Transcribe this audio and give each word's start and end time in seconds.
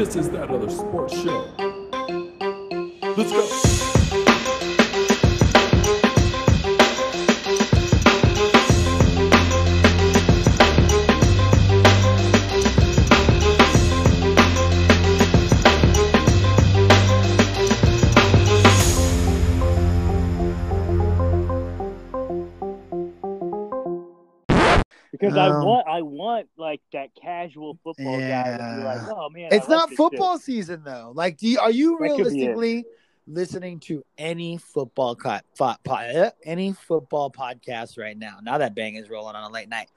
This 0.00 0.16
is 0.16 0.30
that 0.30 0.48
other 0.48 0.70
sports 0.70 1.12
show. 1.12 1.46
Let's 3.18 3.32
go. 3.32 3.99
Because 25.20 25.36
I 25.36 25.48
Um, 25.48 25.64
want 25.64 25.86
I 25.88 26.02
want 26.02 26.48
like 26.56 26.80
that 26.92 27.10
casual 27.14 27.78
football 27.84 28.18
guy 28.18 28.56
to 28.56 28.76
be 28.78 28.84
like, 28.84 29.00
Yeah. 29.02 29.12
oh 29.14 29.28
man, 29.30 29.48
It's 29.52 29.68
like 29.68 29.78
not 29.78 29.88
this 29.90 29.96
football 29.96 30.38
season 30.38 30.82
though. 30.84 31.12
Like, 31.14 31.36
do 31.36 31.46
you, 31.48 31.58
are 31.60 31.70
you 31.70 31.98
That 32.00 32.16
could 32.16 32.16
be 32.32 32.42
it. 32.44 32.46
realistically 32.56 32.84
listening 33.26 33.78
to 33.78 34.02
any 34.18 34.56
football 34.56 35.14
co- 35.14 35.38
fo- 35.54 35.74
po- 35.84 35.96
eh, 35.96 36.30
any 36.44 36.72
football 36.72 37.30
podcast 37.30 37.98
right 37.98 38.16
now? 38.18 38.38
Now 38.42 38.58
that 38.58 38.74
Bang 38.74 38.94
is 38.96 39.08
rolling 39.10 39.36
on 39.36 39.44
a 39.48 39.52
late 39.52 39.68
night, 39.68 39.88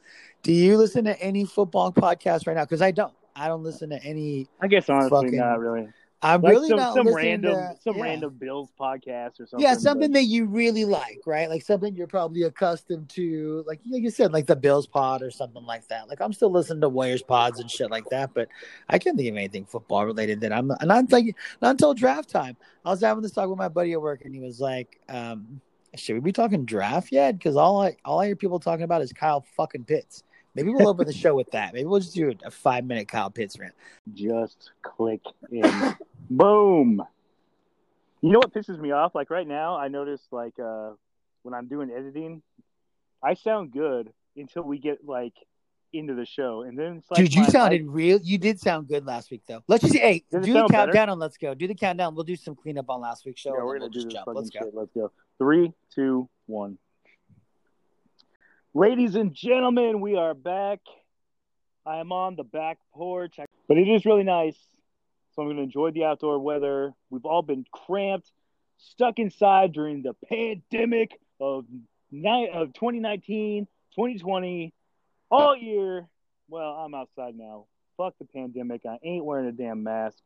do 0.44 0.52
you 0.54 0.78
listen 0.78 1.05
to 1.05 1.20
any 1.22 1.45
football 1.45 1.92
podcast 1.92 2.45
right 2.45 2.55
now? 2.55 2.64
Because 2.66 2.81
I 2.81 2.92
don't. 2.92 3.14
I 3.36 3.48
don't 3.48 3.64
listen 3.64 3.90
to 3.90 4.03
any. 4.03 4.48
I 4.62 4.67
guess 4.67 4.88
honestly, 4.90 5.09
fucking- 5.09 5.40
not 5.40 5.59
really. 5.59 5.88
I'm 6.23 6.41
Like 6.41 6.52
really 6.54 6.70
some, 6.70 6.77
not 6.77 6.94
some 6.94 7.13
random 7.13 7.54
to 7.54 7.76
some 7.82 7.98
yeah. 7.98 8.04
random 8.04 8.36
Bills 8.40 8.70
podcast 8.80 9.40
or 9.40 9.45
something. 9.45 9.59
Yeah, 9.59 9.73
something 9.76 10.12
but- 10.12 10.20
that 10.20 10.23
you 10.23 10.45
really 10.45 10.86
like, 10.86 11.20
right? 11.26 11.50
Like 11.50 11.62
something 11.64 11.95
you're 11.95 12.08
probably 12.08 12.44
accustomed 12.44 13.09
to, 13.09 13.64
like 13.68 13.81
like 13.90 14.02
you 14.02 14.09
said, 14.09 14.31
like 14.31 14.48
the 14.48 14.55
Bills 14.55 14.88
pod 14.88 15.22
or 15.22 15.30
something 15.31 15.64
like 15.66 15.88
that. 15.90 16.08
Like 16.08 16.22
I'm 16.22 16.34
still 16.34 16.50
listening 16.52 16.81
to 16.81 16.90
Warriors 16.90 17.22
pods 17.22 17.59
and 17.59 17.70
shit 17.70 17.91
like 17.91 18.05
that, 18.09 18.34
but 18.34 18.48
I 18.90 18.98
can't 18.98 19.17
think 19.17 19.30
of 19.30 19.36
anything 19.36 19.66
football 19.66 20.05
related 20.05 20.41
that 20.41 20.54
I'm 20.54 20.67
not 20.67 21.11
like 21.11 21.36
not 21.61 21.72
until 21.72 21.94
draft 21.94 22.30
time. 22.30 22.55
I 22.86 22.89
was 22.89 23.02
having 23.02 23.22
this 23.22 23.31
talk 23.31 23.50
with 23.50 23.59
my 23.59 23.70
buddy 23.70 23.94
at 23.94 24.02
work, 24.02 24.23
and 24.26 24.33
he 24.33 24.39
was 24.39 24.59
like, 24.61 25.00
um, 25.09 25.61
"Should 25.95 26.14
we 26.16 26.20
be 26.20 26.31
talking 26.31 26.66
draft 26.66 27.11
yet?" 27.11 27.38
Because 27.38 27.55
all 27.55 27.81
I 27.81 27.98
all 28.05 28.20
I 28.20 28.28
hear 28.28 28.36
people 28.36 28.59
talking 28.59 28.83
about 28.83 29.02
is 29.02 29.11
Kyle 29.11 29.45
fucking 29.55 29.83
Pitts. 29.86 30.23
Maybe 30.55 30.70
we'll 30.70 30.88
open 30.88 31.08
the 31.08 31.14
show 31.23 31.33
with 31.36 31.50
that. 31.52 31.73
Maybe 31.73 31.86
we'll 31.86 32.00
just 32.00 32.14
do 32.14 32.31
a 32.45 32.52
five 32.52 32.86
minute 32.86 33.08
Kyle 33.08 33.30
Pitts 33.30 33.58
rant. 33.58 33.73
just 34.14 34.72
click 34.83 35.22
in. 35.52 35.64
Boom. 36.38 37.03
You 38.22 38.31
know 38.31 38.39
what 38.39 38.53
pisses 38.53 38.80
me 38.80 38.92
off? 38.92 39.14
Like 39.14 39.30
right 39.30 39.48
now, 39.48 39.78
I 39.78 39.88
notice 39.88 40.22
like 40.31 40.58
uh 40.59 40.92
when 41.44 41.53
I'm 41.53 41.67
doing 41.67 41.92
editing, 41.92 42.42
I 43.22 43.36
sound 43.36 43.72
good 43.72 44.12
until 44.36 44.64
we 44.64 44.80
get 44.80 45.06
like 45.06 45.34
into 45.92 46.16
the 46.16 46.26
show, 46.26 46.64
and 46.64 46.78
then 46.78 46.98
it's 46.98 47.11
like 47.11 47.20
Dude, 47.20 47.36
you 47.36 47.45
sounded 47.45 47.86
mic- 47.86 47.94
real. 47.94 48.20
You 48.23 48.39
did 48.39 48.59
sound 48.59 48.88
good 48.88 49.06
last 49.06 49.30
week, 49.30 49.44
though. 49.48 49.64
Let's 49.67 49.81
just 49.81 49.94
say 49.94 50.00
hey, 50.00 50.23
do 50.31 50.39
the 50.39 50.54
better? 50.54 50.73
countdown 50.73 51.09
and 51.09 51.20
let's 51.20 51.38
go. 51.38 51.54
Do 51.54 51.67
the 51.67 51.76
countdown. 51.76 52.16
We'll 52.16 52.23
do 52.23 52.36
some 52.36 52.56
cleanup 52.56 52.89
on 52.89 53.02
last 53.02 53.26
week's 53.26 53.42
show. 53.42 53.56
Yeah, 53.56 53.64
we're 53.64 53.78
gonna 53.78 53.92
we'll 53.94 54.04
do 54.04 54.09
this 54.09 54.23
Let's 54.26 54.50
go. 54.50 54.59
shit. 54.59 54.73
Let's 54.73 54.92
go. 54.94 55.11
Three, 55.38 55.72
two, 55.94 56.28
one. 56.48 56.80
Ladies 58.73 59.14
and 59.14 59.36
gentlemen, 59.36 60.02
we 60.02 60.16
are 60.16 60.34
back. 60.34 60.80
I 61.86 61.98
am 61.98 62.11
on 62.11 62.36
the 62.36 62.44
back 62.44 62.80
porch, 62.95 63.36
but 63.67 63.78
it 63.78 63.88
is 63.88 64.04
really 64.04 64.23
nice. 64.23 64.58
So 65.36 65.42
I'm 65.42 65.48
going 65.48 65.58
to 65.58 65.64
enjoy 65.64 65.92
the 65.92 66.06
outdoor 66.06 66.39
weather. 66.39 66.94
We've 67.09 67.26
all 67.26 67.42
been 67.42 67.66
cramped, 67.72 68.31
stuck 68.78 69.17
inside 69.17 69.73
during 69.73 70.03
the 70.03 70.14
pandemic 70.30 71.20
of 71.39 71.66
ni- 72.12 72.50
of 72.53 72.73
2019, 72.73 73.66
2020, 73.95 74.73
all 75.31 75.56
year. 75.58 76.08
Well, 76.50 76.72
I'm 76.72 76.94
outside 76.94 77.36
now. 77.36 77.66
Fuck 77.98 78.16
the 78.20 78.26
pandemic. 78.26 78.81
I 78.86 78.98
ain't 79.04 79.26
wearing 79.26 79.48
a 79.48 79.52
damn 79.52 79.84
mask. 79.84 80.17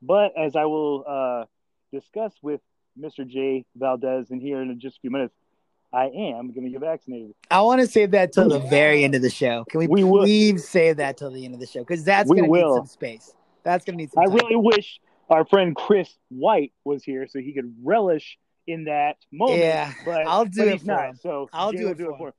But 0.00 0.32
as 0.36 0.54
I 0.54 0.64
will 0.66 1.04
uh, 1.06 1.44
discuss 1.92 2.32
with 2.42 2.60
Mr. 2.98 3.26
J. 3.26 3.64
Valdez 3.76 4.30
in 4.30 4.40
here 4.40 4.60
in 4.62 4.78
just 4.80 4.98
a 4.98 5.00
few 5.00 5.10
minutes, 5.10 5.34
I 5.92 6.04
am 6.06 6.52
going 6.52 6.64
to 6.64 6.70
get 6.70 6.80
vaccinated. 6.80 7.34
I 7.50 7.60
want 7.62 7.80
to 7.80 7.86
save 7.86 8.12
that 8.12 8.32
till 8.32 8.48
the 8.48 8.58
very 8.60 9.04
end 9.04 9.14
of 9.14 9.22
the 9.22 9.30
show. 9.30 9.64
Can 9.68 9.78
we, 9.78 9.86
We 9.88 10.04
will. 10.04 10.22
please 10.22 10.66
save 10.68 10.96
that 10.96 11.16
till 11.16 11.30
the 11.30 11.44
end 11.44 11.54
of 11.54 11.60
the 11.60 11.66
show? 11.66 11.80
Because 11.80 12.02
that's 12.04 12.30
going 12.30 12.44
to 12.44 12.50
need 12.50 12.74
some 12.74 12.86
space. 12.86 13.34
That's 13.64 13.84
going 13.84 13.96
to 13.98 14.02
need 14.02 14.12
some 14.12 14.22
I 14.22 14.26
time. 14.26 14.34
really 14.34 14.56
wish 14.56 15.00
our 15.28 15.44
friend 15.44 15.74
Chris 15.74 16.12
White 16.28 16.72
was 16.84 17.02
here 17.04 17.26
so 17.28 17.38
he 17.38 17.52
could 17.52 17.74
relish 17.82 18.38
in 18.66 18.84
that 18.84 19.16
moment. 19.32 19.60
Yeah, 19.60 19.92
but 20.04 20.26
I'll 20.26 20.44
do 20.44 20.60
but 20.60 20.68
it 20.68 20.72
he's 20.72 20.80
for 20.82 20.86
not. 20.88 21.08
him. 21.10 21.16
So 21.22 21.48
I'll 21.52 21.72
do 21.72 21.84
will 21.84 21.92
it 21.92 21.98
for 21.98 22.12
him. 22.12 22.26
him. 22.26 22.32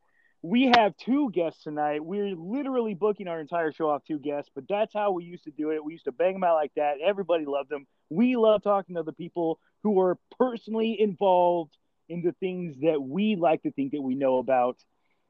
We 0.45 0.71
have 0.75 0.95
two 0.97 1.31
guests 1.31 1.63
tonight. 1.63 2.03
We're 2.03 2.35
literally 2.35 2.93
booking 2.93 3.29
our 3.29 3.39
entire 3.39 3.71
show 3.71 3.89
off 3.89 4.03
two 4.05 4.19
guests, 4.19 4.51
but 4.53 4.65
that's 4.67 4.93
how 4.93 5.11
we 5.11 5.23
used 5.23 5.45
to 5.45 5.51
do 5.51 5.71
it. 5.71 5.83
We 5.83 5.93
used 5.93 6.03
to 6.05 6.11
bang 6.11 6.33
them 6.33 6.43
out 6.43 6.55
like 6.55 6.73
that. 6.75 6.95
Everybody 7.03 7.45
loved 7.45 7.69
them. 7.69 7.87
We 8.09 8.35
love 8.35 8.61
talking 8.61 8.95
to 8.95 9.03
the 9.03 9.13
people 9.13 9.59
who 9.83 9.99
are 10.01 10.17
personally 10.37 10.99
involved 10.99 11.75
in 12.09 12.21
the 12.21 12.33
things 12.33 12.75
that 12.81 13.01
we 13.01 13.37
like 13.37 13.63
to 13.63 13.71
think 13.71 13.93
that 13.93 14.01
we 14.01 14.15
know 14.15 14.37
about. 14.37 14.77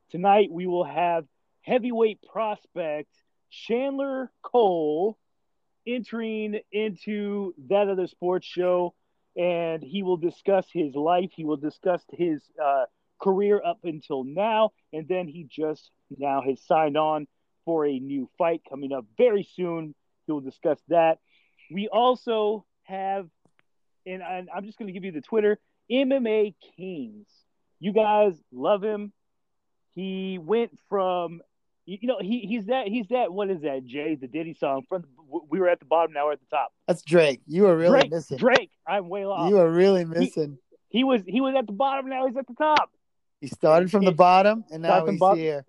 Tonight 0.10 0.50
we 0.52 0.66
will 0.66 0.84
have 0.84 1.26
heavyweight 1.62 2.20
prospect 2.32 3.10
Chandler 3.52 4.32
Cole 4.42 5.18
entering 5.88 6.60
into 6.72 7.54
that 7.70 7.90
other 7.90 8.08
sports 8.08 8.48
show, 8.48 8.94
and 9.36 9.82
he 9.82 10.04
will 10.04 10.18
discuss 10.18 10.66
his 10.72 10.94
life. 10.96 11.32
He 11.36 11.46
will 11.46 11.58
discuss 11.58 12.04
his 12.12 12.42
uh, 12.64 12.86
career 13.22 13.62
up 13.64 13.80
until 13.84 14.24
now, 14.24 14.72
and 14.92 15.08
then 15.08 15.28
he 15.28 15.48
just 15.50 15.90
now 16.18 16.42
has 16.42 16.62
signed 16.66 16.98
on 16.98 17.28
for 17.66 17.86
a 17.86 18.00
new 18.00 18.30
fight 18.38 18.62
coming 18.70 18.92
up 18.92 19.06
very 19.18 19.48
soon. 19.56 19.96
He 20.26 20.32
will 20.32 20.42
discuss 20.42 20.80
that. 20.90 21.20
We 21.72 21.88
also 21.88 22.66
have, 22.84 23.28
and, 24.06 24.22
I'm 24.24 24.66
just 24.66 24.78
going 24.78 24.88
to 24.88 24.94
give 24.94 25.06
you 25.06 25.12
the 25.12 25.22
Twitter 25.22 25.60
MMA 25.92 26.56
Kings. 26.76 27.28
You 27.80 27.94
guys 27.94 28.34
love 28.52 28.84
him. 28.84 29.12
He 29.96 30.40
went 30.42 30.78
from 30.90 31.42
you 31.86 32.08
know 32.08 32.18
he 32.22 32.40
he's 32.42 32.68
that 32.68 32.88
he's 32.88 33.08
that 33.10 33.32
what 33.34 33.50
is 33.50 33.62
that 33.62 33.86
Jay 33.86 34.16
the 34.16 34.28
Diddy 34.28 34.54
song 34.54 34.84
from 34.88 35.04
we 35.50 35.60
were 35.60 35.70
at 35.70 35.80
the 35.80 35.86
bottom 35.86 36.14
now 36.14 36.26
we're 36.26 36.34
at 36.34 36.40
the 36.40 36.56
top 36.56 36.74
That's 36.88 37.02
Drake. 37.04 37.42
You 37.48 37.68
are 37.68 37.76
really 37.78 38.00
Drake 38.00 38.12
missing. 38.12 38.38
Drake 38.38 38.72
I'm 38.88 39.10
way 39.10 39.26
off 39.26 39.50
You 39.50 39.58
are 39.60 39.70
really 39.70 40.06
missing. 40.06 40.58
he 40.90 41.04
was 41.04 41.22
he 41.28 41.42
was 41.42 41.56
at 41.58 41.66
the 41.66 41.74
bottom 41.74 42.10
now 42.10 42.28
he's 42.28 42.38
at 42.38 42.48
the 42.48 42.56
top 42.56 42.90
He 43.42 43.48
started 43.48 43.92
from 43.92 44.06
the 44.06 44.12
bottom 44.12 44.64
and 44.72 44.84
now 44.84 45.06
he's 45.06 45.20
bottom. 45.20 45.40
here. 45.40 45.66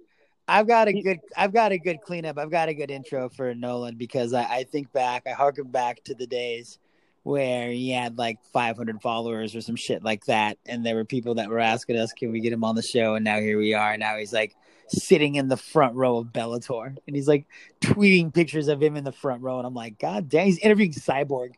I've 0.47 0.67
got 0.67 0.89
a 0.89 0.93
good 0.93 1.21
I've 1.37 1.53
got 1.53 1.73
a 1.73 1.79
good 1.79 2.01
cleanup. 2.03 2.39
I've 2.39 2.51
got 2.51 2.69
a 2.69 2.75
good 2.75 2.91
intro 2.91 3.29
for 3.31 3.55
Nolan 3.55 3.97
because 3.97 4.35
I, 4.35 4.43
I 4.43 4.65
think 4.65 4.93
back, 4.93 5.23
I 5.27 5.31
harken 5.31 5.69
back 5.69 6.05
to 6.05 6.15
the 6.15 6.27
days 6.27 6.79
where 7.23 7.71
he 7.71 7.91
had 7.91 8.19
like 8.19 8.39
500 8.53 9.01
followers 9.01 9.57
or 9.57 9.63
some 9.63 9.77
shit 9.77 10.05
like 10.05 10.27
that, 10.27 10.59
and 10.67 10.85
there 10.85 10.95
were 10.95 11.07
people 11.07 11.37
that 11.37 11.49
were 11.49 11.59
asking 11.59 11.97
us, 11.97 12.13
"Can 12.13 12.31
we 12.33 12.41
get 12.41 12.53
him 12.53 12.63
on 12.65 12.75
the 12.75 12.83
show?" 12.83 13.15
And 13.15 13.25
now 13.25 13.41
here 13.41 13.57
we 13.57 13.73
are. 13.73 13.97
Now 13.97 14.19
he's 14.19 14.35
like 14.35 14.55
sitting 14.89 15.37
in 15.37 15.49
the 15.49 15.57
front 15.57 15.95
row 15.95 16.19
of 16.19 16.27
Bellator, 16.29 16.97
and 17.07 17.17
he's 17.17 17.29
like 17.29 17.47
tweeting 17.81 18.33
pictures 18.33 18.69
of 18.69 18.83
him 18.83 18.97
in 18.97 19.05
the 19.05 19.13
front 19.13 19.43
row, 19.43 19.59
and 19.59 19.67
I'm 19.67 19.75
like, 19.75 19.99
God 19.99 20.29
damn, 20.29 20.47
he's 20.47 20.59
interviewing 20.59 20.93
Cyborg. 20.93 21.53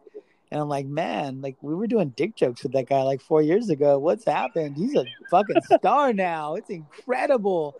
And 0.50 0.60
I'm 0.60 0.68
like, 0.68 0.86
man, 0.86 1.40
like 1.40 1.56
we 1.60 1.74
were 1.74 1.88
doing 1.88 2.10
dick 2.10 2.36
jokes 2.36 2.62
with 2.62 2.72
that 2.72 2.88
guy 2.88 3.02
like 3.02 3.20
four 3.20 3.42
years 3.42 3.68
ago. 3.68 3.98
What's 3.98 4.24
happened? 4.24 4.76
He's 4.76 4.94
a 4.94 5.04
fucking 5.30 5.60
star 5.62 6.12
now. 6.12 6.54
It's 6.54 6.70
incredible. 6.70 7.74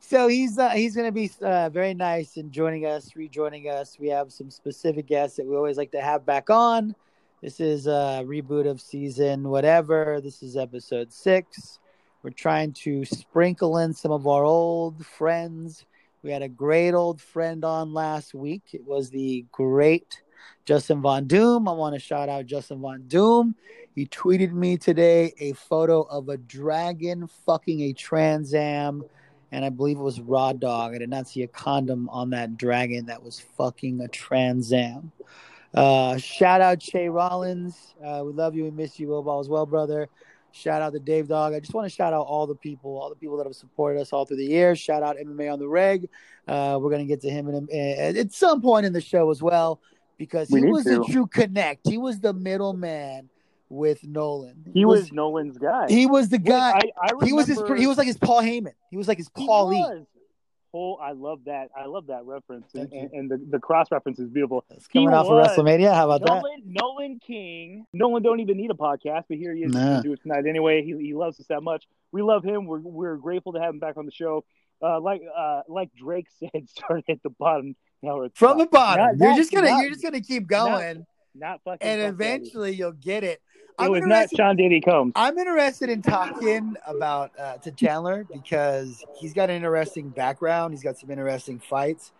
So 0.00 0.26
he's 0.26 0.58
uh, 0.58 0.70
he's 0.70 0.96
to 0.96 1.12
be 1.12 1.30
uh, 1.40 1.68
very 1.68 1.94
nice 1.94 2.36
and 2.36 2.50
joining 2.50 2.86
us, 2.86 3.14
rejoining 3.14 3.70
us. 3.70 3.98
We 4.00 4.08
have 4.08 4.32
some 4.32 4.50
specific 4.50 5.06
guests 5.06 5.36
that 5.36 5.46
we 5.46 5.54
always 5.54 5.76
like 5.76 5.92
to 5.92 6.00
have 6.00 6.26
back 6.26 6.50
on. 6.50 6.96
This 7.40 7.60
is 7.60 7.86
a 7.86 8.22
reboot 8.24 8.68
of 8.68 8.80
season 8.80 9.48
whatever. 9.48 10.20
This 10.22 10.42
is 10.42 10.56
episode 10.56 11.12
six. 11.12 11.78
We're 12.22 12.30
trying 12.30 12.72
to 12.84 13.04
sprinkle 13.04 13.78
in 13.78 13.94
some 13.94 14.12
of 14.12 14.28
our 14.28 14.44
old 14.44 15.04
friends. 15.04 15.84
We 16.22 16.30
had 16.30 16.42
a 16.42 16.48
great 16.48 16.94
old 16.94 17.20
friend 17.20 17.64
on 17.64 17.92
last 17.92 18.32
week. 18.32 18.62
It 18.72 18.84
was 18.84 19.10
the 19.10 19.44
great 19.50 20.22
Justin 20.64 21.02
Von 21.02 21.26
Doom. 21.26 21.66
I 21.66 21.72
want 21.72 21.96
to 21.96 21.98
shout 21.98 22.28
out 22.28 22.46
Justin 22.46 22.80
Von 22.80 23.08
Doom. 23.08 23.56
He 23.96 24.06
tweeted 24.06 24.52
me 24.52 24.76
today 24.76 25.34
a 25.40 25.52
photo 25.54 26.02
of 26.02 26.28
a 26.28 26.36
dragon 26.36 27.26
fucking 27.44 27.80
a 27.80 27.92
Trans 27.92 28.54
Am, 28.54 29.02
and 29.50 29.64
I 29.64 29.68
believe 29.70 29.98
it 29.98 30.02
was 30.02 30.20
Raw 30.20 30.52
Dog. 30.52 30.94
I 30.94 30.98
did 30.98 31.10
not 31.10 31.26
see 31.26 31.42
a 31.42 31.48
condom 31.48 32.08
on 32.08 32.30
that 32.30 32.56
dragon 32.56 33.06
that 33.06 33.20
was 33.20 33.40
fucking 33.56 34.00
a 34.00 34.06
Trans 34.06 34.72
Am. 34.72 35.10
Uh, 35.74 36.18
shout 36.18 36.60
out 36.60 36.78
Che 36.78 37.08
Rollins. 37.08 37.94
Uh, 38.00 38.22
we 38.24 38.32
love 38.32 38.54
you. 38.54 38.62
We 38.62 38.70
miss 38.70 39.00
you 39.00 39.12
all 39.12 39.40
as 39.40 39.48
well, 39.48 39.66
brother. 39.66 40.08
Shout 40.52 40.82
out 40.82 40.92
to 40.92 40.98
Dave 40.98 41.28
Dog. 41.28 41.54
I 41.54 41.60
just 41.60 41.72
want 41.74 41.86
to 41.86 41.94
shout 41.94 42.12
out 42.12 42.26
all 42.26 42.46
the 42.46 42.54
people, 42.54 42.98
all 42.98 43.08
the 43.08 43.16
people 43.16 43.36
that 43.38 43.46
have 43.46 43.56
supported 43.56 44.00
us 44.00 44.12
all 44.12 44.24
through 44.26 44.36
the 44.36 44.44
years. 44.46 44.78
Shout 44.78 45.02
out 45.02 45.16
MMA 45.16 45.52
on 45.52 45.58
the 45.58 45.66
reg. 45.66 46.08
Uh, 46.46 46.78
we're 46.80 46.90
gonna 46.90 47.04
get 47.06 47.20
to 47.22 47.30
him 47.30 47.48
in 47.48 47.68
a, 47.72 48.18
at 48.18 48.32
some 48.32 48.60
point 48.60 48.84
in 48.84 48.92
the 48.92 49.00
show 49.00 49.30
as 49.30 49.42
well 49.42 49.80
because 50.18 50.50
We 50.50 50.60
he 50.60 50.66
was 50.66 50.84
to. 50.84 51.00
a 51.00 51.04
true 51.04 51.26
connect. 51.26 51.88
He 51.88 51.96
was 51.98 52.20
the 52.20 52.32
middleman 52.32 53.28
with 53.70 54.04
Nolan. 54.04 54.70
he 54.74 54.84
was, 54.84 55.10
Nolan's 55.12 55.56
guy 55.56 55.86
he 55.88 56.04
was 56.04 56.28
the 56.28 56.36
Wait, 56.36 56.44
guy. 56.44 56.72
I, 57.02 57.12
I 57.20 57.24
he 57.24 57.32
was 57.32 57.46
his 57.46 57.62
he 57.78 57.86
was 57.86 57.96
like 57.96 58.06
his 58.06 58.18
Paul 58.18 58.42
Heyman. 58.42 58.74
He 58.90 58.98
was 58.98 59.08
like 59.08 59.16
his 59.16 59.30
he 59.34 59.46
Paul 59.46 59.68
Lee. 59.68 60.04
Whole. 60.72 60.98
I 61.00 61.12
love 61.12 61.40
that. 61.46 61.68
I 61.76 61.86
love 61.86 62.06
that 62.08 62.24
reference, 62.24 62.74
and, 62.74 62.92
and, 62.92 63.30
the, 63.30 63.38
the 63.50 63.58
cross 63.58 63.86
reference 63.92 64.18
is 64.18 64.28
beautiful. 64.28 64.64
It's 64.70 64.86
coming 64.88 65.08
He 65.10 65.14
off 65.14 65.26
of 65.26 65.32
WrestleMania. 65.32 65.94
How 65.94 66.10
about 66.10 66.22
that? 66.26 66.42
Nolan, 66.42 66.62
Nolan 66.66 67.20
King. 67.24 67.86
Nolan 67.92 68.22
don't 68.22 68.40
even 68.40 68.56
need 68.56 68.70
a 68.70 68.74
podcast, 68.74 69.24
but 69.28 69.36
here 69.38 69.54
he 69.54 69.62
is 69.62 69.72
Nah. 69.72 69.98
to 69.98 70.02
do 70.02 70.12
it 70.12 70.22
tonight 70.22 70.46
anyway. 70.48 70.82
He, 70.82 70.96
he 70.98 71.14
loves 71.14 71.38
us 71.38 71.46
that 71.48 71.62
much. 71.62 71.84
We 72.10 72.22
love 72.22 72.42
him. 72.44 72.66
We're 72.66 72.80
we're 72.80 73.16
grateful 73.16 73.52
to 73.52 73.60
have 73.60 73.70
him 73.74 73.78
back 73.78 73.96
on 73.96 74.06
the 74.06 74.12
show. 74.12 74.44
Uh, 74.82 74.98
like 75.00 75.22
uh, 75.36 75.62
like 75.68 75.90
Drake 75.94 76.26
said, 76.40 76.68
starting 76.68 77.04
at 77.08 77.22
the 77.22 77.30
bottom. 77.30 77.76
Now 78.02 78.16
we're 78.16 78.30
From 78.34 78.58
the 78.58 78.66
bottom. 78.66 79.04
Not- 79.06 79.16
you're 79.18 79.28
not- 79.30 79.36
just 79.36 79.52
gonna 79.52 79.70
not- 79.70 79.80
you're 79.82 79.90
just 79.90 80.02
gonna 80.02 80.20
keep 80.20 80.48
going, 80.48 81.06
not 81.34 81.60
fucking. 81.64 81.86
and 81.86 82.02
eventually 82.02 82.72
you'll 82.74 82.92
get 82.92 83.22
it. 83.24 83.40
It 83.78 83.84
I'm 83.84 83.90
was 83.90 84.04
not 84.04 84.28
Sean 84.34 84.56
Diddy 84.56 84.80
Combs. 84.80 85.12
I'm 85.16 85.36
interested 85.38 85.88
in 85.88 86.02
talking 86.02 86.76
about 86.86 87.32
uh, 87.38 87.56
to 87.58 87.70
Chandler 87.72 88.24
because 88.32 89.04
he's 89.18 89.32
got 89.32 89.50
an 89.50 89.56
interesting 89.56 90.10
background. 90.10 90.74
He's 90.74 90.82
got 90.82 90.98
some 90.98 91.10
interesting 91.10 91.58
fights, 91.58 92.12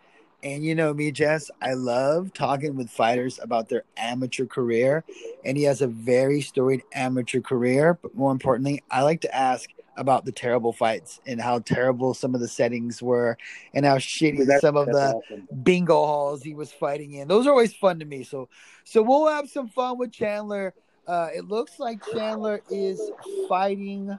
and 0.43 0.63
you 0.63 0.75
know 0.75 0.93
me, 0.93 1.11
Jess. 1.11 1.51
I 1.61 1.73
love 1.73 2.33
talking 2.33 2.75
with 2.75 2.89
fighters 2.89 3.39
about 3.41 3.69
their 3.69 3.83
amateur 3.97 4.45
career, 4.45 5.03
and 5.45 5.55
he 5.57 5.63
has 5.63 5.81
a 5.81 5.87
very 5.87 6.41
storied 6.41 6.83
amateur 6.93 7.39
career. 7.41 7.97
But 8.01 8.15
more 8.15 8.31
importantly, 8.31 8.83
I 8.89 9.03
like 9.03 9.21
to 9.21 9.35
ask 9.35 9.69
about 9.95 10.25
the 10.25 10.31
terrible 10.31 10.73
fights 10.73 11.21
and 11.27 11.39
how 11.39 11.59
terrible 11.59 12.15
some 12.15 12.33
of 12.33 12.41
the 12.41 12.47
settings 12.47 12.99
were, 12.99 13.37
and 13.75 13.85
how 13.85 13.97
shitty 13.97 14.39
That's- 14.39 14.61
some 14.61 14.75
of 14.75 14.87
the 14.87 15.13
awesome. 15.13 15.47
bingo 15.61 15.93
halls 16.05 16.41
he 16.41 16.55
was 16.55 16.71
fighting 16.71 17.13
in. 17.13 17.27
Those 17.27 17.45
are 17.45 17.51
always 17.51 17.75
fun 17.75 17.99
to 17.99 18.05
me. 18.05 18.23
So 18.23 18.49
so 18.85 19.03
we'll 19.03 19.27
have 19.27 19.49
some 19.49 19.67
fun 19.67 19.99
with 19.99 20.11
Chandler. 20.11 20.73
Uh 21.07 21.29
it 21.33 21.47
looks 21.47 21.79
like 21.79 22.03
Chandler 22.11 22.61
is 22.69 23.11
fighting 23.49 24.17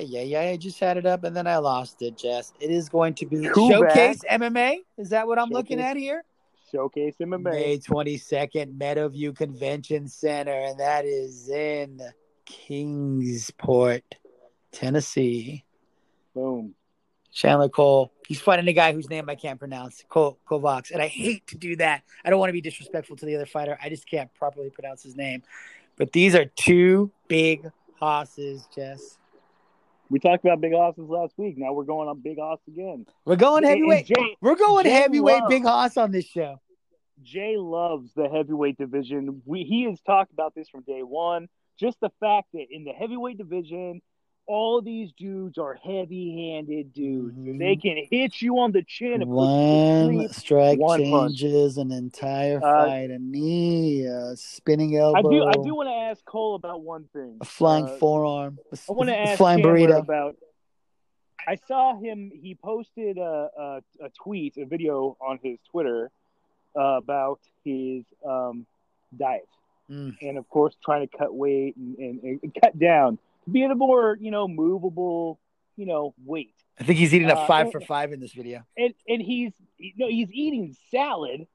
yeah, 0.00 0.22
yeah, 0.22 0.40
I 0.40 0.56
just 0.56 0.80
had 0.80 0.96
it 0.96 1.06
up 1.06 1.24
and 1.24 1.36
then 1.36 1.46
I 1.46 1.58
lost 1.58 2.02
it, 2.02 2.16
Jess. 2.16 2.52
It 2.60 2.70
is 2.70 2.88
going 2.88 3.14
to 3.14 3.26
be 3.26 3.44
Showcase 3.44 4.20
MMA. 4.30 4.78
Is 4.96 5.10
that 5.10 5.26
what 5.26 5.38
I'm 5.38 5.50
looking 5.50 5.80
at 5.80 5.96
here? 5.96 6.24
Showcase 6.70 7.16
MMA. 7.20 7.42
May 7.42 7.78
22nd, 7.78 8.78
Meadowview 8.78 9.36
Convention 9.36 10.08
Center, 10.08 10.52
and 10.52 10.80
that 10.80 11.04
is 11.04 11.48
in 11.50 12.00
Kingsport, 12.46 14.02
Tennessee. 14.70 15.64
Boom. 16.34 16.74
Chandler 17.30 17.68
Cole. 17.68 18.12
He's 18.26 18.40
fighting 18.40 18.68
a 18.68 18.72
guy 18.72 18.92
whose 18.92 19.10
name 19.10 19.28
I 19.28 19.34
can't 19.34 19.58
pronounce, 19.58 20.04
Cole 20.08 20.38
Kovacs, 20.48 20.90
and 20.90 21.02
I 21.02 21.08
hate 21.08 21.46
to 21.48 21.58
do 21.58 21.76
that. 21.76 22.02
I 22.24 22.30
don't 22.30 22.38
want 22.38 22.48
to 22.48 22.54
be 22.54 22.60
disrespectful 22.60 23.16
to 23.16 23.26
the 23.26 23.36
other 23.36 23.46
fighter. 23.46 23.78
I 23.82 23.88
just 23.88 24.08
can't 24.08 24.32
properly 24.34 24.70
pronounce 24.70 25.02
his 25.02 25.16
name. 25.16 25.42
But 25.96 26.12
these 26.12 26.34
are 26.34 26.44
two 26.46 27.10
big 27.28 27.70
hosses, 27.98 28.66
Jess. 28.74 29.18
We 30.10 30.18
talked 30.18 30.44
about 30.44 30.60
Big 30.60 30.72
hosses 30.74 31.08
last 31.08 31.32
week. 31.38 31.56
Now 31.56 31.72
we're 31.72 31.84
going 31.84 32.06
on 32.06 32.20
Big 32.20 32.38
Oss 32.38 32.58
again. 32.68 33.06
We're 33.24 33.36
going 33.36 33.64
heavyweight. 33.64 34.06
Jay, 34.06 34.36
We're 34.42 34.56
going 34.56 34.84
Jay 34.84 34.90
heavyweight 34.90 35.40
Love. 35.42 35.48
big 35.48 35.62
hoss 35.62 35.96
on 35.96 36.10
this 36.10 36.26
show. 36.26 36.60
Jay 37.22 37.54
loves 37.56 38.10
the 38.14 38.28
heavyweight 38.28 38.76
division. 38.76 39.40
We, 39.46 39.62
he 39.62 39.84
has 39.84 40.00
talked 40.02 40.30
about 40.32 40.54
this 40.54 40.68
from 40.68 40.82
day 40.82 41.00
one. 41.02 41.48
Just 41.78 41.98
the 42.00 42.10
fact 42.20 42.48
that 42.52 42.66
in 42.70 42.84
the 42.84 42.92
heavyweight 42.92 43.38
division, 43.38 44.02
all 44.46 44.82
these 44.82 45.12
dudes 45.12 45.56
are 45.56 45.74
heavy-handed 45.74 46.92
dudes. 46.92 47.36
Mhm. 47.38 47.58
They 47.58 47.76
can 47.76 47.96
hit 48.10 48.42
you 48.42 48.58
on 48.58 48.72
the 48.72 48.82
chin 48.82 49.22
and 49.22 49.30
put 49.30 49.30
you 49.30 50.10
to 50.10 50.16
One 50.18 50.28
strike 50.30 50.78
One 50.78 51.00
punch. 51.10 51.38
changes 51.38 51.78
an 51.78 51.92
entire 51.92 52.58
Uh, 52.58 52.84
fight. 52.86 53.10
A 53.10 53.18
knee, 53.18 54.04
a 54.04 54.34
spinning 54.36 54.96
elbow, 54.96 55.18
I 55.18 55.22
do. 55.22 55.44
I 55.44 55.52
do 55.64 55.74
want 55.74 55.88
to 55.88 55.94
ask 55.94 56.24
Cole 56.24 56.54
about 56.56 56.82
one 56.82 57.04
thing. 57.12 57.38
a 57.40 57.44
flying 57.44 57.84
Uh, 57.84 57.96
forearm, 57.98 58.58
a, 58.72 58.78
I 58.88 58.92
want 58.92 59.08
to 59.10 59.16
ask 59.18 59.38
flying 59.38 59.62
Chandler 59.62 59.88
burrito. 59.88 59.98
about. 60.00 60.36
I 61.46 61.56
saw 61.56 61.96
him. 61.98 62.30
He 62.34 62.54
posted 62.54 63.18
a, 63.18 63.50
a, 63.58 63.82
a 64.04 64.10
tweet, 64.22 64.56
a 64.58 64.64
video 64.64 65.16
on 65.20 65.38
his 65.42 65.58
Twitter 65.70 66.10
uh, 66.76 66.98
about 67.02 67.40
his 67.64 68.04
um, 68.24 68.66
diet, 69.16 69.48
Mm. 69.90 70.16
and 70.22 70.38
of 70.38 70.48
course, 70.48 70.74
trying 70.84 71.06
to 71.06 71.16
cut 71.18 71.34
weight 71.34 71.76
and, 71.76 71.98
and, 71.98 72.40
and 72.42 72.54
cut 72.62 72.78
down 72.78 73.18
to 73.44 73.50
be 73.50 73.64
at 73.64 73.70
a 73.70 73.74
more 73.74 74.16
you 74.20 74.30
know 74.30 74.48
movable 74.48 75.38
you 75.76 75.86
know 75.86 76.14
weight. 76.24 76.54
I 76.78 76.84
think 76.84 76.98
he's 76.98 77.14
eating 77.14 77.30
a 77.30 77.34
Uh, 77.34 77.46
five 77.46 77.66
and- 77.66 77.72
for 77.72 77.80
five 77.80 78.12
in 78.12 78.20
this 78.20 78.32
video. 78.32 78.62
And 78.76 78.94
and 79.08 79.20
he's 79.22 79.52
you 79.78 79.92
know 79.96 80.08
he's 80.08 80.30
eating 80.32 80.74
salad, 80.90 81.46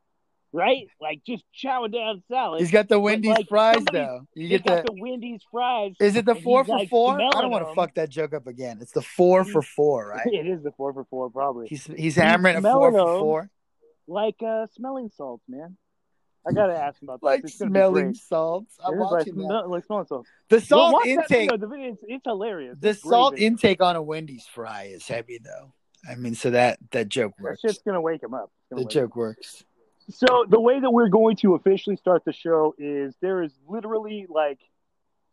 right? 0.54 0.88
Like 1.02 1.22
just 1.26 1.44
chowing 1.54 1.94
down 1.94 2.24
salad. 2.28 2.60
He's 2.62 2.72
got 2.72 2.88
the 2.88 3.00
Wendy's 3.00 3.32
like, 3.38 3.48
fries 3.48 3.84
though. 3.92 4.28
You 4.36 4.48
get 4.48 4.66
got 4.66 4.86
the. 4.86 4.94
the 4.94 5.02
Wendy's 5.02 5.42
fries. 5.52 5.94
Is 6.00 6.16
it 6.16 6.26
the 6.26 6.36
four 6.36 6.64
for 6.66 6.78
like, 6.78 6.90
four? 6.90 7.20
I 7.20 7.42
don't 7.42 7.52
want 7.52 7.68
to 7.68 7.74
fuck 7.74 7.96
that 7.96 8.10
joke 8.10 8.34
up 8.34 8.48
again. 8.48 8.80
It's 8.82 8.92
the 8.92 9.02
four 9.02 9.44
for 9.44 9.62
four, 9.62 10.08
right? 10.10 10.28
it 10.32 10.48
is 10.48 10.64
the 10.64 10.72
four 10.72 10.94
for 10.94 11.06
four, 11.06 11.30
probably. 11.30 11.68
He's 11.68 11.86
he's 11.86 12.16
hammering 12.16 12.58
a 12.58 12.62
four 12.62 12.92
for 12.92 13.20
four, 13.20 13.50
like 14.08 14.42
uh, 14.46 14.68
smelling 14.76 15.10
salts, 15.16 15.44
man. 15.48 15.78
I 16.48 16.52
gotta 16.54 16.74
ask 16.78 17.02
him 17.02 17.10
about 17.10 17.24
like 17.24 17.42
this. 17.42 17.52
It's 17.52 17.60
smelling 17.60 18.14
salts. 18.14 18.78
I'm 18.84 18.94
is 18.94 19.00
like, 19.00 19.12
watching 19.12 19.36
that. 19.36 19.44
smell- 19.44 19.70
like 19.70 19.86
smelling 19.86 20.06
salts. 20.08 20.30
The 20.50 20.56
Well, 20.56 20.62
salt 20.92 21.04
that 21.04 21.10
intake, 21.10 21.52
video. 21.52 21.58
The 21.68 21.84
It's, 21.84 22.04
it's 22.08 22.24
hilarious. 22.26 22.78
the 22.80 22.90
It's 22.90 23.02
salt 23.02 23.34
video. 23.34 23.48
intake 23.48 23.82
on 23.82 23.96
a 23.96 24.02
Wendy's 24.02 24.46
fry 24.46 24.84
is 24.86 25.08
heavy 25.08 25.40
though. 25.44 25.74
I 26.10 26.16
mean, 26.16 26.36
so 26.36 26.52
that 26.52 26.80
that 26.92 27.10
joke 27.10 27.34
That 27.38 27.44
works. 27.44 27.62
shit's 27.62 27.82
gonna 27.86 28.02
wake 28.02 28.24
him 28.24 28.34
up. 28.34 28.52
The 28.70 28.78
wake 28.78 28.86
him 28.86 28.90
joke 28.92 29.16
works. 29.16 29.64
So 30.10 30.46
the 30.48 30.60
way 30.62 30.80
that 30.80 30.90
we're 30.90 31.10
going 31.10 31.36
to 31.38 31.56
officially 31.56 31.98
start 31.98 32.24
the 32.24 32.32
show 32.32 32.74
is 32.78 33.14
there 33.22 33.44
is 33.44 33.52
literally 33.68 34.26
like, 34.30 34.60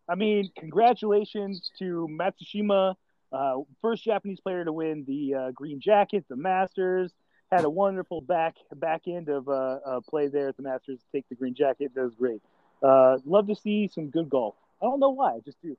I 0.09 0.17
mean, 0.17 0.51
congratulations 0.59 1.71
to 1.79 2.09
Matsushima, 2.11 2.97
uh, 3.33 3.55
first 3.81 4.03
Japanese 4.05 4.41
player 4.41 4.65
to 4.65 4.73
win 4.73 5.05
the 5.07 5.35
uh, 5.35 5.51
green 5.53 5.81
jacket, 5.81 6.25
the 6.29 6.35
Masters. 6.37 7.13
Had 7.53 7.65
a 7.65 7.71
wonderful 7.71 8.21
back 8.21 8.57
back 8.75 9.03
end 9.07 9.29
of 9.29 9.49
uh, 9.49 9.79
uh, 9.85 10.01
play 10.01 10.29
there 10.29 10.49
at 10.49 10.57
the 10.57 10.63
Masters. 10.63 10.99
to 10.99 11.05
Take 11.13 11.29
the 11.29 11.35
green 11.35 11.55
jacket. 11.55 11.93
That 11.95 12.03
was 12.03 12.15
great. 12.15 12.43
Uh, 12.83 13.19
love 13.25 13.47
to 13.47 13.55
see 13.55 13.89
some 13.93 14.09
good 14.11 14.29
golf. 14.29 14.55
I 14.83 14.87
don't 14.87 15.01
know 15.01 15.11
why. 15.11 15.35
I 15.35 15.41
just 15.45 15.61
do. 15.63 15.77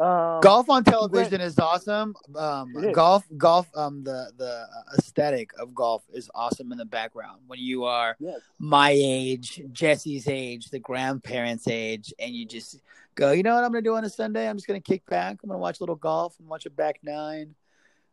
Um, 0.00 0.40
golf 0.40 0.68
on 0.68 0.82
television 0.82 1.40
is 1.40 1.58
awesome. 1.58 2.16
Um, 2.34 2.74
is. 2.76 2.94
golf, 2.94 3.24
golf. 3.36 3.68
Um, 3.76 4.02
the 4.02 4.32
the 4.36 4.66
aesthetic 4.98 5.50
of 5.60 5.74
golf 5.74 6.02
is 6.12 6.28
awesome 6.34 6.72
in 6.72 6.78
the 6.78 6.84
background 6.84 7.42
when 7.46 7.60
you 7.60 7.84
are 7.84 8.16
Yes. 8.18 8.40
my 8.58 8.90
age, 8.92 9.62
Jesse's 9.70 10.26
age, 10.26 10.70
the 10.70 10.80
grandparents' 10.80 11.68
age, 11.68 12.12
and 12.18 12.34
you 12.34 12.46
just 12.46 12.80
go, 13.14 13.30
you 13.32 13.42
know 13.42 13.54
what 13.54 13.62
I'm 13.64 13.70
gonna 13.70 13.82
do 13.82 13.94
on 13.94 14.04
a 14.04 14.10
Sunday? 14.10 14.48
I'm 14.48 14.56
just 14.56 14.66
gonna 14.66 14.80
kick 14.80 15.06
back. 15.06 15.38
I'm 15.42 15.48
gonna 15.48 15.60
watch 15.60 15.78
a 15.78 15.82
little 15.82 15.94
golf 15.94 16.34
and 16.40 16.48
watch 16.48 16.66
a 16.66 16.70
back 16.70 16.98
nine. 17.04 17.54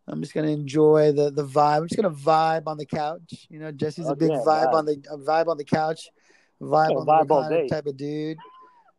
I'm 0.10 0.22
just 0.22 0.34
gonna 0.34 0.48
enjoy 0.48 1.12
the 1.12 1.30
the 1.30 1.46
vibe. 1.46 1.78
I'm 1.78 1.88
just 1.88 2.02
gonna 2.02 2.16
vibe 2.16 2.64
on 2.68 2.78
the 2.78 2.86
couch. 2.86 3.48
You 3.50 3.60
know, 3.60 3.72
Jesse's 3.72 4.08
a 4.08 4.12
Oh, 4.12 4.16
big 4.16 4.30
yeah, 4.30 4.42
vibe 4.46 4.72
vibe. 4.72 4.74
on 4.74 4.86
the 4.86 4.96
vibe 5.28 5.48
on 5.48 5.58
the 5.58 5.64
couch, 5.64 6.10
vibe 6.62 6.90
Yeah, 6.90 6.98
on 6.98 7.06
vibe 7.06 7.28
the 7.28 7.34
all 7.34 7.50
day. 7.50 7.68
type 7.68 7.86
of 7.86 7.96
dude, 7.96 8.38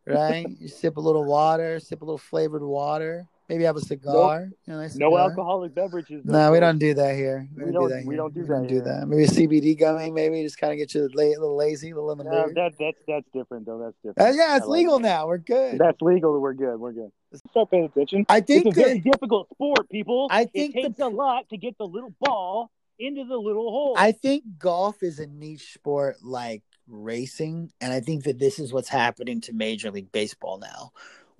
right? 0.06 0.48
you 0.60 0.68
sip 0.68 0.96
a 0.96 1.00
little 1.00 1.24
water, 1.24 1.80
sip 1.80 2.02
a 2.02 2.04
little 2.04 2.18
flavored 2.18 2.62
water, 2.62 3.26
maybe 3.50 3.64
have 3.64 3.76
a 3.76 3.80
cigar. 3.80 4.48
You 4.66 4.72
know, 4.72 4.80
nice 4.80 4.94
No 4.96 5.10
cigar. 5.10 5.28
alcoholic 5.30 5.74
beverages. 5.74 6.22
though, 6.24 6.32
No, 6.32 6.52
we 6.52 6.60
don't 6.60 6.78
do 6.78 6.94
that 6.94 7.14
here. 7.16 7.48
We, 7.54 7.64
We 7.64 7.72
don't, 7.72 7.72
do 7.72 7.78
don't- 7.80 7.88
that. 7.90 8.06
we 8.06 8.14
here. 8.14 8.16
don't 8.16 8.34
do 8.34 8.40
We 8.40 8.46
that 8.46 8.52
don't 8.54 8.66
do 8.68 8.80
that. 8.82 9.08
Maybe 9.08 9.24
a 9.24 9.26
CBD 9.26 9.78
gummy. 9.78 10.10
Maybe 10.10 10.42
just 10.42 10.56
kind 10.58 10.72
of 10.72 10.78
get 10.78 10.94
you 10.94 11.02
a 11.04 11.08
little 11.08 11.56
lazy, 11.56 11.90
a 11.90 11.94
little 11.96 12.12
in 12.12 12.18
the 12.18 12.24
Uh, 12.30 12.46
mood. 12.46 12.54
that 12.54 12.72
that's 12.78 12.98
that's 13.06 13.26
different 13.34 13.66
though. 13.66 13.78
That's 13.78 13.96
different. 14.04 14.18
Uh, 14.18 14.32
yeah, 14.42 14.56
it's 14.56 14.66
like 14.66 14.78
legal 14.78 14.96
it. 14.96 15.02
now. 15.02 15.26
We're 15.26 15.38
good. 15.38 15.78
That's 15.78 16.00
legal. 16.00 16.40
We're 16.40 16.54
good. 16.54 16.78
We're 16.78 16.92
good. 16.92 17.10
Start 17.50 17.70
paying 17.70 17.84
attention. 17.84 18.24
I 18.28 18.40
think 18.40 18.66
It's 18.66 18.76
a 18.78 18.80
very 18.80 18.98
that, 19.00 19.04
difficult 19.12 19.48
sport, 19.50 19.88
people. 19.90 20.28
I 20.30 20.44
think 20.46 20.74
it 20.76 20.82
takes 20.82 20.96
the- 20.98 21.06
a 21.06 21.08
lot 21.08 21.48
to 21.50 21.56
get 21.56 21.76
the 21.78 21.86
little 21.86 22.14
ball 22.20 22.70
into 22.98 23.24
the 23.24 23.36
little 23.36 23.70
hole. 23.70 23.94
I 23.96 24.12
think 24.12 24.44
golf 24.58 25.02
is 25.02 25.18
a 25.18 25.26
niche 25.26 25.72
sport 25.74 26.16
like 26.22 26.62
racing, 26.86 27.70
and 27.80 27.92
I 27.92 28.00
think 28.00 28.24
that 28.24 28.38
this 28.38 28.58
is 28.58 28.72
what's 28.72 28.88
happening 28.88 29.40
to 29.42 29.52
Major 29.52 29.90
League 29.90 30.12
Baseball 30.12 30.58
now, 30.58 30.90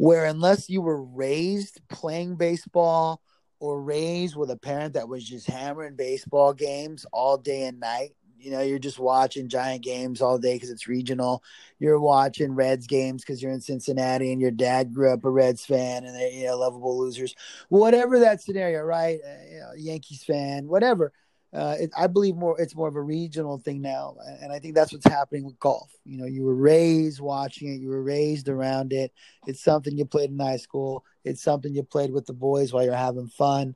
where 0.01 0.25
unless 0.25 0.71
you 0.71 0.81
were 0.81 1.03
raised 1.03 1.79
playing 1.91 2.35
baseball 2.35 3.21
or 3.59 3.83
raised 3.83 4.35
with 4.35 4.51
a 4.51 4.57
parent 4.57 4.95
that 4.95 5.07
was 5.07 5.23
just 5.23 5.47
hammering 5.47 5.95
baseball 5.95 6.55
games 6.55 7.05
all 7.13 7.37
day 7.37 7.65
and 7.65 7.79
night. 7.79 8.15
You 8.39 8.51
know, 8.51 8.63
you're 8.63 8.79
just 8.79 8.99
watching 8.99 9.51
giant 9.51 9.85
games 9.85 10.23
all 10.23 10.39
day 10.39 10.55
because 10.55 10.71
it's 10.71 10.89
regional. 10.89 11.43
You're 11.79 12.01
watching 12.01 12.55
Reds 12.55 12.87
games 12.87 13.23
because 13.23 13.43
you're 13.43 13.53
in 13.53 13.61
Cincinnati 13.61 14.33
and 14.33 14.41
your 14.41 14.53
dad 14.53 14.95
grew 14.95 15.13
up 15.13 15.27
a 15.27 15.31
Reds 15.31 15.67
fan 15.67 16.07
and 16.07 16.15
they're, 16.15 16.31
you 16.31 16.47
know, 16.47 16.57
lovable 16.57 16.99
losers. 16.99 17.35
Whatever 17.69 18.21
that 18.21 18.41
scenario, 18.41 18.81
right? 18.81 19.19
Uh, 19.23 19.45
you 19.53 19.61
know, 19.61 19.73
Yankees 19.77 20.25
fan, 20.25 20.67
whatever. 20.67 21.13
Uh, 21.53 21.77
it, 21.81 21.91
I 21.97 22.07
believe 22.07 22.37
more 22.37 22.61
it's 22.61 22.77
more 22.77 22.87
of 22.87 22.95
a 22.95 23.03
regional 23.03 23.59
thing 23.59 23.81
now, 23.81 24.17
and 24.41 24.53
I 24.53 24.61
think 24.61 24.75
that's 24.75 24.93
what's 24.93 25.09
happening 25.09 25.45
with 25.45 25.59
golf. 25.59 25.91
You 26.05 26.19
know, 26.19 26.27
you 26.27 26.45
were 26.45 26.55
raised 26.55 27.21
watching 27.21 27.75
it, 27.75 27.81
you 27.81 27.89
were 27.89 28.03
raised 28.03 28.49
around 28.49 28.93
it. 28.93 29.13
It's 29.47 29.63
something 29.63 29.97
you 29.97 30.05
played 30.05 30.31
in 30.31 30.39
high 30.39 30.59
school. 30.59 31.05
It's 31.25 31.43
something 31.43 31.75
you 31.75 31.83
played 31.83 32.13
with 32.13 32.27
the 32.27 32.33
boys 32.33 32.73
while 32.73 32.85
you're 32.85 32.95
having 32.95 33.27
fun. 33.27 33.75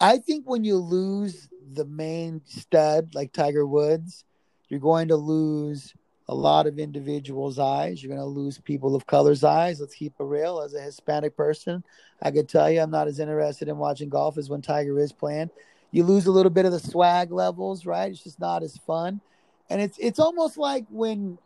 I 0.00 0.18
think 0.18 0.48
when 0.48 0.64
you 0.64 0.76
lose 0.78 1.48
the 1.74 1.84
main 1.84 2.40
stud 2.46 3.14
like 3.14 3.32
Tiger 3.32 3.66
Woods, 3.66 4.24
you're 4.68 4.80
going 4.80 5.08
to 5.08 5.16
lose 5.16 5.94
a 6.28 6.34
lot 6.34 6.66
of 6.66 6.78
individuals' 6.78 7.58
eyes. 7.58 8.02
You're 8.02 8.16
going 8.16 8.20
to 8.20 8.40
lose 8.40 8.58
people 8.58 8.96
of 8.96 9.06
color's 9.06 9.44
eyes. 9.44 9.80
Let's 9.80 9.94
keep 9.94 10.14
it 10.18 10.24
real. 10.24 10.60
As 10.60 10.74
a 10.74 10.80
Hispanic 10.80 11.36
person, 11.36 11.84
I 12.22 12.30
could 12.30 12.48
tell 12.48 12.70
you 12.70 12.80
I'm 12.80 12.90
not 12.90 13.06
as 13.06 13.20
interested 13.20 13.68
in 13.68 13.76
watching 13.76 14.08
golf 14.08 14.38
as 14.38 14.48
when 14.48 14.62
Tiger 14.62 14.98
is 14.98 15.12
playing. 15.12 15.50
You 15.92 16.02
lose 16.04 16.26
a 16.26 16.32
little 16.32 16.50
bit 16.50 16.64
of 16.64 16.72
the 16.72 16.80
swag 16.80 17.30
levels, 17.30 17.86
right? 17.86 18.10
It's 18.10 18.24
just 18.24 18.40
not 18.40 18.62
as 18.62 18.76
fun. 18.78 19.20
And 19.70 19.80
it's 19.80 19.98
it's 19.98 20.18
almost 20.18 20.58
like 20.58 20.84
when 20.90 21.38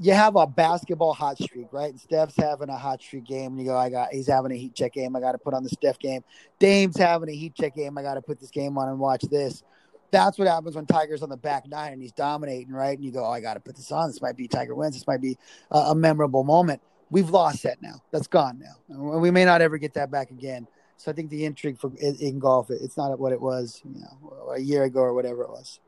you 0.00 0.12
have 0.12 0.36
a 0.36 0.46
basketball 0.46 1.12
hot 1.12 1.38
streak, 1.38 1.66
right? 1.72 1.90
And 1.90 2.00
Steph's 2.00 2.36
having 2.36 2.68
a 2.68 2.76
hot 2.76 3.02
streak 3.02 3.24
game, 3.24 3.52
and 3.52 3.60
you 3.60 3.66
go, 3.66 3.76
I 3.76 3.90
got 3.90 4.12
he's 4.12 4.28
having 4.28 4.52
a 4.52 4.56
heat 4.56 4.74
check 4.74 4.94
game, 4.94 5.14
I 5.16 5.20
gotta 5.20 5.38
put 5.38 5.54
on 5.54 5.64
the 5.64 5.68
Steph 5.68 5.98
game. 5.98 6.22
Dame's 6.58 6.96
having 6.96 7.28
a 7.28 7.34
heat 7.34 7.54
check 7.54 7.74
game, 7.74 7.98
I 7.98 8.02
gotta 8.02 8.22
put 8.22 8.40
this 8.40 8.50
game 8.50 8.78
on 8.78 8.88
and 8.88 8.98
watch 8.98 9.22
this. 9.22 9.64
That's 10.10 10.38
what 10.38 10.48
happens 10.48 10.74
when 10.74 10.86
Tiger's 10.86 11.22
on 11.22 11.28
the 11.28 11.36
back 11.36 11.68
nine 11.68 11.92
and 11.92 12.00
he's 12.00 12.12
dominating, 12.12 12.72
right? 12.72 12.96
And 12.96 13.04
you 13.04 13.12
go, 13.12 13.26
Oh, 13.26 13.30
I 13.30 13.40
gotta 13.40 13.60
put 13.60 13.76
this 13.76 13.92
on. 13.92 14.08
This 14.08 14.22
might 14.22 14.36
be 14.36 14.48
Tiger 14.48 14.74
wins, 14.74 14.94
this 14.94 15.06
might 15.06 15.20
be 15.20 15.36
a, 15.70 15.78
a 15.78 15.94
memorable 15.94 16.44
moment. 16.44 16.80
We've 17.10 17.30
lost 17.30 17.62
that 17.64 17.82
now. 17.82 18.02
That's 18.12 18.26
gone 18.26 18.58
now. 18.58 18.76
And 18.88 19.20
we 19.20 19.30
may 19.30 19.44
not 19.44 19.62
ever 19.62 19.78
get 19.78 19.94
that 19.94 20.10
back 20.10 20.30
again. 20.30 20.66
So 20.98 21.12
I 21.12 21.14
think 21.14 21.30
the 21.30 21.44
intrigue 21.44 21.78
for 21.78 21.92
in 21.96 22.40
golf, 22.40 22.70
it's 22.70 22.96
not 22.96 23.18
what 23.18 23.32
it 23.32 23.40
was, 23.40 23.80
you 23.84 24.00
know, 24.00 24.50
a 24.50 24.58
year 24.58 24.82
ago 24.82 25.00
or 25.00 25.14
whatever 25.14 25.42
it 25.42 25.48
was. 25.48 25.78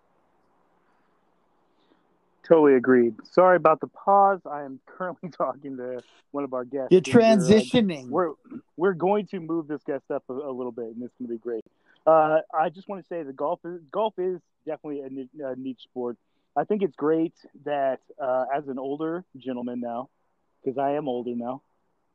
Totally 2.46 2.74
agreed. 2.74 3.14
Sorry 3.24 3.56
about 3.56 3.80
the 3.80 3.88
pause. 3.88 4.40
I 4.44 4.62
am 4.62 4.78
currently 4.86 5.30
talking 5.36 5.76
to 5.76 6.00
one 6.30 6.44
of 6.44 6.54
our 6.54 6.64
guests. 6.64 6.88
You're 6.92 7.00
transitioning. 7.00 8.08
We're 8.08 8.32
we're 8.76 8.94
going 8.94 9.26
to 9.28 9.40
move 9.40 9.66
this 9.66 9.82
guest 9.84 10.04
up 10.12 10.22
a, 10.28 10.32
a 10.32 10.52
little 10.52 10.72
bit, 10.72 10.86
and 10.86 11.02
it's 11.02 11.14
going 11.18 11.28
to 11.28 11.34
be 11.34 11.38
great. 11.38 11.64
Uh, 12.06 12.38
I 12.54 12.70
just 12.70 12.88
want 12.88 13.02
to 13.02 13.08
say 13.08 13.22
that 13.24 13.36
golf 13.36 13.60
is 13.64 13.80
golf 13.92 14.14
is 14.16 14.40
definitely 14.64 15.00
a, 15.00 15.46
a 15.48 15.56
niche 15.56 15.82
sport. 15.82 16.16
I 16.56 16.64
think 16.64 16.82
it's 16.82 16.96
great 16.96 17.34
that 17.64 18.00
uh, 18.20 18.46
as 18.54 18.68
an 18.68 18.78
older 18.78 19.24
gentleman 19.36 19.80
now, 19.80 20.08
because 20.62 20.78
I 20.78 20.92
am 20.92 21.08
older 21.08 21.34
now, 21.34 21.62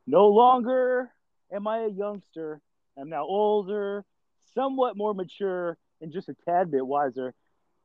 no 0.08 0.28
longer 0.28 1.12
am 1.52 1.68
I 1.68 1.80
a 1.80 1.90
youngster. 1.90 2.62
I'm 2.98 3.10
now 3.10 3.24
older, 3.24 4.06
somewhat 4.54 4.98
more 4.98 5.14
mature, 5.14 5.78
and 6.02 6.12
just 6.12 6.30
a 6.30 6.36
tad 6.46 6.72
bit 6.72 6.86
wiser. 6.86 7.34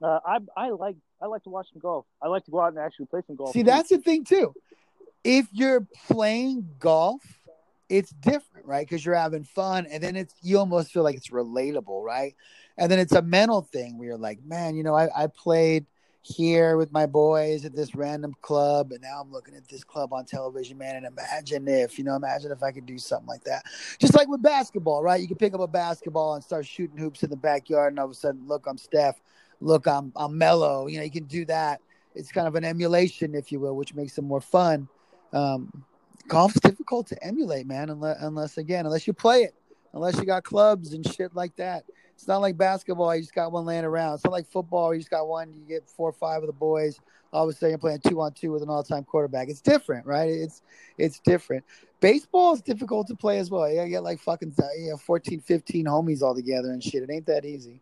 Uh, 0.02 0.18
I 0.24 0.38
I 0.56 0.70
like 0.70 0.96
I 1.20 1.26
like 1.26 1.42
to 1.44 1.50
watch 1.50 1.66
some 1.72 1.80
golf. 1.80 2.06
I 2.22 2.28
like 2.28 2.44
to 2.44 2.50
go 2.50 2.60
out 2.60 2.68
and 2.68 2.78
actually 2.78 3.06
play 3.06 3.20
some 3.26 3.36
golf. 3.36 3.52
See, 3.52 3.62
that's 3.62 3.90
the 3.90 3.98
thing 3.98 4.24
too. 4.24 4.54
If 5.22 5.46
you're 5.52 5.86
playing 6.06 6.68
golf, 6.78 7.20
it's 7.88 8.10
different, 8.10 8.66
right? 8.66 8.86
Because 8.86 9.04
you're 9.04 9.14
having 9.14 9.44
fun, 9.44 9.86
and 9.86 10.02
then 10.02 10.16
it's 10.16 10.34
you 10.42 10.58
almost 10.58 10.92
feel 10.92 11.02
like 11.02 11.16
it's 11.16 11.28
relatable, 11.28 12.02
right? 12.02 12.34
And 12.78 12.90
then 12.90 12.98
it's 12.98 13.12
a 13.12 13.20
mental 13.20 13.62
thing 13.62 13.98
where 13.98 14.08
you're 14.08 14.16
like, 14.16 14.42
man, 14.42 14.74
you 14.74 14.82
know, 14.82 14.94
I, 14.94 15.24
I 15.24 15.26
played 15.26 15.86
here 16.22 16.76
with 16.76 16.92
my 16.92 17.06
boys 17.06 17.64
at 17.64 17.74
this 17.74 17.94
random 17.94 18.34
club, 18.42 18.92
and 18.92 19.00
now 19.00 19.20
I'm 19.20 19.32
looking 19.32 19.54
at 19.54 19.66
this 19.68 19.84
club 19.84 20.12
on 20.12 20.24
television, 20.24 20.78
man. 20.78 20.96
And 20.96 21.06
imagine 21.06 21.66
if, 21.66 21.98
you 21.98 22.04
know, 22.04 22.14
imagine 22.14 22.52
if 22.52 22.62
I 22.62 22.72
could 22.72 22.86
do 22.86 22.98
something 22.98 23.26
like 23.28 23.44
that. 23.44 23.64
Just 23.98 24.14
like 24.14 24.28
with 24.28 24.42
basketball, 24.42 25.02
right? 25.02 25.20
You 25.20 25.28
can 25.28 25.36
pick 25.36 25.54
up 25.54 25.60
a 25.60 25.66
basketball 25.66 26.34
and 26.34 26.44
start 26.44 26.66
shooting 26.66 26.98
hoops 26.98 27.22
in 27.22 27.30
the 27.30 27.36
backyard, 27.36 27.92
and 27.92 27.98
all 27.98 28.06
of 28.06 28.10
a 28.10 28.14
sudden, 28.14 28.46
look, 28.46 28.66
I'm 28.66 28.78
Steph 28.78 29.20
look, 29.60 29.86
I'm 29.86 30.12
I'm 30.16 30.36
mellow. 30.36 30.86
You 30.86 30.98
know, 30.98 31.04
you 31.04 31.10
can 31.10 31.24
do 31.24 31.44
that. 31.46 31.80
It's 32.14 32.32
kind 32.32 32.48
of 32.48 32.54
an 32.56 32.64
emulation, 32.64 33.34
if 33.34 33.52
you 33.52 33.60
will, 33.60 33.76
which 33.76 33.94
makes 33.94 34.18
it 34.18 34.22
more 34.22 34.40
fun. 34.40 34.88
Um, 35.32 35.84
golf's 36.26 36.58
difficult 36.60 37.06
to 37.08 37.24
emulate, 37.24 37.66
man, 37.66 37.90
unless 37.90 38.18
unless 38.20 38.58
again, 38.58 38.86
unless 38.86 39.06
you 39.06 39.12
play 39.12 39.42
it, 39.42 39.54
unless 39.92 40.16
you 40.18 40.24
got 40.24 40.42
clubs 40.42 40.92
and 40.92 41.06
shit 41.06 41.34
like 41.34 41.54
that. 41.56 41.84
It's 42.20 42.28
not 42.28 42.42
like 42.42 42.58
basketball; 42.58 43.16
you 43.16 43.22
just 43.22 43.34
got 43.34 43.50
one 43.50 43.64
laying 43.64 43.86
around. 43.86 44.16
It's 44.16 44.24
not 44.24 44.32
like 44.32 44.46
football; 44.46 44.92
you 44.92 45.00
just 45.00 45.10
got 45.10 45.26
one. 45.26 45.54
You 45.54 45.64
get 45.66 45.88
four 45.88 46.10
or 46.10 46.12
five 46.12 46.42
of 46.42 46.48
the 46.48 46.52
boys. 46.52 47.00
All 47.32 47.44
of 47.44 47.48
a 47.48 47.52
sudden, 47.54 47.70
you're 47.70 47.78
playing 47.78 48.00
two 48.06 48.20
on 48.20 48.34
two 48.34 48.52
with 48.52 48.62
an 48.62 48.68
all-time 48.68 49.04
quarterback. 49.04 49.48
It's 49.48 49.62
different, 49.62 50.04
right? 50.04 50.28
It's 50.28 50.60
it's 50.98 51.18
different. 51.20 51.64
Baseball 52.00 52.52
is 52.52 52.60
difficult 52.60 53.06
to 53.06 53.14
play 53.14 53.38
as 53.38 53.50
well. 53.50 53.66
You 53.70 53.76
gotta 53.76 53.88
get 53.88 54.02
like 54.02 54.20
fucking 54.20 54.54
you 54.78 54.90
know 54.90 54.98
14, 54.98 55.40
15 55.40 55.86
homies 55.86 56.20
all 56.20 56.34
together 56.34 56.72
and 56.72 56.84
shit. 56.84 57.02
It 57.02 57.10
ain't 57.10 57.24
that 57.24 57.46
easy. 57.46 57.80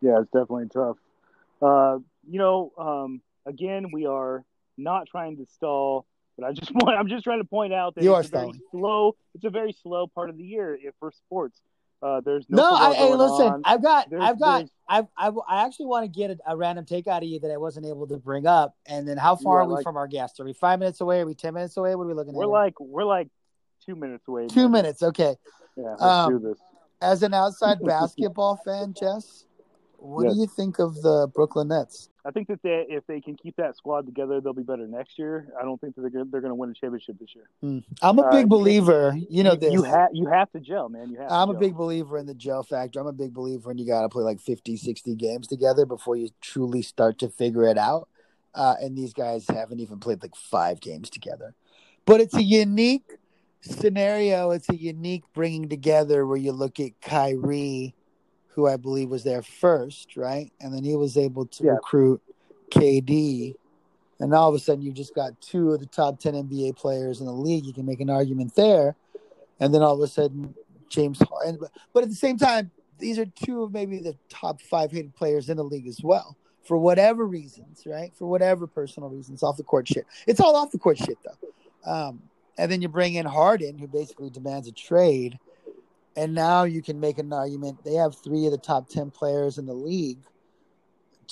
Yeah, 0.00 0.20
it's 0.20 0.30
definitely 0.30 0.68
tough. 0.72 0.96
Uh, 1.60 1.98
you 2.26 2.38
know, 2.38 2.72
um, 2.78 3.20
again, 3.44 3.90
we 3.92 4.06
are 4.06 4.46
not 4.78 5.08
trying 5.08 5.36
to 5.36 5.46
stall, 5.52 6.06
but 6.38 6.46
I 6.46 6.52
just 6.52 6.70
want 6.74 6.96
I'm 6.96 7.08
just 7.08 7.22
trying 7.22 7.40
to 7.40 7.46
point 7.46 7.74
out 7.74 7.96
that 7.96 8.02
you 8.02 8.14
it's 8.14 8.28
are 8.28 8.28
stalling. 8.28 8.52
very 8.52 8.62
slow. 8.70 9.16
It's 9.34 9.44
a 9.44 9.50
very 9.50 9.74
slow 9.82 10.06
part 10.06 10.30
of 10.30 10.38
the 10.38 10.44
year 10.44 10.78
for 11.00 11.12
sports. 11.12 11.60
Uh, 12.00 12.20
there's 12.24 12.46
no. 12.48 12.58
No, 12.62 12.70
I, 12.76 12.94
hey, 12.94 13.12
listen. 13.14 13.46
on. 13.46 13.62
I've 13.64 13.82
got, 13.82 14.08
There's- 14.08 14.24
I've 14.24 14.38
got, 14.38 14.64
I've, 14.88 15.06
I, 15.16 15.30
I 15.48 15.64
actually 15.66 15.86
want 15.86 16.04
to 16.04 16.08
get 16.08 16.30
a, 16.30 16.38
a 16.52 16.56
random 16.56 16.84
take 16.84 17.08
out 17.08 17.22
of 17.24 17.28
you 17.28 17.40
that 17.40 17.50
I 17.50 17.56
wasn't 17.56 17.86
able 17.86 18.06
to 18.06 18.16
bring 18.18 18.46
up. 18.46 18.76
And 18.86 19.06
then, 19.08 19.16
how 19.16 19.34
far 19.34 19.60
are 19.60 19.66
we 19.66 19.74
like- 19.74 19.82
from 19.82 19.96
our 19.96 20.06
guest? 20.06 20.38
Are 20.38 20.44
we 20.44 20.52
five 20.52 20.78
minutes 20.78 21.00
away? 21.00 21.20
Are 21.20 21.26
we 21.26 21.34
ten 21.34 21.54
minutes 21.54 21.76
away? 21.76 21.94
What 21.96 22.04
are 22.04 22.06
we 22.06 22.14
looking 22.14 22.34
at? 22.34 22.36
We're 22.36 22.44
at? 22.44 22.48
like 22.50 22.78
we're 22.78 23.04
like 23.04 23.28
two 23.84 23.96
minutes 23.96 24.28
away. 24.28 24.46
two 24.46 24.62
man. 24.62 24.72
minutes. 24.72 25.02
Okay. 25.02 25.34
Yeah, 25.76 25.90
let's 25.90 26.02
Um, 26.02 26.38
do 26.38 26.48
this. 26.50 26.58
As 27.00 27.22
an 27.24 27.34
outside 27.34 27.78
basketball 27.82 28.56
fan, 28.64 28.94
Jess, 28.98 29.44
what 29.98 30.24
Yes. 30.24 30.34
do 30.34 30.40
you 30.40 30.46
think 30.46 30.78
of 30.78 30.94
the 31.02 31.28
Brooklyn 31.34 31.68
Nets? 31.68 32.08
I 32.24 32.30
think 32.30 32.48
that 32.48 32.62
they, 32.62 32.84
if 32.88 33.06
they 33.06 33.20
can 33.20 33.36
keep 33.36 33.56
that 33.56 33.76
squad 33.76 34.04
together, 34.06 34.40
they'll 34.40 34.52
be 34.52 34.62
better 34.62 34.86
next 34.86 35.18
year. 35.18 35.52
I 35.58 35.64
don't 35.64 35.80
think 35.80 35.94
that 35.94 36.02
they're 36.02 36.10
gonna, 36.10 36.26
they're 36.30 36.40
going 36.40 36.50
to 36.50 36.54
win 36.54 36.70
a 36.70 36.74
championship 36.74 37.18
this 37.18 37.30
year. 37.34 37.48
Hmm. 37.62 37.78
I'm 38.02 38.18
a 38.18 38.22
Uh, 38.22 38.30
big 38.30 38.42
you- 38.42 38.46
believer. 38.48 39.16
You 39.30 39.42
know 39.44 39.52
you, 39.52 39.58
this. 39.58 39.72
You 39.72 39.82
have 39.84 40.10
you 40.12 40.26
have 40.26 40.50
to 40.52 40.60
gel, 40.60 40.88
man. 40.88 41.10
You 41.10 41.18
have. 41.18 41.30
I'm 41.30 41.48
to 41.48 41.52
a 41.52 41.54
gel. 41.54 41.60
big 41.60 41.76
believer 41.76 42.18
in 42.18 42.26
the 42.26 42.34
gel 42.34 42.62
factor. 42.62 43.00
I'm 43.00 43.06
a 43.06 43.12
big 43.12 43.32
believer 43.34 43.70
in 43.70 43.78
you 43.78 43.86
got 43.86 44.02
to 44.02 44.08
play 44.08 44.24
like 44.24 44.40
50, 44.40 44.76
60 44.76 45.14
games 45.14 45.46
together 45.46 45.86
before 45.86 46.16
you 46.16 46.28
truly 46.40 46.82
start 46.82 47.18
to 47.20 47.28
figure 47.28 47.64
it 47.64 47.78
out. 47.78 48.08
Uh, 48.54 48.74
and 48.80 48.96
these 48.96 49.12
guys 49.14 49.46
haven't 49.48 49.80
even 49.80 49.98
played 49.98 50.22
like 50.22 50.34
five 50.36 50.80
games 50.80 51.08
together. 51.10 51.54
But 52.04 52.20
it's 52.20 52.34
a 52.34 52.42
unique 52.42 53.16
scenario. 53.60 54.50
It's 54.50 54.68
a 54.68 54.76
unique 54.76 55.24
bringing 55.34 55.68
together 55.68 56.26
where 56.26 56.36
you 56.36 56.52
look 56.52 56.80
at 56.80 57.00
Kyrie, 57.00 57.94
who 58.58 58.66
I 58.66 58.76
believe 58.76 59.08
was 59.08 59.22
there 59.22 59.40
first, 59.40 60.16
right? 60.16 60.50
And 60.60 60.74
then 60.74 60.82
he 60.82 60.96
was 60.96 61.16
able 61.16 61.46
to 61.46 61.64
Yeah. 61.64 61.70
recruit 61.74 62.20
KD. 62.70 63.54
And 64.18 64.34
all 64.34 64.48
of 64.48 64.54
a 64.56 64.58
sudden, 64.58 64.82
you've 64.82 64.96
just 64.96 65.14
got 65.14 65.40
two 65.40 65.70
of 65.70 65.78
the 65.78 65.86
top 65.86 66.18
10 66.18 66.34
NBA 66.34 66.72
players 66.72 67.20
in 67.20 67.26
the 67.26 67.32
league. 67.32 67.64
You 67.64 67.72
can 67.72 67.86
make 67.86 68.00
an 68.00 68.10
argument 68.10 68.56
there. 68.56 68.96
And 69.60 69.72
then 69.72 69.80
all 69.80 69.94
of 69.94 70.00
a 70.00 70.08
sudden, 70.08 70.56
James 70.88 71.20
Harden. 71.20 71.60
But, 71.92 72.02
at 72.02 72.08
the 72.08 72.16
same 72.16 72.36
time, 72.36 72.72
these 72.98 73.16
are 73.16 73.26
two 73.26 73.62
of 73.62 73.72
maybe 73.72 74.00
the 74.00 74.16
top 74.28 74.60
five 74.60 74.90
hated 74.90 75.14
players 75.14 75.48
in 75.48 75.56
the 75.56 75.62
league 75.62 75.86
as 75.86 76.02
well, 76.02 76.36
for 76.64 76.76
whatever 76.78 77.26
reasons, 77.26 77.84
right? 77.86 78.12
For 78.16 78.26
whatever 78.26 78.66
personal 78.66 79.08
reasons, 79.08 79.44
off 79.44 79.56
the 79.56 79.62
court 79.62 79.86
shit. 79.86 80.04
It's 80.26 80.40
all 80.40 80.56
off 80.56 80.72
the 80.72 80.78
court 80.78 80.98
shit, 80.98 81.18
though. 81.22 81.88
Um, 81.88 82.22
and 82.56 82.72
then 82.72 82.82
you 82.82 82.88
bring 82.88 83.14
in 83.14 83.24
Harden, 83.24 83.78
who 83.78 83.86
basically 83.86 84.30
demands 84.30 84.66
a 84.66 84.72
trade. 84.72 85.38
And 86.18 86.34
now 86.34 86.64
you 86.64 86.82
can 86.82 86.98
make 86.98 87.18
an 87.18 87.32
argument. 87.32 87.84
They 87.84 87.94
have 87.94 88.16
three 88.16 88.44
of 88.46 88.52
the 88.52 88.58
top 88.58 88.88
10 88.88 89.10
players 89.12 89.56
in 89.56 89.66
the 89.66 89.74
league, 89.74 90.18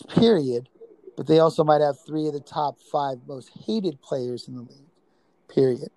period. 0.09 0.69
But 1.16 1.26
they 1.26 1.40
also 1.40 1.64
might 1.64 1.81
have 1.81 1.97
three 2.07 2.26
of 2.28 2.35
the 2.35 2.40
top 2.40 2.78
five 2.93 3.19
most 3.26 3.50
hated 3.66 4.00
players 4.00 4.49
in 4.49 4.55
the 4.55 4.62
league, 4.62 4.90
period 5.49 5.90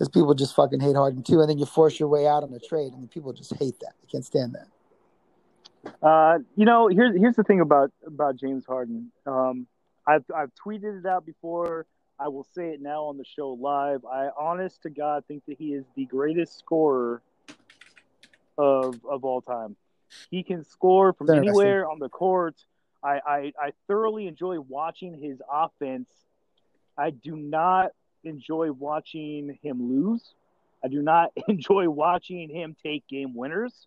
because 0.00 0.08
people 0.08 0.32
just 0.32 0.56
fucking 0.56 0.80
hate 0.80 0.96
Harden 0.96 1.22
too, 1.22 1.40
and 1.40 1.50
then 1.50 1.58
you 1.58 1.66
force 1.66 2.00
your 2.00 2.08
way 2.08 2.26
out 2.26 2.42
on 2.42 2.50
a 2.54 2.58
trade, 2.58 2.92
I 2.94 2.96
and 2.96 3.10
people 3.10 3.34
just 3.34 3.54
hate 3.56 3.78
that. 3.80 3.92
They 4.00 4.08
can't 4.10 4.24
stand 4.24 4.54
that. 4.54 5.96
Uh, 6.02 6.38
you 6.56 6.64
know, 6.64 6.88
here's 6.88 7.14
here's 7.18 7.36
the 7.36 7.44
thing 7.44 7.60
about 7.60 7.92
about 8.06 8.36
James 8.36 8.64
Harden. 8.64 9.12
Um, 9.26 9.66
I've 10.06 10.24
I've 10.34 10.52
tweeted 10.54 11.00
it 11.00 11.06
out 11.06 11.26
before. 11.26 11.84
I 12.18 12.28
will 12.28 12.46
say 12.54 12.70
it 12.70 12.80
now 12.80 13.04
on 13.04 13.18
the 13.18 13.24
show 13.24 13.50
live. 13.50 14.04
I, 14.06 14.30
honest 14.38 14.82
to 14.82 14.90
God, 14.90 15.24
think 15.28 15.42
that 15.46 15.58
he 15.58 15.74
is 15.74 15.84
the 15.96 16.06
greatest 16.06 16.58
scorer 16.58 17.22
of 18.60 19.04
of 19.04 19.24
all 19.24 19.40
time. 19.40 19.76
He 20.30 20.42
can 20.42 20.64
score 20.64 21.12
from 21.12 21.30
anywhere 21.30 21.88
on 21.88 21.98
the 21.98 22.08
court. 22.08 22.56
I, 23.02 23.20
I 23.26 23.52
I 23.58 23.72
thoroughly 23.86 24.26
enjoy 24.26 24.60
watching 24.60 25.18
his 25.18 25.40
offense. 25.50 26.08
I 26.96 27.10
do 27.10 27.36
not 27.36 27.92
enjoy 28.24 28.72
watching 28.72 29.58
him 29.62 29.88
lose. 29.88 30.34
I 30.84 30.88
do 30.88 31.02
not 31.02 31.32
enjoy 31.48 31.88
watching 31.88 32.50
him 32.50 32.76
take 32.82 33.06
game 33.08 33.34
winners. 33.34 33.86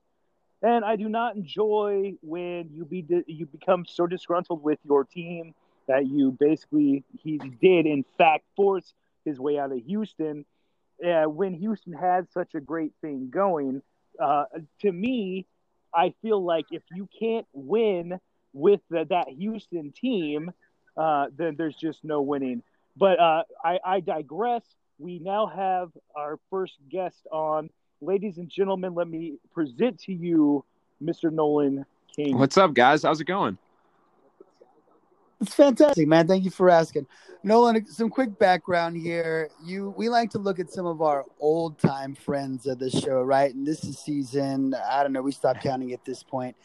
And 0.62 0.86
I 0.86 0.96
do 0.96 1.10
not 1.10 1.36
enjoy 1.36 2.14
when 2.22 2.70
you 2.72 2.86
be 2.86 3.06
you 3.28 3.46
become 3.46 3.86
so 3.86 4.08
disgruntled 4.08 4.64
with 4.64 4.80
your 4.86 5.04
team 5.04 5.54
that 5.88 6.08
you 6.08 6.32
basically 6.32 7.04
he 7.22 7.38
did 7.38 7.86
in 7.86 8.06
fact 8.18 8.46
force 8.56 8.94
his 9.26 9.40
way 9.40 9.60
out 9.60 9.72
of 9.72 9.80
Houston. 9.80 10.46
Uh, 11.06 11.24
when 11.24 11.54
Houston 11.54 11.92
had 11.92 12.32
such 12.32 12.56
a 12.56 12.62
great 12.62 12.94
thing 13.02 13.30
going, 13.30 13.82
uh, 14.20 14.46
to 14.82 14.92
me, 14.92 15.46
I 15.94 16.14
feel 16.22 16.44
like 16.44 16.66
if 16.72 16.84
you 16.94 17.08
can't 17.20 17.46
win 17.54 18.20
with 18.54 18.82
the, 18.90 19.06
that 19.10 19.30
Houston 19.30 19.92
team, 19.92 20.52
uh, 20.98 21.28
then 21.36 21.56
there's 21.58 21.76
just 21.76 22.04
no 22.04 22.22
winning. 22.22 22.64
But 22.96 23.20
uh, 23.20 23.44
I, 23.64 23.80
I 23.86 24.00
digress. 24.00 24.64
We 25.00 25.20
now 25.20 25.48
have 25.48 25.92
our 26.16 26.40
first 26.50 26.78
guest 26.90 27.26
on. 27.32 27.70
Ladies 28.02 28.38
and 28.38 28.50
gentlemen, 28.50 28.94
let 28.96 29.08
me 29.08 29.38
present 29.54 30.00
to 30.02 30.14
you 30.14 30.66
Mr. 31.02 31.32
Nolan 31.32 31.86
King. 32.16 32.38
What's 32.38 32.58
up, 32.58 32.74
guys? 32.74 33.04
How's 33.04 33.22
it 33.22 33.26
going? 33.26 33.58
It's 35.44 35.56
fantastic, 35.56 36.08
man. 36.08 36.26
Thank 36.26 36.46
you 36.46 36.52
for 36.52 36.70
asking. 36.70 37.06
Nolan, 37.44 37.86
some 37.88 38.10
quick 38.10 38.40
background 38.40 38.96
here. 38.96 39.50
You, 39.62 39.94
we 39.98 40.08
like 40.08 40.30
to 40.32 40.38
look 40.40 40.58
at 40.58 40.70
some 40.70 40.86
of 40.86 41.02
our 41.02 41.26
old 41.42 41.78
time 41.80 42.16
friends 42.16 42.66
of 42.66 42.80
the 42.80 42.90
show, 42.90 43.22
right? 43.24 43.54
And 43.54 43.68
this 43.68 43.84
is 43.84 44.00
season, 44.00 44.74
I 44.74 45.04
don't 45.04 45.12
know, 45.12 45.22
we 45.22 45.34
stopped 45.34 45.62
counting 45.62 45.92
at 45.92 46.06
this 46.06 46.24
point. 46.24 46.56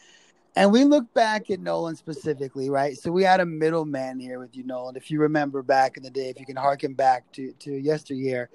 And 0.55 0.71
we 0.71 0.85
look 0.85 1.13
back 1.13 1.51
at 1.51 1.59
Nolan 1.59 1.97
specifically, 1.97 2.69
right? 2.69 2.97
So 2.97 3.11
we 3.11 3.23
had 3.23 3.41
a 3.41 3.45
middleman 3.45 4.17
here 4.17 4.39
with 4.39 4.55
you, 4.55 4.63
Nolan. 4.63 4.95
If 4.95 5.11
you 5.11 5.19
remember 5.19 5.61
back 5.61 5.97
in 5.97 6.03
the 6.03 6.09
day, 6.09 6.29
if 6.29 6.39
you 6.39 6.45
can 6.45 6.55
harken 6.55 6.93
back 6.93 7.29
to, 7.33 7.51
to 7.51 7.73
yesteryear, 7.73 8.49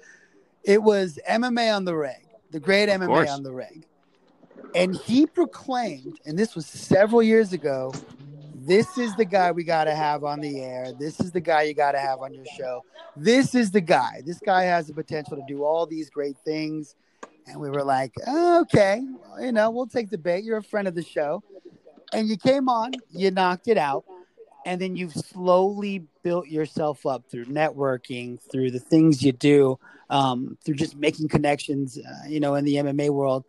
it 0.63 0.81
was 0.81 1.19
MMA 1.29 1.75
on 1.75 1.85
the 1.85 1.95
reg, 1.95 2.25
the 2.49 2.59
great 2.59 2.89
Of 2.89 3.01
MMA 3.01 3.05
course. 3.07 3.29
on 3.29 3.43
the 3.43 3.51
reg. 3.53 3.85
And 4.73 4.95
he 4.95 5.27
proclaimed, 5.27 6.19
and 6.25 6.37
this 6.37 6.55
was 6.55 6.65
several 6.65 7.21
years 7.21 7.53
ago, 7.53 7.93
this 8.65 8.97
is 8.97 9.15
the 9.15 9.25
guy 9.25 9.51
we 9.51 9.63
got 9.63 9.83
to 9.83 9.95
have 9.95 10.23
on 10.23 10.41
the 10.41 10.59
air. 10.59 10.91
This 10.97 11.19
is 11.19 11.31
the 11.31 11.41
guy 11.41 11.63
you 11.63 11.75
got 11.75 11.91
to 11.91 11.99
have 11.99 12.19
on 12.19 12.33
your 12.33 12.45
show. 12.57 12.83
This 13.15 13.53
is 13.53 13.69
the 13.69 13.81
guy. 13.81 14.21
This 14.25 14.39
guy 14.39 14.63
has 14.63 14.87
the 14.87 14.93
potential 14.93 15.37
to 15.37 15.43
do 15.47 15.63
all 15.63 15.85
these 15.85 16.09
great 16.09 16.35
things. 16.43 16.95
And 17.47 17.61
we 17.61 17.69
were 17.69 17.83
like, 17.83 18.13
okay, 18.27 19.03
you 19.39 19.51
know, 19.51 19.69
we'll 19.69 19.85
take 19.85 20.09
the 20.09 20.17
bait. 20.17 20.43
You're 20.43 20.57
a 20.57 20.63
friend 20.63 20.87
of 20.87 20.95
the 20.95 21.03
show. 21.03 21.43
And 22.11 22.27
you 22.27 22.37
came 22.37 22.67
on, 22.67 22.93
you 23.11 23.29
knocked 23.29 23.67
it 23.67 23.77
out. 23.77 24.03
And 24.65 24.81
then 24.81 24.95
you've 24.95 25.13
slowly 25.13 26.07
built 26.23 26.47
yourself 26.47 27.05
up 27.05 27.25
through 27.29 27.45
networking, 27.45 28.39
through 28.51 28.71
the 28.71 28.79
things 28.79 29.21
you 29.21 29.31
do, 29.31 29.77
um, 30.09 30.57
through 30.65 30.75
just 30.75 30.95
making 30.95 31.27
connections, 31.27 31.99
uh, 31.99 32.27
you 32.27 32.39
know, 32.39 32.55
in 32.55 32.65
the 32.65 32.75
MMA 32.75 33.11
world. 33.11 33.45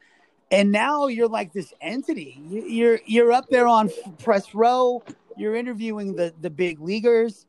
And 0.50 0.70
now 0.70 1.06
you're 1.08 1.28
like 1.28 1.52
this 1.52 1.72
entity. 1.80 2.40
You- 2.48 2.66
You're 2.66 3.00
you're 3.06 3.32
up 3.32 3.48
there 3.50 3.66
on 3.66 3.90
press 4.18 4.54
row. 4.54 5.02
You're 5.36 5.56
interviewing 5.56 6.14
the 6.14 6.32
the 6.40 6.50
big 6.50 6.80
leaguers. 6.80 7.46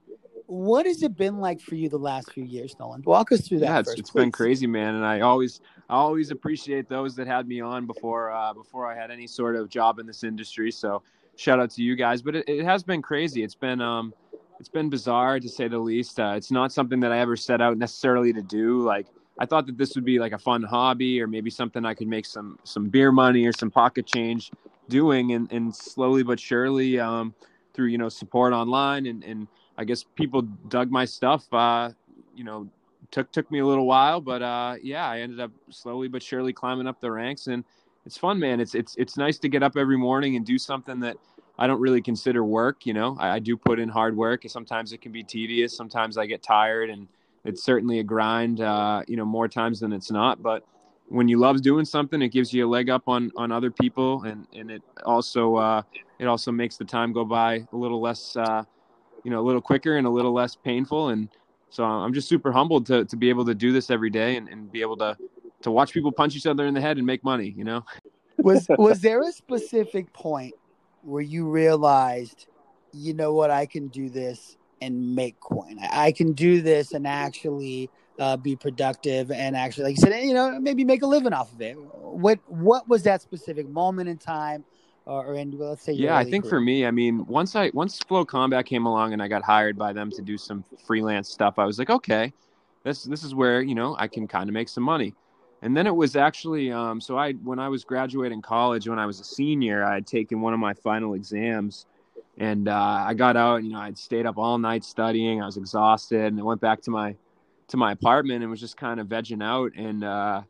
What 0.47 0.85
has 0.85 1.03
it 1.03 1.17
been 1.17 1.39
like 1.39 1.59
for 1.59 1.75
you 1.75 1.89
the 1.89 1.97
last 1.99 2.31
few 2.31 2.45
years, 2.45 2.73
Nolan? 2.79 3.01
Walk 3.03 3.33
us 3.33 3.45
through 3.45 3.59
that. 3.59 3.65
yeah, 3.65 3.79
it's, 3.79 3.89
first, 3.89 3.99
it's 3.99 4.09
been 4.11 4.31
crazy, 4.31 4.65
man. 4.65 4.95
And 4.95 5.05
I 5.05 5.19
always, 5.19 5.59
I 5.89 5.95
always 5.95 6.31
appreciate 6.31 6.87
those 6.87 7.17
that 7.17 7.27
had 7.27 7.49
me 7.49 7.59
on 7.59 7.85
before, 7.85 8.31
uh, 8.31 8.53
before 8.53 8.87
I 8.89 8.95
had 8.95 9.11
any 9.11 9.27
sort 9.27 9.57
of 9.57 9.67
job 9.69 9.99
in 9.99 10.05
this 10.07 10.23
industry. 10.23 10.71
So 10.71 11.03
shout 11.35 11.59
out 11.59 11.71
to 11.71 11.83
you 11.83 11.97
guys. 11.97 12.21
But 12.21 12.37
it, 12.37 12.45
it 12.47 12.63
has 12.63 12.81
been 12.81 13.01
crazy. 13.01 13.43
It's 13.43 13.55
been, 13.55 13.81
um, 13.81 14.13
it's 14.57 14.69
been 14.69 14.89
bizarre 14.89 15.37
to 15.41 15.49
say 15.49 15.67
the 15.67 15.79
least. 15.79 16.17
Uh, 16.17 16.35
it's 16.37 16.49
not 16.49 16.71
something 16.71 17.01
that 17.01 17.11
I 17.11 17.19
ever 17.19 17.35
set 17.35 17.59
out 17.59 17.77
necessarily 17.77 18.31
to 18.31 18.41
do. 18.41 18.79
Like 18.79 19.07
I 19.39 19.45
thought 19.45 19.65
that 19.67 19.77
this 19.77 19.95
would 19.95 20.05
be 20.05 20.19
like 20.19 20.33
a 20.33 20.37
fun 20.37 20.63
hobby 20.63 21.21
or 21.21 21.27
maybe 21.27 21.49
something 21.49 21.85
I 21.85 21.93
could 21.93 22.07
make 22.07 22.25
some, 22.25 22.57
some 22.63 22.89
beer 22.89 23.11
money 23.11 23.45
or 23.45 23.51
some 23.53 23.69
pocket 23.69 24.05
change 24.05 24.51
doing. 24.89 25.33
And, 25.33 25.51
and 25.51 25.75
slowly 25.75 26.23
but 26.23 26.39
surely, 26.39 26.99
um, 26.99 27.33
through, 27.73 27.87
you 27.87 27.97
know, 27.97 28.09
support 28.09 28.53
online 28.53 29.05
and, 29.05 29.23
and, 29.23 29.47
I 29.77 29.83
guess 29.83 30.03
people 30.15 30.41
dug 30.41 30.91
my 30.91 31.05
stuff. 31.05 31.45
Uh, 31.53 31.91
you 32.35 32.43
know, 32.43 32.67
took 33.11 33.31
took 33.31 33.49
me 33.51 33.59
a 33.59 33.65
little 33.65 33.85
while, 33.85 34.19
but 34.19 34.41
uh, 34.41 34.75
yeah, 34.81 35.07
I 35.07 35.19
ended 35.19 35.39
up 35.39 35.51
slowly 35.69 36.07
but 36.07 36.23
surely 36.23 36.51
climbing 36.51 36.87
up 36.87 36.99
the 36.99 37.11
ranks, 37.11 37.47
and 37.47 37.63
it's 38.05 38.17
fun, 38.17 38.39
man. 38.39 38.59
It's 38.59 38.73
it's 38.73 38.95
it's 38.97 39.17
nice 39.17 39.37
to 39.39 39.49
get 39.49 39.63
up 39.63 39.77
every 39.77 39.97
morning 39.97 40.35
and 40.35 40.45
do 40.45 40.57
something 40.57 40.99
that 41.01 41.17
I 41.59 41.67
don't 41.67 41.79
really 41.79 42.01
consider 42.01 42.43
work. 42.43 42.85
You 42.85 42.93
know, 42.93 43.17
I, 43.19 43.35
I 43.35 43.39
do 43.39 43.55
put 43.55 43.79
in 43.79 43.89
hard 43.89 44.17
work. 44.17 44.43
Sometimes 44.47 44.93
it 44.93 45.01
can 45.01 45.11
be 45.11 45.23
tedious. 45.23 45.77
Sometimes 45.77 46.17
I 46.17 46.25
get 46.25 46.41
tired, 46.41 46.89
and 46.89 47.07
it's 47.47 47.63
certainly 47.63 47.99
a 47.99 48.03
grind. 48.03 48.61
Uh, 48.61 49.01
you 49.07 49.17
know, 49.17 49.25
more 49.25 49.47
times 49.47 49.79
than 49.79 49.93
it's 49.93 50.11
not, 50.11 50.41
but. 50.41 50.63
When 51.09 51.29
you 51.29 51.39
love 51.39 51.61
doing 51.61 51.85
something, 51.85 52.21
it 52.21 52.33
gives 52.33 52.51
you 52.51 52.67
a 52.67 52.69
leg 52.69 52.89
up 52.89 53.03
on, 53.07 53.31
on 53.37 53.49
other 53.49 53.71
people, 53.71 54.23
and, 54.23 54.45
and 54.53 54.69
it 54.69 54.83
also 55.05 55.55
uh, 55.55 55.81
it 56.19 56.25
also 56.25 56.51
makes 56.51 56.75
the 56.75 56.83
time 56.83 57.13
go 57.13 57.23
by 57.23 57.65
a 57.71 57.75
little 57.77 58.01
less 58.01 58.35
uh, 58.35 58.63
you 59.23 59.31
know 59.31 59.39
a 59.39 59.45
little 59.45 59.61
quicker 59.61 59.95
and 59.95 60.05
a 60.05 60.09
little 60.09 60.33
less 60.33 60.55
painful 60.55 61.09
and 61.09 61.29
so 61.69 61.83
i'm 61.83 62.13
just 62.13 62.29
super 62.29 62.51
humbled 62.51 62.85
to, 62.85 63.03
to 63.05 63.15
be 63.15 63.29
able 63.29 63.45
to 63.45 63.55
do 63.55 63.71
this 63.71 63.89
every 63.89 64.09
day 64.09 64.37
and, 64.37 64.47
and 64.47 64.71
be 64.71 64.81
able 64.81 64.97
to 64.97 65.17
to 65.61 65.71
watch 65.71 65.91
people 65.91 66.11
punch 66.11 66.35
each 66.35 66.45
other 66.45 66.65
in 66.65 66.73
the 66.73 66.81
head 66.81 66.97
and 66.97 67.05
make 67.05 67.23
money 67.23 67.53
you 67.57 67.63
know 67.63 67.83
was 68.37 68.67
was 68.77 69.01
there 69.01 69.21
a 69.21 69.31
specific 69.31 70.11
point 70.13 70.53
where 71.07 71.21
you 71.21 71.49
realized, 71.49 72.47
you 72.91 73.13
know 73.13 73.33
what, 73.33 73.49
I 73.49 73.65
can 73.65 73.87
do 73.87 74.09
this 74.09 74.56
and 74.81 75.15
make 75.15 75.39
coin. 75.39 75.77
I 75.81 76.07
I 76.07 76.11
can 76.11 76.33
do 76.33 76.61
this 76.61 76.93
and 76.93 77.05
actually 77.05 77.89
uh, 78.19 78.37
be 78.37 78.55
productive 78.55 79.31
and 79.31 79.55
actually, 79.55 79.85
like 79.85 79.97
you 79.97 80.01
said, 80.01 80.23
you 80.23 80.33
know, 80.33 80.59
maybe 80.59 80.83
make 80.83 81.01
a 81.01 81.07
living 81.07 81.33
off 81.33 81.51
of 81.51 81.61
it. 81.61 81.73
What 81.73 82.39
what 82.47 82.87
was 82.87 83.03
that 83.03 83.21
specific 83.21 83.67
moment 83.67 84.09
in 84.09 84.17
time, 84.17 84.63
or, 85.05 85.35
in 85.35 85.51
let's 85.57 85.83
say, 85.83 85.93
yeah 85.93 86.17
i 86.17 86.23
think 86.23 86.45
for 86.45 86.59
me 86.59 86.85
i 86.85 86.91
mean 86.91 87.25
once 87.27 87.55
i 87.55 87.71
once 87.73 87.99
FloCombat 87.99 88.65
came 88.65 88.85
along 88.85 89.13
and 89.13 89.21
i 89.21 89.27
got 89.27 89.43
hired 89.43 89.77
by 89.77 89.93
them 89.93 90.11
to 90.11 90.21
do 90.21 90.37
some 90.37 90.63
freelance 90.85 91.29
stuff 91.29 91.57
i 91.57 91.65
was 91.65 91.79
like 91.79 91.89
okay 91.89 92.33
this 92.83 93.03
this 93.03 93.23
is 93.23 93.33
where 93.33 93.61
you 93.61 93.73
know 93.73 93.95
i 93.99 94.07
can 94.07 94.27
kind 94.27 94.49
of 94.49 94.53
make 94.53 94.67
some 94.67 94.83
money 94.83 95.13
and 95.61 95.75
then 95.75 95.87
it 95.87 95.95
was 95.95 96.15
actually 96.15 96.71
um, 96.71 96.99
so 96.99 97.17
i 97.17 97.31
when 97.33 97.59
i 97.59 97.69
was 97.69 97.83
graduating 97.83 98.41
college 98.41 98.87
when 98.87 98.99
i 98.99 99.05
was 99.05 99.19
a 99.19 99.23
senior 99.23 99.83
i 99.83 99.93
had 99.93 100.05
taken 100.05 100.41
one 100.41 100.53
of 100.53 100.59
my 100.59 100.73
final 100.73 101.13
exams 101.13 101.85
and 102.37 102.67
uh, 102.67 103.03
i 103.07 103.13
got 103.13 103.35
out 103.35 103.63
you 103.63 103.71
know 103.71 103.79
i'd 103.79 103.97
stayed 103.97 104.25
up 104.25 104.37
all 104.37 104.57
night 104.57 104.83
studying. 104.83 105.41
I 105.41 105.45
was 105.45 105.57
exhausted. 105.57 106.25
And 106.25 106.39
i 106.39 106.43
went 106.43 106.61
back 106.61 106.81
to 106.83 106.91
my 106.91 107.15
to 107.69 107.77
my 107.77 107.91
apartment 107.91 108.41
and 108.41 108.49
was 108.49 108.61
just 108.61 108.77
kind 108.77 108.99
of 108.99 109.07
vegging 109.07 109.43
out. 109.43 109.71
And 109.75 110.03
uh, 110.03 110.41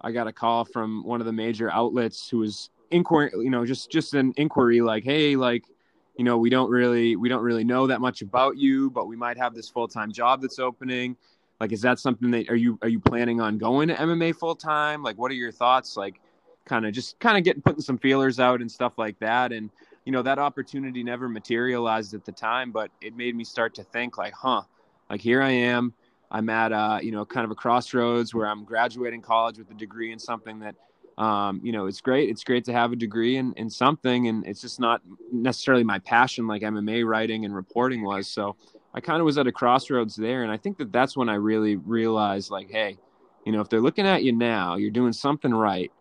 i 0.00 0.12
got 0.12 0.26
a 0.26 0.32
call 0.32 0.64
from 0.64 1.04
one 1.04 1.20
of 1.20 1.26
the 1.26 1.32
major 1.32 1.70
outlets 1.70 2.28
who 2.28 2.38
was 2.38 2.70
inquiry 2.90 3.30
you 3.36 3.50
know 3.50 3.64
just 3.64 3.90
just 3.90 4.14
an 4.14 4.32
inquiry 4.36 4.80
like 4.80 5.02
hey 5.04 5.36
like 5.36 5.64
you 6.16 6.24
know 6.24 6.36
we 6.36 6.50
don't 6.50 6.70
really 6.70 7.16
we 7.16 7.28
don't 7.28 7.42
really 7.42 7.64
know 7.64 7.86
that 7.86 8.00
much 8.00 8.22
about 8.22 8.56
you 8.56 8.90
but 8.90 9.06
we 9.06 9.16
might 9.16 9.36
have 9.36 9.54
this 9.54 9.68
full-time 9.68 10.12
job 10.12 10.40
that's 10.40 10.58
opening. 10.58 11.16
Like 11.60 11.72
is 11.72 11.80
that 11.82 11.98
something 11.98 12.30
that 12.32 12.48
are 12.50 12.56
you 12.56 12.78
are 12.82 12.88
you 12.88 13.00
planning 13.00 13.40
on 13.40 13.58
going 13.58 13.88
to 13.88 13.94
mma 13.94 14.34
full-time? 14.34 15.02
Like 15.02 15.16
what 15.18 15.30
are 15.30 15.34
your 15.34 15.52
thoughts? 15.52 15.96
Like 15.96 16.20
kind 16.64 16.86
of 16.86 16.92
just 16.92 17.18
kind 17.18 17.36
of 17.36 17.44
getting 17.44 17.62
putting 17.62 17.82
some 17.82 17.98
feelers 17.98 18.40
out 18.40 18.60
and 18.60 18.70
stuff 18.70 18.94
like 18.98 19.18
that. 19.20 19.52
And 19.52 19.70
you 20.04 20.12
know 20.12 20.22
that 20.22 20.38
opportunity 20.38 21.02
never 21.02 21.28
materialized 21.28 22.14
at 22.14 22.24
the 22.24 22.32
time 22.32 22.70
but 22.70 22.90
it 23.00 23.16
made 23.16 23.34
me 23.34 23.44
start 23.44 23.74
to 23.74 23.82
think 23.82 24.18
like 24.18 24.32
huh 24.34 24.62
like 25.10 25.20
here 25.20 25.42
i 25.42 25.50
am 25.50 25.92
i'm 26.30 26.48
at 26.48 26.72
uh 26.72 26.98
you 27.02 27.12
know 27.12 27.24
kind 27.24 27.44
of 27.44 27.50
a 27.50 27.54
crossroads 27.54 28.34
where 28.34 28.46
i'm 28.46 28.64
graduating 28.64 29.22
college 29.22 29.58
with 29.58 29.70
a 29.70 29.74
degree 29.74 30.12
in 30.12 30.18
something 30.18 30.60
that 30.60 30.74
um, 31.18 31.60
you 31.62 31.72
know, 31.72 31.86
it's 31.86 32.00
great. 32.00 32.28
It's 32.28 32.42
great 32.42 32.64
to 32.64 32.72
have 32.72 32.92
a 32.92 32.96
degree 32.96 33.36
in, 33.36 33.52
in 33.54 33.70
something, 33.70 34.26
and 34.26 34.46
it's 34.46 34.60
just 34.60 34.80
not 34.80 35.00
necessarily 35.32 35.84
my 35.84 35.98
passion 36.00 36.46
like 36.46 36.62
MMA 36.62 37.06
writing 37.06 37.44
and 37.44 37.54
reporting 37.54 38.02
was. 38.02 38.26
So 38.26 38.56
I 38.94 39.00
kind 39.00 39.20
of 39.20 39.24
was 39.24 39.38
at 39.38 39.46
a 39.46 39.52
crossroads 39.52 40.16
there, 40.16 40.42
and 40.42 40.50
I 40.50 40.56
think 40.56 40.78
that 40.78 40.92
that's 40.92 41.16
when 41.16 41.28
I 41.28 41.34
really 41.34 41.76
realized, 41.76 42.50
like, 42.50 42.70
hey, 42.70 42.98
you 43.44 43.52
know, 43.52 43.60
if 43.60 43.68
they're 43.68 43.80
looking 43.80 44.06
at 44.06 44.24
you 44.24 44.32
now, 44.32 44.76
you're 44.76 44.90
doing 44.90 45.12
something 45.12 45.54
right. 45.54 45.92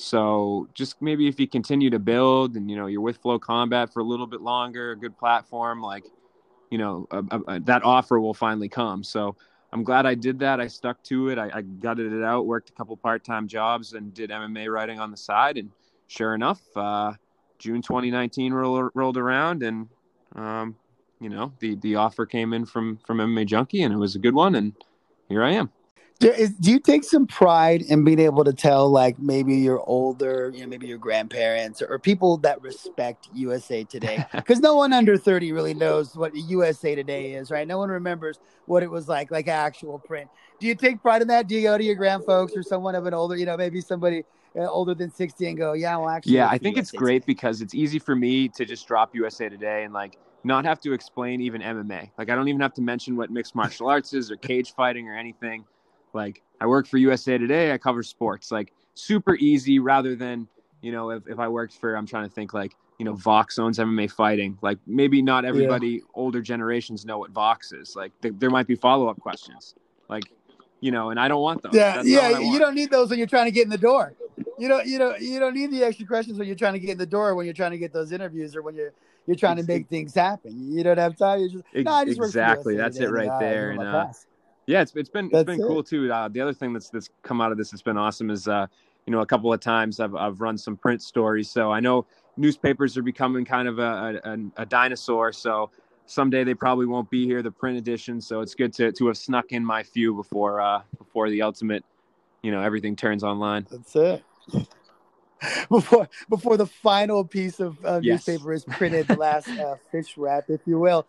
So 0.00 0.68
just 0.72 1.02
maybe 1.02 1.28
if 1.28 1.38
you 1.38 1.46
continue 1.46 1.90
to 1.90 1.98
build, 1.98 2.56
and 2.56 2.70
you 2.70 2.76
know, 2.76 2.86
you're 2.86 3.00
with 3.02 3.22
FloCombat 3.22 3.92
for 3.92 4.00
a 4.00 4.04
little 4.04 4.26
bit 4.26 4.40
longer, 4.40 4.92
a 4.92 4.96
good 4.96 5.16
platform, 5.18 5.82
like, 5.82 6.04
you 6.70 6.78
know, 6.78 7.06
a, 7.10 7.24
a, 7.48 7.60
that 7.60 7.84
offer 7.84 8.18
will 8.18 8.32
finally 8.32 8.68
come. 8.68 9.04
So 9.04 9.36
I'm 9.72 9.84
glad 9.84 10.06
I 10.06 10.14
did 10.14 10.38
that. 10.38 10.58
I 10.58 10.68
stuck 10.68 11.02
to 11.04 11.28
it. 11.28 11.38
I, 11.38 11.50
I 11.52 11.60
gutted 11.62 12.12
it 12.12 12.24
out, 12.24 12.46
worked 12.46 12.70
a 12.70 12.72
couple 12.72 12.96
part 12.96 13.24
time 13.24 13.46
jobs, 13.46 13.92
and 13.92 14.14
did 14.14 14.30
MMA 14.30 14.72
writing 14.72 14.98
on 14.98 15.10
the 15.10 15.16
side. 15.16 15.58
And 15.58 15.70
sure 16.06 16.34
enough, 16.34 16.62
uh, 16.76 17.12
June 17.58 17.82
2019 17.82 18.54
rolled, 18.54 18.90
rolled 18.94 19.18
around, 19.18 19.62
and 19.62 19.88
um, 20.34 20.76
you 21.20 21.28
know 21.28 21.52
the 21.58 21.74
the 21.76 21.96
offer 21.96 22.24
came 22.24 22.54
in 22.54 22.64
from 22.64 22.98
from 23.06 23.18
MMA 23.18 23.46
Junkie, 23.46 23.82
and 23.82 23.92
it 23.92 23.98
was 23.98 24.16
a 24.16 24.18
good 24.18 24.34
one. 24.34 24.54
And 24.54 24.72
here 25.28 25.42
I 25.42 25.50
am. 25.52 25.70
Do, 26.20 26.30
is, 26.30 26.52
do 26.52 26.70
you 26.70 26.78
take 26.78 27.02
some 27.02 27.26
pride 27.26 27.80
in 27.80 28.04
being 28.04 28.18
able 28.18 28.44
to 28.44 28.52
tell, 28.52 28.90
like 28.90 29.18
maybe 29.18 29.56
your 29.56 29.82
older, 29.88 30.52
you 30.54 30.60
know, 30.60 30.66
maybe 30.66 30.86
your 30.86 30.98
grandparents 30.98 31.80
or, 31.80 31.98
people 31.98 32.36
that 32.38 32.60
respect 32.60 33.28
USA 33.32 33.84
Today? 33.84 34.22
Because 34.34 34.60
no 34.60 34.74
one 34.74 34.92
under 34.92 35.16
thirty 35.16 35.50
really 35.52 35.72
knows 35.72 36.14
what 36.14 36.36
USA 36.36 36.94
Today 36.94 37.32
is, 37.32 37.50
right? 37.50 37.66
No 37.66 37.78
one 37.78 37.88
remembers 37.88 38.38
what 38.66 38.82
it 38.82 38.90
was 38.90 39.08
like, 39.08 39.30
like 39.30 39.48
actual 39.48 39.98
print. 39.98 40.28
Do 40.58 40.66
you 40.66 40.74
take 40.74 41.00
pride 41.00 41.22
in 41.22 41.28
that? 41.28 41.48
Do 41.48 41.54
you 41.54 41.62
go 41.62 41.78
to 41.78 41.82
your 41.82 41.94
grand 41.94 42.24
folks 42.26 42.54
or 42.54 42.62
someone 42.62 42.94
of 42.94 43.06
an 43.06 43.14
older, 43.14 43.36
you 43.36 43.46
know, 43.46 43.56
maybe 43.56 43.80
somebody 43.80 44.24
uh, 44.54 44.66
older 44.66 44.94
than 44.94 45.10
sixty 45.10 45.48
and 45.48 45.56
go, 45.56 45.72
yeah, 45.72 45.96
well, 45.96 46.10
actually, 46.10 46.34
yeah, 46.34 46.48
I 46.48 46.58
think 46.58 46.76
it's 46.76 46.90
great 46.90 47.22
Today." 47.22 47.32
because 47.32 47.62
it's 47.62 47.74
easy 47.74 47.98
for 47.98 48.14
me 48.14 48.46
to 48.48 48.66
just 48.66 48.86
drop 48.86 49.14
USA 49.14 49.48
Today 49.48 49.84
and 49.84 49.94
like 49.94 50.18
not 50.44 50.66
have 50.66 50.80
to 50.80 50.92
explain 50.92 51.40
even 51.40 51.62
MMA. 51.62 52.10
Like 52.18 52.28
I 52.28 52.34
don't 52.34 52.48
even 52.48 52.60
have 52.60 52.74
to 52.74 52.82
mention 52.82 53.16
what 53.16 53.30
mixed 53.30 53.54
martial 53.54 53.88
arts 53.88 54.12
is 54.12 54.30
or 54.30 54.36
cage 54.36 54.74
fighting 54.74 55.08
or 55.08 55.16
anything. 55.16 55.64
Like 56.12 56.42
I 56.60 56.66
work 56.66 56.86
for 56.86 56.98
USA 56.98 57.38
Today, 57.38 57.72
I 57.72 57.78
cover 57.78 58.02
sports. 58.02 58.50
Like 58.50 58.72
super 58.94 59.36
easy 59.36 59.78
rather 59.78 60.14
than, 60.14 60.48
you 60.82 60.92
know, 60.92 61.10
if, 61.10 61.26
if 61.26 61.38
I 61.38 61.48
worked 61.48 61.74
for 61.74 61.94
I'm 61.94 62.06
trying 62.06 62.28
to 62.28 62.34
think 62.34 62.54
like, 62.54 62.74
you 62.98 63.04
know, 63.04 63.14
Vox 63.14 63.58
owns 63.58 63.78
MMA 63.78 64.10
fighting. 64.10 64.58
Like 64.60 64.78
maybe 64.86 65.22
not 65.22 65.44
everybody 65.44 66.02
older 66.14 66.42
generations 66.42 67.06
know 67.06 67.18
what 67.18 67.30
Vox 67.30 67.72
is. 67.72 67.96
Like 67.96 68.12
th- 68.20 68.34
there 68.38 68.50
might 68.50 68.66
be 68.66 68.74
follow-up 68.74 69.18
questions. 69.20 69.74
Like, 70.08 70.24
you 70.80 70.90
know, 70.90 71.10
and 71.10 71.18
I 71.18 71.28
don't 71.28 71.42
want 71.42 71.62
those. 71.62 71.74
Yeah, 71.74 71.96
That's 71.96 72.08
yeah. 72.08 72.38
You 72.38 72.58
don't 72.58 72.74
need 72.74 72.90
those 72.90 73.10
when 73.10 73.18
you're 73.18 73.28
trying 73.28 73.46
to 73.46 73.50
get 73.50 73.64
in 73.64 73.70
the 73.70 73.78
door. 73.78 74.14
You 74.58 74.68
don't, 74.68 74.86
you 74.86 74.98
don't, 74.98 75.20
you 75.20 75.38
don't 75.38 75.54
need 75.54 75.70
the 75.70 75.82
extra 75.82 76.06
questions 76.06 76.38
when 76.38 76.46
you're 76.46 76.56
trying 76.56 76.74
to 76.74 76.78
get 76.78 76.90
in 76.90 76.98
the 76.98 77.06
door, 77.06 77.34
when 77.34 77.46
you're 77.46 77.54
trying 77.54 77.70
to 77.72 77.78
get 77.78 77.92
those 77.92 78.12
interviews, 78.12 78.54
or 78.56 78.62
when 78.62 78.74
you're 78.74 78.92
you're 79.26 79.36
trying 79.36 79.56
to 79.56 79.62
make 79.62 79.88
things 79.88 80.14
happen. 80.14 80.72
You 80.72 80.82
don't 80.82 80.98
have 80.98 81.16
time. 81.16 81.40
You're 81.40 81.48
just 81.48 81.64
no, 81.74 81.92
I 81.92 82.04
just 82.04 82.18
exactly. 82.18 82.76
That's 82.76 82.98
it 82.98 83.10
right 83.10 83.38
there. 83.38 83.70
And, 83.70 83.82
uh. 83.82 84.08
Yeah, 84.70 84.82
it's 84.82 84.94
it's 84.94 85.08
been 85.08 85.26
it's 85.26 85.32
That's 85.32 85.46
been 85.46 85.58
it. 85.58 85.66
cool 85.66 85.82
too. 85.82 86.12
Uh, 86.12 86.28
the 86.28 86.40
other 86.40 86.52
thing 86.52 86.72
that's 86.72 86.90
that's 86.90 87.10
come 87.24 87.40
out 87.40 87.50
of 87.50 87.58
this 87.58 87.70
that's 87.72 87.82
been 87.82 87.96
awesome 87.98 88.30
is 88.30 88.46
uh, 88.46 88.68
you 89.04 89.10
know 89.10 89.20
a 89.20 89.26
couple 89.26 89.52
of 89.52 89.58
times 89.58 89.98
I've 89.98 90.14
I've 90.14 90.40
run 90.40 90.56
some 90.56 90.76
print 90.76 91.02
stories. 91.02 91.50
So 91.50 91.72
I 91.72 91.80
know 91.80 92.06
newspapers 92.36 92.96
are 92.96 93.02
becoming 93.02 93.44
kind 93.44 93.66
of 93.66 93.80
a, 93.80 94.20
a, 94.24 94.62
a 94.62 94.66
dinosaur. 94.66 95.32
So 95.32 95.72
someday 96.06 96.44
they 96.44 96.54
probably 96.54 96.86
won't 96.86 97.10
be 97.10 97.26
here, 97.26 97.42
the 97.42 97.50
print 97.50 97.78
edition. 97.78 98.20
So 98.20 98.42
it's 98.42 98.54
good 98.54 98.72
to 98.74 98.92
to 98.92 99.06
have 99.08 99.16
snuck 99.16 99.46
in 99.50 99.64
my 99.64 99.82
few 99.82 100.14
before 100.14 100.60
uh, 100.60 100.82
before 100.98 101.30
the 101.30 101.42
ultimate, 101.42 101.84
you 102.44 102.52
know, 102.52 102.62
everything 102.62 102.94
turns 102.94 103.24
online. 103.24 103.66
That's 103.72 103.96
it. 103.96 104.24
before 105.68 106.08
before 106.28 106.56
the 106.56 106.66
final 106.66 107.24
piece 107.24 107.58
of 107.58 107.76
uh, 107.84 107.98
Yes. 108.02 108.28
newspaper 108.28 108.52
is 108.52 108.64
printed, 108.66 109.08
the 109.08 109.16
last 109.16 109.48
uh, 109.58 109.74
fish 109.90 110.16
wrap, 110.16 110.44
if 110.48 110.60
you 110.64 110.78
will. 110.78 111.08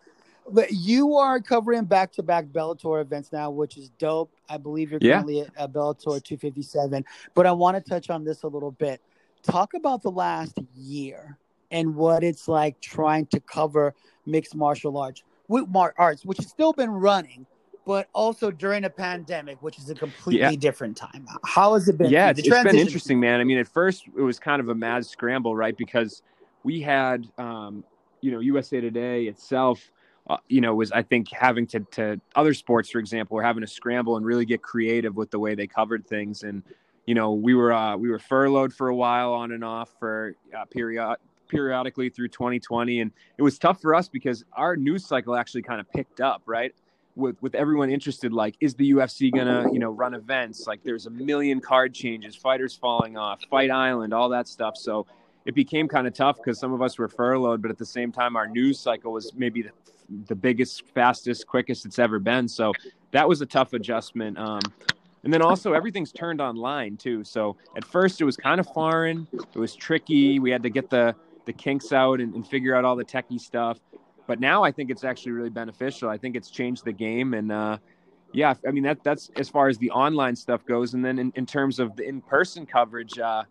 But 0.50 0.72
you 0.72 1.16
are 1.16 1.40
covering 1.40 1.84
back 1.84 2.12
to 2.12 2.22
back 2.22 2.46
Bellator 2.46 3.00
events 3.00 3.32
now, 3.32 3.50
which 3.50 3.76
is 3.76 3.90
dope. 3.90 4.32
I 4.48 4.56
believe 4.58 4.90
you're 4.90 5.00
Yeah. 5.00 5.14
currently 5.22 5.40
at 5.56 5.72
Bellator 5.72 6.22
257. 6.22 7.04
But 7.34 7.46
I 7.46 7.52
want 7.52 7.76
to 7.82 7.88
touch 7.88 8.10
on 8.10 8.24
this 8.24 8.42
a 8.42 8.48
little 8.48 8.72
bit. 8.72 9.00
Talk 9.42 9.74
about 9.74 10.02
the 10.02 10.10
last 10.10 10.58
year 10.74 11.38
and 11.70 11.94
what 11.94 12.22
it's 12.22 12.48
like 12.48 12.80
trying 12.80 13.26
to 13.26 13.40
cover 13.40 13.94
mixed 14.26 14.54
martial 14.54 14.98
arts, 14.98 15.22
with 15.48 15.66
arts, 15.96 16.24
which 16.24 16.38
has 16.38 16.48
still 16.48 16.72
been 16.72 16.90
running, 16.90 17.46
but 17.84 18.08
also 18.12 18.50
during 18.50 18.84
a 18.84 18.90
pandemic, 18.90 19.60
which 19.62 19.78
is 19.78 19.90
a 19.90 19.94
completely 19.94 20.40
Yeah. 20.40 20.56
different 20.56 20.96
time. 20.96 21.26
How 21.44 21.74
has 21.74 21.88
it 21.88 21.98
been? 21.98 22.10
yeah, 22.10 22.30
it's, 22.30 22.40
it's 22.40 22.62
been 22.62 22.76
interesting, 22.78 23.18
man. 23.18 23.40
I 23.40 23.44
mean, 23.44 23.58
at 23.58 23.68
first 23.68 24.06
it 24.06 24.20
was 24.20 24.38
kind 24.38 24.60
of 24.60 24.68
a 24.68 24.74
mad 24.74 25.06
scramble, 25.06 25.56
right? 25.56 25.76
Because 25.76 26.22
we 26.62 26.80
had, 26.80 27.26
um, 27.38 27.84
you 28.20 28.30
know, 28.30 28.40
USA 28.40 28.80
Today 28.80 29.24
itself, 29.24 29.90
uh, 30.28 30.36
you 30.48 30.60
know, 30.60 30.74
was 30.74 30.92
I 30.92 31.02
think 31.02 31.30
having 31.32 31.66
to 31.68 31.80
to 31.92 32.20
other 32.34 32.54
sports, 32.54 32.90
for 32.90 32.98
example, 32.98 33.34
were 33.36 33.42
having 33.42 33.62
to 33.62 33.66
scramble 33.66 34.16
and 34.16 34.24
really 34.24 34.44
get 34.44 34.62
creative 34.62 35.16
with 35.16 35.30
the 35.30 35.38
way 35.38 35.54
they 35.54 35.66
covered 35.66 36.06
things. 36.06 36.42
And 36.42 36.62
you 37.06 37.14
know, 37.14 37.32
we 37.32 37.54
were 37.54 37.72
uh, 37.72 37.96
we 37.96 38.08
were 38.08 38.18
furloughed 38.18 38.72
for 38.72 38.88
a 38.88 38.94
while, 38.94 39.32
on 39.32 39.52
and 39.52 39.64
off 39.64 39.90
for 39.98 40.36
uh, 40.56 40.64
period 40.66 41.16
periodically 41.48 42.08
through 42.08 42.28
2020, 42.28 43.00
and 43.00 43.10
it 43.36 43.42
was 43.42 43.58
tough 43.58 43.82
for 43.82 43.94
us 43.94 44.08
because 44.08 44.42
our 44.54 44.74
news 44.74 45.04
cycle 45.04 45.36
actually 45.36 45.60
kind 45.60 45.80
of 45.80 45.90
picked 45.92 46.20
up, 46.20 46.42
right? 46.46 46.72
with 47.16 47.36
with 47.42 47.54
everyone 47.54 47.90
interested 47.90 48.32
like 48.32 48.56
is 48.60 48.74
the 48.74 48.92
UFC 48.92 49.32
gonna 49.32 49.70
you 49.72 49.78
know 49.78 49.90
run 49.90 50.14
events 50.14 50.66
like 50.66 50.82
there's 50.82 51.06
a 51.06 51.10
million 51.10 51.60
card 51.60 51.94
changes 51.94 52.34
fighters 52.34 52.74
falling 52.74 53.16
off 53.16 53.40
fight 53.50 53.70
island 53.70 54.14
all 54.14 54.28
that 54.30 54.48
stuff 54.48 54.76
so 54.76 55.06
it 55.44 55.54
became 55.54 55.88
kind 55.88 56.06
of 56.06 56.14
tough 56.14 56.36
because 56.36 56.58
some 56.58 56.72
of 56.72 56.80
us 56.80 56.98
were 56.98 57.08
furloughed 57.08 57.60
but 57.60 57.70
at 57.70 57.78
the 57.78 57.86
same 57.86 58.12
time 58.12 58.36
our 58.36 58.46
news 58.46 58.78
cycle 58.78 59.12
was 59.12 59.32
maybe 59.34 59.62
the, 59.62 59.70
the 60.26 60.34
biggest 60.34 60.84
fastest 60.94 61.46
quickest 61.46 61.86
it's 61.86 61.98
ever 61.98 62.18
been. 62.18 62.48
So 62.48 62.72
that 63.12 63.28
was 63.28 63.40
a 63.40 63.46
tough 63.46 63.72
adjustment. 63.72 64.38
Um, 64.38 64.60
and 65.24 65.32
then 65.32 65.42
also 65.42 65.72
everything's 65.72 66.12
turned 66.12 66.40
online 66.40 66.96
too. 66.96 67.24
So 67.24 67.56
at 67.76 67.84
first 67.84 68.20
it 68.20 68.24
was 68.24 68.36
kind 68.36 68.58
of 68.58 68.66
foreign. 68.66 69.26
It 69.32 69.58
was 69.58 69.74
tricky. 69.74 70.38
We 70.38 70.50
had 70.50 70.62
to 70.64 70.70
get 70.70 70.90
the 70.90 71.14
the 71.44 71.52
kinks 71.52 71.92
out 71.92 72.20
and, 72.20 72.34
and 72.34 72.46
figure 72.46 72.74
out 72.74 72.84
all 72.84 72.96
the 72.96 73.04
techie 73.04 73.40
stuff. 73.40 73.78
But 74.26 74.40
now 74.40 74.62
I 74.62 74.70
think 74.70 74.90
it's 74.90 75.04
actually 75.04 75.32
really 75.32 75.50
beneficial. 75.50 76.08
I 76.08 76.16
think 76.16 76.36
it's 76.36 76.50
changed 76.50 76.84
the 76.84 76.92
game, 76.92 77.34
and 77.34 77.50
uh, 77.50 77.78
yeah, 78.32 78.54
I 78.66 78.70
mean 78.70 78.84
that 78.84 79.02
that's 79.02 79.30
as 79.36 79.48
far 79.48 79.68
as 79.68 79.78
the 79.78 79.90
online 79.90 80.36
stuff 80.36 80.64
goes. 80.64 80.94
And 80.94 81.04
then 81.04 81.18
in, 81.18 81.32
in 81.34 81.46
terms 81.46 81.78
of 81.78 81.96
the 81.96 82.08
in-person 82.08 82.66
coverage, 82.66 83.18
uh, 83.18 83.42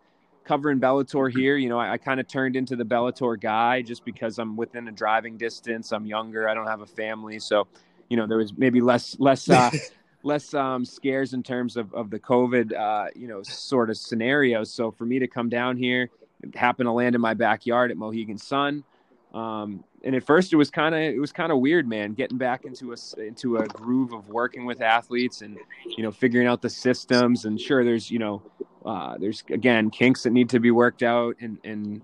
covering 0.44 0.80
Bellator 0.80 1.30
here, 1.32 1.56
you 1.56 1.68
know, 1.68 1.78
I, 1.78 1.92
I 1.92 1.98
kind 1.98 2.20
of 2.20 2.28
turned 2.28 2.56
into 2.56 2.76
the 2.76 2.84
Bellator 2.84 3.40
guy 3.40 3.82
just 3.82 4.04
because 4.04 4.38
I'm 4.38 4.56
within 4.56 4.88
a 4.88 4.92
driving 4.92 5.36
distance. 5.36 5.92
I'm 5.92 6.06
younger. 6.06 6.48
I 6.48 6.54
don't 6.54 6.66
have 6.66 6.80
a 6.80 6.86
family, 6.86 7.38
so 7.38 7.66
you 8.08 8.16
know 8.16 8.26
there 8.26 8.38
was 8.38 8.56
maybe 8.56 8.80
less 8.80 9.18
less 9.18 9.48
uh, 9.48 9.70
less 10.22 10.54
um, 10.54 10.84
scares 10.84 11.32
in 11.32 11.42
terms 11.42 11.76
of 11.76 11.92
of 11.94 12.10
the 12.10 12.18
COVID, 12.18 12.74
uh, 12.74 13.10
you 13.14 13.28
know, 13.28 13.42
sort 13.42 13.90
of 13.90 13.96
scenarios. 13.96 14.72
So 14.72 14.90
for 14.90 15.04
me 15.04 15.18
to 15.18 15.26
come 15.26 15.48
down 15.48 15.76
here, 15.76 16.10
it 16.42 16.54
happened 16.56 16.86
to 16.86 16.92
land 16.92 17.14
in 17.14 17.20
my 17.20 17.34
backyard 17.34 17.90
at 17.90 17.96
Mohegan 17.96 18.38
Sun. 18.38 18.84
Um, 19.32 19.84
and 20.04 20.14
at 20.16 20.24
first 20.24 20.52
it 20.52 20.56
was 20.56 20.70
kind 20.70 20.94
of 20.94 21.00
it 21.00 21.20
was 21.20 21.32
kind 21.32 21.52
of 21.52 21.58
weird, 21.58 21.88
man, 21.88 22.12
getting 22.14 22.38
back 22.38 22.64
into 22.64 22.92
a 22.92 22.96
into 23.20 23.58
a 23.58 23.66
groove 23.66 24.12
of 24.12 24.28
working 24.28 24.64
with 24.64 24.80
athletes 24.80 25.42
and 25.42 25.58
you 25.96 26.02
know 26.02 26.10
figuring 26.10 26.46
out 26.46 26.62
the 26.62 26.70
systems. 26.70 27.44
And 27.44 27.60
sure, 27.60 27.84
there's 27.84 28.10
you 28.10 28.18
know 28.18 28.42
uh, 28.84 29.16
there's 29.18 29.44
again 29.50 29.90
kinks 29.90 30.24
that 30.24 30.30
need 30.30 30.48
to 30.50 30.60
be 30.60 30.70
worked 30.70 31.02
out. 31.02 31.36
And 31.40 31.58
and 31.64 32.02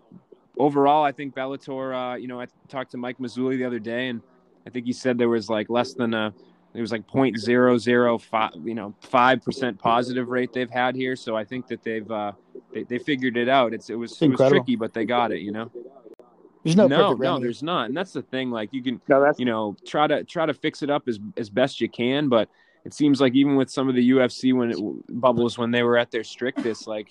overall, 0.58 1.04
I 1.04 1.12
think 1.12 1.34
Bellator. 1.34 2.12
Uh, 2.12 2.16
you 2.16 2.28
know, 2.28 2.40
I 2.40 2.46
talked 2.68 2.92
to 2.92 2.96
Mike 2.96 3.18
Mazzulli 3.18 3.58
the 3.58 3.64
other 3.64 3.80
day, 3.80 4.08
and 4.08 4.22
I 4.66 4.70
think 4.70 4.86
he 4.86 4.92
said 4.92 5.18
there 5.18 5.28
was 5.28 5.48
like 5.48 5.68
less 5.68 5.94
than 5.94 6.14
a 6.14 6.32
it 6.74 6.80
was 6.80 6.92
like 6.92 7.06
point 7.06 7.38
zero 7.38 7.78
zero 7.78 8.18
five 8.18 8.52
you 8.64 8.74
know 8.74 8.94
five 9.00 9.42
percent 9.42 9.78
positive 9.78 10.28
rate 10.28 10.52
they've 10.52 10.70
had 10.70 10.94
here. 10.94 11.16
So 11.16 11.36
I 11.36 11.44
think 11.44 11.66
that 11.68 11.82
they've 11.82 12.08
uh, 12.08 12.32
they, 12.72 12.84
they 12.84 12.98
figured 12.98 13.36
it 13.36 13.48
out. 13.48 13.74
It's 13.74 13.90
it 13.90 13.96
was 13.96 14.20
it 14.22 14.28
was 14.28 14.48
tricky, 14.48 14.76
but 14.76 14.92
they 14.94 15.04
got 15.04 15.32
it. 15.32 15.40
You 15.40 15.50
know. 15.50 15.72
There's 16.68 16.76
no, 16.76 16.86
no, 16.86 17.08
perfect 17.08 17.22
no, 17.22 17.38
there's 17.38 17.62
not, 17.62 17.86
and 17.86 17.96
that's 17.96 18.12
the 18.12 18.22
thing. 18.22 18.50
Like 18.50 18.72
you 18.72 18.82
can, 18.82 19.00
No, 19.08 19.22
that's 19.22 19.38
you 19.38 19.46
know, 19.46 19.76
try 19.86 20.06
to 20.06 20.24
try 20.24 20.46
to 20.46 20.54
fix 20.54 20.82
it 20.82 20.90
up 20.90 21.08
as 21.08 21.18
as 21.36 21.50
best 21.50 21.80
you 21.80 21.88
can, 21.88 22.28
but 22.28 22.48
it 22.84 22.94
seems 22.94 23.20
like 23.20 23.34
even 23.34 23.56
with 23.56 23.70
some 23.70 23.88
of 23.88 23.94
the 23.94 24.10
UFC 24.10 24.54
when 24.54 24.70
it 24.70 24.78
bubbles 25.20 25.58
when 25.58 25.70
they 25.70 25.82
were 25.82 25.96
at 25.96 26.10
their 26.10 26.24
strictest, 26.24 26.86
like 26.86 27.08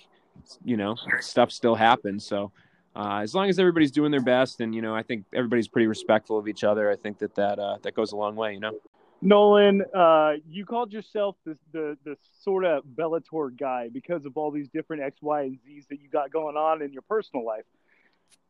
you 0.63 0.77
know, 0.77 0.95
stuff 1.19 1.51
still 1.51 1.75
happens. 1.75 2.25
So 2.25 2.51
uh, 2.95 3.19
as 3.21 3.35
long 3.35 3.49
as 3.49 3.59
everybody's 3.59 3.91
doing 3.91 4.11
their 4.11 4.21
best, 4.21 4.61
and 4.61 4.73
you 4.73 4.81
know, 4.81 4.95
I 4.95 5.03
think 5.03 5.25
everybody's 5.33 5.67
pretty 5.67 5.87
respectful 5.87 6.37
of 6.37 6.47
each 6.47 6.63
other. 6.63 6.91
I 6.91 6.95
think 6.95 7.19
that 7.19 7.35
that 7.35 7.59
uh, 7.59 7.77
that 7.83 7.93
goes 7.93 8.11
a 8.11 8.15
long 8.15 8.35
way. 8.35 8.53
You 8.53 8.59
know. 8.59 8.79
Nolan, 9.21 9.83
uh, 9.95 10.33
you 10.47 10.63
called 10.63 10.93
yourself 10.93 11.35
the, 11.45 11.57
the 11.71 11.97
the 12.05 12.17
sort 12.43 12.65
of 12.65 12.83
Bellator 12.83 13.55
guy 13.57 13.89
because 13.91 14.25
of 14.25 14.37
all 14.37 14.51
these 14.51 14.69
different 14.69 15.01
X, 15.01 15.21
Y, 15.21 15.41
and 15.41 15.59
Z's 15.63 15.85
that 15.89 16.01
you 16.01 16.09
got 16.09 16.31
going 16.31 16.55
on 16.55 16.81
in 16.81 16.93
your 16.93 17.01
personal 17.03 17.45
life. 17.45 17.65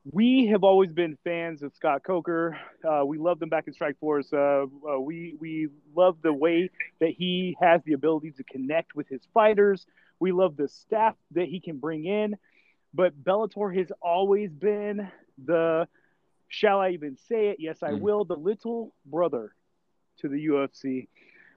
We 0.10 0.48
have 0.48 0.64
always 0.64 0.94
been 0.94 1.18
fans 1.26 1.64
of 1.64 1.74
Scott 1.76 2.04
Coker. 2.04 2.58
Uh, 2.88 3.06
we 3.06 3.18
loved 3.18 3.42
him 3.42 3.50
back 3.50 3.68
in 3.68 3.74
Strikeforce. 3.74 4.32
Uh, 4.32 4.68
uh, 4.90 5.00
we 5.00 5.36
we 5.40 5.68
love 5.96 6.18
the 6.22 6.32
way 6.32 6.70
that 7.00 7.10
he 7.10 7.58
has 7.60 7.82
the 7.84 7.94
ability 7.94 8.32
to 8.32 8.44
connect 8.46 8.96
with 8.96 9.10
his 9.10 9.22
fighters. 9.34 9.86
We 10.20 10.32
love 10.32 10.56
the 10.56 10.70
staff 10.70 11.16
that 11.32 11.48
he 11.48 11.60
can 11.60 11.78
bring 11.78 12.06
in. 12.06 12.38
But 12.94 13.22
Bellator 13.22 13.78
has 13.78 13.92
always 14.02 14.50
been 14.52 15.12
the, 15.44 15.88
shall 16.48 16.80
I 16.80 16.92
even 16.92 17.18
say 17.18 17.50
it? 17.50 17.58
Yes, 17.60 17.84
I 17.84 17.92
Mhm. 17.92 18.00
will. 18.00 18.24
The 18.26 18.38
little 18.38 18.96
brother 19.06 19.54
to 20.20 20.30
the 20.30 20.46
UFC. 20.46 21.10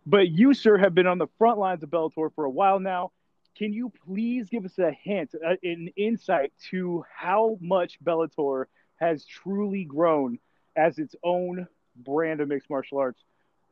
But 0.05 0.29
you, 0.29 0.55
sir, 0.55 0.77
have 0.77 0.95
been 0.95 1.07
on 1.07 1.19
the 1.19 1.29
front 1.39 1.59
lines 1.59 1.83
of 1.83 1.91
Bellator 1.91 2.35
for 2.35 2.45
a 2.45 2.51
while 2.51 2.81
now. 2.81 3.13
Can 3.57 3.73
you 3.73 3.93
please 4.07 4.49
give 4.49 4.65
us 4.65 4.79
a 4.79 4.91
hint, 4.91 5.35
uh, 5.35 5.57
an 5.63 5.91
insight 5.97 6.53
to 6.71 7.05
how 7.15 7.59
much 7.61 8.03
Bellator 8.03 8.65
has 8.97 9.25
truly 9.25 9.85
grown 9.85 10.39
as 10.77 10.99
its 10.99 11.15
own 11.23 11.67
brand 11.97 12.41
of 12.41 12.49
mixed 12.49 12.71
martial 12.71 12.99
arts 12.99 13.23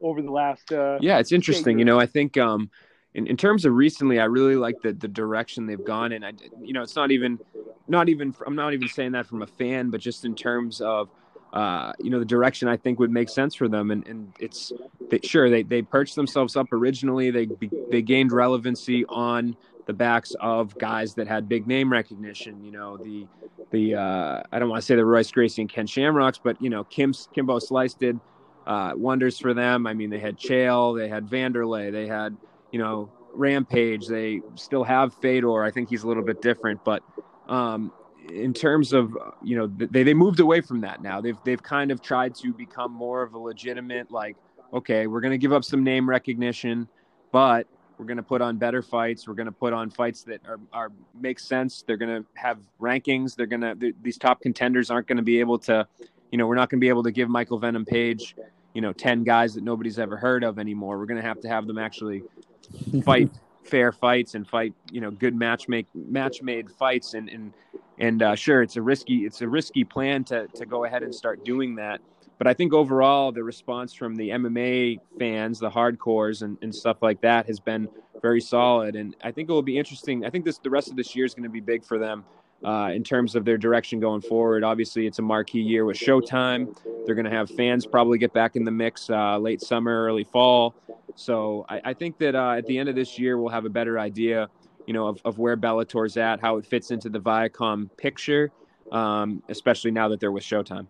over 0.00 0.20
the 0.20 0.30
last? 0.30 0.72
Uh, 0.72 0.98
Yeah, 1.00 1.18
it's 1.18 1.32
interesting. 1.32 1.78
You 1.78 1.84
know, 1.84 1.98
I 1.98 2.06
think 2.06 2.36
um, 2.36 2.70
in, 3.14 3.26
in 3.26 3.36
terms 3.36 3.64
of 3.64 3.72
recently, 3.72 4.20
I 4.20 4.24
really 4.24 4.56
like 4.56 4.80
the 4.82 4.92
the 4.92 5.08
direction 5.08 5.66
they've 5.66 5.84
gone 5.84 6.12
in. 6.12 6.24
I, 6.24 6.32
you 6.60 6.72
know, 6.72 6.82
it's 6.82 6.96
not 6.96 7.10
even, 7.10 7.38
not 7.86 8.08
even. 8.08 8.34
I'm 8.46 8.56
not 8.56 8.74
even 8.74 8.88
saying 8.88 9.12
that 9.12 9.26
from 9.26 9.42
a 9.42 9.46
fan, 9.46 9.90
but 9.90 10.00
just 10.00 10.24
in 10.24 10.34
terms 10.34 10.80
of, 10.80 11.08
uh, 11.52 11.92
you 11.98 12.10
know, 12.10 12.18
the 12.18 12.24
direction 12.24 12.68
I 12.68 12.76
think 12.76 12.98
would 12.98 13.10
make 13.10 13.28
sense 13.28 13.54
for 13.54 13.68
them. 13.68 13.90
And 13.90 14.06
and 14.06 14.32
it's 14.38 14.72
they, 15.08 15.20
sure 15.22 15.48
they 15.48 15.62
they 15.62 15.82
perched 15.82 16.14
themselves 16.14 16.56
up 16.56 16.72
originally. 16.72 17.30
They 17.30 17.48
they 17.90 18.02
gained 18.02 18.32
relevancy 18.32 19.04
on 19.06 19.56
the 19.86 19.94
backs 19.94 20.34
of 20.40 20.76
guys 20.78 21.14
that 21.14 21.26
had 21.26 21.48
big 21.48 21.66
name 21.66 21.90
recognition. 21.90 22.62
You 22.62 22.72
know, 22.72 22.96
the 22.98 23.26
the 23.70 23.94
uh, 23.94 24.42
I 24.52 24.58
don't 24.58 24.68
want 24.68 24.82
to 24.82 24.86
say 24.86 24.96
the 24.96 25.04
Royce 25.04 25.30
Gracie 25.30 25.62
and 25.62 25.70
Ken 25.70 25.86
Shamrocks, 25.86 26.38
but 26.38 26.60
you 26.60 26.70
know, 26.70 26.84
Kim 26.84 27.12
Kimbo 27.34 27.58
Slice 27.58 27.94
did 27.94 28.20
uh, 28.66 28.92
wonders 28.94 29.38
for 29.38 29.54
them. 29.54 29.86
I 29.86 29.94
mean, 29.94 30.10
they 30.10 30.18
had 30.18 30.38
Chael, 30.38 30.96
they 30.96 31.08
had 31.08 31.26
Vanderlei, 31.26 31.90
they 31.90 32.06
had 32.06 32.36
you 32.70 32.78
know 32.78 33.10
Rampage. 33.32 34.06
They 34.06 34.42
still 34.56 34.84
have 34.84 35.14
Fedor. 35.14 35.64
I 35.64 35.70
think 35.70 35.88
he's 35.88 36.02
a 36.02 36.06
little 36.06 36.24
bit 36.24 36.42
different, 36.42 36.84
but 36.84 37.02
um, 37.48 37.92
in 38.30 38.52
terms 38.52 38.92
of 38.92 39.16
you 39.42 39.56
know 39.56 39.66
they 39.66 40.02
they 40.02 40.14
moved 40.14 40.40
away 40.40 40.60
from 40.60 40.80
that 40.82 41.02
now. 41.02 41.20
They've 41.20 41.38
they've 41.44 41.62
kind 41.62 41.90
of 41.90 42.02
tried 42.02 42.34
to 42.36 42.52
become 42.52 42.92
more 42.92 43.22
of 43.22 43.34
a 43.34 43.38
legitimate 43.38 44.10
like 44.10 44.36
okay, 44.72 45.06
we're 45.06 45.20
going 45.20 45.32
to 45.32 45.38
give 45.38 45.52
up 45.52 45.64
some 45.64 45.82
name 45.82 46.08
recognition, 46.08 46.86
but 47.32 47.66
we're 47.98 48.04
going 48.04 48.18
to 48.18 48.22
put 48.22 48.40
on 48.40 48.56
better 48.56 48.82
fights. 48.82 49.26
We're 49.26 49.34
going 49.34 49.46
to 49.46 49.52
put 49.52 49.72
on 49.72 49.90
fights 49.90 50.22
that 50.24 50.40
are, 50.46 50.60
are 50.72 50.92
make 51.20 51.38
sense. 51.40 51.82
They're 51.86 51.96
going 51.96 52.22
to 52.22 52.28
have 52.34 52.58
rankings. 52.80 53.34
They're 53.34 53.46
going 53.46 53.62
to 53.62 53.94
these 54.02 54.18
top 54.18 54.40
contenders 54.40 54.90
aren't 54.90 55.08
going 55.08 55.16
to 55.16 55.22
be 55.22 55.40
able 55.40 55.58
to, 55.60 55.86
you 56.30 56.38
know, 56.38 56.46
we're 56.46 56.54
not 56.54 56.70
going 56.70 56.78
to 56.78 56.84
be 56.84 56.88
able 56.88 57.02
to 57.02 57.10
give 57.10 57.28
Michael 57.28 57.58
Venom 57.58 57.84
Page, 57.84 58.36
you 58.74 58.80
know, 58.80 58.92
ten 58.92 59.24
guys 59.24 59.54
that 59.54 59.64
nobody's 59.64 59.98
ever 59.98 60.16
heard 60.16 60.44
of 60.44 60.58
anymore. 60.58 60.98
We're 60.98 61.06
going 61.06 61.20
to 61.20 61.26
have 61.26 61.40
to 61.40 61.48
have 61.48 61.66
them 61.66 61.78
actually 61.78 62.22
fight 63.04 63.30
fair 63.64 63.92
fights 63.92 64.34
and 64.34 64.48
fight, 64.48 64.72
you 64.92 65.00
know, 65.00 65.10
good 65.10 65.34
match 65.34 65.68
make 65.68 65.86
match 65.94 66.40
made 66.40 66.70
fights. 66.70 67.14
And 67.14 67.28
and 67.28 67.52
and 67.98 68.22
uh, 68.22 68.34
sure, 68.34 68.62
it's 68.62 68.76
a 68.76 68.82
risky 68.82 69.26
it's 69.26 69.42
a 69.42 69.48
risky 69.48 69.84
plan 69.84 70.24
to 70.24 70.46
to 70.48 70.66
go 70.66 70.84
ahead 70.84 71.02
and 71.02 71.14
start 71.14 71.44
doing 71.44 71.74
that. 71.76 72.00
But 72.38 72.46
I 72.46 72.54
think 72.54 72.72
overall, 72.72 73.32
the 73.32 73.42
response 73.44 73.92
from 73.94 74.14
the 74.16 74.30
MMA 74.30 75.00
fans, 75.18 75.58
the 75.58 75.70
hardcores, 75.70 76.42
and, 76.42 76.56
and 76.62 76.74
stuff 76.74 76.98
like 77.02 77.20
that 77.22 77.46
has 77.46 77.60
been 77.60 77.88
very 78.22 78.40
solid. 78.40 78.96
And 78.96 79.16
I 79.24 79.32
think 79.32 79.48
it 79.48 79.52
will 79.52 79.62
be 79.62 79.78
interesting. 79.78 80.24
I 80.24 80.30
think 80.30 80.44
this 80.44 80.58
the 80.58 80.70
rest 80.70 80.90
of 80.90 80.96
this 80.96 81.16
year 81.16 81.24
is 81.24 81.34
going 81.34 81.44
to 81.44 81.50
be 81.50 81.60
big 81.60 81.84
for 81.84 81.98
them. 81.98 82.24
uh, 82.64 82.90
in 82.92 83.04
terms 83.04 83.34
of 83.36 83.44
their 83.44 83.58
direction 83.58 84.00
going 84.00 84.20
forward. 84.20 84.64
Obviously, 84.64 85.06
it's 85.06 85.18
a 85.18 85.22
marquee 85.22 85.60
year 85.60 85.84
with 85.84 85.96
Showtime. 85.96 86.76
They're 87.06 87.14
going 87.14 87.24
to 87.24 87.30
have 87.30 87.50
fans 87.50 87.86
probably 87.86 88.18
get 88.18 88.32
back 88.32 88.56
in 88.56 88.64
the 88.64 88.70
mix 88.70 89.08
uh, 89.10 89.38
late 89.38 89.60
summer, 89.60 90.04
early 90.04 90.24
fall. 90.24 90.74
So 91.14 91.64
I, 91.68 91.80
I 91.86 91.94
think 91.94 92.18
that 92.18 92.34
uh, 92.34 92.52
at 92.52 92.66
the 92.66 92.78
end 92.78 92.88
of 92.88 92.94
this 92.94 93.18
year, 93.18 93.38
we'll 93.38 93.52
have 93.52 93.64
a 93.64 93.70
better 93.70 93.98
idea, 93.98 94.48
you 94.88 94.94
know, 94.94 95.06
of, 95.06 95.20
of 95.26 95.38
where 95.38 95.54
Bellator's 95.54 96.16
at, 96.16 96.40
how 96.40 96.56
it 96.56 96.64
fits 96.64 96.90
into 96.90 97.10
the 97.10 97.20
Viacom 97.20 97.90
picture, 97.98 98.50
um, 98.90 99.42
especially 99.50 99.90
now 99.90 100.08
that 100.08 100.18
they're 100.18 100.32
with 100.32 100.42
Showtime. 100.42 100.86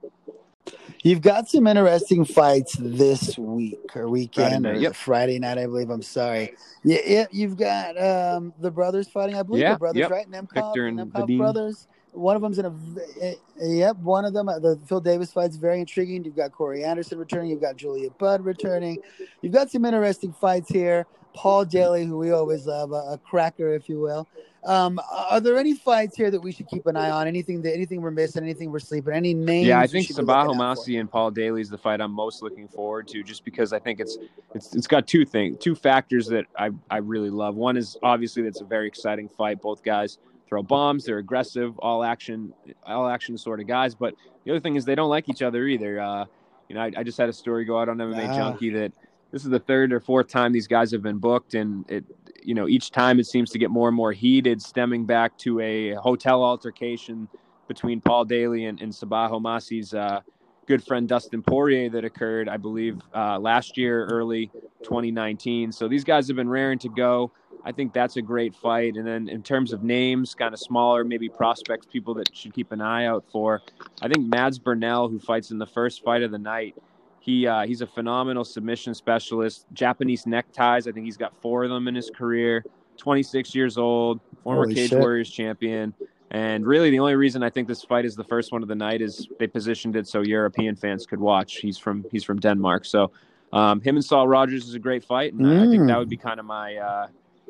You've 1.03 1.21
got 1.21 1.49
some 1.49 1.67
interesting 1.67 2.25
fights 2.25 2.77
this 2.79 3.37
week 3.37 3.97
or 3.97 4.09
weekend 4.09 4.51
Friday 4.51 4.59
night, 4.61 4.77
or 4.77 4.81
yep. 4.81 4.95
Friday 4.95 5.39
night, 5.41 5.59
I 5.59 5.67
believe. 5.67 5.91
I'm 5.91 6.03
sorry. 6.03 6.55
Yeah, 6.85 7.01
yeah 7.05 7.27
you've 7.33 7.57
got 7.57 8.01
um, 8.01 8.55
the 8.61 8.71
brothers 8.71 9.09
fighting. 9.09 9.35
I 9.35 9.43
believe 9.43 9.63
Yeah, 9.63 9.73
the 9.73 9.79
brothers, 9.79 10.01
yep. 10.01 10.11
right? 10.11 10.31
Nemkov, 10.31 10.55
Victor 10.55 10.87
and 10.87 10.99
the 10.99 11.07
Nemkov 11.07 11.39
brothers. 11.39 11.89
One 12.13 12.37
of 12.37 12.43
them's 12.43 12.59
in 12.59 12.67
a. 12.67 13.35
Yep, 13.61 13.97
one 13.99 14.25
of 14.25 14.33
them. 14.33 14.49
uh, 14.49 14.59
The 14.59 14.79
Phil 14.87 15.01
Davis 15.01 15.33
fight's 15.33 15.57
very 15.57 15.81
intriguing. 15.81 16.25
You've 16.25 16.37
got 16.37 16.53
Corey 16.53 16.85
Anderson 16.85 17.19
returning. 17.19 17.51
You've 17.51 17.61
got 17.61 17.77
Julia 17.77 18.11
Budd 18.19 18.45
returning. 18.45 18.99
You've 19.43 19.53
got 19.53 19.71
some 19.71 19.85
interesting 19.85 20.33
fights 20.33 20.71
here. 20.71 21.07
Paul 21.35 21.65
Daly, 21.65 22.05
who 22.05 22.19
we 22.19 22.33
always 22.33 22.67
love, 22.67 22.91
a, 22.93 23.13
a 23.13 23.19
cracker, 23.19 23.73
if 23.75 23.89
you 23.89 24.01
will. 24.01 24.27
Um, 24.65 24.99
are 25.31 25.41
there 25.41 25.57
any 25.57 25.75
fights 25.75 26.17
here 26.17 26.33
that 26.33 26.41
we 26.41 26.51
should 26.51 26.67
keep 26.67 26.87
an 26.87 26.97
eye 26.97 27.11
on? 27.11 27.29
Anything 27.29 27.63
that 27.63 27.73
anything 27.75 28.03
we're 28.03 28.11
missing? 28.11 28.43
Anything 28.43 28.73
we're 28.73 28.81
sleeping? 28.81 29.15
Any 29.15 29.33
names? 29.33 29.69
Yeah, 29.69 29.79
I 29.79 29.87
think 29.87 30.09
should 30.09 30.17
be 30.17 30.23
Sabah 30.23 30.47
looking 30.47 30.61
out 30.61 30.77
for? 30.77 30.83
Homasi 30.83 30.99
and 31.01 31.09
Paul 31.09 31.31
Daly 31.31 31.61
is 31.61 31.71
the 31.71 31.79
fight 31.79 32.01
I'm 32.01 32.11
most 32.11 32.43
looking 32.43 32.67
forward 32.67 33.07
to, 33.09 33.23
just 33.23 33.45
because 33.45 33.73
I 33.73 33.79
think 33.79 34.01
it's 34.01 34.19
it's 34.55 34.75
it's 34.75 34.89
got 34.89 35.07
two 35.07 35.25
things, 35.25 35.59
two 35.61 35.77
factors 35.77 36.27
that 36.29 36.47
I 36.57 36.71
I 36.91 36.97
really 36.99 37.31
love. 37.31 37.55
One 37.55 37.77
is 37.77 37.97
obviously 38.03 38.43
that's 38.43 38.61
a 38.61 38.65
very 38.65 38.89
exciting 38.89 39.29
fight. 39.29 39.63
Both 39.63 39.85
guys 39.85 40.19
throw 40.49 40.63
bombs, 40.63 41.05
they're 41.05 41.19
aggressive, 41.19 41.79
all 41.79 42.03
action, 42.03 42.53
all 42.87 43.09
action 43.09 43.37
sort 43.37 43.61
of 43.61 43.67
guys. 43.67 43.95
But 43.95 44.15
the 44.45 44.51
other 44.51 44.61
thing 44.61 44.77
is 44.77 44.85
they 44.85 44.95
don't 44.95 45.11
like 45.11 45.29
each 45.29 45.43
other 45.43 45.67
either. 45.67 46.01
Uh, 46.01 46.25
you 46.69 46.75
know, 46.75 46.83
I, 46.83 46.93
I 46.97 47.03
just 47.03 47.19
had 47.19 47.29
a 47.29 47.33
story 47.33 47.65
go 47.65 47.79
out 47.79 47.89
on 47.89 47.99
MMA 47.99 48.29
Ah. 48.29 48.35
Junkie 48.35 48.71
that 48.71 48.93
this 49.31 49.45
is 49.45 49.51
the 49.51 49.59
third 49.59 49.93
or 49.93 50.01
fourth 50.01 50.29
time 50.29 50.53
these 50.53 50.67
guys 50.67 50.91
have 50.93 51.03
been 51.03 51.19
booked, 51.19 51.55
and 51.55 51.85
it 51.91 52.05
you 52.43 52.55
know 52.55 52.69
each 52.69 52.91
time 52.91 53.19
it 53.21 53.27
seems 53.27 53.51
to 53.51 53.59
get 53.59 53.71
more 53.71 53.89
and 53.89 53.97
more 53.97 54.13
heated, 54.13 54.63
stemming 54.63 55.05
back 55.05 55.37
to 55.39 55.61
a 55.61 55.95
hotel 55.95 56.43
altercation 56.43 57.29
between 57.67 58.01
Paul 58.01 58.25
Daly 58.25 58.65
and, 58.65 58.81
and 58.81 58.91
Sabah 58.91 59.31
Homasi's 59.31 59.93
uh, 59.93 60.21
good 60.67 60.83
friend 60.85 61.09
Dustin 61.09 61.43
Poirier 61.43 61.91
that 61.91 62.05
occurred, 62.05 62.49
I 62.49 62.57
believe, 62.57 63.01
uh, 63.15 63.39
last 63.39 63.77
year, 63.77 64.07
early 64.07 64.51
2019. 64.83 65.73
So 65.73 65.89
these 65.89 66.05
guys 66.05 66.27
have 66.29 66.37
been 66.37 66.49
raring 66.49 66.79
to 66.81 66.89
go. 66.89 67.31
I 67.65 67.73
think 67.73 67.93
that's 67.93 68.17
a 68.17 68.23
great 68.23 68.55
fight. 68.55 68.97
And 68.97 69.07
then 69.07 69.29
in 69.29 69.43
terms 69.43 69.73
of 69.73 69.83
names, 69.83 70.35
kind 70.35 70.55
of 70.55 70.61
smaller, 70.61 71.05
maybe 71.05 71.29
prospects, 71.29 71.87
people 71.87 72.15
that 72.15 72.35
should 72.35 72.55
keep 72.55 72.73
an 72.73 72.81
eye 72.81 73.07
out 73.07 73.25
for. 73.31 73.61
I 74.01 74.09
think 74.09 74.27
Mads 74.29 74.59
Burnell, 74.59 75.09
who 75.09 75.19
fights 75.19 75.51
in 75.51 75.59
the 75.59 75.67
first 75.67 76.03
fight 76.05 76.23
of 76.23 76.31
the 76.31 76.39
night, 76.39 76.75
he 77.21 77.47
uh, 77.47 77.67
he's 77.67 77.83
a 77.83 77.87
phenomenal 77.87 78.45
submission 78.45 78.95
specialist. 78.95 79.67
Japanese 79.73 80.27
neckties. 80.27 80.87
I 80.87 80.93
think 80.93 81.05
he's 81.05 81.17
got 81.17 81.35
four 81.43 81.65
of 81.65 81.71
them 81.71 81.89
in 81.89 81.95
his 81.95 82.11
career. 82.11 82.65
26 82.97 83.55
years 83.55 83.79
old, 83.79 84.21
former 84.43 84.63
Holy 84.63 84.75
Cage 84.75 84.91
shit. 84.91 84.99
Warriors 84.99 85.31
champion. 85.31 85.95
And 86.31 86.67
really, 86.67 86.91
the 86.91 86.99
only 86.99 87.15
reason 87.15 87.43
I 87.43 87.51
think 87.51 87.69
this 87.69 87.83
fight 87.85 88.05
is 88.05 88.15
the 88.15 88.25
first 88.25 88.53
one 88.53 88.63
of 88.63 88.69
the 88.69 88.75
night 88.75 89.01
is 89.01 89.29
they 89.39 89.47
positioned 89.47 89.97
it 89.97 90.07
so 90.07 90.21
European 90.21 90.77
fans 90.77 91.07
could 91.07 91.21
watch. 91.21 91.57
He's 91.57 91.79
from 91.79 92.05
he's 92.11 92.25
from 92.25 92.39
Denmark, 92.39 92.85
so 92.85 93.11
um, 93.53 93.81
him 93.81 93.97
and 93.97 94.05
Saul 94.05 94.29
Rogers 94.29 94.69
is 94.69 94.75
a 94.75 94.79
great 94.79 95.05
fight, 95.05 95.33
and 95.33 95.47
I 95.47 95.67
think 95.71 95.83
Mm. 95.85 95.89
that 95.89 95.99
would 95.99 96.09
be 96.11 96.19
kind 96.19 96.39
of 96.39 96.45
my 96.45 96.77
uh, 96.77 97.07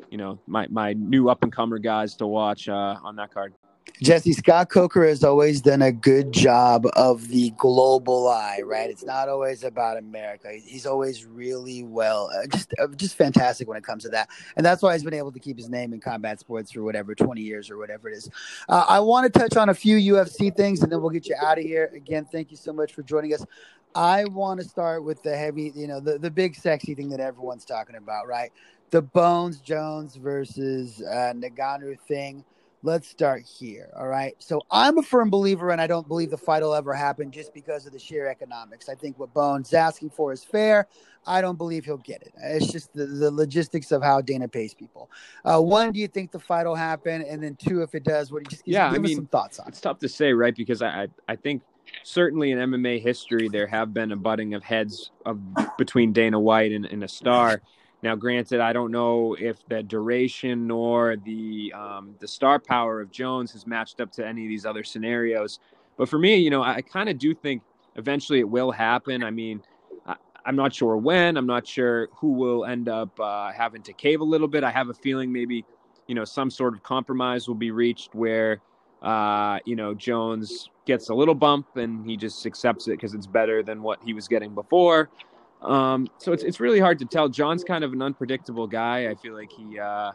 you 0.09 0.17
know 0.17 0.39
my 0.47 0.67
my 0.69 0.93
new 0.93 1.29
up 1.29 1.43
and 1.43 1.51
comer 1.51 1.79
guys 1.79 2.15
to 2.15 2.27
watch 2.27 2.69
uh, 2.69 2.97
on 3.03 3.15
that 3.17 3.33
card. 3.33 3.53
Jesse 4.01 4.33
Scott 4.33 4.69
Coker 4.69 5.05
has 5.05 5.23
always 5.23 5.61
done 5.61 5.81
a 5.81 5.91
good 5.91 6.31
job 6.31 6.85
of 6.93 7.27
the 7.27 7.49
global 7.51 8.27
eye, 8.29 8.61
right? 8.63 8.89
It's 8.89 9.03
not 9.03 9.27
always 9.27 9.63
about 9.63 9.97
America. 9.97 10.51
He's 10.63 10.85
always 10.85 11.25
really 11.25 11.83
well, 11.83 12.29
uh, 12.33 12.47
just 12.47 12.73
uh, 12.79 12.87
just 12.95 13.17
fantastic 13.17 13.67
when 13.67 13.77
it 13.77 13.83
comes 13.83 14.03
to 14.03 14.09
that, 14.09 14.29
and 14.55 14.65
that's 14.65 14.81
why 14.81 14.93
he's 14.93 15.03
been 15.03 15.13
able 15.13 15.31
to 15.31 15.39
keep 15.39 15.57
his 15.57 15.69
name 15.69 15.93
in 15.93 15.99
combat 15.99 16.39
sports 16.39 16.71
for 16.71 16.83
whatever 16.83 17.13
twenty 17.13 17.41
years 17.41 17.69
or 17.69 17.77
whatever 17.77 18.09
it 18.09 18.15
is. 18.15 18.29
Uh, 18.69 18.85
I 18.87 18.99
want 18.99 19.31
to 19.31 19.39
touch 19.39 19.57
on 19.57 19.69
a 19.69 19.73
few 19.73 19.97
UFC 19.97 20.55
things, 20.55 20.81
and 20.81 20.91
then 20.91 21.01
we'll 21.01 21.09
get 21.09 21.27
you 21.27 21.35
out 21.41 21.57
of 21.57 21.63
here. 21.65 21.91
Again, 21.93 22.25
thank 22.31 22.51
you 22.51 22.57
so 22.57 22.71
much 22.71 22.93
for 22.93 23.03
joining 23.03 23.33
us. 23.33 23.45
I 23.95 24.25
want 24.25 24.59
to 24.59 24.65
start 24.65 25.03
with 25.03 25.21
the 25.23 25.35
heavy, 25.35 25.71
you 25.75 25.87
know, 25.87 25.99
the 25.99 26.17
the 26.17 26.31
big 26.31 26.55
sexy 26.55 26.95
thing 26.95 27.09
that 27.09 27.19
everyone's 27.19 27.65
talking 27.65 27.95
about, 27.95 28.27
right? 28.27 28.51
The 28.91 29.01
Bones 29.01 29.59
Jones 29.59 30.15
versus 30.15 31.01
uh, 31.01 31.33
Ngannou 31.35 31.99
thing 32.01 32.43
let's 32.83 33.07
start 33.09 33.43
here. 33.43 33.89
All 33.97 34.07
right. 34.07 34.35
So 34.39 34.61
I'm 34.71 34.97
a 34.97 35.03
firm 35.03 35.29
believer, 35.29 35.71
and 35.71 35.81
I 35.81 35.87
don't 35.87 36.07
believe 36.07 36.29
the 36.29 36.37
fight 36.37 36.63
will 36.63 36.73
ever 36.73 36.93
happen 36.93 37.31
just 37.31 37.53
because 37.53 37.85
of 37.85 37.93
the 37.93 37.99
sheer 37.99 38.27
economics. 38.27 38.89
I 38.89 38.95
think 38.95 39.19
what 39.19 39.33
Bones 39.33 39.69
is 39.69 39.73
asking 39.73 40.11
for 40.11 40.31
is 40.31 40.43
fair. 40.43 40.87
I 41.27 41.41
don't 41.41 41.57
believe 41.57 41.85
he'll 41.85 41.97
get 41.97 42.21
it. 42.21 42.33
It's 42.41 42.71
just 42.71 42.93
the, 42.93 43.05
the 43.05 43.31
logistics 43.31 43.91
of 43.91 44.01
how 44.01 44.21
Dana 44.21 44.47
pays 44.47 44.73
people. 44.73 45.09
Uh, 45.43 45.59
one, 45.59 45.91
do 45.91 45.99
you 45.99 46.07
think 46.07 46.31
the 46.31 46.39
fight 46.39 46.65
will 46.65 46.75
happen? 46.75 47.21
And 47.21 47.43
then 47.43 47.55
two, 47.55 47.81
if 47.81 47.93
it 47.93 48.03
does, 48.03 48.31
what 48.31 48.39
do 48.39 48.45
you 48.45 48.49
just 48.49 48.65
Yeah, 48.65 48.89
give 48.89 48.93
I 48.93 49.03
us 49.03 49.09
mean, 49.09 49.15
some 49.17 49.27
thoughts 49.27 49.59
on 49.59 49.67
it? 49.67 49.69
It's 49.69 49.81
tough 49.81 49.99
to 49.99 50.09
say, 50.09 50.31
right? 50.33 50.55
Because 50.55 50.81
I, 50.81 51.03
I, 51.03 51.07
I 51.27 51.35
think 51.35 51.61
certainly 52.09 52.51
in 52.51 52.57
MMA 52.57 53.01
history 53.01 53.47
there 53.49 53.67
have 53.67 53.93
been 53.93 54.11
a 54.11 54.15
butting 54.15 54.53
of 54.55 54.63
heads 54.63 55.11
of 55.25 55.39
between 55.77 56.11
Dana 56.11 56.39
White 56.39 56.71
and, 56.71 56.85
and 56.85 57.03
a 57.03 57.07
star. 57.07 57.61
Now, 58.01 58.15
granted, 58.15 58.61
I 58.61 58.73
don't 58.73 58.91
know 58.91 59.35
if 59.39 59.57
the 59.67 59.83
duration 59.83 60.67
nor 60.67 61.17
the 61.17 61.73
um, 61.75 62.15
the 62.19 62.27
star 62.27 62.59
power 62.59 63.01
of 63.01 63.11
Jones 63.11 63.51
has 63.51 63.67
matched 63.67 64.01
up 64.01 64.11
to 64.13 64.25
any 64.25 64.45
of 64.45 64.49
these 64.49 64.65
other 64.65 64.83
scenarios. 64.83 65.59
But 65.97 66.09
for 66.09 66.17
me, 66.17 66.37
you 66.37 66.49
know, 66.49 66.63
I 66.63 66.81
kind 66.81 67.09
of 67.09 67.17
do 67.17 67.35
think 67.35 67.61
eventually 67.95 68.39
it 68.39 68.49
will 68.49 68.71
happen. 68.71 69.23
I 69.23 69.31
mean, 69.31 69.61
I, 70.07 70.15
I'm 70.45 70.55
not 70.55 70.73
sure 70.73 70.97
when. 70.97 71.37
I'm 71.37 71.45
not 71.47 71.67
sure 71.67 72.07
who 72.15 72.31
will 72.31 72.65
end 72.65 72.89
up 72.89 73.19
uh, 73.19 73.51
having 73.51 73.83
to 73.83 73.93
cave 73.93 74.21
a 74.21 74.23
little 74.23 74.47
bit. 74.47 74.63
I 74.63 74.71
have 74.71 74.89
a 74.89 74.93
feeling 74.93 75.31
maybe, 75.31 75.65
you 76.07 76.15
know, 76.15 76.23
some 76.25 76.49
sort 76.49 76.73
of 76.73 76.81
compromise 76.81 77.47
will 77.47 77.55
be 77.55 77.71
reached 77.71 78.15
where 78.15 78.61
uh, 79.01 79.59
you 79.65 79.75
know, 79.75 79.93
Jones 79.93 80.69
gets 80.85 81.09
a 81.09 81.13
little 81.13 81.35
bump 81.35 81.77
and 81.77 82.05
he 82.05 82.17
just 82.17 82.45
accepts 82.45 82.87
it 82.87 82.91
because 82.91 83.13
it's 83.13 83.27
better 83.27 83.63
than 83.63 83.81
what 83.81 83.99
he 84.03 84.13
was 84.13 84.27
getting 84.27 84.53
before. 84.53 85.09
Um, 85.61 86.07
so 86.17 86.31
it's 86.31 86.43
it's 86.43 86.59
really 86.59 86.79
hard 86.79 86.99
to 86.99 87.05
tell. 87.05 87.27
Jon's 87.29 87.63
kind 87.63 87.83
of 87.83 87.93
an 87.93 88.01
unpredictable 88.01 88.67
guy. 88.67 89.09
I 89.09 89.15
feel 89.15 89.33
like 89.33 89.51
he 89.51 89.79
uh, 89.79 90.11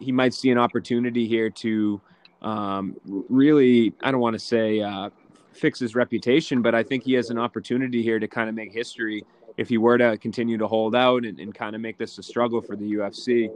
he 0.00 0.12
might 0.12 0.34
see 0.34 0.50
an 0.50 0.58
opportunity 0.58 1.26
here 1.26 1.50
to 1.50 2.00
um, 2.42 2.96
really. 3.06 3.94
I 4.02 4.10
don't 4.10 4.20
want 4.20 4.34
to 4.34 4.38
say 4.38 4.80
uh, 4.80 5.10
fix 5.52 5.78
his 5.78 5.94
reputation, 5.94 6.62
but 6.62 6.74
I 6.74 6.82
think 6.82 7.04
he 7.04 7.14
has 7.14 7.30
an 7.30 7.38
opportunity 7.38 8.02
here 8.02 8.18
to 8.18 8.28
kind 8.28 8.48
of 8.48 8.54
make 8.54 8.72
history 8.72 9.24
if 9.56 9.68
he 9.68 9.78
were 9.78 9.96
to 9.96 10.18
continue 10.18 10.58
to 10.58 10.66
hold 10.66 10.94
out 10.94 11.24
and, 11.24 11.40
and 11.40 11.54
kind 11.54 11.74
of 11.74 11.80
make 11.80 11.96
this 11.96 12.18
a 12.18 12.22
struggle 12.22 12.60
for 12.60 12.76
the 12.76 12.92
UFC. 12.92 13.48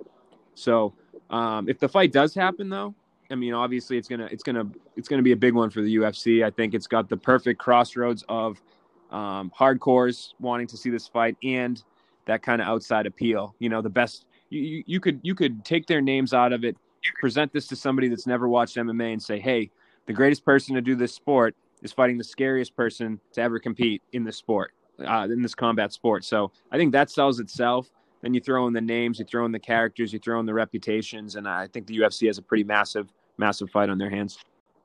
So 0.54 0.94
um, 1.28 1.68
if 1.68 1.78
the 1.78 1.88
fight 1.88 2.12
does 2.12 2.34
happen, 2.34 2.70
though, 2.70 2.94
I 3.30 3.36
mean, 3.36 3.54
obviously 3.54 3.96
it's 3.96 4.08
gonna 4.08 4.28
it's 4.30 4.42
gonna 4.42 4.66
it's 4.96 5.08
gonna 5.08 5.22
be 5.22 5.32
a 5.32 5.36
big 5.36 5.54
one 5.54 5.70
for 5.70 5.82
the 5.82 5.96
UFC. 5.96 6.44
I 6.44 6.50
think 6.50 6.74
it's 6.74 6.86
got 6.86 7.08
the 7.08 7.16
perfect 7.16 7.60
crossroads 7.60 8.24
of 8.28 8.60
um, 9.10 9.50
hardcores 9.56 10.34
wanting 10.40 10.66
to 10.68 10.76
see 10.76 10.90
this 10.90 11.06
fight 11.06 11.36
and 11.42 11.82
that 12.26 12.42
kind 12.42 12.60
of 12.60 12.68
outside 12.68 13.06
appeal. 13.06 13.54
You 13.58 13.68
know, 13.68 13.82
the 13.82 13.90
best 13.90 14.26
you, 14.50 14.82
you, 14.86 15.00
could 15.00 15.20
you 15.22 15.34
could 15.34 15.64
take 15.64 15.86
their 15.86 16.00
names 16.00 16.34
out 16.34 16.52
of 16.52 16.64
it, 16.64 16.76
present 17.20 17.52
this 17.52 17.66
to 17.68 17.76
somebody 17.76 18.08
that's 18.08 18.26
never 18.26 18.48
watched 18.48 18.76
MMA, 18.76 19.12
and 19.12 19.22
say, 19.22 19.38
hey, 19.38 19.70
the 20.06 20.12
greatest 20.12 20.44
person 20.44 20.74
to 20.74 20.80
do 20.80 20.96
this 20.96 21.14
sport 21.14 21.54
is 21.82 21.92
fighting 21.92 22.18
the 22.18 22.24
scariest 22.24 22.76
person 22.76 23.20
to 23.32 23.40
ever 23.40 23.58
compete 23.58 24.02
in 24.12 24.24
this 24.24 24.36
sport, 24.36 24.72
uh, 25.06 25.26
in 25.30 25.40
this 25.40 25.54
combat 25.54 25.92
sport. 25.92 26.24
So 26.24 26.50
I 26.70 26.76
think 26.76 26.92
that 26.92 27.10
sells 27.10 27.40
itself. 27.40 27.90
Then 28.22 28.34
you 28.34 28.40
throw 28.40 28.66
in 28.66 28.74
the 28.74 28.82
names, 28.82 29.18
you 29.18 29.24
throw 29.24 29.46
in 29.46 29.52
the 29.52 29.58
characters, 29.58 30.12
you 30.12 30.18
throw 30.18 30.38
in 30.40 30.46
the 30.46 30.52
reputations, 30.52 31.36
and 31.36 31.48
I 31.48 31.68
think 31.68 31.86
the 31.86 31.96
UFC 31.98 32.26
has 32.26 32.36
a 32.36 32.42
pretty 32.42 32.64
massive, 32.64 33.10
massive 33.38 33.70
fight 33.70 33.90
on 33.90 33.98
their 33.98 34.10
hands. 34.10 34.38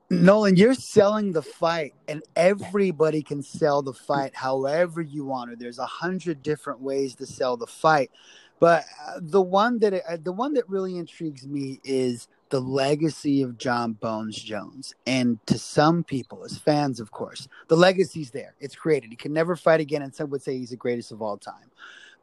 Nolan, 0.08 0.56
you're 0.56 0.74
selling 0.74 1.32
the 1.32 1.42
fight, 1.42 1.92
and 2.06 2.22
everybody 2.36 3.22
can 3.22 3.42
sell 3.42 3.82
the 3.82 3.92
fight 3.92 4.36
however 4.36 5.02
you 5.02 5.24
want. 5.24 5.50
Or 5.50 5.56
there's 5.56 5.80
a 5.80 5.86
hundred 5.86 6.42
different 6.42 6.80
ways 6.80 7.16
to 7.16 7.26
sell 7.26 7.56
the 7.56 7.66
fight, 7.66 8.12
but 8.60 8.84
uh, 9.04 9.18
the 9.20 9.42
one 9.42 9.80
that 9.80 9.94
uh, 9.94 10.18
the 10.22 10.32
one 10.32 10.54
that 10.54 10.68
really 10.68 10.96
intrigues 10.96 11.46
me 11.46 11.80
is 11.82 12.28
the 12.50 12.60
legacy 12.60 13.42
of 13.42 13.58
Jon 13.58 13.94
Bones 13.94 14.40
Jones. 14.40 14.94
And 15.06 15.44
to 15.46 15.58
some 15.58 16.04
people, 16.04 16.44
as 16.44 16.56
fans, 16.56 17.00
of 17.00 17.10
course, 17.10 17.48
the 17.66 17.76
legacy's 17.76 18.30
there. 18.30 18.54
It's 18.60 18.76
created. 18.76 19.10
He 19.10 19.16
can 19.16 19.32
never 19.32 19.56
fight 19.56 19.80
again, 19.80 20.02
and 20.02 20.14
some 20.14 20.30
would 20.30 20.42
say 20.42 20.56
he's 20.56 20.70
the 20.70 20.76
greatest 20.76 21.10
of 21.10 21.20
all 21.20 21.36
time. 21.36 21.70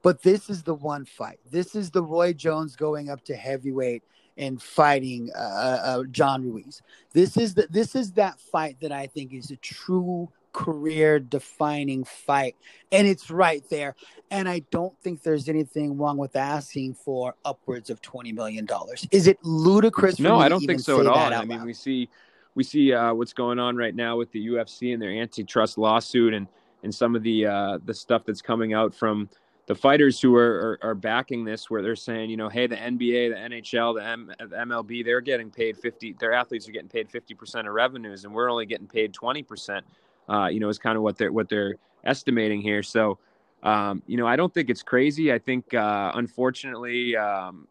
But 0.02 0.22
this 0.22 0.50
is 0.50 0.64
the 0.64 0.74
one 0.74 1.04
fight. 1.04 1.40
This 1.52 1.76
is 1.76 1.92
the 1.92 2.04
Roy 2.04 2.32
Jones 2.32 2.78
going 2.78 3.10
up 3.10 3.24
to 3.26 3.36
heavyweight 3.36 4.04
and 4.38 4.62
fighting 4.62 5.30
uh, 5.36 5.40
uh, 5.40 6.04
John 6.12 6.44
Ruiz. 6.44 6.82
This 7.14 7.38
is 7.38 7.54
the 7.54 7.68
this 7.70 7.96
is 7.96 8.14
that 8.14 8.40
fight 8.40 8.78
that 8.82 8.92
I 8.92 9.08
think 9.08 9.34
is 9.34 9.52
a 9.52 9.58
true 9.58 10.30
career 10.54 11.20
defining 11.20 12.04
fight 12.04 12.56
and 12.92 13.08
it's 13.08 13.32
right 13.32 13.68
there 13.72 13.96
and 14.30 14.48
i 14.48 14.60
don't 14.70 14.96
think 15.02 15.24
there's 15.24 15.50
anything 15.50 15.98
wrong 15.98 16.16
with 16.16 16.36
asking 16.36 16.94
for 16.94 17.34
upwards 17.44 17.90
of 17.90 18.00
20 18.04 18.32
million 18.34 18.64
dollars 18.64 19.08
is 19.10 19.26
it 19.26 19.40
ludicrous 19.42 20.20
No, 20.20 20.38
I 20.38 20.50
don't 20.50 20.62
think 20.62 20.80
so 20.80 21.00
at 21.00 21.08
all. 21.08 21.34
I 21.34 21.44
mean, 21.44 21.58
loud? 21.58 21.66
we 21.66 21.74
see 21.74 22.08
we 22.56 22.64
see 22.64 22.94
uh, 22.94 23.14
what's 23.14 23.34
going 23.34 23.60
on 23.60 23.76
right 23.76 23.96
now 23.96 24.16
with 24.16 24.32
the 24.32 24.48
UFC 24.48 24.94
and 24.94 25.02
their 25.02 25.12
antitrust 25.12 25.78
lawsuit 25.78 26.34
and 26.34 26.48
and 26.84 26.94
some 26.94 27.16
of 27.16 27.24
the 27.24 27.46
uh, 27.46 27.80
the 27.86 27.94
stuff 27.94 28.24
that's 28.26 28.42
coming 28.42 28.74
out 28.74 28.94
from 28.94 29.30
the 29.66 29.76
fighters 29.76 30.20
who 30.20 30.36
are, 30.36 30.78
are, 30.82 30.90
are 30.90 30.96
backing 30.96 31.46
this, 31.46 31.70
where 31.70 31.82
they're 31.82 31.96
saying, 31.96 32.30
you 32.30 32.38
know, 32.38 32.50
hey, 32.50 32.68
the 32.68 32.76
NBA, 32.76 33.30
the 33.30 33.56
NHL, 33.56 33.96
the, 33.96 34.06
M- 34.06 34.32
the 34.38 34.56
MLB, 34.56 35.06
they're 35.06 35.22
getting 35.22 35.50
paid 35.50 35.78
fifty. 35.78 36.14
Their 36.20 36.34
athletes 36.34 36.68
are 36.68 36.72
getting 36.72 36.90
paid 36.90 37.10
fifty 37.10 37.34
percent 37.34 37.68
of 37.68 37.74
revenues, 37.74 38.26
and 38.26 38.34
we're 38.34 38.52
only 38.52 38.66
getting 38.66 38.88
paid 38.88 39.14
twenty 39.14 39.44
percent. 39.44 39.86
Uh, 40.30 40.48
you 40.48 40.60
know, 40.60 40.70
is 40.70 40.80
kind 40.80 40.98
of 40.98 41.04
what 41.04 41.18
they're 41.18 41.32
what 41.32 41.50
they're 41.50 41.76
estimating 42.04 42.62
here. 42.62 42.84
So, 42.84 43.18
um, 43.64 44.04
you 44.08 44.18
know, 44.18 44.28
I 44.28 44.36
don't 44.36 44.54
think 44.54 44.70
it's 44.70 44.84
crazy. 44.84 45.32
I 45.32 45.40
think, 45.40 45.74
uh, 45.74 46.12
unfortunately, 46.16 47.16
um, 47.16 47.68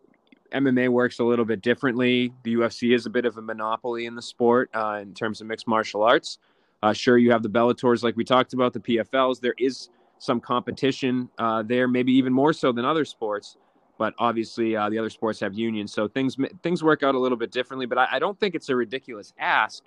MMA 0.53 0.89
works 0.89 1.19
a 1.19 1.25
little 1.25 1.45
bit 1.45 1.61
differently. 1.61 2.33
The 2.43 2.55
UFC 2.55 2.95
is 2.95 3.07
a 3.07 3.11
bit 3.11 3.25
of 3.25 3.37
a 3.37 3.43
monopoly 3.43 4.07
in 4.07 4.15
the 4.15 4.23
sport 4.23 4.71
uh, 4.75 4.99
in 5.03 5.15
terms 5.15 5.41
of 5.41 5.47
mixed 5.47 5.67
martial 5.67 6.03
arts. 6.03 6.39
Uh, 6.83 6.93
sure, 6.93 7.17
you 7.17 7.31
have 7.31 7.43
the 7.43 7.51
Bellators, 7.51 8.03
like 8.03 8.17
we 8.17 8.25
talked 8.25 8.55
about, 8.55 8.73
the 8.73 8.81
PFLs. 8.81 9.41
There 9.41 9.55
is 9.59 9.89
some 10.23 10.41
competition 10.41 11.29
uh, 11.39 11.63
there, 11.63 11.89
maybe 11.89 12.13
even 12.13 12.33
more 12.33 12.53
so 12.53 12.71
than 12.71 12.85
other 12.85 13.05
sports. 13.05 13.57
But 13.99 14.15
obviously, 14.19 14.77
uh, 14.77 14.89
the 14.89 14.99
other 14.99 15.11
sports 15.11 15.41
have 15.41 15.53
unions, 15.53 15.93
so 15.93 16.09
things 16.09 16.37
things 16.63 16.83
work 16.83 17.03
out 17.03 17.15
a 17.15 17.19
little 17.19 17.37
bit 17.37 17.51
differently. 17.51 17.87
But 17.87 17.99
I, 17.99 18.09
I 18.13 18.19
don't 18.21 18.39
think 18.39 18.55
it's 18.55 18.69
a 18.69 18.77
ridiculous 18.77 19.33
ask, 19.39 19.83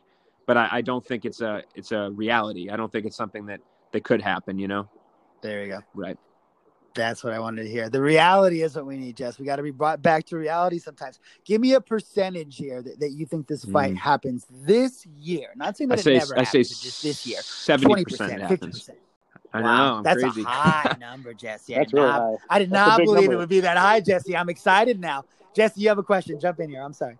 but 0.46 0.58
I, 0.58 0.68
I, 0.74 0.82
don't 0.82 1.06
think 1.06 1.26
it's 1.26 1.42
a 1.42 1.64
it's 1.74 1.92
a 1.92 2.12
reality. 2.12 2.70
I 2.70 2.76
don't 2.76 2.92
think 2.92 3.06
it's 3.06 3.16
something 3.16 3.46
that 3.48 3.62
that 3.94 4.04
could 4.04 4.22
happen. 4.22 4.60
You 4.60 4.68
know. 4.68 4.90
There 5.42 5.64
you 5.64 5.70
go. 5.70 5.80
Right. 5.94 6.18
That's 6.96 7.24
what 7.24 7.34
I 7.34 7.40
wanted 7.40 7.64
to 7.64 7.70
hear. 7.70 7.90
The 7.90 8.02
reality 8.02 8.62
is 8.62 8.76
what 8.76 8.86
we 8.86 8.98
need, 8.98 9.18
Jess. 9.18 9.38
We 9.38 9.46
got 9.46 9.58
to 9.58 9.64
be 9.64 9.72
brought 9.72 10.02
back 10.02 10.26
to 10.28 10.38
reality 10.38 10.80
sometimes. 10.80 11.20
Give 11.44 11.60
me 11.60 11.74
a 11.74 11.82
percentage 11.82 12.56
here 12.56 12.82
that, 12.82 13.00
that 13.00 13.12
you 13.12 13.26
think 13.26 13.48
this 13.48 13.66
fight 13.66 13.94
mm. 13.94 13.98
happens 13.98 14.46
this 14.50 15.06
year. 15.06 15.50
Not 15.56 15.76
saying 15.76 15.90
that 15.90 16.00
I 16.00 16.02
say, 16.02 16.18
never 16.18 16.38
I 16.38 16.44
happens, 16.44 16.70
say 16.70 16.86
just 16.86 17.04
this 17.04 17.28
year. 17.28 17.40
Seventy 17.42 18.04
percent, 18.04 18.48
fifty 18.48 18.68
percent. 18.68 18.98
I 19.56 19.62
wow, 19.62 19.98
know. 19.98 20.04
That's 20.04 20.22
crazy. 20.22 20.42
a 20.42 20.46
high 20.48 20.98
number, 21.00 21.34
Jesse. 21.34 21.76
That's 21.76 21.94
really 21.94 22.10
high. 22.10 22.36
I 22.50 22.60
did 22.60 22.72
not 22.72 22.98
believe 22.98 23.24
number. 23.24 23.34
it 23.34 23.38
would 23.38 23.50
be 23.50 23.62
that 23.62 23.78
high, 23.78 24.02
Jesse. 24.02 24.36
I'm 24.36 24.50
excited 24.50 25.00
now. 25.00 25.24
Jesse, 25.56 25.80
you 25.80 25.88
have 25.88 25.98
a 25.98 26.04
question. 26.04 26.40
Jump 26.40 26.60
in 26.60 26.70
here. 26.70 26.82
I'm 26.82 26.94
sorry. 26.94 27.18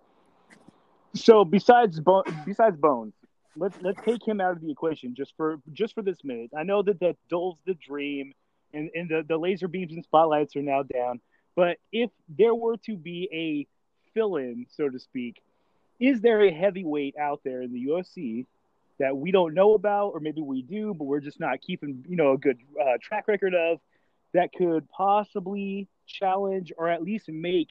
So 1.14 1.44
besides 1.46 1.98
Bo- 1.98 2.24
besides 2.44 2.76
Bones, 2.76 3.14
let's 3.56 3.76
let's 3.80 3.98
take 4.02 4.26
him 4.26 4.40
out 4.40 4.52
of 4.52 4.60
the 4.60 4.70
equation 4.70 5.14
just 5.14 5.32
for 5.36 5.58
just 5.72 5.94
for 5.94 6.02
this 6.02 6.22
minute. 6.24 6.50
I 6.56 6.62
know 6.62 6.82
that 6.82 7.00
that 7.00 7.16
dulls 7.30 7.58
the 7.64 7.72
dream, 7.74 8.34
and 8.74 8.90
and 8.94 9.08
the 9.08 9.24
the 9.26 9.38
laser 9.38 9.66
beams 9.66 9.94
and 9.94 10.04
spotlights 10.04 10.56
are 10.56 10.62
now 10.62 10.82
down. 10.82 11.20
But 11.54 11.78
if 11.90 12.10
there 12.28 12.54
were 12.54 12.76
to 12.84 12.96
be 12.98 13.30
a 13.32 13.66
fill-in, 14.12 14.66
so 14.68 14.90
to 14.90 14.98
speak, 14.98 15.40
is 15.98 16.20
there 16.20 16.42
a 16.42 16.52
heavyweight 16.52 17.16
out 17.16 17.40
there 17.44 17.62
in 17.62 17.72
the 17.72 17.86
UFC 17.86 18.44
that 18.98 19.16
we 19.16 19.30
don't 19.30 19.54
know 19.54 19.74
about, 19.74 20.10
or 20.10 20.20
maybe 20.20 20.40
we 20.40 20.62
do, 20.62 20.94
but 20.94 21.04
we're 21.04 21.20
just 21.20 21.38
not 21.40 21.60
keeping, 21.60 22.04
you 22.08 22.16
know, 22.16 22.32
a 22.32 22.38
good 22.38 22.58
uh, 22.80 22.96
track 23.00 23.28
record 23.28 23.54
of 23.54 23.78
that 24.32 24.52
could 24.52 24.88
possibly 24.88 25.88
challenge 26.06 26.72
or 26.76 26.88
at 26.88 27.02
least 27.02 27.28
make 27.28 27.68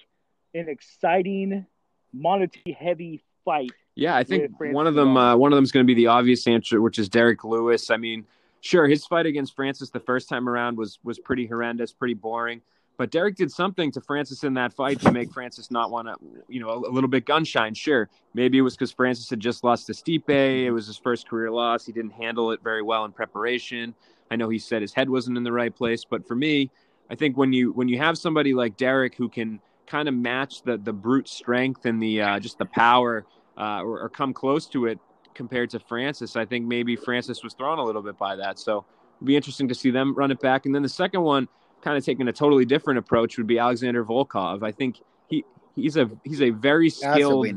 an 0.53 0.69
exciting, 0.69 1.65
monetary 2.13 2.75
heavy 2.77 3.23
fight. 3.43 3.71
Yeah, 3.95 4.15
I 4.15 4.23
think 4.23 4.51
one 4.59 4.88
of 4.88 4.95
them, 4.95 5.15
uh, 5.15 5.35
one 5.35 5.53
of 5.53 5.57
them 5.57 5.63
is 5.63 5.71
going 5.71 5.85
to 5.85 5.88
be 5.88 5.93
the 5.93 6.07
obvious 6.07 6.47
answer, 6.47 6.81
which 6.81 6.99
is 6.99 7.07
Derek 7.07 7.43
Lewis. 7.43 7.89
I 7.89 7.97
mean, 7.97 8.25
sure, 8.61 8.88
his 8.88 9.05
fight 9.05 9.25
against 9.25 9.55
Francis 9.55 9.89
the 9.89 9.99
first 9.99 10.27
time 10.27 10.49
around 10.49 10.77
was 10.77 10.99
was 11.03 11.17
pretty 11.17 11.47
horrendous, 11.47 11.93
pretty 11.93 12.13
boring. 12.13 12.61
But 12.97 13.12
Derek 13.12 13.36
did 13.36 13.51
something 13.51 13.91
to 13.91 14.01
Francis 14.01 14.43
in 14.43 14.53
that 14.55 14.73
fight 14.73 14.99
to 15.01 15.12
make 15.12 15.31
Francis 15.31 15.69
not 15.71 15.91
want 15.91 16.08
to, 16.08 16.15
you 16.47 16.60
know, 16.60 16.69
a, 16.69 16.89
a, 16.89 16.91
little 16.91 17.10
bit 17.10 17.25
gunshine. 17.25 17.75
Sure, 17.75 18.10
maybe 18.34 18.58
it 18.58 18.62
was 18.62 18.75
because 18.75 18.91
Francis 18.91 19.29
had 19.29 19.39
just 19.39 19.63
lost 19.63 19.88
to 19.88 19.93
Stipe. 19.93 20.29
It 20.29 20.71
was 20.71 20.88
his 20.88 20.97
first 20.97 21.27
career 21.27 21.51
loss. 21.51 21.86
He 21.86 21.91
didn't 21.91 22.12
handle 22.12 22.51
it 22.51 22.62
very 22.63 22.81
well 22.81 23.05
in 23.05 23.12
preparation. 23.12 23.93
I 24.31 24.36
know 24.36 24.49
he 24.49 24.60
said 24.60 24.81
his 24.81 24.93
head 24.93 25.10
wasn't 25.10 25.38
in 25.38 25.43
the 25.43 25.51
right 25.51 25.75
place, 25.75 26.03
but 26.05 26.27
for 26.27 26.36
me, 26.36 26.71
I 27.10 27.15
think 27.15 27.38
when 27.38 27.53
you 27.53 27.71
when 27.73 27.88
you 27.88 27.97
have 27.99 28.17
somebody 28.17 28.53
like 28.53 28.77
Derek 28.77 29.15
who 29.15 29.29
can 29.29 29.60
kind 29.86 30.08
of 30.08 30.15
match 30.15 30.63
the 30.63 30.77
the 30.77 30.93
brute 30.93 31.27
strength 31.27 31.86
and 31.86 32.01
the 32.01 32.21
uh, 32.21 32.39
just 32.39 32.58
the 32.58 32.65
power 32.65 33.25
uh, 33.58 33.81
or, 33.81 34.01
or 34.01 34.10
come 34.10 34.34
close 34.34 34.65
to 34.67 34.88
it 34.88 34.99
compared 35.34 35.69
to 35.71 35.79
Francis, 35.79 36.36
I 36.36 36.45
think 36.45 36.65
maybe 36.65 36.95
Francis 36.95 37.43
was 37.43 37.53
thrown 37.53 37.77
a 37.77 37.84
little 37.84 38.01
bit 38.01 38.17
by 38.17 38.36
that. 38.38 38.58
So 38.58 38.86
it'd 39.17 39.27
be 39.27 39.36
interesting 39.36 39.67
to 39.67 39.75
see 39.75 39.91
them 39.91 40.15
run 40.15 40.31
it 40.31 40.39
back. 40.39 40.65
And 40.65 40.73
then 40.73 40.81
the 40.81 40.89
second 40.89 41.21
one 41.21 41.47
kind 41.81 41.97
of 41.97 42.05
taking 42.05 42.27
a 42.27 42.33
totally 42.33 42.65
different 42.65 42.99
approach 42.99 43.38
would 43.38 43.47
be 43.47 43.59
Alexander 43.59 44.03
Volkov. 44.03 44.63
I 44.63 44.71
think 44.71 45.01
he 45.27 45.45
he's 45.75 45.97
a 45.97 46.09
he's 46.23 46.41
a 46.41 46.49
very 46.49 46.89
skilled 46.89 47.47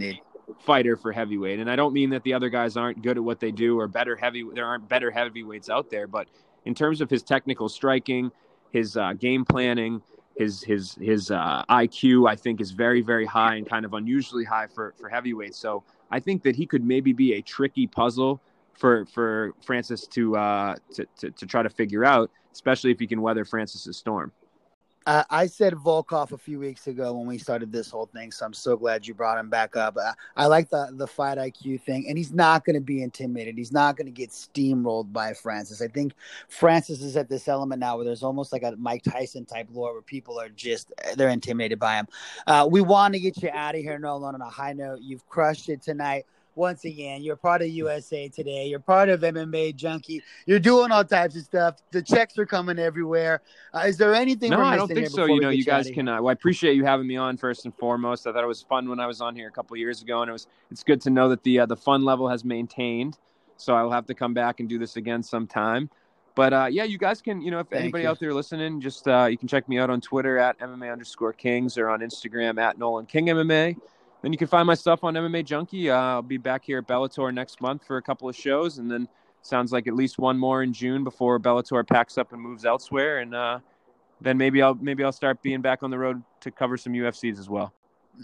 fighter 0.61 0.97
for 0.97 1.13
heavyweight, 1.13 1.61
and 1.61 1.71
I 1.71 1.77
don't 1.77 1.93
mean 1.93 2.11
that 2.11 2.23
the 2.23 2.35
other 2.35 2.49
guys 2.49 2.77
aren't 2.77 3.03
good 3.03 3.17
at 3.17 3.25
what 3.25 3.41
they 3.41 3.51
do 3.51 3.79
or 3.79 3.89
better 3.89 4.17
heavy. 4.17 4.45
There 4.53 4.67
aren't 4.67 4.89
better 4.89 5.11
heavyweights 5.11 5.71
out 5.71 5.91
there, 5.91 6.07
but 6.07 6.29
in 6.65 6.75
terms 6.75 7.01
of 7.01 7.09
his 7.09 7.23
technical 7.23 7.69
striking, 7.69 8.31
his 8.71 8.97
uh, 8.97 9.15
game 9.15 9.45
planning, 9.45 10.03
his 10.37 10.63
his 10.63 10.95
his 10.95 11.31
uh, 11.31 11.65
IQ, 11.69 12.29
I 12.29 12.37
think 12.37 12.61
is 12.61 12.71
very 12.71 13.01
very 13.01 13.27
high 13.27 13.57
and 13.57 13.69
kind 13.69 13.85
of 13.85 13.95
unusually 13.95 14.45
high 14.45 14.67
for 14.67 14.95
for 14.99 15.09
heavyweight. 15.09 15.55
So 15.55 15.85
I 16.11 16.21
think 16.21 16.43
that 16.43 16.57
he 16.57 16.67
could 16.67 16.85
maybe 16.85 17.13
be 17.13 17.35
a 17.35 17.43
tricky 17.43 17.87
puzzle 17.87 18.41
for 18.79 19.05
for 19.07 19.53
Francis 19.65 20.07
to 20.09 20.37
uh, 20.37 20.77
to, 20.95 21.07
to, 21.19 21.31
to 21.31 21.47
try 21.47 21.63
to 21.63 21.71
figure 21.71 22.05
out, 22.05 22.31
especially 22.53 22.91
if 22.91 22.99
he 22.99 23.07
can 23.07 23.21
weather 23.21 23.45
Francis's 23.45 23.97
storm. 23.97 24.33
Uh, 25.09 25.25
I 25.31 25.47
said 25.47 25.73
Volkov 25.73 26.33
a 26.33 26.37
few 26.37 26.59
weeks 26.59 26.87
ago 26.87 27.15
when 27.15 27.27
we 27.27 27.39
started 27.39 27.73
this 27.73 27.91
whole 27.91 28.05
thing, 28.05 28.31
so 28.31 28.45
I'm 28.45 28.53
so 28.53 28.77
glad 28.77 29.07
you 29.07 29.15
brought 29.15 29.39
him 29.39 29.49
back 29.49 29.75
up. 29.75 29.97
Uh, 29.97 30.13
I 30.37 30.45
like 30.45 30.69
the 30.69 30.91
the 30.93 31.07
fight 31.07 31.39
IQ 31.39 31.81
thing, 31.81 32.07
and 32.09 32.19
he's 32.19 32.31
not 32.31 32.63
going 32.67 32.75
to 32.75 32.83
be 32.83 33.03
intimidated. 33.03 33.57
He's 33.57 33.73
not 33.73 33.97
going 33.97 34.05
to 34.05 34.13
get 34.13 34.29
steamrolled 34.29 35.11
by 35.11 35.33
Francis. 35.33 35.81
I 35.81 35.89
think 35.89 36.13
Francis 36.51 37.01
is 37.01 37.17
at 37.17 37.27
this 37.27 37.49
element 37.49 37.81
now 37.81 37.97
where 37.97 38.05
there's 38.05 38.23
almost 38.23 38.53
like 38.53 38.63
a 38.65 38.75
Mike 38.77 39.03
Tyson 39.03 39.47
type 39.47 39.69
lore 39.73 39.95
where 39.95 40.03
people 40.03 40.39
are 40.39 40.51
just 40.51 40.93
they're 41.17 41.31
intimidated 41.31 41.79
by 41.79 41.95
him. 41.95 42.09
Uh, 42.47 42.69
we 42.71 42.83
want 42.83 43.15
to 43.15 43.21
get 43.21 43.43
you 43.43 43.49
out 43.51 43.75
of 43.75 43.81
here, 43.81 43.99
Nolan, 43.99 44.35
on 44.35 44.43
a 44.43 44.51
high 44.51 44.75
note. 44.75 45.01
You've 45.01 45.27
crushed 45.27 45.71
it 45.71 45.81
tonight 45.81 46.27
once 46.59 46.85
again. 46.85 47.23
You're 47.23 47.37
part 47.37 47.63
of 47.63 47.69
USA 47.69 48.29
Today. 48.29 48.67
You're 48.67 48.81
part 48.81 49.09
of 49.09 49.21
MMA 49.21 49.75
Junkie. 49.77 50.23
You're 50.45 50.59
doing 50.59 50.91
all 50.91 51.05
types 51.05 51.37
of 51.37 51.43
stuff. 51.43 51.77
The 51.93 52.03
checks 52.03 52.37
are 52.37 52.45
coming 52.45 52.79
everywhere. 52.79 53.41
Uh, 53.73 53.85
is 53.87 53.97
there 53.97 54.15
anything? 54.15 54.51
No, 54.51 54.61
I 54.61 54.77
don't 54.77 54.89
think 54.89 55.09
so. 55.09 55.25
You 55.25 55.41
know, 55.41 55.49
you 55.49 55.65
guys 55.65 55.91
can. 55.91 56.09
Uh, 56.09 56.21
well, 56.21 56.29
I 56.29 56.33
appreciate 56.33 56.75
you 56.75 56.85
having 56.85 57.07
me 57.07 57.17
on 57.17 57.37
first 57.37 57.65
and 57.65 57.75
foremost. 57.75 58.27
I 58.27 58.33
thought 58.33 58.45
it 58.45 58.49
was 58.49 58.63
fun 58.63 58.89
when 58.89 59.01
I 59.01 59.07
was 59.07 59.21
on 59.21 59.35
here 59.35 59.49
a 59.49 59.53
couple 59.53 59.77
years 59.77 60.03
ago, 60.03 60.21
and 60.21 60.29
it 60.29 60.33
was. 60.33 60.49
It's 60.71 60.83
good 60.83 61.01
to 61.03 61.11
know 61.11 61.29
that 61.31 61.43
the 61.45 61.61
uh, 61.61 61.67
the 61.67 61.77
fun 61.77 62.05
level 62.05 62.29
has 62.29 62.45
maintained. 62.45 63.17
So 63.57 63.75
I 63.75 63.83
will 63.83 63.93
have 63.93 64.07
to 64.07 64.15
come 64.15 64.35
back 64.35 64.61
and 64.61 64.69
do 64.69 64.79
this 64.79 64.97
again 64.97 65.23
sometime. 65.23 65.89
But 66.39 66.53
uh, 66.53 66.69
yeah, 66.71 66.85
you 66.85 66.99
guys 66.99 67.21
can, 67.21 67.41
you 67.41 67.51
know, 67.51 67.59
if 67.59 67.67
Thank 67.67 67.83
anybody 67.83 68.05
you. 68.05 68.11
out 68.11 68.21
there 68.21 68.33
listening, 68.33 68.81
just 68.81 69.09
uh, 69.09 69.27
you 69.29 69.37
can 69.37 69.49
check 69.49 69.69
me 69.69 69.79
out 69.79 69.91
on 69.91 70.01
Twitter 70.01 70.39
at 70.39 70.57
MMA 70.61 70.93
underscore 70.93 71.33
Kings 71.33 71.77
or 71.77 71.89
on 71.89 71.99
Instagram 71.99 72.61
at 72.61 72.79
Nolan 72.79 73.07
King 73.07 73.27
MMA. 73.27 73.77
Then 74.23 74.33
you 74.33 74.39
can 74.39 74.49
find 74.49 74.67
my 74.67 74.75
stuff 74.75 75.05
on 75.05 75.15
MMA 75.15 75.45
Junkie. 75.45 75.91
Uh, 75.91 75.97
I'll 75.97 76.23
be 76.23 76.39
back 76.39 76.65
here 76.65 76.79
at 76.79 76.89
Bellator 76.89 77.33
next 77.33 77.61
month 77.61 77.87
for 77.87 77.99
a 77.99 78.03
couple 78.03 78.29
of 78.29 78.35
shows, 78.35 78.79
and 78.79 78.91
then 78.91 79.09
sounds 79.43 79.73
like 79.73 79.87
at 79.87 79.95
least 79.95 80.19
one 80.19 80.39
more 80.39 80.63
in 80.63 80.73
June 80.73 81.05
before 81.05 81.39
Bellator 81.39 81.87
packs 81.87 82.19
up 82.19 82.33
and 82.33 82.41
moves 82.41 82.65
elsewhere. 82.65 83.19
And 83.19 83.35
uh, 83.35 83.61
then 84.21 84.37
maybe 84.37 84.61
I'll 84.63 84.75
maybe 84.75 85.05
I'll 85.05 85.13
start 85.13 85.43
being 85.43 85.61
back 85.61 85.83
on 85.83 85.91
the 85.91 85.99
road 85.99 86.23
to 86.41 86.51
cover 86.51 86.77
some 86.77 86.93
UFCs 86.93 87.39
as 87.39 87.49
well. 87.49 87.73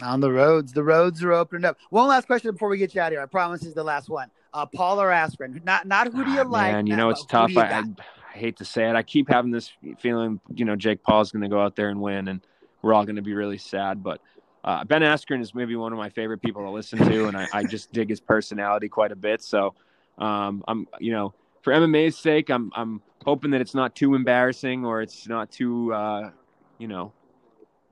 On 0.02 0.20
the 0.20 0.30
roads, 0.30 0.72
the 0.72 0.82
roads 0.82 1.22
are 1.22 1.32
opening 1.32 1.64
up. 1.64 1.78
One 1.90 2.08
last 2.08 2.26
question 2.26 2.50
before 2.50 2.68
we 2.68 2.78
get 2.78 2.94
you 2.94 3.00
out 3.00 3.08
of 3.08 3.12
here. 3.12 3.22
I 3.22 3.26
promise 3.26 3.62
is 3.62 3.74
the 3.74 3.84
last 3.84 4.08
one. 4.08 4.28
Uh, 4.52 4.66
Paul 4.66 5.00
or 5.00 5.10
Askren? 5.10 5.64
Not 5.64 5.86
not 5.86 6.12
who 6.12 6.24
do 6.24 6.30
you 6.32 6.40
ah, 6.40 6.48
like? 6.48 6.72
Man, 6.72 6.86
you 6.86 6.96
know 6.96 7.10
it's 7.10 7.24
tough. 7.26 7.56
I, 7.56 7.68
I, 7.68 7.82
I 8.34 8.36
hate 8.36 8.56
to 8.56 8.64
say 8.64 8.88
it. 8.88 8.96
I 8.96 9.02
keep 9.02 9.28
having 9.28 9.52
this 9.52 9.72
feeling. 9.98 10.40
You 10.52 10.64
know, 10.64 10.74
Jake 10.74 11.02
Paul's 11.02 11.30
going 11.30 11.42
to 11.42 11.48
go 11.48 11.60
out 11.60 11.76
there 11.76 11.88
and 11.90 12.00
win, 12.00 12.26
and 12.26 12.40
we're 12.82 12.92
all 12.92 13.04
going 13.04 13.16
to 13.16 13.22
be 13.22 13.34
really 13.34 13.58
sad. 13.58 14.02
But 14.02 14.20
uh, 14.64 14.82
Ben 14.84 15.02
Askren 15.02 15.42
is 15.42 15.54
maybe 15.54 15.76
one 15.76 15.92
of 15.92 15.98
my 15.98 16.08
favorite 16.08 16.40
people 16.40 16.62
to 16.62 16.70
listen 16.70 16.98
to, 16.98 17.26
and 17.26 17.36
I, 17.36 17.46
I 17.52 17.64
just 17.64 17.92
dig 17.92 18.08
his 18.08 18.20
personality 18.20 18.88
quite 18.88 19.12
a 19.12 19.16
bit. 19.16 19.42
So 19.42 19.74
um, 20.16 20.64
I'm, 20.66 20.88
you 20.98 21.12
know, 21.12 21.34
for 21.60 21.72
MMA's 21.72 22.16
sake, 22.16 22.50
I'm 22.50 22.72
I'm 22.74 23.02
hoping 23.24 23.50
that 23.50 23.60
it's 23.60 23.74
not 23.74 23.94
too 23.94 24.14
embarrassing 24.14 24.84
or 24.86 25.02
it's 25.02 25.28
not 25.28 25.50
too, 25.50 25.92
uh, 25.92 26.30
you 26.78 26.88
know, 26.88 27.12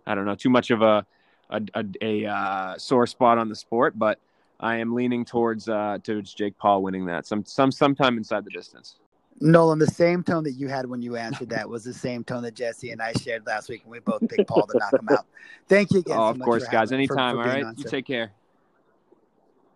I 0.06 0.14
don't 0.14 0.24
know, 0.24 0.34
too 0.34 0.50
much 0.50 0.70
of 0.70 0.80
a 0.80 1.04
a, 1.50 1.60
a, 1.74 1.84
a 2.00 2.26
uh, 2.26 2.78
sore 2.78 3.06
spot 3.06 3.36
on 3.36 3.50
the 3.50 3.56
sport. 3.56 3.98
But 3.98 4.18
I 4.58 4.76
am 4.76 4.94
leaning 4.94 5.26
towards 5.26 5.68
uh, 5.68 5.98
towards 6.02 6.32
Jake 6.32 6.56
Paul 6.56 6.82
winning 6.82 7.04
that 7.06 7.26
some 7.26 7.44
some 7.44 7.70
sometime 7.70 8.16
inside 8.16 8.46
the 8.46 8.50
distance. 8.50 8.96
Nolan, 9.40 9.78
the 9.78 9.86
same 9.86 10.22
tone 10.22 10.44
that 10.44 10.52
you 10.52 10.68
had 10.68 10.86
when 10.86 11.02
you 11.02 11.16
answered 11.16 11.48
that 11.50 11.68
was 11.68 11.84
the 11.84 11.94
same 11.94 12.24
tone 12.24 12.42
that 12.42 12.54
Jesse 12.54 12.90
and 12.90 13.02
I 13.02 13.12
shared 13.12 13.46
last 13.46 13.68
week, 13.68 13.82
and 13.82 13.90
we 13.90 13.98
both 14.00 14.20
picked 14.28 14.48
Paul 14.48 14.66
to 14.66 14.78
knock 14.78 14.92
him 14.92 15.08
out. 15.10 15.26
Thank 15.68 15.92
you 15.92 16.00
again. 16.00 16.16
Oh, 16.16 16.32
so 16.32 16.38
of 16.38 16.40
course, 16.40 16.64
guys. 16.64 16.90
Having, 16.90 17.10
Anytime. 17.10 17.36
For, 17.36 17.42
for 17.42 17.48
all 17.48 17.62
right. 17.62 17.78
You 17.78 17.84
take 17.84 18.06
care. 18.06 18.32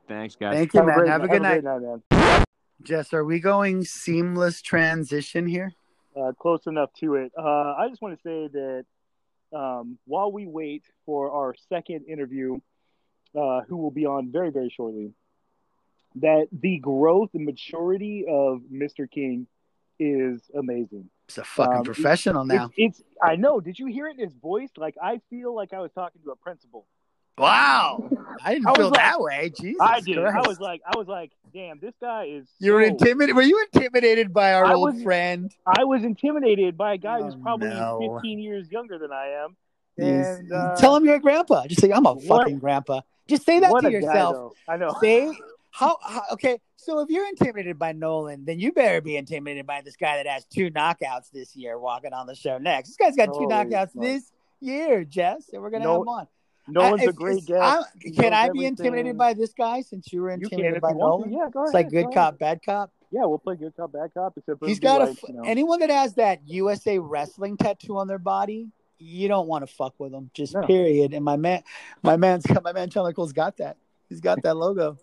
Thanks, 0.09 0.37
guys. 0.37 0.55
Thank 0.55 0.75
you, 0.75 0.81
have 0.81 0.87
man. 0.87 0.99
Great, 0.99 1.09
have 1.11 1.25
a 1.25 1.29
good 1.29 1.43
have 1.45 1.65
night. 1.65 1.81
A 1.81 1.81
night 1.81 2.03
man. 2.11 2.45
Jess, 2.83 3.13
are 3.13 3.25
we 3.25 3.41
going 3.41 3.85
seamless 3.85 4.63
transition 4.63 5.47
here? 5.47 5.73
Uh, 6.15 6.33
close 6.33 6.67
enough 6.67 6.91
to 7.01 7.17
it. 7.17 7.33
Uh, 7.37 7.75
I 7.77 7.89
just 7.89 8.01
want 8.01 8.17
to 8.17 8.23
say 8.23 8.49
that 8.53 9.57
um, 9.57 9.99
while 10.07 10.31
we 10.31 10.47
wait 10.47 10.85
for 11.05 11.31
our 11.31 11.55
second 11.69 12.05
interview, 12.07 12.59
uh, 13.39 13.63
who 13.69 13.77
will 13.77 13.91
be 13.91 14.07
on 14.07 14.31
very, 14.31 14.51
very 14.51 14.73
shortly, 14.75 15.13
that 16.21 16.49
the 16.53 16.79
growth 16.79 17.31
and 17.35 17.45
maturity 17.45 18.25
of 18.29 18.61
Mr. 18.73 19.11
King 19.11 19.47
is 19.99 20.41
amazing. 20.57 21.09
It's 21.29 21.39
a 21.39 21.45
fucking 21.45 21.79
Um, 21.79 21.85
professional 21.85 22.45
now. 22.45 22.71
It's, 22.77 23.01
it's 23.01 23.09
I 23.23 23.37
know. 23.37 23.61
Did 23.61 23.79
you 23.79 23.87
hear 23.87 24.07
it 24.09 24.19
in 24.19 24.25
his 24.25 24.35
voice? 24.35 24.71
Like 24.77 24.95
I 25.03 25.21
feel 25.31 25.55
like 25.55 25.73
I 25.73 25.81
was 25.81 25.91
talking 25.93 26.21
to 26.25 26.31
a 26.31 26.37
principal. 26.37 26.87
Wow. 27.39 28.09
I 28.43 28.55
didn't 28.55 28.67
I 28.69 28.75
feel 28.75 28.87
like- 28.89 28.95
that 28.95 29.21
way. 29.21 29.53
Jesus. 29.61 29.79
I 29.81 30.01
did. 30.01 30.19
I 30.19 30.41
was 30.47 30.59
like, 30.59 30.81
I 30.87 30.97
was 30.97 31.07
like, 31.07 31.33
damn, 31.53 31.79
this 31.81 31.93
guy 32.01 32.25
is. 32.25 32.47
You 32.61 32.73
were 32.73 32.83
so- 32.83 32.89
intimidated. 32.89 33.37
Were 33.37 33.43
you 33.43 33.62
intimidated 33.73 34.33
by 34.33 34.55
our 34.55 34.64
I 34.64 34.73
old 34.75 34.95
was- 34.95 35.03
friend? 35.03 35.53
I 35.67 35.85
was 35.85 36.03
intimidated 36.03 36.79
by 36.79 36.95
a 36.95 36.99
guy 36.99 37.21
who's 37.21 37.35
Oh, 37.35 37.43
probably 37.43 37.69
no. 37.69 38.11
15 38.21 38.39
years 38.39 38.71
younger 38.71 38.99
than 38.99 39.12
I 39.12 39.45
am. 39.45 39.57
And 39.99 40.51
uh, 40.53 40.77
Tell 40.77 40.95
him 40.97 41.05
you're 41.05 41.17
a 41.17 41.21
grandpa. 41.21 41.67
Just 41.67 41.81
say 41.83 41.91
I'm 41.91 42.07
a 42.07 42.14
what- 42.14 42.25
fucking 42.45 42.59
grandpa. 42.59 43.01
Just 43.29 43.45
say 43.45 43.59
that 43.61 43.69
to 43.71 43.77
a 43.77 43.83
guy, 43.83 43.89
yourself. 43.91 44.55
I 44.69 44.77
know. 44.77 44.95
say 45.01 45.31
how, 45.79 45.99
how 46.03 46.22
okay 46.33 46.59
so 46.77 47.01
if 47.01 47.11
you're 47.11 47.29
intimidated 47.29 47.79
by 47.79 47.93
nolan 47.93 48.45
then 48.45 48.59
you 48.59 48.72
better 48.72 49.01
be 49.01 49.16
intimidated 49.16 49.66
by 49.66 49.83
this 49.83 49.97
guy 49.97 50.16
that 50.16 50.27
has 50.27 50.45
two 50.47 50.70
knockouts 50.70 51.31
this 51.33 51.55
year 51.57 51.79
walking 51.79 52.12
on 52.12 52.27
the 52.27 52.35
show 52.35 52.59
next 52.59 52.89
this 52.89 52.97
guy's 52.97 53.16
got 53.16 53.27
two 53.27 53.33
Holy 53.41 53.47
knockouts 53.55 53.93
smokes. 53.93 54.07
this 54.07 54.33
year 54.61 55.05
jess 55.05 55.51
and 55.53 55.61
we're 55.62 55.70
gonna 55.70 55.85
No- 55.85 55.93
have 55.93 56.01
him 56.03 56.09
on 56.09 56.27
Nolan's 56.68 57.01
uh, 57.01 57.03
I- 57.03 57.07
a 57.07 57.09
if- 57.11 57.14
great 57.16 57.39
if- 57.39 57.47
guest. 57.47 57.62
I'm- 57.62 58.12
can 58.14 58.33
i 58.35 58.45
be 58.45 58.49
everything. 58.49 58.66
intimidated 58.66 59.16
by 59.18 59.35
this 59.35 59.53
guy 59.53 59.83
since 59.83 60.12
you 60.12 60.22
were 60.22 60.31
You 60.31 60.35
intimidated 60.35 60.77
if 60.77 60.83
by 60.83 60.93
nolan. 60.93 61.33
Yeah, 61.33 61.49
go 61.53 61.62
it's 61.64 61.74
ahead. 61.74 61.85
like 61.87 61.91
good 61.93 62.07
go 62.07 62.11
cop 62.12 62.29
ahead. 62.31 62.39
bad 62.41 62.62
cop 62.64 62.91
Yeah, 63.12 63.24
we'll 63.27 63.39
play 63.39 63.55
good 63.55 63.77
cop, 63.77 63.93
bad 63.93 64.11
cop. 64.12 64.33
Except 64.37 64.64
he's 64.66 64.81
got 64.81 65.01
a 65.01 65.05
like, 65.05 65.11
f- 65.22 65.29
you 65.29 65.35
know, 65.35 65.43
anyone 65.45 65.79
that 65.81 65.91
has 65.91 66.14
that 66.14 66.41
usa 66.47 66.99
wrestling 66.99 67.57
tattoo 67.57 67.97
on 67.99 68.09
their 68.09 68.18
body 68.18 68.68
you 68.99 69.29
don't 69.29 69.47
want 69.47 69.62
to 69.62 69.72
fuck 69.72 69.95
with 69.99 70.11
them 70.11 70.31
just 70.35 70.55
No. 70.55 70.62
period 70.66 71.12
and 71.14 71.22
my 71.24 71.37
man 71.37 71.62
my 72.03 72.16
man's 72.16 72.45
my 72.64 72.72
man 72.72 72.89
Chandler 72.91 73.12
Cole's 73.12 73.33
got 73.35 73.59
that 73.59 73.77
he's 74.09 74.20
got 74.20 74.43
that 74.43 74.57
logo 74.57 74.97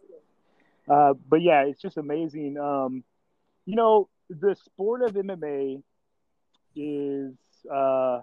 Uh, 0.93 1.13
but 1.31 1.41
yeah, 1.41 1.61
it's 1.69 1.81
just 1.81 1.97
amazing. 1.97 2.57
Um, 2.57 3.03
you 3.65 3.75
know, 3.75 4.09
the 4.29 4.55
sport 4.67 5.01
of 5.01 5.13
MMA 5.13 5.81
is 6.75 7.33
uh, 7.71 8.21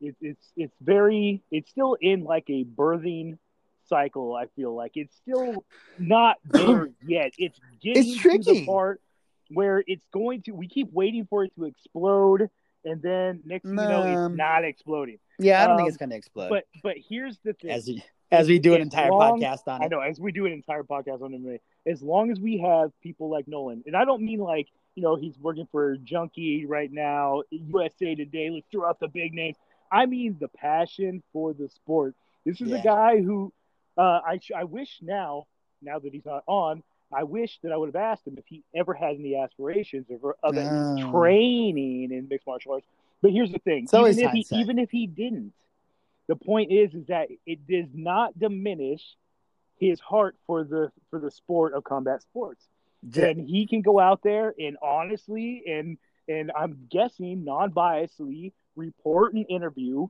it, 0.00 0.16
it's 0.20 0.46
it's 0.56 0.74
very 0.80 1.42
it's 1.50 1.70
still 1.70 1.94
in 2.00 2.24
like 2.24 2.48
a 2.48 2.64
birthing 2.64 3.38
cycle. 3.88 4.34
I 4.34 4.46
feel 4.56 4.74
like 4.74 4.92
it's 4.96 5.14
still 5.16 5.64
not 5.98 6.36
there 6.50 6.88
yet. 7.06 7.32
It's 7.38 7.58
getting 7.82 8.14
It's 8.14 8.22
to 8.22 8.38
the 8.38 8.66
part 8.66 9.00
where 9.50 9.82
it's 9.86 10.06
going 10.12 10.42
to. 10.42 10.52
We 10.52 10.68
keep 10.68 10.92
waiting 10.92 11.26
for 11.30 11.44
it 11.44 11.52
to 11.56 11.64
explode, 11.64 12.48
and 12.84 13.00
then 13.02 13.40
next 13.44 13.64
thing 13.64 13.78
you 13.78 13.88
know, 13.92 14.02
Um, 14.02 14.32
it's 14.32 14.36
not 14.38 14.64
exploding. 14.64 15.18
yeah 15.38 15.62
i 15.62 15.66
don't 15.66 15.76
think 15.76 15.86
Um, 15.86 15.88
it's 15.88 15.96
gonna 16.02 16.16
explode 16.16 16.50
But 16.50 16.64
but 16.82 16.96
here's 17.08 17.38
the 17.44 17.52
thing. 17.54 17.70
as 17.70 17.88
as 18.32 18.48
we 18.48 18.58
do 18.58 18.74
an 18.74 18.80
entire 18.82 19.10
long- 19.10 19.40
podcast 19.40 19.68
on 19.68 19.82
it. 19.82 19.84
I 19.84 19.88
know, 19.88 20.00
as 20.00 20.18
we 20.20 20.32
do 20.32 20.46
an 20.46 20.52
entire 20.52 20.82
podcast 20.82 21.22
on 21.22 21.32
MMA, 21.32 21.60
as 21.86 22.02
long 22.02 22.30
as 22.30 22.40
we 22.40 22.58
have 22.58 22.90
people 23.02 23.28
like 23.28 23.46
Nolan, 23.48 23.82
and 23.86 23.96
I 23.96 24.04
don't 24.04 24.22
mean 24.22 24.40
like, 24.40 24.68
you 24.94 25.02
know, 25.02 25.16
he's 25.16 25.38
working 25.38 25.66
for 25.70 25.96
Junkie 25.96 26.66
right 26.66 26.90
now, 26.90 27.42
USA 27.50 28.14
Today, 28.14 28.50
let's 28.50 28.66
throw 28.70 28.88
out 28.88 28.98
the 29.00 29.08
big 29.08 29.32
names. 29.34 29.56
I 29.90 30.06
mean 30.06 30.36
the 30.40 30.48
passion 30.48 31.22
for 31.32 31.52
the 31.52 31.68
sport. 31.68 32.14
This 32.44 32.60
is 32.60 32.70
Yeah. 32.70 32.76
a 32.78 32.82
guy 32.82 33.20
who 33.20 33.52
uh, 33.98 34.20
I, 34.26 34.40
I 34.56 34.64
wish 34.64 34.98
now, 35.02 35.46
now 35.82 35.98
that 35.98 36.12
he's 36.12 36.24
not 36.24 36.44
on, 36.46 36.82
I 37.14 37.24
wish 37.24 37.58
that 37.62 37.72
I 37.72 37.76
would 37.76 37.88
have 37.88 37.96
asked 37.96 38.26
him 38.26 38.38
if 38.38 38.46
he 38.46 38.62
ever 38.74 38.94
had 38.94 39.16
any 39.16 39.36
aspirations 39.36 40.06
of, 40.10 40.24
of 40.42 40.54
least 40.54 40.70
Oh. 40.72 41.10
training 41.10 42.10
in 42.10 42.26
mixed 42.28 42.46
martial 42.46 42.72
arts. 42.72 42.86
But 43.20 43.32
here's 43.32 43.52
the 43.52 43.58
thing: 43.58 43.86
even 43.92 44.18
if 44.18 44.30
he, 44.32 44.46
even 44.56 44.78
if 44.78 44.90
he 44.90 45.06
didn't, 45.06 45.52
the 46.32 46.46
point 46.46 46.72
is 46.72 46.94
is 46.94 47.08
that 47.08 47.28
it 47.44 47.66
does 47.66 47.90
not 47.92 48.38
diminish 48.38 49.02
his 49.78 50.00
heart 50.00 50.34
for 50.46 50.64
the 50.64 50.90
for 51.10 51.18
the 51.18 51.30
sport 51.30 51.74
of 51.74 51.84
combat 51.84 52.22
sports. 52.22 52.64
Yeah. 53.02 53.26
And 53.26 53.46
he 53.46 53.66
can 53.66 53.82
go 53.82 54.00
out 54.00 54.20
there 54.22 54.54
and 54.58 54.78
honestly 54.82 55.62
and 55.66 55.98
and 56.28 56.50
I'm 56.56 56.86
guessing 56.90 57.44
non-biasedly 57.44 58.52
report 58.76 59.34
an 59.34 59.44
interview 59.50 60.06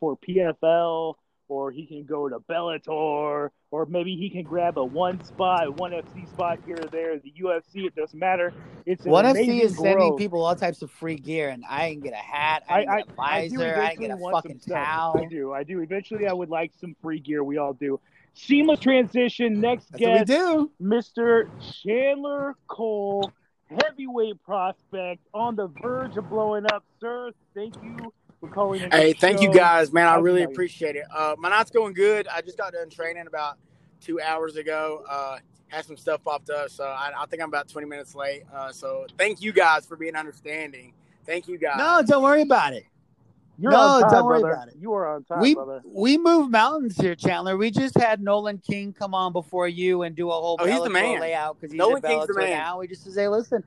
for 0.00 0.16
PFL 0.16 1.16
or 1.54 1.70
he 1.70 1.86
can 1.86 2.04
go 2.04 2.28
to 2.28 2.40
Bellator 2.40 3.50
or 3.70 3.86
maybe 3.86 4.16
he 4.16 4.28
can 4.28 4.42
grab 4.42 4.76
a 4.76 4.84
one 4.84 5.22
spot, 5.24 5.78
one 5.78 5.92
FC 5.92 6.28
spot 6.28 6.58
here 6.66 6.76
or 6.76 6.88
there, 6.88 7.18
the 7.18 7.32
UFC, 7.40 7.86
it 7.86 7.94
doesn't 7.94 8.18
matter. 8.18 8.52
It's 8.86 9.04
One 9.04 9.24
FC 9.24 9.60
is 9.62 9.76
sending 9.76 10.16
people 10.16 10.44
all 10.44 10.56
types 10.56 10.82
of 10.82 10.90
free 10.90 11.16
gear, 11.16 11.50
and 11.50 11.64
I 11.68 11.90
didn't 11.90 12.04
get 12.04 12.12
a 12.12 12.16
hat, 12.16 12.64
I 12.68 12.72
I, 12.72 12.76
I, 12.78 12.82
get 12.82 12.88
a 12.88 13.20
I 13.20 13.48
visor, 13.48 13.62
I, 13.62 13.68
eventually 13.68 14.08
get 14.08 14.18
a 14.18 14.30
fucking 14.32 14.58
towel. 14.60 15.20
I 15.20 15.24
do. 15.26 15.52
I 15.52 15.62
do. 15.62 15.80
Eventually, 15.80 16.26
I 16.26 16.32
would 16.32 16.50
like 16.50 16.72
some 16.80 16.94
free 17.00 17.20
gear. 17.20 17.44
We 17.44 17.58
all 17.58 17.72
do. 17.72 18.00
Seamless 18.34 18.80
transition. 18.80 19.60
Next 19.60 19.90
That's 19.92 20.02
what 20.02 20.18
we 20.18 20.24
do. 20.24 20.70
Mr. 20.82 21.48
Chandler 21.82 22.56
Cole, 22.66 23.32
heavyweight 23.70 24.42
prospect 24.42 25.20
on 25.32 25.56
the 25.56 25.68
verge 25.80 26.16
of 26.16 26.28
blowing 26.28 26.64
up. 26.66 26.84
Sir, 27.00 27.30
thank 27.54 27.74
you 27.82 28.12
for 28.48 28.52
calling. 28.54 28.80
Hey, 28.90 29.12
the 29.12 29.18
thank 29.18 29.40
you 29.40 29.52
guys, 29.52 29.92
man. 29.92 30.06
I 30.06 30.16
really 30.16 30.42
appreciate 30.42 30.96
it. 30.96 31.04
Uh, 31.14 31.34
my 31.38 31.48
night's 31.50 31.70
going 31.70 31.94
good. 31.94 32.28
I 32.28 32.40
just 32.40 32.56
got 32.58 32.72
done 32.72 32.90
training 32.90 33.26
about 33.26 33.58
two 34.00 34.20
hours 34.20 34.56
ago. 34.56 35.04
Uh, 35.08 35.38
had 35.68 35.84
some 35.84 35.96
stuff 35.96 36.22
popped 36.22 36.50
up, 36.50 36.70
so 36.70 36.84
I, 36.84 37.10
I 37.18 37.26
think 37.26 37.42
I'm 37.42 37.48
about 37.48 37.68
20 37.68 37.86
minutes 37.86 38.14
late. 38.14 38.44
Uh, 38.54 38.70
so 38.70 39.06
thank 39.18 39.42
you 39.42 39.52
guys 39.52 39.86
for 39.86 39.96
being 39.96 40.14
understanding. 40.14 40.92
Thank 41.26 41.48
you 41.48 41.58
guys. 41.58 41.78
No, 41.78 42.02
don't 42.06 42.22
worry 42.22 42.42
about 42.42 42.74
it. 42.74 42.84
You're 43.58 43.70
No, 43.72 43.78
on 43.78 44.02
time, 44.02 44.10
don't 44.10 44.26
worry 44.26 44.40
brother. 44.40 44.54
about 44.54 44.68
it. 44.68 44.74
You 44.80 44.92
are 44.94 45.14
on 45.14 45.24
time, 45.24 45.40
we 45.40 45.54
brother. 45.54 45.80
we 45.86 46.18
move 46.18 46.50
mountains 46.50 46.96
here, 46.96 47.14
Chandler. 47.14 47.56
We 47.56 47.70
just 47.70 47.96
had 47.96 48.20
Nolan 48.20 48.58
King 48.58 48.92
come 48.92 49.14
on 49.14 49.32
before 49.32 49.68
you 49.68 50.02
and 50.02 50.14
do 50.16 50.28
a 50.28 50.32
whole 50.32 50.56
Oh, 50.60 50.66
he's 50.66 50.82
the 50.82 50.90
man. 50.90 51.20
layout 51.20 51.60
because 51.60 51.70
he's 51.72 51.78
Nolan 51.78 52.04
at 52.04 52.10
King's 52.10 52.26
the 52.26 52.34
man. 52.34 52.50
now. 52.50 52.80
We 52.80 52.88
just 52.88 53.10
say, 53.12 53.28
listen. 53.28 53.62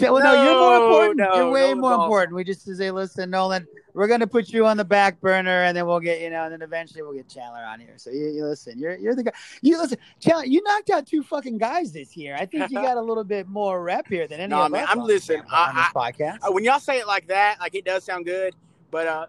Well, 0.00 0.18
no, 0.18 0.42
you're 0.42 0.54
more 0.58 0.76
important. 0.76 1.16
no, 1.18 1.34
you're 1.36 1.50
way 1.50 1.60
Nolan's 1.62 1.80
more 1.80 1.94
important. 1.94 2.34
We 2.36 2.44
just 2.44 2.62
say, 2.76 2.90
listen, 2.90 3.30
Nolan, 3.30 3.66
we're 3.92 4.08
gonna 4.08 4.26
put 4.26 4.48
you 4.48 4.66
on 4.66 4.76
the 4.76 4.84
back 4.84 5.20
burner, 5.20 5.62
and 5.62 5.76
then 5.76 5.86
we'll 5.86 6.00
get 6.00 6.20
you 6.20 6.30
know, 6.30 6.44
and 6.44 6.52
then 6.52 6.62
eventually 6.62 7.02
we'll 7.02 7.12
get 7.12 7.28
Chandler 7.28 7.60
on 7.64 7.78
here. 7.78 7.94
So 7.96 8.10
you, 8.10 8.26
you 8.30 8.44
listen, 8.44 8.76
you're 8.78 8.96
you're 8.96 9.14
the 9.14 9.22
guy. 9.22 9.32
You 9.62 9.78
listen, 9.78 9.98
Chandler, 10.18 10.46
you 10.46 10.62
knocked 10.64 10.90
out 10.90 11.06
two 11.06 11.22
fucking 11.22 11.58
guys 11.58 11.92
this 11.92 12.16
year. 12.16 12.34
I 12.36 12.44
think 12.46 12.70
you 12.70 12.82
got 12.82 12.96
a 12.96 13.00
little 13.02 13.22
bit 13.24 13.46
more 13.48 13.82
rep 13.84 14.08
here 14.08 14.26
than 14.26 14.40
any 14.40 14.50
Nah, 14.50 14.66
of 14.66 14.72
man. 14.72 14.84
I'm 14.88 14.98
listening 14.98 15.42
on 15.52 15.74
this 15.76 15.84
I- 15.94 16.12
podcast. 16.12 16.38
Uh, 16.42 16.50
when 16.52 16.64
y'all 16.64 16.80
say 16.80 16.98
it 16.98 17.06
like 17.06 17.28
that, 17.28 17.60
like 17.60 17.74
it 17.76 17.84
does 17.84 18.02
sound 18.02 18.24
good, 18.24 18.54
but 18.90 19.06
uh, 19.06 19.26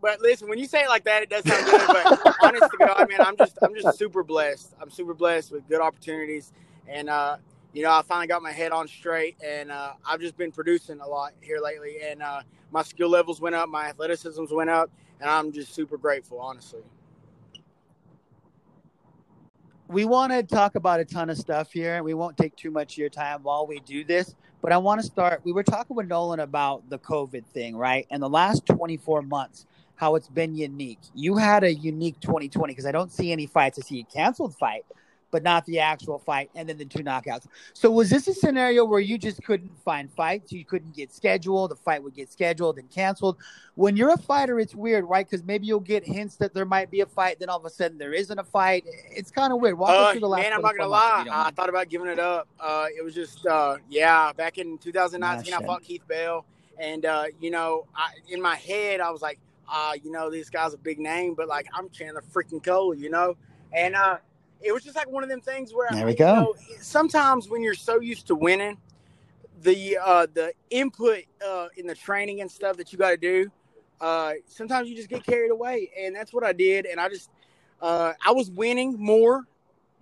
but 0.00 0.20
listen, 0.20 0.48
when 0.48 0.60
you 0.60 0.66
say 0.66 0.84
it 0.84 0.88
like 0.88 1.02
that, 1.04 1.24
it 1.24 1.28
does 1.30 1.42
sound 1.44 1.64
good. 1.66 1.86
But 1.88 2.36
honest 2.42 2.70
to 2.70 2.76
God, 2.78 3.08
man, 3.08 3.20
I'm 3.20 3.36
just 3.36 3.58
I'm 3.62 3.74
just 3.74 3.98
super 3.98 4.22
blessed. 4.22 4.74
I'm 4.80 4.90
super 4.90 5.12
blessed 5.14 5.50
with 5.50 5.66
good 5.68 5.80
opportunities, 5.80 6.52
and 6.86 7.10
uh, 7.10 7.38
you 7.72 7.82
know, 7.82 7.90
I 7.90 8.02
finally 8.02 8.26
got 8.26 8.42
my 8.42 8.52
head 8.52 8.72
on 8.72 8.88
straight, 8.88 9.36
and 9.44 9.70
uh, 9.70 9.92
I've 10.06 10.20
just 10.20 10.36
been 10.36 10.52
producing 10.52 11.00
a 11.00 11.06
lot 11.06 11.32
here 11.40 11.60
lately, 11.60 11.98
and 12.02 12.22
uh, 12.22 12.42
my 12.70 12.82
skill 12.82 13.08
levels 13.08 13.40
went 13.40 13.54
up, 13.54 13.68
my 13.68 13.88
athleticisms 13.88 14.52
went 14.52 14.70
up, 14.70 14.90
and 15.20 15.30
I'm 15.30 15.52
just 15.52 15.74
super 15.74 15.96
grateful, 15.96 16.40
honestly. 16.40 16.82
we 19.88 20.04
want 20.04 20.32
to 20.32 20.42
talk 20.42 20.74
about 20.74 21.00
a 21.00 21.04
ton 21.04 21.30
of 21.30 21.38
stuff 21.38 21.72
here 21.72 21.96
and 21.96 22.04
we 22.04 22.12
won't 22.14 22.36
take 22.36 22.54
too 22.56 22.70
much 22.70 22.94
of 22.94 22.98
your 22.98 23.08
time 23.08 23.42
while 23.42 23.66
we 23.66 23.80
do 23.80 24.04
this 24.04 24.34
but 24.60 24.70
i 24.70 24.76
want 24.76 25.00
to 25.00 25.06
start 25.06 25.40
we 25.44 25.52
were 25.52 25.62
talking 25.62 25.96
with 25.96 26.06
nolan 26.06 26.40
about 26.40 26.88
the 26.90 26.98
covid 26.98 27.44
thing 27.46 27.76
right? 27.76 28.06
And 28.10 28.22
the 28.22 28.28
last 28.28 28.66
24 28.66 29.22
months 29.22 29.66
how 29.96 30.14
it's 30.14 30.28
been 30.28 30.54
unique. 30.54 31.00
You 31.12 31.36
had 31.36 31.64
a 31.64 31.74
unique 31.74 32.20
2020 32.20 32.72
because 32.72 32.86
i 32.86 32.92
don't 32.92 33.10
see 33.10 33.32
any 33.32 33.46
fights. 33.46 33.78
I 33.78 33.82
see 33.82 34.00
a 34.00 34.04
canceled 34.04 34.54
fight 34.56 34.84
but 35.30 35.42
not 35.42 35.64
the 35.66 35.78
actual 35.78 36.18
fight 36.18 36.50
and 36.54 36.68
then 36.68 36.78
the 36.78 36.84
two 36.84 37.00
knockouts 37.02 37.46
so 37.72 37.90
was 37.90 38.10
this 38.10 38.28
a 38.28 38.34
scenario 38.34 38.84
where 38.84 39.00
you 39.00 39.18
just 39.18 39.42
couldn't 39.42 39.70
find 39.84 40.10
fights 40.12 40.52
you 40.52 40.64
couldn't 40.64 40.94
get 40.94 41.12
scheduled 41.12 41.70
the 41.70 41.76
fight 41.76 42.02
would 42.02 42.14
get 42.14 42.30
scheduled 42.30 42.78
and 42.78 42.90
canceled 42.90 43.36
when 43.78 43.96
you're 43.96 44.10
a 44.12 44.18
fighter, 44.18 44.58
it's 44.58 44.74
weird, 44.74 45.04
right? 45.04 45.24
Because 45.24 45.46
maybe 45.46 45.64
you'll 45.68 45.78
get 45.78 46.04
hints 46.04 46.34
that 46.38 46.52
there 46.52 46.64
might 46.64 46.90
be 46.90 47.02
a 47.02 47.06
fight, 47.06 47.38
then 47.38 47.48
all 47.48 47.58
of 47.58 47.64
a 47.64 47.70
sudden 47.70 47.96
there 47.96 48.12
isn't 48.12 48.36
a 48.36 48.42
fight. 48.42 48.84
It's 49.08 49.30
kind 49.30 49.52
of 49.52 49.60
weird. 49.60 49.78
Walk 49.78 49.90
us 49.90 49.96
Uh, 49.96 50.10
through 50.10 50.20
the 50.22 50.28
last 50.28 50.42
man, 50.42 50.52
I'm 50.54 50.62
not 50.62 50.76
gonna 50.76 50.88
lie. 50.88 51.26
I 51.30 51.52
thought 51.52 51.68
about 51.68 51.88
giving 51.88 52.08
it 52.08 52.18
up. 52.18 52.48
Uh, 52.58 52.86
it 52.98 53.04
was 53.04 53.14
just, 53.14 53.46
uh, 53.46 53.76
yeah. 53.88 54.32
Back 54.32 54.58
in 54.58 54.78
2019, 54.78 55.54
Ah, 55.54 55.58
I 55.58 55.64
fought 55.64 55.84
Keith 55.84 56.02
Bell, 56.08 56.44
and 56.76 57.04
uh, 57.06 57.26
you 57.40 57.52
know, 57.52 57.86
I, 57.94 58.10
in 58.28 58.42
my 58.42 58.56
head, 58.56 58.98
I 59.00 59.10
was 59.10 59.22
like, 59.22 59.38
uh, 59.72 59.92
you 60.02 60.10
know, 60.10 60.28
this 60.28 60.50
guy's 60.50 60.74
a 60.74 60.78
big 60.78 60.98
name, 60.98 61.34
but 61.34 61.46
like, 61.46 61.68
I'm 61.72 61.88
Chandler 61.90 62.24
freaking 62.34 62.60
Cole, 62.64 62.94
you 62.96 63.10
know, 63.10 63.36
and 63.72 63.94
uh, 63.94 64.16
it 64.60 64.72
was 64.72 64.82
just 64.82 64.96
like 64.96 65.08
one 65.08 65.22
of 65.22 65.28
them 65.28 65.40
things 65.40 65.72
where 65.72 65.88
There 65.92 66.06
we 66.06 66.14
go. 66.14 66.34
know, 66.34 66.54
sometimes 66.80 67.48
when 67.48 67.62
you're 67.62 67.74
so 67.74 68.00
used 68.00 68.26
to 68.28 68.34
winning, 68.34 68.78
the 69.62 69.98
uh, 70.04 70.26
the 70.32 70.52
input 70.70 71.24
uh, 71.46 71.68
in 71.76 71.86
the 71.86 71.94
training 71.94 72.40
and 72.40 72.50
stuff 72.50 72.76
that 72.76 72.92
you 72.92 72.98
got 72.98 73.10
to 73.10 73.16
do, 73.16 73.50
uh, 74.00 74.34
sometimes 74.46 74.88
you 74.88 74.96
just 74.96 75.08
get 75.08 75.24
carried 75.24 75.50
away, 75.50 75.90
and 75.98 76.14
that's 76.14 76.32
what 76.32 76.44
I 76.44 76.52
did, 76.52 76.86
and 76.86 77.00
I 77.00 77.08
just 77.08 77.30
uh, 77.80 78.12
I 78.24 78.32
was 78.32 78.50
winning 78.50 78.96
more 78.98 79.44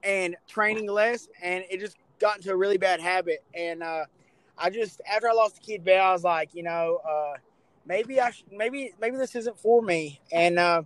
and 0.03 0.37
training 0.47 0.89
less, 0.89 1.29
and 1.43 1.65
it 1.71 1.81
just 1.81 1.97
got 2.19 2.37
into 2.37 2.51
a 2.51 2.57
really 2.57 2.79
bad 2.79 3.01
habit. 3.01 3.43
And 3.55 3.83
uh, 3.83 4.05
I 4.57 4.71
just 4.71 5.01
after 5.11 5.29
I 5.29 5.33
lost 5.33 5.57
the 5.57 5.61
Keith 5.61 5.85
Bell, 5.85 6.05
I 6.05 6.13
was 6.13 6.25
like, 6.25 6.55
you 6.55 6.63
know, 6.63 7.01
uh, 7.09 7.35
maybe 7.87 8.21
I 8.21 8.31
should, 8.31 8.53
maybe 8.53 8.93
maybe 9.01 9.17
this 9.17 9.35
isn't 9.35 9.59
for 9.59 9.83
me. 9.83 10.21
And 10.33 10.59
uh, 10.59 10.83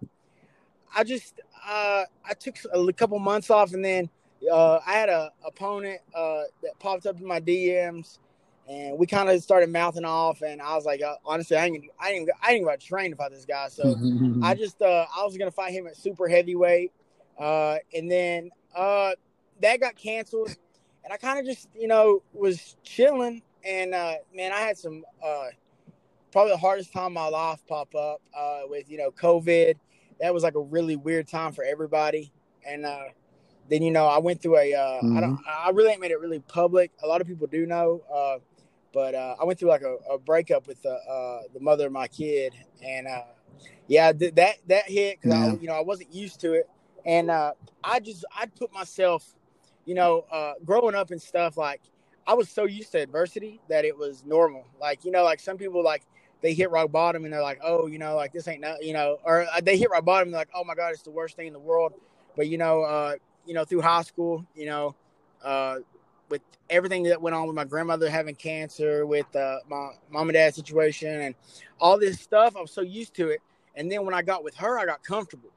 I 0.95 1.05
just 1.05 1.41
uh, 1.67 2.05
I 2.25 2.35
took 2.39 2.57
a 2.73 2.93
couple 2.93 3.19
months 3.19 3.51
off, 3.51 3.73
and 3.73 3.85
then 3.85 4.09
uh, 4.51 4.79
I 4.87 4.93
had 4.93 5.09
a 5.09 5.33
opponent 5.45 6.01
uh, 6.15 6.43
that 6.63 6.79
popped 6.79 7.07
up 7.07 7.21
in 7.21 7.27
my 7.27 7.41
DMs, 7.41 8.19
and 8.69 8.99
we 8.99 9.07
kind 9.07 9.29
of 9.29 9.43
started 9.43 9.71
mouthing 9.71 10.05
off. 10.05 10.43
And 10.43 10.63
I 10.63 10.75
was 10.75 10.85
like, 10.85 11.03
uh, 11.03 11.17
honestly, 11.25 11.57
I 11.57 11.67
ain't, 11.67 11.85
I 11.99 12.11
ain't, 12.11 12.31
I 12.43 12.53
about 12.55 12.81
to 12.81 12.87
train 12.87 13.11
to 13.11 13.17
fight 13.17 13.31
this 13.31 13.45
guy. 13.45 13.69
So 13.69 13.97
I 14.43 14.55
just, 14.55 14.81
uh, 14.81 15.07
I 15.17 15.25
was 15.25 15.37
gonna 15.37 15.51
fight 15.51 15.73
him 15.73 15.87
at 15.87 15.97
super 15.97 16.29
heavyweight, 16.29 16.93
uh, 17.39 17.77
and 17.95 18.11
then 18.11 18.51
uh, 18.75 19.13
that 19.61 19.81
got 19.81 19.97
canceled, 19.97 20.57
and 21.05 21.13
I 21.13 21.17
kind 21.17 21.39
of 21.39 21.47
just, 21.47 21.69
you 21.75 21.89
know, 21.89 22.23
was 22.33 22.77
chilling. 22.83 23.43
And 23.65 23.95
uh, 23.95 24.15
man, 24.35 24.53
I 24.53 24.61
had 24.61 24.79
some 24.79 25.05
uh, 25.23 25.49
probably 26.33 26.53
the 26.53 26.59
hardest 26.59 26.93
time 26.93 27.07
of 27.07 27.13
my 27.13 27.29
life 27.29 27.61
pop 27.69 27.95
up 27.95 28.21
uh, 28.37 28.61
with 28.65 28.91
you 28.91 28.99
know 28.99 29.11
COVID. 29.11 29.75
That 30.21 30.35
was 30.35 30.43
like 30.43 30.55
a 30.55 30.61
really 30.61 30.97
weird 30.97 31.29
time 31.29 31.53
for 31.53 31.65
everybody, 31.65 32.33
and 32.67 32.85
uh, 32.85 33.05
then 33.69 33.83
you 33.83 33.91
know 33.91 34.07
I 34.07 34.19
went 34.19 34.43
through 34.43 34.59
a. 34.59 34.75
Uh, 34.75 35.01
I 35.17 35.21
don't. 35.21 35.39
I 35.49 35.71
really 35.71 35.93
ain't 35.93 36.01
made 36.01 36.11
it 36.11 36.21
really 36.21 36.41
public. 36.41 36.91
A 37.03 37.07
lot 37.07 37.21
of 37.21 37.27
people 37.27 37.47
do 37.47 37.67
know, 37.67 38.03
uh, 38.13 38.39
but 38.93 39.15
uh, 39.15 39.37
I 39.41 39.45
went 39.45 39.59
through 39.59 39.69
like 39.71 39.83
a, 39.83 39.97
a 40.11 40.19
breakup 40.19 40.67
with 40.67 40.83
the 40.83 40.93
uh, 40.93 41.43
the 41.55 41.61
mother 41.61 41.87
of 41.87 41.93
my 41.93 42.09
kid, 42.09 42.55
and 42.85 43.07
uh, 43.07 43.23
yeah, 43.87 44.13
th- 44.13 44.35
that 44.35 44.57
that 44.69 44.85
hit 44.89 45.21
because 45.21 45.37
I 45.37 45.47
Yeah. 45.47 45.53
you 45.61 45.69
know 45.69 45.75
I 45.75 45.81
wasn't 45.81 46.13
used 46.15 46.41
to 46.41 46.53
it, 46.53 46.69
and 47.07 47.31
uh, 47.31 47.53
I 47.83 48.01
just 48.01 48.25
I 48.37 48.47
put 48.47 48.73
myself, 48.73 49.35
you 49.87 49.95
know, 49.95 50.27
uh, 50.31 50.55
growing 50.65 50.95
up 50.95 51.11
and 51.11 51.21
stuff 51.21 51.57
like 51.57 51.81
I 52.27 52.35
was 52.35 52.49
so 52.49 52.65
used 52.65 52.93
to 52.93 52.99
adversity 53.01 53.61
that 53.69 53.85
it 53.85 53.97
was 53.97 54.25
normal. 54.25 54.67
Like 54.81 55.05
you 55.05 55.11
know, 55.11 55.25
like 55.25 55.41
some 55.41 55.57
people 55.57 55.83
like 55.83 56.03
they 56.43 56.55
hit 56.55 56.71
rock 56.71 56.93
bottom 56.93 57.25
and 57.25 57.33
they're 57.35 57.43
like, 57.43 57.61
oh, 57.65 57.87
you 57.89 57.99
know, 57.99 58.17
like 58.17 58.33
this 58.33 58.49
ain't 58.49 58.63
no, 58.63 58.77
you 58.81 58.93
know, 58.95 59.19
or 59.25 59.43
uh, 59.45 59.61
they 59.63 59.79
hit 59.79 59.91
rock 59.91 60.05
bottom 60.05 60.29
and 60.29 60.35
they're 60.35 60.41
like, 60.43 60.51
oh 60.55 60.65
my 60.65 60.75
god, 60.75 60.91
it's 60.93 61.03
the 61.03 61.11
worst 61.11 61.37
thing 61.37 61.49
in 61.49 61.55
the 61.55 61.61
world. 61.61 61.95
But 62.37 62.49
you 62.49 62.59
know, 62.59 62.83
uh, 62.83 63.15
you 63.47 63.55
know, 63.55 63.65
through 63.65 63.83
high 63.83 64.03
school, 64.03 64.47
you 64.55 64.67
know, 64.67 64.95
uh, 65.45 65.79
with 66.31 66.43
everything 66.71 67.05
that 67.05 67.21
went 67.23 67.37
on 67.37 67.47
with 67.47 67.57
my 67.57 67.65
grandmother 67.65 68.11
having 68.11 68.35
cancer, 68.37 69.07
with 69.07 69.35
uh, 69.37 69.59
my 69.69 69.91
mom 70.11 70.29
and 70.31 70.35
dad 70.35 70.55
situation, 70.55 71.23
and 71.23 71.35
all 71.81 71.99
this 71.99 72.21
stuff, 72.21 72.57
I 72.57 72.63
was 72.63 72.73
so 72.73 72.83
used 72.83 73.15
to 73.17 73.31
it. 73.31 73.41
And 73.77 73.91
then 73.93 74.05
when 74.05 74.15
I 74.15 74.23
got 74.23 74.45
with 74.45 74.57
her, 74.57 74.79
I 74.79 74.87
got 74.87 75.03
comfortable. 75.05 75.51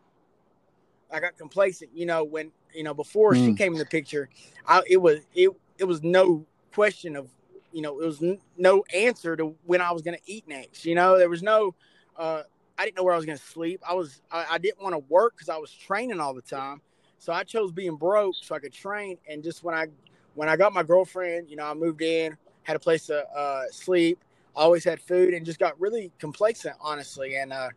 I 1.11 1.21
got 1.21 1.37
complacent. 1.37 1.91
You 1.95 2.07
know, 2.07 2.25
when 2.25 2.51
you 2.73 2.83
know 2.83 2.93
before 2.95 3.35
she 3.35 3.53
Mm. 3.53 3.57
came 3.57 3.73
in 3.73 3.79
the 3.79 3.85
picture, 3.85 4.29
I, 4.67 4.83
it 4.89 4.97
was 4.97 5.21
it 5.35 5.51
it 5.79 5.85
was 5.85 6.03
no 6.03 6.45
question 6.73 7.15
of 7.17 7.29
you 7.73 7.81
know 7.81 7.99
it 7.99 8.05
was 8.05 8.21
n- 8.21 8.39
no 8.57 8.83
answer 8.93 9.35
to 9.35 9.55
when 9.65 9.81
I 9.81 9.91
was 9.91 10.01
going 10.01 10.17
to 10.17 10.31
eat 10.31 10.47
next. 10.47 10.85
You 10.85 10.95
know, 10.95 11.17
there 11.17 11.29
was 11.29 11.43
no. 11.43 11.75
Uh, 12.17 12.43
I 12.77 12.85
didn't 12.85 12.97
know 12.97 13.03
where 13.03 13.13
I 13.13 13.17
was 13.17 13.25
going 13.25 13.37
to 13.37 13.43
sleep. 13.43 13.81
I 13.87 13.93
was 13.93 14.21
I, 14.31 14.45
I 14.51 14.57
didn't 14.57 14.81
want 14.81 14.93
to 14.93 14.99
work 14.99 15.33
because 15.35 15.49
I 15.49 15.57
was 15.57 15.71
training 15.71 16.19
all 16.19 16.33
the 16.33 16.41
time. 16.41 16.81
So 17.17 17.31
I 17.33 17.43
chose 17.43 17.71
being 17.71 17.95
broke 17.95 18.35
so 18.41 18.55
I 18.55 18.59
could 18.59 18.73
train. 18.73 19.17
And 19.29 19.43
just 19.43 19.63
when 19.63 19.75
I 19.75 19.87
when 20.35 20.49
I 20.49 20.55
got 20.55 20.73
my 20.73 20.83
girlfriend, 20.83 21.49
you 21.49 21.55
know, 21.55 21.65
I 21.65 21.73
moved 21.73 22.01
in, 22.01 22.37
had 22.63 22.75
a 22.75 22.79
place 22.79 23.05
to 23.07 23.27
uh, 23.29 23.63
sleep, 23.71 24.19
always 24.55 24.83
had 24.83 25.01
food, 25.01 25.33
and 25.33 25.45
just 25.45 25.59
got 25.59 25.79
really 25.79 26.11
complacent, 26.19 26.75
honestly. 26.81 27.35
And 27.37 27.53
uh, 27.53 27.69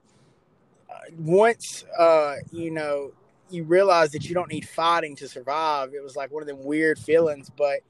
uh, 0.90 0.98
once 1.18 1.84
uh, 1.98 2.36
you 2.52 2.70
know 2.70 3.12
you 3.50 3.62
realize 3.62 4.10
that 4.10 4.28
you 4.28 4.34
don't 4.34 4.50
need 4.50 4.68
fighting 4.68 5.14
to 5.16 5.28
survive, 5.28 5.94
it 5.94 6.02
was 6.02 6.16
like 6.16 6.32
one 6.32 6.42
of 6.42 6.48
them 6.48 6.64
weird 6.64 6.98
feelings. 6.98 7.50
But 7.56 7.80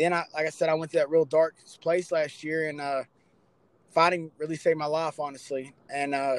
then 0.00 0.12
I, 0.12 0.24
like 0.34 0.46
I 0.46 0.50
said, 0.50 0.68
I 0.68 0.74
went 0.74 0.90
to 0.92 0.98
that 0.98 1.10
real 1.10 1.24
dark 1.24 1.56
place 1.80 2.10
last 2.10 2.42
year, 2.42 2.68
and 2.68 2.80
uh, 2.80 3.02
fighting 3.90 4.30
really 4.38 4.56
saved 4.56 4.78
my 4.78 4.86
life, 4.86 5.20
honestly, 5.20 5.74
and 5.92 6.14
uh, 6.14 6.36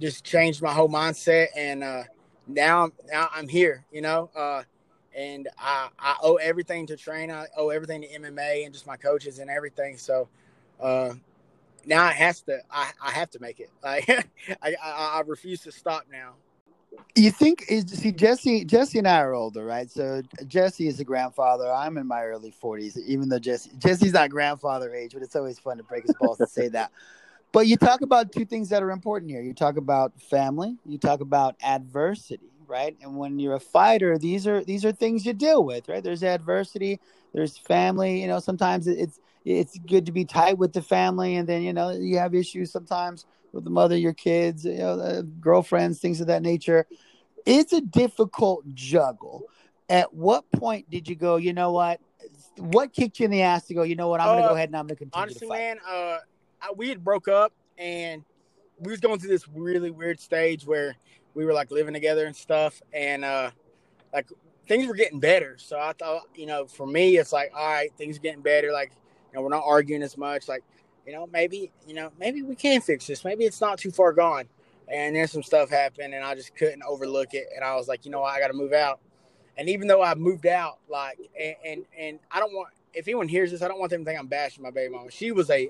just 0.00 0.24
changed 0.24 0.62
my 0.62 0.72
whole 0.72 0.88
mindset. 0.88 1.48
And 1.56 1.84
uh, 1.84 2.04
now, 2.46 2.90
now 3.10 3.28
I'm 3.32 3.48
here, 3.48 3.84
you 3.92 4.00
know, 4.00 4.30
uh, 4.34 4.62
and 5.16 5.48
I, 5.58 5.88
I 5.98 6.16
owe 6.22 6.36
everything 6.36 6.86
to 6.88 6.96
train. 6.96 7.30
I 7.30 7.46
owe 7.56 7.70
everything 7.70 8.02
to 8.02 8.08
MMA 8.08 8.64
and 8.64 8.72
just 8.72 8.86
my 8.86 8.96
coaches 8.96 9.38
and 9.38 9.48
everything. 9.48 9.96
So 9.96 10.28
uh, 10.80 11.14
now 11.86 12.08
it 12.08 12.16
has 12.16 12.42
to. 12.42 12.58
I, 12.70 12.90
I 13.00 13.10
have 13.12 13.30
to 13.30 13.38
make 13.40 13.60
it. 13.60 13.70
Like 13.82 14.08
I, 14.62 14.74
I, 14.82 14.90
I 15.18 15.22
refuse 15.26 15.60
to 15.62 15.72
stop 15.72 16.06
now. 16.10 16.34
You 17.16 17.30
think 17.30 17.64
is 17.68 17.86
see 17.86 18.12
Jesse 18.12 18.64
Jesse 18.64 18.98
and 18.98 19.06
I 19.08 19.20
are 19.20 19.34
older, 19.34 19.64
right? 19.64 19.90
So 19.90 20.22
Jesse 20.46 20.88
is 20.88 20.98
a 21.00 21.04
grandfather. 21.04 21.72
I'm 21.72 21.96
in 21.96 22.06
my 22.06 22.24
early 22.24 22.52
40s, 22.52 22.98
even 22.98 23.28
though 23.28 23.38
Jesse 23.38 23.70
Jesse's 23.78 24.12
not 24.12 24.30
grandfather 24.30 24.92
age, 24.92 25.12
but 25.14 25.22
it's 25.22 25.36
always 25.36 25.58
fun 25.58 25.76
to 25.76 25.84
break 25.84 26.02
his 26.04 26.14
balls 26.14 26.38
to 26.38 26.46
say 26.46 26.68
that. 26.68 26.90
But 27.52 27.68
you 27.68 27.76
talk 27.76 28.00
about 28.02 28.32
two 28.32 28.44
things 28.44 28.68
that 28.70 28.82
are 28.82 28.90
important 28.90 29.30
here. 29.30 29.40
You 29.40 29.54
talk 29.54 29.76
about 29.76 30.20
family, 30.20 30.76
you 30.84 30.98
talk 30.98 31.20
about 31.20 31.54
adversity, 31.62 32.50
right? 32.66 32.96
And 33.00 33.16
when 33.16 33.38
you're 33.38 33.54
a 33.54 33.60
fighter, 33.60 34.18
these 34.18 34.46
are 34.48 34.64
these 34.64 34.84
are 34.84 34.90
things 34.90 35.24
you 35.24 35.34
deal 35.34 35.64
with, 35.64 35.88
right? 35.88 36.02
There's 36.02 36.24
adversity, 36.24 36.98
there's 37.32 37.56
family, 37.56 38.20
you 38.20 38.26
know, 38.26 38.40
sometimes 38.40 38.88
it's 38.88 39.20
it's 39.44 39.78
good 39.78 40.06
to 40.06 40.12
be 40.12 40.24
tight 40.24 40.58
with 40.58 40.72
the 40.72 40.82
family 40.82 41.36
and 41.36 41.46
then 41.48 41.62
you 41.62 41.72
know 41.72 41.90
you 41.90 42.18
have 42.18 42.34
issues 42.34 42.70
sometimes 42.70 43.26
with 43.54 43.64
the 43.64 43.70
mother, 43.70 43.96
your 43.96 44.12
kids, 44.12 44.64
you 44.64 44.78
know, 44.78 44.98
uh, 45.00 45.22
girlfriends, 45.40 46.00
things 46.00 46.20
of 46.20 46.26
that 46.26 46.42
nature. 46.42 46.86
It's 47.46 47.72
a 47.72 47.80
difficult 47.80 48.64
juggle. 48.74 49.44
At 49.88 50.12
what 50.12 50.50
point 50.50 50.90
did 50.90 51.08
you 51.08 51.14
go? 51.14 51.36
You 51.36 51.52
know 51.52 51.72
what? 51.72 52.00
What 52.56 52.92
kicked 52.92 53.20
you 53.20 53.26
in 53.26 53.30
the 53.30 53.42
ass 53.42 53.66
to 53.66 53.74
go? 53.74 53.82
You 53.82 53.96
know 53.96 54.08
what? 54.08 54.20
I'm 54.20 54.28
going 54.28 54.38
to 54.38 54.44
Uh, 54.44 54.48
go 54.48 54.54
ahead 54.54 54.68
and 54.70 54.76
I'm 54.76 54.86
going 54.86 54.96
to 54.96 55.04
continue 55.04 55.22
honestly, 55.22 55.46
to 55.46 55.52
man, 55.52 55.78
uh, 55.88 56.18
I, 56.62 56.72
we 56.74 56.88
had 56.88 57.04
broke 57.04 57.28
up 57.28 57.52
and 57.78 58.24
we 58.78 58.90
was 58.90 59.00
going 59.00 59.18
through 59.18 59.30
this 59.30 59.46
really 59.48 59.90
weird 59.90 60.20
stage 60.20 60.66
where 60.66 60.96
we 61.34 61.44
were 61.44 61.52
like 61.52 61.70
living 61.70 61.94
together 61.94 62.26
and 62.26 62.34
stuff, 62.34 62.80
and 62.92 63.24
uh, 63.24 63.50
like 64.12 64.26
things 64.66 64.86
were 64.86 64.94
getting 64.94 65.20
better. 65.20 65.56
So 65.58 65.78
I 65.78 65.92
thought, 65.92 66.22
you 66.34 66.46
know, 66.46 66.66
for 66.66 66.86
me, 66.86 67.16
it's 67.16 67.32
like, 67.32 67.52
all 67.54 67.66
right, 67.66 67.92
things 67.98 68.16
are 68.16 68.20
getting 68.20 68.40
better. 68.40 68.72
Like, 68.72 68.92
you 69.30 69.36
know, 69.36 69.42
we're 69.42 69.50
not 69.50 69.64
arguing 69.66 70.02
as 70.02 70.16
much. 70.16 70.48
Like, 70.48 70.64
you 71.06 71.12
know, 71.12 71.28
maybe, 71.32 71.70
you 71.86 71.94
know, 71.94 72.10
maybe 72.18 72.42
we 72.42 72.54
can 72.54 72.80
fix 72.80 73.06
this. 73.06 73.24
Maybe 73.24 73.44
it's 73.44 73.60
not 73.60 73.78
too 73.78 73.90
far 73.90 74.12
gone. 74.12 74.44
And 74.88 75.16
then 75.16 75.26
some 75.28 75.42
stuff 75.42 75.70
happened, 75.70 76.12
and 76.12 76.22
I 76.22 76.34
just 76.34 76.54
couldn't 76.54 76.82
overlook 76.82 77.32
it. 77.32 77.46
And 77.54 77.64
I 77.64 77.74
was 77.74 77.88
like, 77.88 78.04
you 78.04 78.10
know 78.10 78.20
what, 78.20 78.34
I 78.34 78.40
got 78.40 78.48
to 78.48 78.54
move 78.54 78.72
out. 78.72 79.00
And 79.56 79.68
even 79.68 79.88
though 79.88 80.02
I 80.02 80.14
moved 80.14 80.46
out, 80.46 80.78
like, 80.88 81.18
and, 81.40 81.54
and 81.64 81.84
and 81.98 82.18
I 82.30 82.40
don't 82.40 82.52
want 82.52 82.68
if 82.94 83.08
anyone 83.08 83.28
hears 83.28 83.50
this, 83.50 83.62
I 83.62 83.68
don't 83.68 83.78
want 83.78 83.90
them 83.90 84.04
to 84.04 84.04
think 84.04 84.18
I'm 84.18 84.26
bashing 84.26 84.62
my 84.62 84.70
baby 84.70 84.94
mama. 84.94 85.10
She 85.10 85.32
was 85.32 85.50
a, 85.50 85.68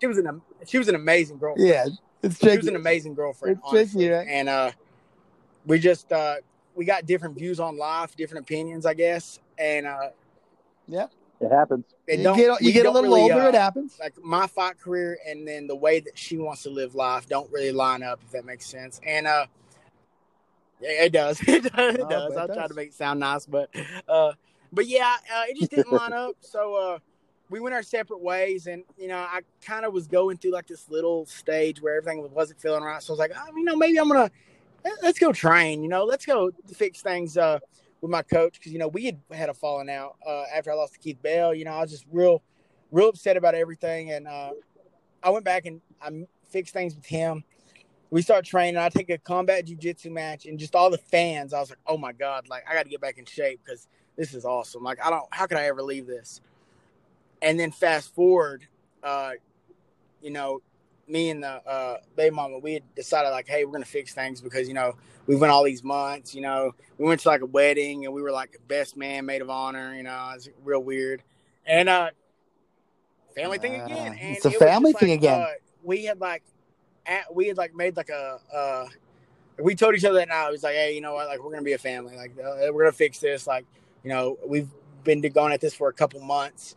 she 0.00 0.06
was 0.06 0.18
an 0.18 0.40
she 0.66 0.78
was 0.78 0.88
an 0.88 0.94
amazing 0.94 1.38
girlfriend. 1.38 1.68
Yeah, 1.68 1.86
it's 2.22 2.38
she 2.38 2.56
was 2.56 2.66
an 2.66 2.76
amazing 2.76 3.14
girlfriend. 3.14 3.58
It's 3.58 3.70
tricky, 3.70 4.08
right? 4.08 4.26
And 4.28 4.48
uh, 4.48 4.70
we 5.66 5.78
just 5.78 6.12
uh, 6.12 6.36
we 6.74 6.84
got 6.84 7.06
different 7.06 7.36
views 7.36 7.60
on 7.60 7.76
life, 7.76 8.16
different 8.16 8.44
opinions, 8.44 8.86
I 8.86 8.94
guess. 8.94 9.38
And 9.58 9.86
uh, 9.86 10.10
yeah, 10.86 11.06
It 11.40 11.50
happens. 11.50 11.84
It 12.06 12.18
You 12.18 12.36
get, 12.36 12.62
you 12.62 12.72
get 12.72 12.86
a 12.86 12.90
little 12.90 13.10
really, 13.10 13.22
older, 13.22 13.42
uh, 13.42 13.48
it 13.48 13.54
happens. 13.54 13.96
like 13.98 14.14
my 14.22 14.46
fight 14.46 14.78
career 14.78 15.18
and 15.26 15.46
then 15.46 15.66
the 15.66 15.76
way 15.76 16.00
that 16.00 16.18
she 16.18 16.36
wants 16.36 16.62
to 16.64 16.70
live 16.70 16.94
life 16.94 17.28
don't 17.28 17.50
really 17.52 17.72
line 17.72 18.02
up 18.02 18.20
if 18.24 18.30
that 18.32 18.44
makes 18.44 18.66
sense 18.66 19.00
and 19.06 19.26
uh 19.26 19.46
yeah, 20.80 21.04
it 21.04 21.12
does 21.12 21.40
it 21.46 21.62
does, 21.72 21.94
it 21.94 22.08
does. 22.08 22.36
i'll 22.36 22.48
try 22.48 22.66
to 22.66 22.74
make 22.74 22.88
it 22.88 22.94
sound 22.94 23.20
nice 23.20 23.46
but 23.46 23.70
uh 24.08 24.32
but 24.72 24.86
yeah 24.86 25.16
uh, 25.34 25.44
it 25.48 25.56
just 25.56 25.70
didn't 25.70 25.92
line 25.92 26.12
up 26.12 26.34
so 26.40 26.74
uh 26.74 26.98
we 27.50 27.60
went 27.60 27.74
our 27.74 27.82
separate 27.82 28.20
ways 28.20 28.66
and 28.66 28.82
you 28.98 29.08
know 29.08 29.16
i 29.18 29.40
kind 29.64 29.84
of 29.84 29.92
was 29.92 30.06
going 30.06 30.36
through 30.36 30.52
like 30.52 30.66
this 30.66 30.88
little 30.90 31.24
stage 31.26 31.80
where 31.80 31.96
everything 31.96 32.28
wasn't 32.34 32.60
feeling 32.60 32.82
right 32.82 33.02
so 33.02 33.12
i 33.12 33.14
was 33.14 33.18
like 33.18 33.32
oh, 33.36 33.56
you 33.56 33.64
know 33.64 33.76
maybe 33.76 33.98
i'm 33.98 34.08
gonna 34.08 34.30
let- 34.84 35.02
let's 35.02 35.18
go 35.18 35.32
train 35.32 35.82
you 35.82 35.88
know 35.88 36.04
let's 36.04 36.26
go 36.26 36.50
fix 36.74 37.00
things 37.00 37.38
uh 37.38 37.58
with 38.00 38.10
my 38.10 38.22
coach 38.22 38.54
because 38.58 38.72
you 38.72 38.78
know 38.78 38.88
we 38.88 39.04
had 39.04 39.20
had 39.32 39.48
a 39.48 39.54
falling 39.54 39.88
out 39.88 40.16
uh 40.26 40.44
after 40.54 40.70
i 40.70 40.74
lost 40.74 40.92
to 40.92 40.98
keith 40.98 41.20
bell 41.22 41.54
you 41.54 41.64
know 41.64 41.72
i 41.72 41.80
was 41.80 41.90
just 41.90 42.04
real 42.12 42.42
real 42.90 43.08
upset 43.08 43.36
about 43.36 43.54
everything 43.54 44.10
and 44.12 44.28
uh 44.28 44.50
I 45.24 45.30
went 45.30 45.44
back 45.44 45.64
and 45.64 45.80
I 46.02 46.26
fixed 46.50 46.74
things 46.74 46.94
with 46.94 47.06
him. 47.06 47.44
We 48.10 48.20
start 48.22 48.44
training. 48.44 48.76
I 48.76 48.90
take 48.90 49.10
a 49.10 49.18
combat 49.18 49.66
jujitsu 49.66 50.12
match, 50.12 50.46
and 50.46 50.58
just 50.58 50.74
all 50.74 50.90
the 50.90 50.98
fans. 50.98 51.52
I 51.52 51.60
was 51.60 51.70
like, 51.70 51.80
"Oh 51.86 51.96
my 51.96 52.12
god! 52.12 52.48
Like 52.48 52.64
I 52.68 52.74
got 52.74 52.84
to 52.84 52.90
get 52.90 53.00
back 53.00 53.18
in 53.18 53.24
shape 53.24 53.60
because 53.64 53.88
this 54.16 54.34
is 54.34 54.44
awesome. 54.44 54.84
Like 54.84 55.04
I 55.04 55.10
don't. 55.10 55.24
How 55.30 55.46
could 55.46 55.56
I 55.56 55.64
ever 55.64 55.82
leave 55.82 56.06
this?" 56.06 56.40
And 57.42 57.58
then 57.58 57.72
fast 57.72 58.14
forward, 58.14 58.66
uh, 59.02 59.32
you 60.22 60.30
know, 60.30 60.60
me 61.08 61.30
and 61.30 61.42
the 61.42 61.48
uh, 61.48 61.98
baby 62.16 62.34
mama, 62.34 62.58
we 62.58 62.74
had 62.74 62.94
decided 62.94 63.30
like, 63.30 63.46
"Hey, 63.46 63.64
we're 63.64 63.72
gonna 63.72 63.84
fix 63.84 64.14
things 64.14 64.40
because 64.40 64.68
you 64.68 64.74
know 64.74 64.94
we 65.26 65.36
went 65.36 65.52
all 65.52 65.64
these 65.64 65.84
months. 65.84 66.34
You 66.34 66.42
know, 66.42 66.74
we 66.98 67.06
went 67.06 67.20
to 67.20 67.28
like 67.28 67.42
a 67.42 67.46
wedding 67.46 68.04
and 68.04 68.14
we 68.14 68.22
were 68.22 68.32
like 68.32 68.58
best 68.68 68.96
man, 68.96 69.26
maid 69.26 69.42
of 69.42 69.50
honor. 69.50 69.94
You 69.94 70.02
know, 70.02 70.32
it's 70.34 70.48
real 70.62 70.82
weird." 70.82 71.22
And 71.66 71.88
uh, 71.88 72.10
family 73.34 73.58
thing 73.58 73.80
again. 73.80 74.16
And 74.18 74.36
it's 74.36 74.44
a 74.44 74.50
it 74.50 74.58
family 74.58 74.92
thing 74.92 75.10
like, 75.10 75.18
again. 75.18 75.40
Uh, 75.40 75.46
we 75.82 76.04
had 76.04 76.20
like, 76.20 76.42
at, 77.06 77.34
we 77.34 77.48
had 77.48 77.56
like 77.56 77.74
made 77.74 77.96
like 77.96 78.10
a. 78.10 78.38
Uh, 78.54 78.86
we 79.62 79.74
told 79.74 79.94
each 79.94 80.04
other 80.04 80.18
that 80.18 80.28
now. 80.28 80.48
It 80.48 80.52
was 80.52 80.62
like, 80.62 80.74
hey, 80.74 80.94
you 80.94 81.00
know 81.00 81.14
what? 81.14 81.28
Like, 81.28 81.42
we're 81.42 81.52
gonna 81.52 81.62
be 81.62 81.74
a 81.74 81.78
family. 81.78 82.16
Like, 82.16 82.32
uh, 82.38 82.72
we're 82.72 82.84
gonna 82.84 82.92
fix 82.92 83.18
this. 83.18 83.46
Like, 83.46 83.66
you 84.02 84.10
know, 84.10 84.38
we've 84.44 84.68
been 85.04 85.20
going 85.20 85.52
at 85.52 85.60
this 85.60 85.74
for 85.74 85.88
a 85.88 85.92
couple 85.92 86.20
months, 86.20 86.76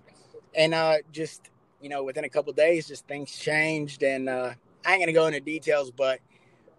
and 0.55 0.73
uh, 0.73 0.97
just 1.11 1.49
you 1.81 1.89
know, 1.89 2.03
within 2.03 2.23
a 2.23 2.29
couple 2.29 2.51
days, 2.53 2.87
just 2.87 3.07
things 3.07 3.31
changed. 3.31 4.03
And 4.03 4.29
uh, 4.29 4.53
I 4.85 4.93
ain't 4.93 5.01
gonna 5.01 5.13
go 5.13 5.27
into 5.27 5.39
details, 5.39 5.91
but 5.91 6.19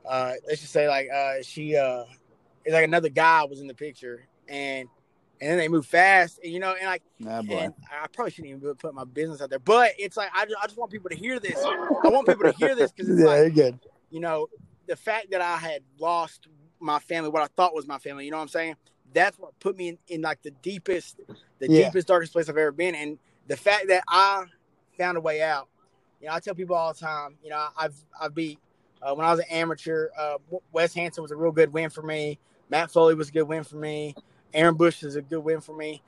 uh, 0.09 0.33
let's 0.47 0.61
just 0.61 0.73
say 0.73 0.89
like 0.89 1.09
uh, 1.15 1.43
she 1.43 1.77
uh, 1.77 2.05
it's 2.65 2.73
like 2.75 2.85
another 2.85 3.09
guy 3.09 3.45
was 3.45 3.61
in 3.61 3.67
the 3.67 3.75
picture, 3.75 4.27
and 4.49 4.89
and 5.41 5.51
then 5.51 5.59
they 5.59 5.69
move 5.69 5.87
fast, 5.87 6.41
and 6.43 6.53
you 6.53 6.61
know, 6.61 6.75
and 6.75 6.87
like, 6.87 7.03
Nah, 7.21 7.43
and 7.51 7.73
I 7.91 8.07
probably 8.13 8.31
shouldn't 8.33 8.55
even 8.57 8.75
put 8.75 8.95
my 8.95 9.05
business 9.05 9.41
out 9.41 9.51
there, 9.51 9.59
but 9.59 9.93
it's 9.99 10.17
like 10.17 10.31
I 10.35 10.45
just, 10.45 10.57
I 10.63 10.67
just 10.67 10.79
want 10.79 10.91
people 10.91 11.11
to 11.11 11.17
hear 11.17 11.39
this. 11.41 11.65
I 12.05 12.11
want 12.11 12.27
people 12.27 12.45
to 12.45 12.53
hear 12.53 12.75
this 12.75 12.93
because 12.93 13.11
it's 13.11 13.21
yeah, 13.21 13.27
like 13.27 13.55
good. 13.55 13.79
you 14.11 14.21
know, 14.21 14.49
the 14.87 14.97
fact 14.97 15.31
that 15.31 15.41
I 15.41 15.57
had 15.57 15.83
lost 15.99 16.49
my 16.81 16.99
family, 16.99 17.31
what 17.31 17.43
I 17.43 17.49
thought 17.57 17.75
was 17.75 17.87
my 17.87 17.99
family, 17.99 18.25
you 18.25 18.31
know 18.31 18.37
what 18.39 18.45
I'm 18.45 18.49
saying? 18.49 18.77
That's 19.13 19.39
what 19.39 19.59
put 19.61 19.77
me 19.77 19.89
in, 19.89 19.99
in 20.09 20.23
like 20.23 20.43
the 20.43 20.51
deepest, 20.51 21.21
the 21.59 21.69
Yeah. 21.69 21.87
deepest, 21.87 22.09
darkest 22.09 22.33
place 22.33 22.49
I've 22.49 22.57
ever 22.57 22.73
been. 22.73 22.95
And 22.95 23.19
the 23.47 23.57
fact 23.57 23.89
that 23.89 24.05
I 24.09 24.45
found 24.99 25.17
a 25.17 25.21
way 25.21 25.43
out, 25.43 25.69
you 26.21 26.27
know, 26.27 26.35
I 26.35 26.41
tell 26.41 26.55
people 26.55 26.77
all 26.77 26.93
the 26.93 26.99
time, 26.99 27.37
you 27.43 27.51
know, 27.51 27.69
I've, 27.77 27.95
I've 28.21 28.35
beat, 28.35 28.59
uh, 29.01 29.15
when 29.15 29.25
I 29.25 29.31
was 29.31 29.39
an 29.41 29.47
amateur, 29.51 30.09
uh, 30.19 30.39
Wes 30.73 30.93
Hansen 30.93 31.23
was 31.23 31.31
a 31.31 31.37
real 31.37 31.53
good 31.53 31.73
win 31.73 31.89
for 31.89 32.03
me. 32.03 32.39
Matt 32.69 32.91
Foley 32.91 33.15
was 33.15 33.29
a 33.29 33.33
good 33.33 33.45
win 33.45 33.63
for 33.63 33.77
me. 33.77 34.15
Aaron 34.53 34.75
Bush 34.75 35.03
is 35.03 35.17
a 35.17 35.23
good 35.23 35.41
win 35.41 35.61
for 35.61 35.75
me. 35.77 36.03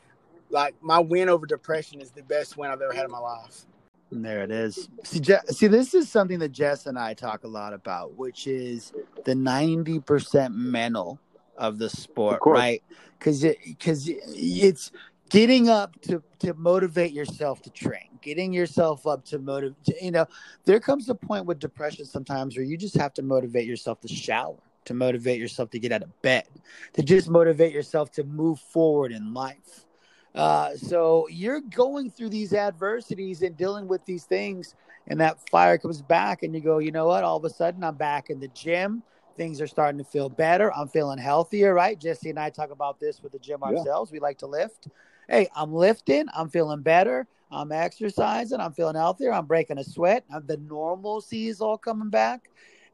Like 0.50 0.74
my 0.82 0.98
win 0.98 1.28
over 1.28 1.46
depression 1.46 2.00
is 2.00 2.10
the 2.10 2.22
best 2.22 2.56
win 2.56 2.70
I've 2.70 2.82
ever 2.82 2.92
had 2.92 3.04
in 3.04 3.10
my 3.10 3.18
life. 3.18 3.64
And 4.10 4.24
There 4.24 4.42
it 4.42 4.50
is. 4.50 4.88
See, 5.04 5.20
Je- 5.20 5.38
see, 5.50 5.68
this 5.68 5.94
is 5.94 6.08
something 6.08 6.40
that 6.40 6.50
Jess 6.50 6.86
and 6.86 6.98
I 6.98 7.14
talk 7.14 7.44
a 7.44 7.48
lot 7.48 7.72
about, 7.72 8.16
which 8.16 8.48
is 8.48 8.92
the 9.24 9.36
ninety 9.36 10.00
percent 10.00 10.54
mental 10.54 11.20
of 11.56 11.78
the 11.78 11.88
sport, 11.88 12.40
Of 12.44 12.52
right? 12.52 12.82
Because 13.18 13.44
it, 13.44 13.58
because 13.64 14.08
it's 14.08 14.90
getting 15.30 15.68
up 15.68 15.98
to 16.02 16.22
to 16.40 16.54
motivate 16.54 17.12
yourself 17.12 17.62
to 17.62 17.70
train, 17.70 18.18
getting 18.20 18.52
yourself 18.52 19.06
up 19.06 19.24
to 19.26 19.38
motivate. 19.38 19.76
You 20.02 20.10
know, 20.10 20.26
there 20.64 20.80
comes 20.80 21.08
a 21.08 21.14
point 21.14 21.46
with 21.46 21.58
depression 21.58 22.04
sometimes 22.04 22.56
where 22.56 22.64
you 22.64 22.76
just 22.76 22.96
have 22.96 23.14
to 23.14 23.22
motivate 23.22 23.66
yourself 23.66 24.00
to 24.00 24.08
shower, 24.08 24.58
to 24.86 24.94
motivate 24.94 25.38
yourself 25.38 25.70
to 25.70 25.78
get 25.78 25.92
out 25.92 26.02
of 26.02 26.22
bed, 26.22 26.48
to 26.94 27.02
just 27.02 27.30
motivate 27.30 27.72
yourself 27.72 28.10
to 28.12 28.24
move 28.24 28.58
forward 28.58 29.12
in 29.12 29.32
life. 29.32 29.86
Uh, 30.34 30.76
so 30.76 31.26
you're 31.28 31.60
going 31.60 32.10
through 32.10 32.28
these 32.28 32.52
adversities 32.52 33.42
and 33.42 33.56
dealing 33.56 33.88
with 33.88 34.04
these 34.04 34.24
things, 34.24 34.74
and 35.08 35.20
that 35.20 35.38
fire 35.48 35.76
comes 35.76 36.02
back, 36.02 36.42
and 36.42 36.54
you 36.54 36.60
go, 36.60 36.78
you 36.78 36.92
know 36.92 37.06
what? 37.06 37.24
All 37.24 37.36
of 37.36 37.44
a 37.44 37.50
sudden, 37.50 37.82
I'm 37.82 37.96
back 37.96 38.30
in 38.30 38.38
the 38.38 38.48
gym. 38.48 39.02
Things 39.36 39.60
are 39.60 39.66
starting 39.66 39.98
to 39.98 40.04
feel 40.04 40.28
better. 40.28 40.72
I'm 40.72 40.88
feeling 40.88 41.18
healthier, 41.18 41.72
right? 41.74 41.98
Jesse 41.98 42.30
and 42.30 42.38
I 42.38 42.50
talk 42.50 42.70
about 42.70 43.00
this 43.00 43.22
with 43.22 43.32
the 43.32 43.38
gym 43.38 43.60
Yeah. 43.62 43.70
ourselves. 43.70 44.12
We 44.12 44.20
like 44.20 44.38
to 44.38 44.46
lift. 44.46 44.88
Hey, 45.30 45.48
I'm 45.54 45.72
lifting. 45.72 46.26
I'm 46.34 46.48
feeling 46.48 46.82
better. 46.82 47.28
I'm 47.52 47.70
exercising. 47.70 48.58
I'm 48.58 48.72
feeling 48.72 48.96
healthier. 48.96 49.32
I'm 49.32 49.46
breaking 49.46 49.78
a 49.78 49.84
sweat. 49.84 50.24
Uh, 50.32 50.40
The 50.44 50.56
normalcy 50.56 51.46
is 51.46 51.60
all 51.60 51.78
coming 51.78 52.10
back. 52.10 52.50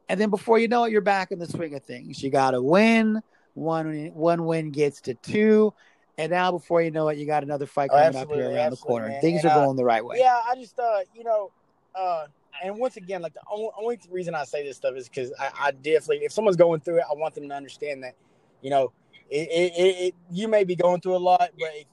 And 0.07 0.21
then 0.21 0.29
before 0.29 0.59
you 0.59 0.67
know 0.67 0.83
it, 0.83 0.91
you're 0.91 1.01
back 1.01 1.31
in 1.31 1.39
the 1.39 1.47
swing 1.47 1.73
of 1.73 1.83
things. 1.83 2.21
You 2.21 2.29
got 2.29 2.51
to 2.51 2.61
win. 2.61 3.21
One, 3.55 4.11
one 4.13 4.45
win 4.45 4.71
gets 4.71 5.01
to 5.01 5.15
two. 5.15 5.73
And 6.19 6.31
now, 6.31 6.51
before 6.51 6.81
you 6.81 6.91
know 6.91 7.09
it, 7.09 7.17
you 7.17 7.25
got 7.25 7.43
another 7.43 7.65
fight 7.65 7.89
Oh, 7.91 7.97
coming 7.97 8.15
up 8.15 8.31
here 8.31 8.51
around 8.51 8.71
the 8.71 8.77
corner. 8.77 9.09
man. 9.09 9.21
Things 9.21 9.43
And, 9.43 9.51
are 9.51 9.59
uh, 9.59 9.65
going 9.65 9.75
the 9.75 9.83
right 9.83 10.05
way. 10.05 10.17
Yeah, 10.19 10.39
I 10.47 10.55
just 10.55 10.77
uh, 10.79 10.99
you 11.15 11.23
know, 11.23 11.51
uh, 11.95 12.27
and 12.63 12.77
once 12.77 12.97
again, 12.97 13.21
like 13.23 13.33
the 13.33 13.41
only, 13.51 13.69
only 13.79 13.99
reason 14.11 14.35
I 14.35 14.43
say 14.43 14.63
this 14.63 14.77
stuff 14.77 14.95
is 14.95 15.09
because 15.09 15.33
I, 15.39 15.49
I 15.59 15.71
definitely, 15.71 16.25
if 16.25 16.31
someone's 16.31 16.57
going 16.57 16.81
through 16.81 16.97
it, 16.97 17.03
I 17.09 17.13
want 17.13 17.35
them 17.35 17.49
to 17.49 17.55
understand 17.55 18.03
that, 18.03 18.15
you 18.61 18.69
know, 18.69 18.93
it, 19.29 19.49
it, 19.49 19.73
it, 19.77 19.95
it 20.07 20.15
you 20.31 20.47
may 20.47 20.63
be 20.63 20.75
going 20.75 21.01
through 21.01 21.15
a 21.15 21.17
lot, 21.17 21.49
but 21.59 21.69
if, 21.73 21.85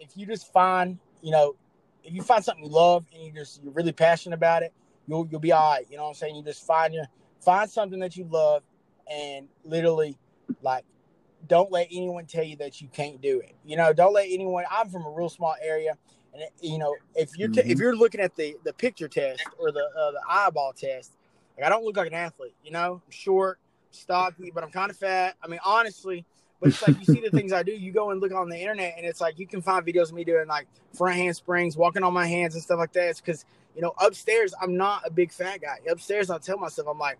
if 0.00 0.16
you 0.16 0.26
just 0.26 0.52
find, 0.52 0.98
you 1.22 1.30
know, 1.30 1.54
if 2.02 2.14
you 2.14 2.22
find 2.22 2.42
something 2.42 2.64
you 2.64 2.70
love 2.70 3.06
and 3.14 3.22
you 3.22 3.32
just 3.32 3.62
you're 3.62 3.72
really 3.72 3.92
passionate 3.92 4.34
about 4.34 4.62
it, 4.62 4.72
you'll 5.06 5.28
you'll 5.30 5.40
be 5.40 5.52
all 5.52 5.74
right. 5.74 5.86
You 5.90 5.98
know 5.98 6.04
what 6.04 6.08
I'm 6.10 6.14
saying? 6.14 6.34
You 6.34 6.42
just 6.42 6.66
find 6.66 6.92
your 6.94 7.04
find 7.40 7.70
something 7.70 8.00
that 8.00 8.16
you 8.16 8.24
love 8.24 8.62
and 9.10 9.48
literally 9.64 10.16
like 10.62 10.84
don't 11.46 11.70
let 11.70 11.86
anyone 11.90 12.26
tell 12.26 12.44
you 12.44 12.56
that 12.56 12.80
you 12.80 12.88
can't 12.88 13.20
do 13.20 13.40
it. 13.40 13.54
You 13.64 13.76
know, 13.76 13.92
don't 13.92 14.12
let 14.14 14.26
anyone. 14.28 14.64
I'm 14.70 14.88
from 14.88 15.04
a 15.04 15.10
real 15.10 15.28
small 15.28 15.54
area, 15.62 15.96
and 16.32 16.44
you 16.60 16.78
know, 16.78 16.94
if 17.14 17.36
you're 17.36 17.48
t- 17.48 17.60
if 17.60 17.78
you're 17.78 17.96
looking 17.96 18.20
at 18.20 18.34
the 18.36 18.56
the 18.64 18.72
picture 18.72 19.08
test 19.08 19.42
or 19.58 19.70
the 19.70 19.84
uh, 19.98 20.10
the 20.12 20.20
eyeball 20.28 20.72
test, 20.72 21.16
like 21.56 21.66
I 21.66 21.68
don't 21.68 21.84
look 21.84 21.96
like 21.96 22.08
an 22.08 22.14
athlete. 22.14 22.54
You 22.64 22.72
know, 22.72 23.02
I'm 23.04 23.10
short, 23.10 23.58
stocky, 23.90 24.50
but 24.54 24.64
I'm 24.64 24.70
kind 24.70 24.90
of 24.90 24.96
fat. 24.96 25.36
I 25.42 25.48
mean, 25.48 25.60
honestly. 25.64 26.24
But 26.60 26.70
it's 26.70 26.82
like 26.86 26.98
you 26.98 27.04
see 27.06 27.20
the 27.20 27.30
things 27.30 27.52
I 27.52 27.62
do. 27.62 27.72
You 27.72 27.90
go 27.90 28.10
and 28.10 28.20
look 28.20 28.32
on 28.32 28.48
the 28.48 28.58
internet, 28.58 28.94
and 28.98 29.06
it's 29.06 29.20
like 29.20 29.38
you 29.38 29.46
can 29.46 29.62
find 29.62 29.84
videos 29.84 30.08
of 30.08 30.12
me 30.14 30.24
doing 30.24 30.46
like 30.46 30.66
front 30.92 31.16
handsprings, 31.16 31.76
walking 31.76 32.02
on 32.02 32.12
my 32.12 32.26
hands, 32.26 32.54
and 32.54 32.62
stuff 32.62 32.78
like 32.78 32.92
that. 32.92 33.08
It's 33.08 33.20
because 33.20 33.44
you 33.74 33.80
know 33.82 33.94
upstairs 33.98 34.52
I'm 34.60 34.76
not 34.76 35.02
a 35.06 35.10
big 35.10 35.32
fat 35.32 35.62
guy. 35.62 35.78
Upstairs 35.90 36.28
I 36.30 36.38
tell 36.38 36.58
myself 36.58 36.88
I'm 36.88 36.98
like, 36.98 37.18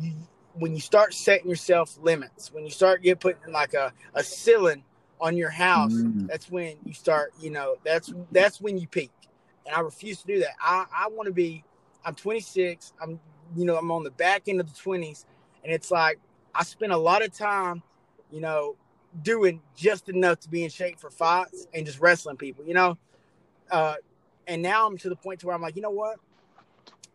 you, 0.00 0.12
when 0.54 0.74
you 0.74 0.80
start 0.80 1.14
setting 1.14 1.48
yourself 1.48 1.98
limits, 2.02 2.52
when 2.52 2.64
you 2.64 2.70
start 2.70 3.02
get 3.02 3.18
putting 3.20 3.52
like 3.52 3.72
a 3.74 3.92
a 4.14 4.22
ceiling 4.22 4.84
on 5.20 5.36
your 5.36 5.50
house, 5.50 5.92
Mm. 5.94 6.26
that's 6.26 6.50
when 6.50 6.76
you 6.84 6.92
start. 6.92 7.32
You 7.40 7.50
know, 7.50 7.76
that's 7.84 8.12
that's 8.30 8.60
when 8.60 8.76
you 8.76 8.86
peak. 8.86 9.10
And 9.64 9.74
I 9.74 9.80
refuse 9.80 10.20
to 10.20 10.26
do 10.26 10.40
that. 10.40 10.54
I 10.60 10.84
I 10.94 11.08
want 11.08 11.26
to 11.28 11.32
be. 11.32 11.64
I'm 12.04 12.14
26. 12.14 12.92
I'm 13.00 13.18
you 13.56 13.64
know 13.64 13.76
I'm 13.78 13.90
on 13.90 14.04
the 14.04 14.10
back 14.10 14.48
end 14.48 14.60
of 14.60 14.66
the 14.66 14.78
20s, 14.78 15.24
and 15.64 15.72
it's 15.72 15.90
like 15.90 16.18
I 16.54 16.62
spend 16.64 16.92
a 16.92 16.98
lot 16.98 17.24
of 17.24 17.32
time, 17.32 17.82
you 18.30 18.40
know, 18.40 18.76
doing 19.22 19.60
just 19.76 20.08
enough 20.08 20.40
to 20.40 20.48
be 20.48 20.64
in 20.64 20.70
shape 20.70 20.98
for 20.98 21.10
fights 21.10 21.66
and 21.74 21.84
just 21.84 22.00
wrestling 22.00 22.36
people. 22.36 22.64
You 22.64 22.74
know, 22.74 22.98
uh, 23.70 23.94
and 24.46 24.62
now 24.62 24.86
I'm 24.86 24.96
to 24.98 25.08
the 25.08 25.16
point 25.16 25.40
to 25.40 25.46
where 25.46 25.54
I'm 25.54 25.62
like, 25.62 25.76
you 25.76 25.82
know 25.82 25.90
what? 25.90 26.16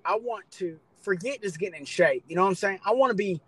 I 0.06 0.16
want 0.18 0.50
to 0.52 0.80
forget 1.02 1.41
just 1.41 1.60
getting 1.60 1.80
in 1.80 1.86
shape. 1.86 2.24
You 2.28 2.36
know 2.36 2.43
what 2.43 2.50
I'm 2.50 2.56
saying? 2.56 2.80
I 2.86 2.93
want 2.93 3.12
to 3.12 3.16
be, 3.16 3.41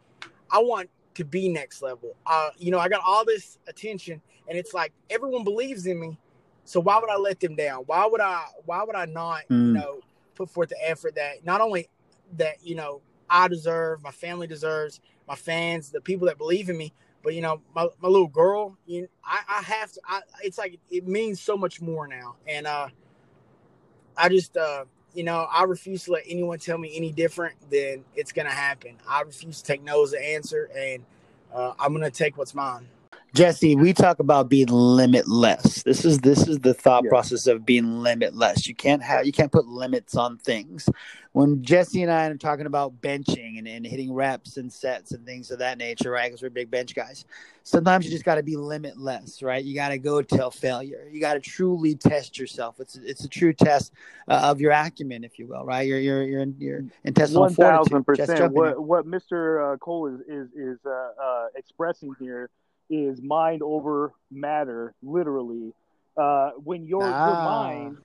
I 0.52 0.60
want 0.60 0.90
to 1.16 1.24
be 1.24 1.50
next 1.50 1.82
level. 1.82 2.16
Uh, 2.26 2.50
you 2.58 2.72
know, 2.72 2.80
I 2.80 2.90
got 2.90 3.02
all 3.06 3.26
this 3.26 3.58
attention, 3.68 4.22
and 4.48 4.58
it's 4.58 4.74
like 4.74 4.94
everyone 5.10 5.44
believes 5.44 5.86
in 5.86 6.00
me. 6.00 6.18
So 6.66 6.80
why 6.80 7.00
would 7.00 7.10
I 7.10 7.18
let 7.18 7.40
them 7.40 7.56
down? 7.56 7.84
Why 7.86 8.06
would 8.06 8.22
I? 8.22 8.46
Why 8.66 8.84
would 8.84 8.96
I 8.96 9.06
not? 9.06 9.44
You 9.50 9.56
Mm. 9.56 9.74
know, 9.74 10.00
put 10.36 10.50
forth 10.50 10.70
the 10.70 10.90
effort 10.90 11.16
that 11.16 11.44
not 11.46 11.62
only 11.62 11.90
that 12.38 12.64
you 12.64 12.76
know 12.76 13.02
I 13.30 13.48
deserve, 13.48 14.04
my 14.04 14.12
family 14.12 14.48
deserves, 14.48 15.00
my 15.28 15.36
fans, 15.36 15.90
the 15.92 16.02
people 16.02 16.28
that 16.28 16.38
believe 16.38 16.70
in 16.70 16.78
me, 16.78 16.94
but 17.24 17.34
you 17.36 17.42
know, 17.42 17.62
my, 17.76 17.88
my 18.02 18.10
little 18.10 18.28
girl, 18.28 18.78
you 18.86 19.08
I, 19.24 19.42
I 19.50 19.62
have 19.64 19.92
to. 19.94 20.02
I, 20.08 20.22
it's 20.44 20.58
like 20.58 20.80
it 20.92 21.08
means 21.08 21.42
so 21.42 21.58
much 21.58 21.82
more 21.82 22.08
now, 22.08 22.36
and 22.48 22.68
uh, 22.68 22.90
I 24.18 24.30
just 24.30 24.58
uh, 24.58 24.86
you 25.14 25.24
know, 25.24 25.48
I 25.52 25.64
refuse 25.64 26.06
to 26.06 26.14
let 26.14 26.24
anyone 26.28 26.60
tell 26.60 26.78
me 26.78 26.94
any 26.96 27.12
different 27.12 27.56
than 27.72 28.06
it's 28.16 28.32
gonna 28.32 28.52
happen. 28.52 28.98
I 29.08 29.22
refuse 29.22 29.62
to 29.62 29.66
take 29.66 29.84
no 29.84 30.04
as 30.04 30.14
an 30.14 30.24
answer, 30.24 30.70
and 30.78 31.04
uh, 31.54 31.74
I'm 31.80 31.94
gonna 31.94 32.12
take 32.12 32.38
what's 32.38 32.56
mine. 32.56 32.88
Jesse, 33.34 33.76
we 33.76 33.94
talk 33.94 34.20
about 34.20 34.50
being 34.50 34.68
limitless. 34.68 35.84
This 35.84 36.04
is 36.04 36.20
this 36.20 36.48
is 36.48 36.60
the 36.60 36.74
thought 36.74 37.04
Yeah. 37.04 37.10
process 37.10 37.48
of 37.48 37.66
being 37.66 38.02
limitless. 38.02 38.68
You 38.68 38.76
can't 38.76 39.04
have 39.04 39.26
you 39.26 39.32
can't 39.32 39.52
put 39.52 39.68
limits 39.68 40.16
on 40.16 40.38
things. 40.38 40.90
When 41.34 41.64
Jesse 41.64 42.02
and 42.02 42.12
I 42.12 42.26
are 42.26 42.36
talking 42.38 42.66
about 42.66 43.02
benching 43.02 43.60
and, 43.60 43.68
and 43.68 43.86
hitting 43.86 44.12
reps 44.12 44.58
and 44.58 44.74
sets 44.74 45.12
and 45.12 45.26
things 45.26 45.52
of 45.52 45.60
that 45.60 45.78
nature, 45.78 46.10
right? 46.10 46.28
Because 46.28 46.42
we're 46.42 46.50
big 46.50 46.72
bench 46.72 46.96
guys. 46.96 47.24
Sometimes 47.64 48.04
you 48.04 48.12
just 48.12 48.26
got 48.26 48.36
to 48.36 48.44
be 48.44 48.56
limitless, 48.56 49.44
right? 49.44 49.64
You 49.64 49.76
got 49.76 49.90
to 49.90 50.00
go 50.00 50.24
till 50.24 50.50
failure. 50.50 51.08
You 51.12 51.22
got 51.22 51.36
to 51.36 51.40
truly 51.40 51.94
test 51.94 52.40
yourself. 52.40 52.80
It's 52.80 52.96
it's 52.96 53.24
a 53.24 53.30
true 53.30 53.54
test 53.54 53.94
uh, 54.28 54.42
of 54.46 54.60
your 54.60 54.72
acumen, 54.72 55.24
if 55.24 55.38
you 55.38 55.46
will, 55.46 55.66
right? 55.66 55.88
Your 55.88 56.00
your 56.00 56.24
your 56.24 56.46
your 56.58 56.84
intestinal 57.04 57.44
One 57.44 57.54
thousand 57.56 58.06
percent. 58.06 58.30
jump 58.40 58.58
in 58.58 58.64
here. 58.64 58.76
What 58.76 58.84
what 58.84 59.06
Mister 59.06 59.74
uh, 59.74 59.78
Cole 59.78 60.08
is 60.08 60.20
is 60.22 60.52
is 60.54 60.80
uh, 60.84 60.90
uh, 60.90 61.48
expressing 61.56 62.16
here 62.20 62.50
is 62.90 63.22
mind 63.22 63.62
over 63.64 64.12
matter, 64.32 64.94
literally. 65.02 65.74
Uh, 66.18 66.52
when 66.64 66.86
your 66.86 67.16
your 67.24 67.36
Ah. 67.36 67.38
mind 67.38 67.98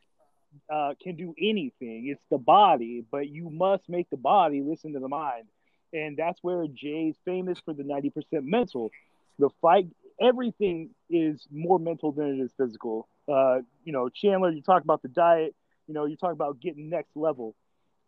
uh, 0.72 0.94
can 1.02 1.16
do 1.16 1.34
anything, 1.40 2.08
it's 2.08 2.22
the 2.30 2.38
body, 2.38 3.04
but 3.10 3.28
you 3.28 3.50
must 3.50 3.88
make 3.88 4.08
the 4.10 4.16
body 4.16 4.62
listen 4.62 4.92
to 4.92 5.00
the 5.00 5.08
mind, 5.08 5.44
and 5.92 6.16
that's 6.16 6.38
where 6.42 6.66
Jay's 6.68 7.16
famous 7.24 7.58
for 7.60 7.72
the 7.74 7.82
ninety 7.84 8.10
percent 8.10 8.44
mental. 8.44 8.90
The 9.38 9.50
fight, 9.60 9.88
everything 10.20 10.90
is 11.10 11.46
more 11.50 11.78
mental 11.78 12.12
than 12.12 12.38
it 12.38 12.42
is 12.42 12.52
physical. 12.56 13.08
Uh, 13.28 13.60
you 13.84 13.92
know, 13.92 14.08
Chandler, 14.08 14.50
you 14.50 14.62
talk 14.62 14.82
about 14.82 15.02
the 15.02 15.08
diet. 15.08 15.54
You 15.86 15.94
know, 15.94 16.04
you 16.06 16.16
talk 16.16 16.32
about 16.32 16.60
getting 16.60 16.88
next 16.90 17.16
level 17.16 17.54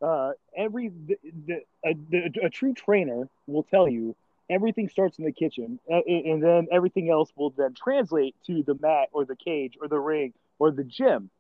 uh, 0.03 0.33
every 0.57 0.89
the, 0.89 1.17
the, 1.47 1.61
a, 1.85 1.95
the, 2.11 2.41
a 2.45 2.51
true 2.51 2.75
trainer 2.75 3.29
will 3.47 3.63
tell 3.63 3.89
you 3.89 4.15
everything 4.51 4.89
starts 4.89 5.19
in 5.19 5.25
the 5.25 5.33
kitchen, 5.33 5.79
and 5.89 6.43
then 6.43 6.69
everything 6.73 7.11
else 7.11 7.31
will 7.37 7.51
then 7.51 7.75
translate 7.75 8.35
to 8.47 8.63
the 8.63 8.77
mat 8.81 9.09
or 9.13 9.25
the 9.25 9.37
cage 9.37 9.75
or 9.81 9.89
the 9.89 9.99
ring 9.99 10.33
or 10.59 10.71
the 10.71 10.85
gym. 10.85 11.31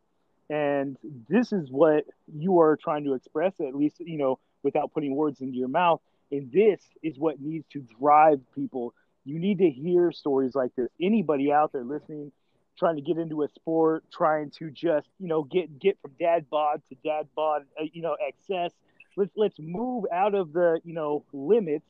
And 0.48 0.96
this 1.28 1.52
is 1.52 1.70
what 1.70 2.04
you 2.32 2.60
are 2.60 2.76
trying 2.76 3.04
to 3.04 3.14
express, 3.14 3.54
at 3.60 3.74
least 3.74 3.96
you 4.00 4.18
know, 4.18 4.38
without 4.62 4.92
putting 4.92 5.14
words 5.14 5.40
into 5.40 5.56
your 5.56 5.68
mouth. 5.68 6.00
And 6.30 6.50
this 6.52 6.80
is 7.02 7.18
what 7.18 7.40
needs 7.40 7.66
to 7.72 7.84
drive 8.00 8.40
people. 8.54 8.94
You 9.24 9.38
need 9.38 9.58
to 9.58 9.70
hear 9.70 10.12
stories 10.12 10.54
like 10.54 10.74
this. 10.76 10.88
Anybody 11.00 11.52
out 11.52 11.72
there 11.72 11.84
listening, 11.84 12.30
trying 12.78 12.96
to 12.96 13.02
get 13.02 13.18
into 13.18 13.42
a 13.42 13.48
sport, 13.48 14.04
trying 14.12 14.50
to 14.58 14.70
just 14.70 15.08
you 15.18 15.28
know 15.28 15.42
get 15.42 15.78
get 15.78 15.98
from 16.00 16.12
dad 16.18 16.48
bod 16.50 16.82
to 16.88 16.96
dad 17.04 17.28
bod, 17.34 17.62
uh, 17.80 17.84
you 17.92 18.02
know 18.02 18.16
excess. 18.26 18.72
Let's 19.16 19.32
let's 19.36 19.56
move 19.58 20.04
out 20.12 20.34
of 20.34 20.52
the 20.52 20.80
you 20.84 20.94
know 20.94 21.24
limits. 21.32 21.86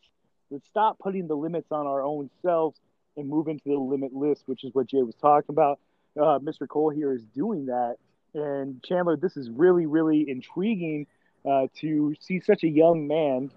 Let's 0.51 0.67
stop 0.69 0.99
putting 0.99 1.27
the 1.27 1.35
limits 1.35 1.73
on 1.73 1.87
our 1.87 2.03
own 2.03 2.31
selves 2.43 2.79
and 3.17 3.29
move 3.29 3.49
into 3.49 3.65
the 3.67 3.75
limit 3.79 4.15
list, 4.15 4.43
which 4.47 4.65
is 4.65 4.75
what 4.75 4.87
Jay 4.87 5.03
was 5.03 5.15
talking 5.17 5.53
about. 5.53 5.79
uh, 6.21 6.39
Mr. 6.39 6.69
Cole 6.69 6.91
here 6.91 7.13
is 7.13 7.23
doing 7.35 7.67
that. 7.67 7.97
And 8.35 8.83
Chandler, 8.83 9.17
this 9.17 9.37
is 9.37 9.51
really, 9.51 9.87
really 9.87 10.29
intriguing 10.29 11.07
uh, 11.49 11.69
to 11.81 12.15
see 12.21 12.41
such 12.41 12.65
a 12.65 12.69
young 12.69 13.07
man, 13.07 13.51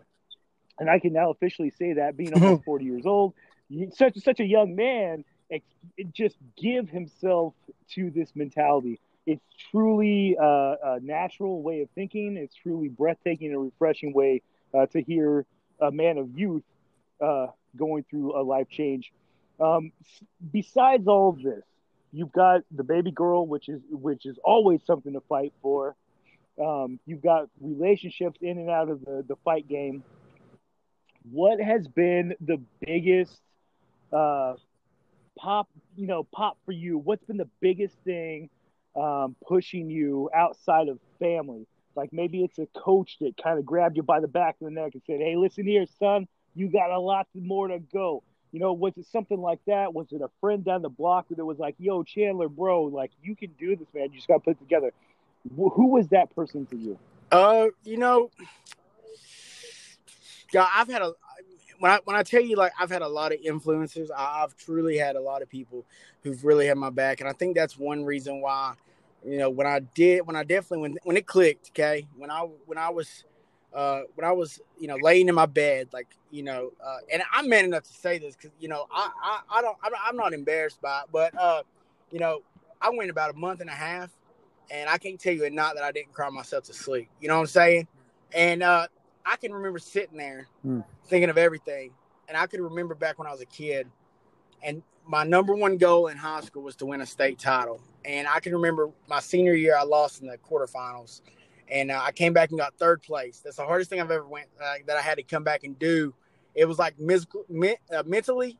and 0.79 0.89
I 0.89 0.99
can 0.99 1.13
now 1.13 1.31
officially 1.31 1.71
say 1.71 1.93
that 1.93 2.15
being 2.15 2.33
almost 2.33 2.63
40 2.65 2.85
years 2.85 3.05
old, 3.05 3.33
such 3.93 4.17
such 4.17 4.39
a 4.39 4.45
young 4.45 4.75
man, 4.75 5.25
ex- 5.51 5.65
just 6.13 6.37
give 6.57 6.89
himself 6.89 7.53
to 7.95 8.09
this 8.11 8.29
mentality. 8.35 8.99
It's 9.25 9.43
truly 9.71 10.37
uh, 10.39 10.75
a 10.83 10.99
natural 11.01 11.61
way 11.61 11.81
of 11.81 11.89
thinking. 11.91 12.37
It's 12.37 12.55
truly 12.55 12.87
breathtaking 12.87 13.51
and 13.51 13.61
refreshing 13.63 14.13
way 14.13 14.41
uh, 14.73 14.85
to 14.87 15.01
hear 15.01 15.45
a 15.81 15.91
man 15.91 16.17
of 16.17 16.37
youth 16.37 16.63
uh, 17.21 17.47
going 17.75 18.05
through 18.09 18.39
a 18.39 18.43
life 18.43 18.69
change. 18.69 19.11
Um, 19.59 19.91
besides 20.51 21.07
all 21.07 21.29
of 21.29 21.41
this, 21.41 21.63
you've 22.11 22.31
got 22.31 22.61
the 22.71 22.83
baby 22.83 23.11
girl, 23.11 23.45
which 23.45 23.69
is 23.69 23.81
which 23.89 24.25
is 24.25 24.37
always 24.43 24.81
something 24.85 25.13
to 25.13 25.21
fight 25.21 25.53
for. 25.61 25.95
Um, 26.59 26.99
you've 27.05 27.21
got 27.21 27.47
relationships 27.61 28.39
in 28.41 28.57
and 28.57 28.69
out 28.69 28.89
of 28.89 29.01
the, 29.01 29.23
the 29.27 29.35
fight 29.45 29.67
game. 29.67 30.03
What 31.31 31.59
has 31.61 31.87
been 31.87 32.35
the 32.41 32.61
biggest 32.85 33.39
uh, 34.11 34.55
pop, 35.37 35.69
you 35.95 36.07
know, 36.07 36.23
pop 36.23 36.57
for 36.65 36.71
you? 36.71 36.97
What's 36.97 37.23
been 37.23 37.37
the 37.37 37.49
biggest 37.61 37.95
thing 38.03 38.49
um, 38.95 39.35
pushing 39.47 39.89
you 39.89 40.29
outside 40.33 40.87
of 40.89 40.99
family? 41.19 41.65
Like 41.95 42.11
maybe 42.13 42.43
it's 42.43 42.59
a 42.59 42.67
coach 42.75 43.17
that 43.21 43.33
kind 43.41 43.59
of 43.59 43.65
grabbed 43.65 43.97
you 43.97 44.03
by 44.03 44.19
the 44.19 44.27
back 44.27 44.55
of 44.61 44.65
the 44.65 44.71
neck 44.71 44.93
and 44.93 45.03
said, 45.05 45.19
"Hey, 45.19 45.35
listen 45.35 45.65
here, 45.65 45.85
son, 45.99 46.27
you 46.59 46.69
got 46.69 46.91
a 46.91 46.99
lot 46.99 47.27
more 47.33 47.67
to 47.67 47.79
go." 47.79 48.23
You 48.51 48.59
know, 48.59 48.73
was 48.73 48.93
it 48.97 49.05
something 49.11 49.39
like 49.39 49.59
that? 49.67 49.93
Was 49.93 50.07
it 50.11 50.21
a 50.21 50.29
friend 50.41 50.65
down 50.65 50.81
the 50.81 50.89
block 50.89 51.27
that 51.29 51.45
was 51.45 51.59
like, 51.59 51.75
"Yo, 51.77 52.03
Chandler, 52.03 52.49
bro, 52.49 52.83
like 52.83 53.11
you 53.21 53.35
can 53.35 53.51
do 53.59 53.75
this, 53.75 53.87
man. 53.93 54.09
You 54.11 54.15
just 54.15 54.27
got 54.27 54.35
to 54.35 54.39
put 54.39 54.51
it 54.51 54.59
together." 54.59 54.91
Who 55.55 55.87
was 55.87 56.07
that 56.09 56.35
person 56.35 56.65
to 56.67 56.75
you? 56.75 56.99
Uh, 57.31 57.67
you 57.83 57.97
know, 57.97 58.29
I've 60.53 60.89
had 60.89 61.01
a 61.01 61.13
when 61.79 61.91
I 61.91 61.99
when 62.03 62.15
I 62.15 62.23
tell 62.23 62.41
you 62.41 62.55
like 62.55 62.71
I've 62.79 62.89
had 62.89 63.01
a 63.01 63.07
lot 63.07 63.31
of 63.31 63.39
influencers. 63.41 64.09
I've 64.15 64.55
truly 64.57 64.97
had 64.97 65.15
a 65.15 65.21
lot 65.21 65.41
of 65.41 65.49
people 65.49 65.85
who've 66.23 66.43
really 66.43 66.67
had 66.67 66.77
my 66.77 66.89
back, 66.89 67.21
and 67.21 67.29
I 67.29 67.33
think 67.33 67.55
that's 67.55 67.77
one 67.77 68.03
reason 68.03 68.41
why. 68.41 68.73
You 69.25 69.37
know, 69.37 69.49
when 69.49 69.67
I 69.67 69.79
did, 69.79 70.25
when 70.25 70.35
I 70.35 70.43
definitely 70.43 70.79
when 70.79 70.97
when 71.03 71.17
it 71.17 71.25
clicked, 71.27 71.69
okay, 71.69 72.07
when 72.17 72.31
I 72.31 72.47
when 72.65 72.77
I 72.77 72.89
was 72.89 73.25
uh, 73.73 74.01
when 74.15 74.25
I 74.25 74.31
was, 74.31 74.59
you 74.79 74.87
know, 74.87 74.97
laying 75.01 75.29
in 75.29 75.35
my 75.35 75.45
bed, 75.45 75.89
like, 75.93 76.07
you 76.31 76.43
know, 76.43 76.71
uh, 76.83 76.97
and 77.11 77.21
I'm 77.31 77.49
man 77.49 77.65
enough 77.65 77.83
to 77.83 77.93
say 77.93 78.17
this 78.17 78.35
because, 78.35 78.51
you 78.59 78.67
know, 78.67 78.87
I, 78.91 79.09
I, 79.23 79.59
I 79.59 79.61
don't, 79.61 79.77
I'm 79.83 80.15
not 80.15 80.33
embarrassed 80.33 80.81
by 80.81 81.01
it, 81.01 81.09
but, 81.11 81.37
uh, 81.37 81.63
you 82.11 82.19
know, 82.19 82.41
I 82.81 82.89
went 82.89 83.09
about 83.09 83.31
a 83.31 83.37
month 83.37 83.61
and 83.61 83.69
a 83.69 83.73
half 83.73 84.09
and 84.71 84.89
I 84.89 84.97
can't 84.97 85.19
tell 85.19 85.33
you 85.33 85.45
a 85.45 85.49
not 85.49 85.75
that 85.75 85.83
I 85.83 85.91
didn't 85.91 86.13
cry 86.13 86.29
myself 86.29 86.63
to 86.65 86.73
sleep. 86.73 87.09
You 87.21 87.27
know 87.27 87.35
what 87.35 87.41
I'm 87.41 87.47
saying? 87.47 87.87
And, 88.33 88.63
uh, 88.63 88.87
I 89.25 89.35
can 89.35 89.53
remember 89.53 89.79
sitting 89.79 90.17
there 90.17 90.47
mm. 90.65 90.83
thinking 91.05 91.29
of 91.29 91.37
everything. 91.37 91.91
And 92.27 92.37
I 92.37 92.47
could 92.47 92.61
remember 92.61 92.95
back 92.95 93.19
when 93.19 93.27
I 93.27 93.31
was 93.31 93.41
a 93.41 93.45
kid 93.45 93.87
and 94.63 94.81
my 95.05 95.23
number 95.23 95.55
one 95.55 95.77
goal 95.77 96.07
in 96.07 96.17
high 96.17 96.41
school 96.41 96.63
was 96.63 96.75
to 96.77 96.85
win 96.85 97.01
a 97.01 97.05
state 97.05 97.39
title. 97.39 97.81
And 98.05 98.27
I 98.27 98.39
can 98.39 98.53
remember 98.53 98.89
my 99.07 99.19
senior 99.19 99.53
year, 99.53 99.75
I 99.77 99.83
lost 99.83 100.21
in 100.21 100.27
the 100.27 100.37
quarterfinals 100.37 101.21
and 101.71 101.91
uh, 101.91 102.01
I 102.03 102.11
came 102.11 102.33
back 102.33 102.49
and 102.49 102.59
got 102.59 102.75
third 102.77 103.01
place. 103.01 103.41
That's 103.43 103.57
the 103.57 103.65
hardest 103.65 103.89
thing 103.89 104.01
I've 104.01 104.11
ever 104.11 104.27
went 104.27 104.47
uh, 104.61 104.75
that 104.87 104.97
I 104.97 105.01
had 105.01 105.15
to 105.17 105.23
come 105.23 105.43
back 105.43 105.63
and 105.63 105.77
do. 105.77 106.13
It 106.55 106.65
was 106.65 106.79
like 106.79 106.99
musical, 106.99 107.45
me, 107.47 107.75
uh, 107.95 108.03
mentally 108.05 108.57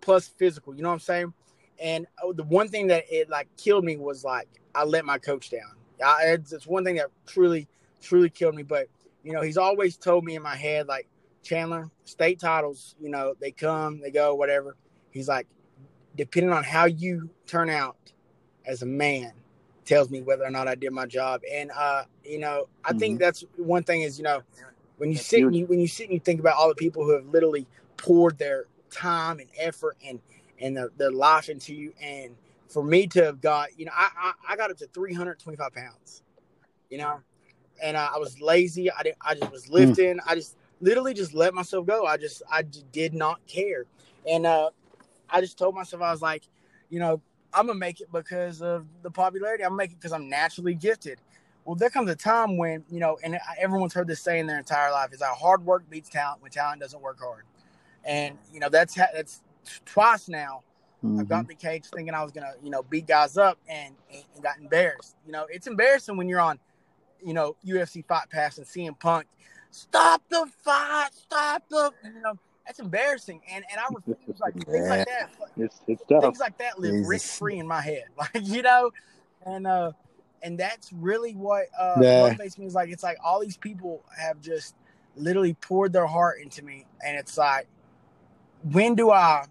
plus 0.00 0.28
physical. 0.28 0.74
You 0.74 0.82
know 0.82 0.88
what 0.88 0.94
I'm 0.94 1.00
saying? 1.00 1.32
And 1.80 2.06
oh, 2.22 2.32
the 2.32 2.44
one 2.44 2.68
thing 2.68 2.88
that 2.88 3.04
it 3.10 3.28
like 3.28 3.48
killed 3.56 3.84
me 3.84 3.96
was 3.96 4.24
like 4.24 4.48
I 4.74 4.84
let 4.84 5.04
my 5.04 5.18
coach 5.18 5.50
down. 5.50 5.72
I, 6.04 6.24
it's, 6.28 6.52
it's 6.52 6.66
one 6.66 6.84
thing 6.84 6.96
that 6.96 7.08
truly, 7.26 7.68
truly 8.02 8.30
killed 8.30 8.54
me. 8.54 8.62
But 8.62 8.88
you 9.22 9.32
know, 9.32 9.40
he's 9.40 9.56
always 9.56 9.96
told 9.96 10.24
me 10.24 10.36
in 10.36 10.42
my 10.42 10.56
head 10.56 10.88
like 10.88 11.08
Chandler, 11.42 11.90
state 12.04 12.40
titles. 12.40 12.96
You 13.00 13.10
know, 13.10 13.34
they 13.40 13.50
come, 13.50 14.00
they 14.00 14.10
go, 14.10 14.34
whatever. 14.34 14.76
He's 15.10 15.28
like, 15.28 15.46
depending 16.16 16.52
on 16.52 16.64
how 16.64 16.86
you 16.86 17.30
turn 17.46 17.70
out 17.70 17.96
as 18.66 18.82
a 18.82 18.86
man, 18.86 19.32
tells 19.84 20.10
me 20.10 20.22
whether 20.22 20.44
or 20.44 20.50
not 20.50 20.68
I 20.68 20.74
did 20.74 20.92
my 20.92 21.06
job. 21.06 21.42
And 21.50 21.70
uh, 21.70 22.04
you 22.24 22.38
know, 22.38 22.68
I 22.84 22.90
mm-hmm. 22.90 22.98
think 22.98 23.20
that's 23.20 23.44
one 23.56 23.82
thing 23.82 24.02
is 24.02 24.18
you 24.18 24.24
know, 24.24 24.42
when 24.98 25.10
you 25.10 25.16
that's 25.16 25.26
sit 25.26 25.42
and 25.42 25.54
you, 25.54 25.66
when 25.66 25.80
you 25.80 25.88
sit 25.88 26.04
and 26.04 26.14
you 26.14 26.20
think 26.20 26.40
about 26.40 26.56
all 26.56 26.68
the 26.68 26.74
people 26.74 27.04
who 27.04 27.12
have 27.12 27.26
literally 27.26 27.66
poured 27.96 28.38
their 28.38 28.64
time 28.90 29.40
and 29.40 29.48
effort 29.58 29.96
and 30.06 30.20
and 30.60 30.76
the, 30.76 30.90
their 30.96 31.10
life 31.10 31.48
into 31.48 31.74
you, 31.74 31.92
and 32.00 32.34
for 32.68 32.82
me 32.82 33.06
to 33.08 33.24
have 33.24 33.40
got, 33.40 33.78
you 33.78 33.86
know, 33.86 33.92
I 33.94 34.08
I, 34.16 34.52
I 34.52 34.56
got 34.56 34.70
up 34.70 34.78
to 34.78 34.86
325 34.86 35.72
pounds, 35.72 36.22
you 36.90 36.98
know, 36.98 37.20
and 37.82 37.96
uh, 37.96 38.10
I 38.14 38.18
was 38.18 38.40
lazy. 38.40 38.90
I 38.90 39.02
didn't. 39.02 39.18
I 39.20 39.34
just 39.34 39.52
was 39.52 39.66
mm. 39.66 39.72
lifting. 39.72 40.16
Mm. 40.16 40.20
I 40.26 40.34
just 40.34 40.56
literally 40.80 41.14
just 41.14 41.34
let 41.34 41.54
myself 41.54 41.86
go. 41.86 42.06
I 42.06 42.16
just 42.16 42.42
I 42.50 42.62
just 42.62 42.90
did 42.92 43.14
not 43.14 43.44
care, 43.46 43.84
and 44.28 44.46
uh, 44.46 44.70
I 45.28 45.40
just 45.40 45.58
told 45.58 45.74
myself 45.74 46.02
I 46.02 46.10
was 46.10 46.22
like, 46.22 46.44
you 46.88 47.00
know, 47.00 47.20
I'm 47.54 47.66
gonna 47.66 47.78
make 47.78 48.00
it 48.00 48.10
because 48.12 48.62
of 48.62 48.86
the 49.02 49.10
popularity. 49.10 49.64
I'm 49.64 49.70
gonna 49.70 49.78
make 49.78 49.92
it 49.92 49.98
because 49.98 50.12
I'm 50.12 50.28
naturally 50.28 50.74
gifted. 50.74 51.20
Well, 51.64 51.76
there 51.76 51.90
comes 51.90 52.10
a 52.10 52.16
time 52.16 52.58
when 52.58 52.84
you 52.90 53.00
know, 53.00 53.18
and 53.22 53.38
everyone's 53.58 53.94
heard 53.94 54.06
this 54.06 54.20
saying 54.20 54.46
their 54.46 54.58
entire 54.58 54.90
life 54.90 55.12
is 55.12 55.20
that 55.20 55.34
hard 55.34 55.64
work 55.64 55.88
beats 55.88 56.10
talent 56.10 56.42
when 56.42 56.50
talent 56.50 56.80
doesn't 56.80 57.00
work 57.00 57.18
hard. 57.20 57.44
And 58.04 58.36
you 58.52 58.60
know 58.60 58.68
that's 58.68 58.94
that's 58.94 59.42
twice 59.86 60.28
now. 60.28 60.62
Mm-hmm. 61.02 61.20
I 61.20 61.24
got 61.24 61.48
the 61.48 61.54
cage 61.54 61.84
thinking 61.86 62.14
I 62.14 62.22
was 62.22 62.32
gonna 62.32 62.52
you 62.62 62.70
know 62.70 62.82
beat 62.82 63.06
guys 63.06 63.38
up 63.38 63.58
and, 63.68 63.94
and 64.12 64.42
got 64.42 64.58
embarrassed. 64.58 65.16
You 65.26 65.32
know 65.32 65.46
it's 65.48 65.66
embarrassing 65.66 66.16
when 66.16 66.28
you're 66.28 66.40
on 66.40 66.58
you 67.24 67.34
know 67.34 67.56
UFC 67.64 68.04
Fight 68.06 68.28
Pass 68.30 68.58
and 68.58 68.66
CM 68.66 68.98
Punk. 68.98 69.26
Stop 69.70 70.22
the 70.28 70.46
fight! 70.62 71.10
Stop 71.14 71.64
the 71.68 71.90
you 72.04 72.20
know 72.20 72.38
that's 72.66 72.78
embarrassing. 72.78 73.40
And 73.50 73.64
and 73.70 73.80
I 73.80 73.86
refuse 73.92 74.38
like 74.40 74.54
things 74.54 74.88
like 74.88 75.06
that. 75.06 75.30
It's, 75.56 75.80
it's 75.86 76.02
tough. 76.08 76.22
Things 76.22 76.40
like 76.40 76.58
that 76.58 76.78
live 76.78 77.06
rent 77.06 77.22
free 77.22 77.58
in 77.58 77.66
my 77.66 77.80
head. 77.80 78.04
Like, 78.16 78.30
you 78.42 78.62
know, 78.62 78.90
and 79.44 79.66
uh 79.66 79.92
and 80.42 80.58
that's 80.58 80.92
really 80.92 81.34
what 81.34 81.66
uh 81.78 81.96
yeah. 82.00 82.28
motivates 82.28 82.58
me 82.58 82.66
is 82.66 82.74
like 82.74 82.90
it's 82.90 83.02
like 83.02 83.18
all 83.24 83.40
these 83.40 83.56
people 83.56 84.02
have 84.16 84.40
just 84.40 84.74
literally 85.16 85.54
poured 85.54 85.92
their 85.92 86.06
heart 86.06 86.40
into 86.40 86.64
me 86.64 86.86
and 87.04 87.16
it's 87.16 87.38
like 87.38 87.68
when 88.62 88.94
do 88.94 89.10
I 89.10 89.44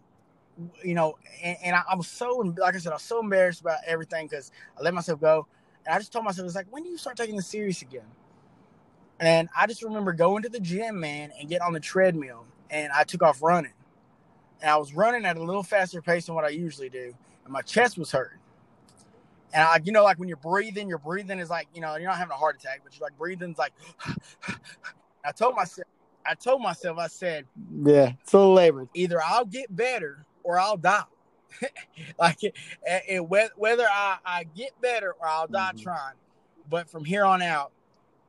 you 0.84 0.94
know, 0.94 1.18
and, 1.42 1.58
and 1.64 1.76
I, 1.76 1.82
I, 1.92 1.96
was 1.96 2.08
so 2.08 2.54
like 2.58 2.76
I 2.76 2.78
said, 2.78 2.92
I 2.92 2.96
was 2.96 3.04
so 3.04 3.20
embarrassed 3.20 3.62
about 3.62 3.80
everything 3.88 4.28
because 4.28 4.52
I 4.78 4.84
let 4.84 4.94
myself 4.94 5.20
go. 5.20 5.48
And 5.86 5.96
I 5.96 5.98
just 5.98 6.14
told 6.14 6.26
myself, 6.26 6.46
it's 6.46 6.56
like, 6.56 6.68
when 6.70 6.84
do 6.84 6.90
you 6.90 6.98
start 6.98 7.18
taking 7.18 7.36
this 7.36 7.48
serious 7.48 7.82
again? 7.82 8.06
And 9.20 9.50
I 9.58 9.68
just 9.68 9.84
remember 9.84 10.14
going 10.14 10.44
to 10.44 10.50
the 10.50 10.60
gym, 10.60 11.00
man, 11.00 11.32
and 11.40 11.50
get 11.50 11.62
on 11.62 11.74
the 11.74 11.80
treadmill 11.80 12.46
and 12.74 12.92
I 12.92 13.04
took 13.04 13.22
off 13.22 13.42
running. 13.42 13.72
And 14.62 14.70
I 14.70 14.78
was 14.78 14.94
running 14.94 15.26
at 15.26 15.38
a 15.38 15.44
little 15.44 15.64
faster 15.64 16.02
pace 16.02 16.26
than 16.26 16.36
what 16.36 16.44
I 16.44 16.50
usually 16.50 16.90
do, 16.90 17.14
and 17.44 17.54
my 17.54 17.62
chest 17.62 17.98
was 17.98 18.12
hurting. 18.12 18.40
And 19.54 19.62
I, 19.62 19.80
you 19.84 19.92
know, 19.92 20.04
like 20.04 20.18
when 20.18 20.28
you're 20.28 20.38
breathing, 20.38 20.90
your 20.90 20.98
breathing 20.98 21.40
is 21.40 21.50
like, 21.50 21.68
you 21.76 21.82
know, 21.82 21.96
you're 21.96 22.10
not 22.10 22.18
having 22.18 22.32
a 22.32 22.38
heart 22.38 22.56
attack, 22.60 22.82
but 22.84 22.98
you're 22.98 23.06
like 23.06 23.18
breathing's 23.18 23.58
like. 23.58 23.74
I 25.26 25.32
told 25.32 25.56
myself, 25.56 25.88
I 26.26 26.34
told 26.34 26.62
myself, 26.62 26.98
I 26.98 27.08
said, 27.08 27.46
yeah, 27.84 28.14
it's 28.22 28.34
a 28.34 28.38
little 28.38 28.54
labored. 28.54 28.90
Either 28.94 29.22
I'll 29.24 29.46
get 29.46 29.74
better 29.74 30.26
or 30.44 30.60
I'll 30.60 30.78
die. 30.78 31.04
like 32.20 32.44
it, 32.44 32.56
it, 32.84 33.24
whether 33.24 33.86
I, 33.86 34.18
I 34.26 34.44
get 34.56 34.80
better 34.82 35.14
or 35.20 35.28
I'll 35.28 35.48
die 35.48 35.72
mm-hmm. 35.76 35.84
trying. 35.84 36.16
But 36.70 36.90
from 36.90 37.06
here 37.06 37.24
on 37.24 37.42
out, 37.42 37.72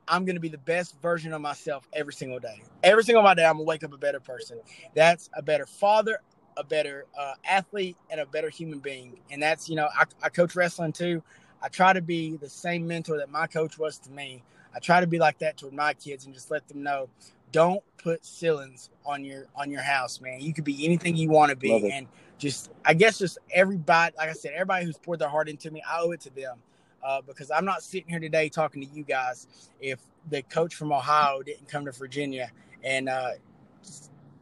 I'm 0.07 0.25
going 0.25 0.35
to 0.35 0.41
be 0.41 0.49
the 0.49 0.57
best 0.57 0.99
version 1.01 1.33
of 1.33 1.41
myself 1.41 1.87
every 1.93 2.13
single 2.13 2.39
day. 2.39 2.61
Every 2.83 3.03
single 3.03 3.23
my 3.23 3.33
day, 3.33 3.45
I'm 3.45 3.55
going 3.55 3.65
to 3.65 3.69
wake 3.69 3.83
up 3.83 3.93
a 3.93 3.97
better 3.97 4.19
person. 4.19 4.59
That's 4.93 5.29
a 5.33 5.41
better 5.41 5.65
father, 5.65 6.19
a 6.57 6.63
better 6.63 7.05
uh, 7.17 7.33
athlete, 7.43 7.97
and 8.09 8.19
a 8.19 8.25
better 8.25 8.49
human 8.49 8.79
being. 8.79 9.17
And 9.31 9.41
that's, 9.41 9.67
you 9.67 9.75
know, 9.75 9.89
I, 9.97 10.03
I 10.21 10.29
coach 10.29 10.55
wrestling 10.55 10.91
too. 10.91 11.23
I 11.61 11.69
try 11.69 11.93
to 11.93 12.01
be 12.01 12.37
the 12.37 12.49
same 12.49 12.85
mentor 12.87 13.17
that 13.17 13.31
my 13.31 13.47
coach 13.47 13.79
was 13.79 13.97
to 13.99 14.11
me. 14.11 14.43
I 14.75 14.79
try 14.79 14.99
to 14.99 15.07
be 15.07 15.17
like 15.17 15.39
that 15.39 15.57
toward 15.57 15.73
my 15.73 15.93
kids 15.93 16.25
and 16.25 16.33
just 16.33 16.51
let 16.51 16.67
them 16.67 16.83
know 16.83 17.09
don't 17.51 17.81
put 17.97 18.25
ceilings 18.25 18.89
on 19.05 19.23
your 19.23 19.45
on 19.55 19.71
your 19.71 19.81
house, 19.81 20.19
man. 20.19 20.41
You 20.41 20.53
could 20.53 20.65
be 20.65 20.85
anything 20.85 21.15
you 21.15 21.29
want 21.29 21.51
to 21.51 21.55
be. 21.55 21.89
And 21.89 22.07
just 22.37 22.69
I 22.83 22.93
guess 22.93 23.17
just 23.17 23.37
everybody, 23.53 24.13
like 24.17 24.29
I 24.29 24.33
said, 24.33 24.51
everybody 24.53 24.85
who's 24.85 24.97
poured 24.97 25.19
their 25.19 25.29
heart 25.29 25.47
into 25.47 25.71
me, 25.71 25.81
I 25.89 26.01
owe 26.01 26.11
it 26.11 26.19
to 26.21 26.29
them 26.29 26.57
uh, 27.05 27.21
because 27.21 27.51
I'm 27.51 27.65
not 27.65 27.83
sitting 27.83 28.09
here 28.09 28.19
today 28.19 28.49
talking 28.49 28.81
to 28.81 28.87
you 28.87 29.03
guys 29.03 29.69
if 29.79 29.99
the 30.29 30.41
coach 30.43 30.75
from 30.75 30.91
Ohio 30.91 31.43
didn't 31.43 31.67
come 31.67 31.85
to 31.85 31.91
Virginia 31.91 32.51
and 32.83 33.07
uh, 33.07 33.31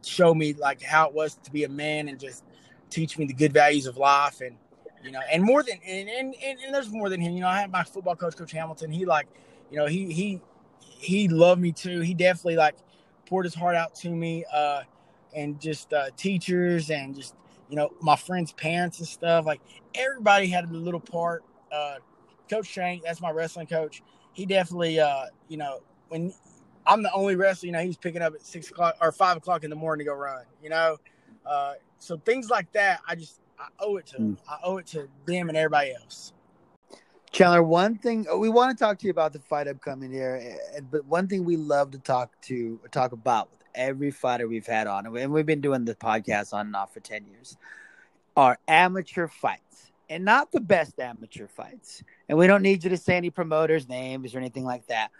show 0.02 0.34
me 0.34 0.54
like 0.54 0.82
how 0.82 1.08
it 1.08 1.14
was 1.14 1.34
to 1.34 1.50
be 1.50 1.64
a 1.64 1.68
man 1.68 2.08
and 2.08 2.18
just 2.18 2.44
teach 2.90 3.18
me 3.18 3.26
the 3.26 3.34
good 3.34 3.52
values 3.52 3.86
of 3.86 3.96
life 3.96 4.40
and 4.40 4.56
you 5.02 5.10
know 5.10 5.20
and 5.30 5.42
more 5.42 5.62
than 5.62 5.78
and 5.86 6.08
and, 6.08 6.34
and, 6.42 6.58
and 6.60 6.74
there's 6.74 6.90
more 6.90 7.08
than 7.08 7.20
him 7.20 7.34
you 7.34 7.40
know 7.40 7.48
I 7.48 7.60
had 7.60 7.70
my 7.70 7.84
football 7.84 8.16
coach 8.16 8.36
coach 8.36 8.52
Hamilton 8.52 8.90
he 8.90 9.04
like 9.04 9.26
you 9.70 9.76
know 9.76 9.86
he 9.86 10.10
he 10.12 10.40
he 10.80 11.28
loved 11.28 11.60
me 11.60 11.72
too 11.72 12.00
he 12.00 12.14
definitely 12.14 12.56
like 12.56 12.76
poured 13.26 13.44
his 13.44 13.54
heart 13.54 13.76
out 13.76 13.94
to 13.96 14.10
me 14.10 14.44
uh 14.52 14.82
and 15.34 15.60
just 15.60 15.92
uh 15.92 16.10
teachers 16.16 16.90
and 16.90 17.14
just 17.14 17.34
you 17.68 17.76
know, 17.76 17.92
my 18.00 18.16
friends' 18.16 18.52
parents 18.52 18.98
and 18.98 19.08
stuff. 19.08 19.46
Like 19.46 19.60
everybody 19.94 20.46
had 20.46 20.64
a 20.64 20.72
little 20.72 21.00
part. 21.00 21.44
Uh, 21.72 21.96
coach 22.48 22.66
Shank, 22.66 23.02
that's 23.02 23.20
my 23.20 23.30
wrestling 23.30 23.66
coach. 23.66 24.02
He 24.32 24.46
definitely, 24.46 25.00
uh, 25.00 25.26
you 25.48 25.56
know, 25.56 25.80
when 26.08 26.32
I'm 26.86 27.02
the 27.02 27.12
only 27.12 27.36
wrestler, 27.36 27.66
you 27.66 27.72
know, 27.72 27.82
he's 27.82 27.96
picking 27.96 28.22
up 28.22 28.34
at 28.34 28.44
six 28.44 28.70
o'clock 28.70 28.96
or 29.00 29.12
five 29.12 29.36
o'clock 29.36 29.64
in 29.64 29.70
the 29.70 29.76
morning 29.76 30.04
to 30.04 30.10
go 30.10 30.16
run. 30.16 30.44
You 30.62 30.70
know, 30.70 30.96
uh, 31.46 31.74
so 31.98 32.16
things 32.18 32.50
like 32.50 32.70
that, 32.72 33.00
I 33.08 33.14
just 33.14 33.40
I 33.58 33.68
owe 33.80 33.96
it 33.96 34.06
to 34.06 34.18
Mm. 34.18 34.36
I 34.48 34.58
owe 34.64 34.78
it 34.78 34.86
to 34.88 35.08
them 35.26 35.48
and 35.48 35.56
everybody 35.56 35.94
else. 35.94 36.32
Chandler, 37.30 37.62
one 37.62 37.96
thing 37.96 38.26
we 38.38 38.48
want 38.48 38.76
to 38.76 38.84
talk 38.84 38.98
to 39.00 39.06
you 39.06 39.10
about 39.10 39.32
the 39.32 39.40
fight 39.40 39.66
upcoming 39.66 40.12
here, 40.12 40.56
but 40.90 41.04
one 41.06 41.26
thing 41.26 41.44
we 41.44 41.56
love 41.56 41.90
to 41.90 41.98
talk 41.98 42.40
to 42.42 42.78
talk 42.92 43.10
about 43.10 43.50
with 43.50 43.60
every 43.74 44.12
fighter 44.12 44.46
we've 44.46 44.66
had 44.66 44.86
on, 44.86 45.06
and 45.16 45.32
we've 45.32 45.46
been 45.46 45.60
doing 45.60 45.84
the 45.84 45.96
podcast 45.96 46.52
on 46.52 46.66
and 46.66 46.76
off 46.76 46.94
for 46.94 47.00
ten 47.00 47.26
years, 47.26 47.56
are 48.36 48.58
amateur 48.68 49.26
fights, 49.26 49.90
and 50.08 50.24
not 50.24 50.52
the 50.52 50.60
best 50.60 51.00
amateur 51.00 51.48
fights. 51.48 52.04
And 52.28 52.38
we 52.38 52.46
don't 52.46 52.62
need 52.62 52.84
you 52.84 52.90
to 52.90 52.96
say 52.96 53.16
any 53.16 53.30
promoters' 53.30 53.88
names 53.88 54.34
or 54.34 54.38
anything 54.38 54.64
like 54.64 54.86
that, 54.86 55.10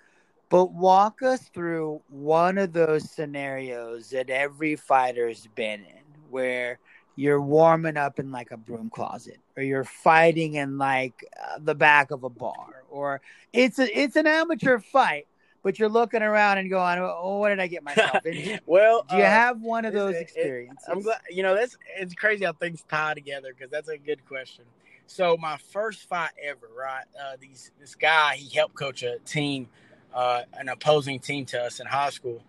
but 0.48 0.72
walk 0.72 1.22
us 1.22 1.48
through 1.52 2.00
one 2.08 2.58
of 2.58 2.72
those 2.72 3.10
scenarios 3.10 4.10
that 4.10 4.30
every 4.30 4.76
fighter's 4.76 5.46
been 5.54 5.80
in, 5.80 6.02
where 6.30 6.78
you're 7.16 7.40
warming 7.40 7.96
up 7.96 8.18
in 8.18 8.30
like 8.30 8.50
a 8.50 8.56
broom 8.56 8.90
closet 8.90 9.38
or 9.56 9.62
you're 9.62 9.84
fighting 9.84 10.54
in 10.54 10.78
like 10.78 11.24
uh, 11.42 11.58
the 11.60 11.74
back 11.74 12.10
of 12.10 12.24
a 12.24 12.28
bar 12.28 12.84
or 12.90 13.20
it's 13.52 13.78
a, 13.78 13.98
it's 14.00 14.16
an 14.16 14.26
amateur 14.26 14.78
fight 14.78 15.26
but 15.62 15.78
you're 15.78 15.88
looking 15.88 16.22
around 16.22 16.58
and 16.58 16.68
going 16.70 16.98
oh 16.98 17.38
what 17.38 17.50
did 17.50 17.60
i 17.60 17.66
get 17.66 17.82
myself 17.82 18.18
into? 18.26 18.60
Well, 18.66 19.04
do 19.08 19.16
you 19.16 19.22
uh, 19.22 19.26
have 19.26 19.60
one 19.60 19.84
of 19.84 19.92
those 19.92 20.16
it- 20.16 20.22
experiences 20.22 20.86
I'm 20.88 21.02
glad 21.02 21.20
you 21.30 21.42
know 21.42 21.54
that's 21.54 21.76
it's 21.96 22.14
crazy 22.14 22.44
how 22.44 22.52
things 22.52 22.84
tie 22.88 23.14
together 23.14 23.54
because 23.56 23.70
that's 23.70 23.88
a 23.88 23.98
good 23.98 24.26
question. 24.26 24.64
So 25.06 25.36
my 25.36 25.56
first 25.56 26.08
fight 26.08 26.30
ever, 26.42 26.68
right? 26.76 27.04
Uh, 27.20 27.36
these 27.40 27.70
this 27.78 27.94
guy 27.94 28.36
he 28.36 28.54
helped 28.54 28.74
coach 28.74 29.02
a 29.02 29.18
team, 29.20 29.68
uh, 30.14 30.42
an 30.54 30.68
opposing 30.68 31.20
team 31.20 31.44
to 31.46 31.62
us 31.62 31.80
in 31.80 31.86
high 31.86 32.10
school, 32.10 32.42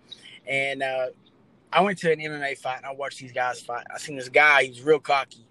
and 0.47 0.82
uh, 0.82 1.08
I 1.72 1.82
went 1.82 1.97
to 1.99 2.12
an 2.12 2.20
MMA 2.20 2.58
fight 2.58 2.78
and 2.78 2.86
I 2.86 2.93
watched 2.93 3.20
these 3.20 3.34
guys 3.34 3.62
fight. 3.62 3.86
I 3.93 3.97
seen 3.97 4.16
this 4.16 4.30
guy, 4.30 4.64
he's 4.64 4.82
real 4.82 4.99
cocky, 4.99 5.45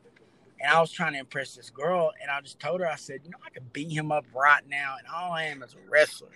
and 0.60 0.72
I 0.72 0.80
was 0.80 0.90
trying 0.90 1.12
to 1.12 1.18
impress 1.18 1.54
this 1.54 1.70
girl, 1.70 2.12
and 2.22 2.30
I 2.30 2.40
just 2.40 2.58
told 2.58 2.80
her, 2.80 2.88
I 2.88 2.96
said, 2.96 3.20
you 3.24 3.30
know, 3.30 3.38
I 3.44 3.50
could 3.50 3.72
beat 3.72 3.92
him 3.92 4.10
up 4.10 4.24
right 4.34 4.62
now, 4.68 4.96
and 4.98 5.06
all 5.14 5.32
I 5.32 5.44
am 5.44 5.62
is 5.62 5.74
a 5.74 5.90
wrestler. 5.90 6.30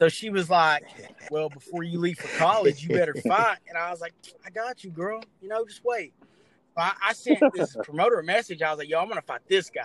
So 0.00 0.08
she 0.08 0.30
was 0.30 0.48
like, 0.48 0.84
well, 1.30 1.48
before 1.48 1.82
you 1.82 1.98
leave 1.98 2.18
for 2.18 2.28
college, 2.38 2.84
you 2.84 2.90
better 2.90 3.14
fight. 3.26 3.58
And 3.68 3.76
I 3.76 3.90
was 3.90 4.00
like, 4.00 4.12
I 4.46 4.50
got 4.50 4.84
you, 4.84 4.90
girl. 4.90 5.22
You 5.40 5.48
know, 5.48 5.64
just 5.64 5.84
wait. 5.84 6.12
I, 6.78 6.92
I 7.08 7.12
sent 7.12 7.40
this 7.54 7.76
promoter 7.82 8.18
a 8.18 8.24
message. 8.24 8.62
I 8.62 8.70
was 8.70 8.78
like, 8.78 8.88
yo, 8.88 9.00
I'm 9.00 9.08
gonna 9.08 9.22
fight 9.22 9.40
this 9.48 9.70
guy. 9.70 9.82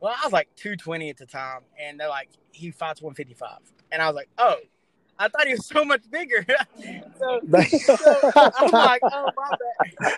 Well, 0.00 0.14
I 0.16 0.26
was 0.26 0.32
like 0.32 0.48
220 0.56 1.10
at 1.10 1.16
the 1.16 1.26
time, 1.26 1.60
and 1.80 1.98
they're 1.98 2.08
like, 2.08 2.28
he 2.52 2.70
fights 2.70 3.00
155, 3.00 3.58
and 3.92 4.02
I 4.02 4.06
was 4.06 4.14
like, 4.14 4.28
oh, 4.38 4.56
I 5.18 5.28
thought 5.28 5.46
he 5.46 5.52
was 5.52 5.66
so 5.66 5.84
much 5.84 6.02
bigger. 6.10 6.44
so, 7.18 7.40
so 7.78 7.96
I'm 8.36 8.70
like, 8.70 9.00
oh 9.02 9.28
my 9.36 9.56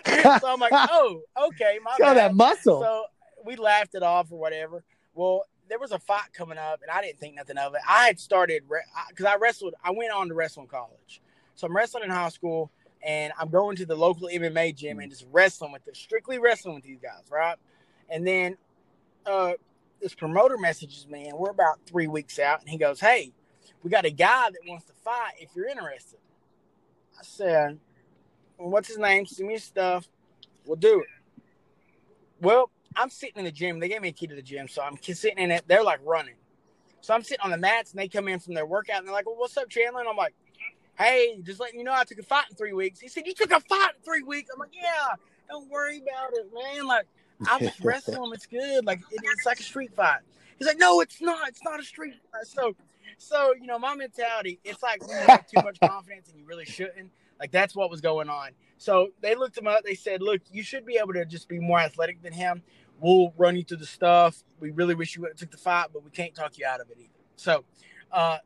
bad. 0.03 0.41
So 0.41 0.47
I'm 0.47 0.59
like, 0.59 0.73
oh, 0.73 1.21
okay, 1.47 1.79
my 1.83 1.95
bad. 1.97 2.17
that 2.17 2.35
muscle 2.35 2.81
So 2.81 3.05
we 3.45 3.55
laughed 3.55 3.95
it 3.95 4.03
off 4.03 4.31
or 4.31 4.39
whatever. 4.39 4.83
Well, 5.13 5.45
there 5.69 5.79
was 5.79 5.91
a 5.91 5.99
fight 5.99 6.33
coming 6.33 6.57
up, 6.57 6.81
and 6.81 6.91
I 6.91 7.01
didn't 7.01 7.19
think 7.19 7.35
nothing 7.35 7.57
of 7.57 7.75
it. 7.75 7.81
I 7.87 8.07
had 8.07 8.19
started 8.19 8.63
because 9.09 9.25
I 9.25 9.35
wrestled. 9.35 9.75
I 9.83 9.91
went 9.91 10.11
on 10.11 10.27
to 10.29 10.33
wrestle 10.33 10.63
in 10.63 10.67
college, 10.67 11.21
so 11.55 11.67
I'm 11.67 11.75
wrestling 11.75 12.03
in 12.03 12.09
high 12.09 12.29
school, 12.29 12.71
and 13.01 13.31
I'm 13.39 13.49
going 13.49 13.75
to 13.77 13.85
the 13.85 13.95
local 13.95 14.27
MMA 14.27 14.75
gym 14.75 14.99
and 14.99 15.09
just 15.09 15.25
wrestling 15.31 15.71
with 15.71 15.87
it, 15.87 15.95
strictly 15.95 16.39
wrestling 16.39 16.75
with 16.75 16.83
these 16.83 16.99
guys, 16.99 17.23
right? 17.29 17.57
And 18.09 18.25
then 18.25 18.57
uh, 19.25 19.53
this 20.01 20.13
promoter 20.13 20.57
messages 20.57 21.07
me, 21.07 21.27
and 21.27 21.37
we're 21.37 21.51
about 21.51 21.79
three 21.85 22.07
weeks 22.07 22.39
out, 22.39 22.61
and 22.61 22.69
he 22.69 22.77
goes, 22.77 22.99
"Hey, 22.99 23.31
we 23.83 23.89
got 23.89 24.05
a 24.05 24.11
guy 24.11 24.49
that 24.49 24.59
wants 24.67 24.85
to 24.85 24.93
fight. 25.03 25.33
If 25.39 25.49
you're 25.55 25.67
interested." 25.67 26.19
I 27.17 27.23
said, 27.23 27.79
well, 28.57 28.69
"What's 28.69 28.87
his 28.87 28.97
name? 28.97 29.25
Send 29.25 29.47
me 29.47 29.55
his 29.55 29.63
stuff. 29.63 30.07
We'll 30.65 30.77
do 30.77 31.01
it." 31.01 31.43
Well, 32.41 32.71
I'm 32.95 33.09
sitting 33.09 33.37
in 33.37 33.45
the 33.45 33.51
gym. 33.51 33.79
They 33.79 33.89
gave 33.89 34.01
me 34.01 34.09
a 34.09 34.13
key 34.13 34.27
to 34.27 34.35
the 34.35 34.41
gym, 34.41 34.67
so 34.67 34.81
I'm 34.81 34.97
sitting 35.01 35.37
in 35.37 35.51
it. 35.51 35.63
They're 35.67 35.83
like 35.83 35.99
running, 36.03 36.35
so 37.01 37.13
I'm 37.13 37.23
sitting 37.23 37.43
on 37.43 37.51
the 37.51 37.57
mats, 37.57 37.91
and 37.91 37.99
they 37.99 38.07
come 38.07 38.27
in 38.27 38.39
from 38.39 38.55
their 38.55 38.65
workout, 38.65 38.99
and 38.99 39.07
they're 39.07 39.13
like, 39.13 39.25
"Well, 39.25 39.35
what's 39.37 39.57
up, 39.57 39.69
Chandler?" 39.69 40.01
And 40.01 40.09
I'm 40.09 40.17
like, 40.17 40.33
"Hey, 40.99 41.39
just 41.41 41.59
letting 41.59 41.79
you 41.79 41.85
know, 41.85 41.93
I 41.93 42.03
took 42.03 42.19
a 42.19 42.23
fight 42.23 42.45
in 42.49 42.55
three 42.55 42.73
weeks." 42.73 42.99
He 42.99 43.07
said, 43.07 43.25
"You 43.25 43.33
took 43.33 43.51
a 43.51 43.59
fight 43.61 43.91
in 43.97 44.03
three 44.03 44.21
weeks?" 44.21 44.49
I'm 44.53 44.59
like, 44.59 44.75
"Yeah, 44.75 45.15
don't 45.49 45.69
worry 45.69 45.97
about 45.97 46.33
it, 46.33 46.47
man. 46.53 46.85
Like, 46.85 47.07
I 47.47 47.57
just 47.59 47.79
wrestling. 47.81 48.31
It's 48.33 48.45
good. 48.45 48.85
Like, 48.85 48.99
it, 49.09 49.21
it's 49.23 49.45
like 49.45 49.59
a 49.59 49.63
street 49.63 49.93
fight." 49.95 50.19
He's 50.59 50.67
like, 50.67 50.77
"No, 50.77 50.99
it's 51.01 51.21
not. 51.21 51.47
It's 51.47 51.63
not 51.63 51.79
a 51.79 51.83
street 51.83 52.15
fight." 52.31 52.45
So, 52.45 52.75
so 53.17 53.53
you 53.59 53.65
know, 53.65 53.79
my 53.79 53.95
mentality, 53.95 54.59
it's 54.63 54.83
like 54.83 55.01
when 55.07 55.17
you 55.17 55.25
have 55.27 55.47
too 55.47 55.63
much 55.63 55.79
confidence 55.79 56.29
and 56.29 56.37
you 56.37 56.45
really 56.45 56.65
shouldn't. 56.65 57.09
Like, 57.39 57.51
that's 57.51 57.73
what 57.73 57.89
was 57.89 58.01
going 58.01 58.29
on. 58.29 58.49
So 58.77 59.09
they 59.21 59.35
looked 59.35 59.57
him 59.57 59.67
up. 59.67 59.83
They 59.83 59.95
said, 59.95 60.21
"Look, 60.21 60.41
you 60.51 60.63
should 60.63 60.85
be 60.85 60.97
able 60.97 61.13
to 61.13 61.25
just 61.25 61.47
be 61.47 61.59
more 61.59 61.79
athletic 61.79 62.21
than 62.21 62.33
him. 62.33 62.61
We'll 62.99 63.33
run 63.37 63.55
you 63.55 63.63
through 63.63 63.77
the 63.77 63.85
stuff. 63.85 64.43
We 64.59 64.71
really 64.71 64.95
wish 64.95 65.15
you 65.15 65.21
would 65.21 65.31
have 65.31 65.37
took 65.37 65.51
the 65.51 65.57
fight, 65.57 65.87
but 65.93 66.03
we 66.03 66.11
can't 66.11 66.35
talk 66.35 66.57
you 66.57 66.65
out 66.65 66.81
of 66.81 66.89
it 66.89 66.97
either." 66.99 67.09
So, 67.37 67.63
uh, 68.11 68.39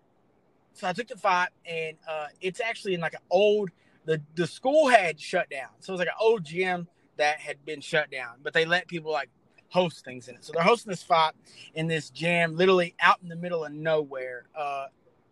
so 0.73 0.87
I 0.87 0.93
took 0.93 1.07
the 1.07 1.17
fight, 1.17 1.49
and 1.65 1.97
uh, 2.09 2.27
it's 2.41 2.59
actually 2.59 2.93
in 2.93 3.01
like 3.01 3.13
an 3.13 3.21
old 3.29 3.69
the 4.05 4.21
the 4.35 4.47
school 4.47 4.87
had 4.89 5.19
shut 5.19 5.49
down, 5.49 5.69
so 5.79 5.91
it 5.91 5.93
was 5.93 5.99
like 5.99 6.07
an 6.09 6.15
old 6.19 6.43
gym 6.43 6.87
that 7.17 7.39
had 7.39 7.63
been 7.65 7.81
shut 7.81 8.11
down, 8.11 8.37
but 8.41 8.53
they 8.53 8.65
let 8.65 8.87
people 8.87 9.11
like 9.11 9.29
host 9.69 10.03
things 10.03 10.27
in 10.27 10.35
it. 10.35 10.43
So 10.43 10.51
they're 10.53 10.63
hosting 10.63 10.89
this 10.89 11.03
fight 11.03 11.33
in 11.73 11.87
this 11.87 12.09
gym, 12.09 12.55
literally 12.55 12.95
out 12.99 13.17
in 13.23 13.29
the 13.29 13.35
middle 13.35 13.65
of 13.65 13.71
nowhere. 13.71 14.45
Uh, 14.55 14.87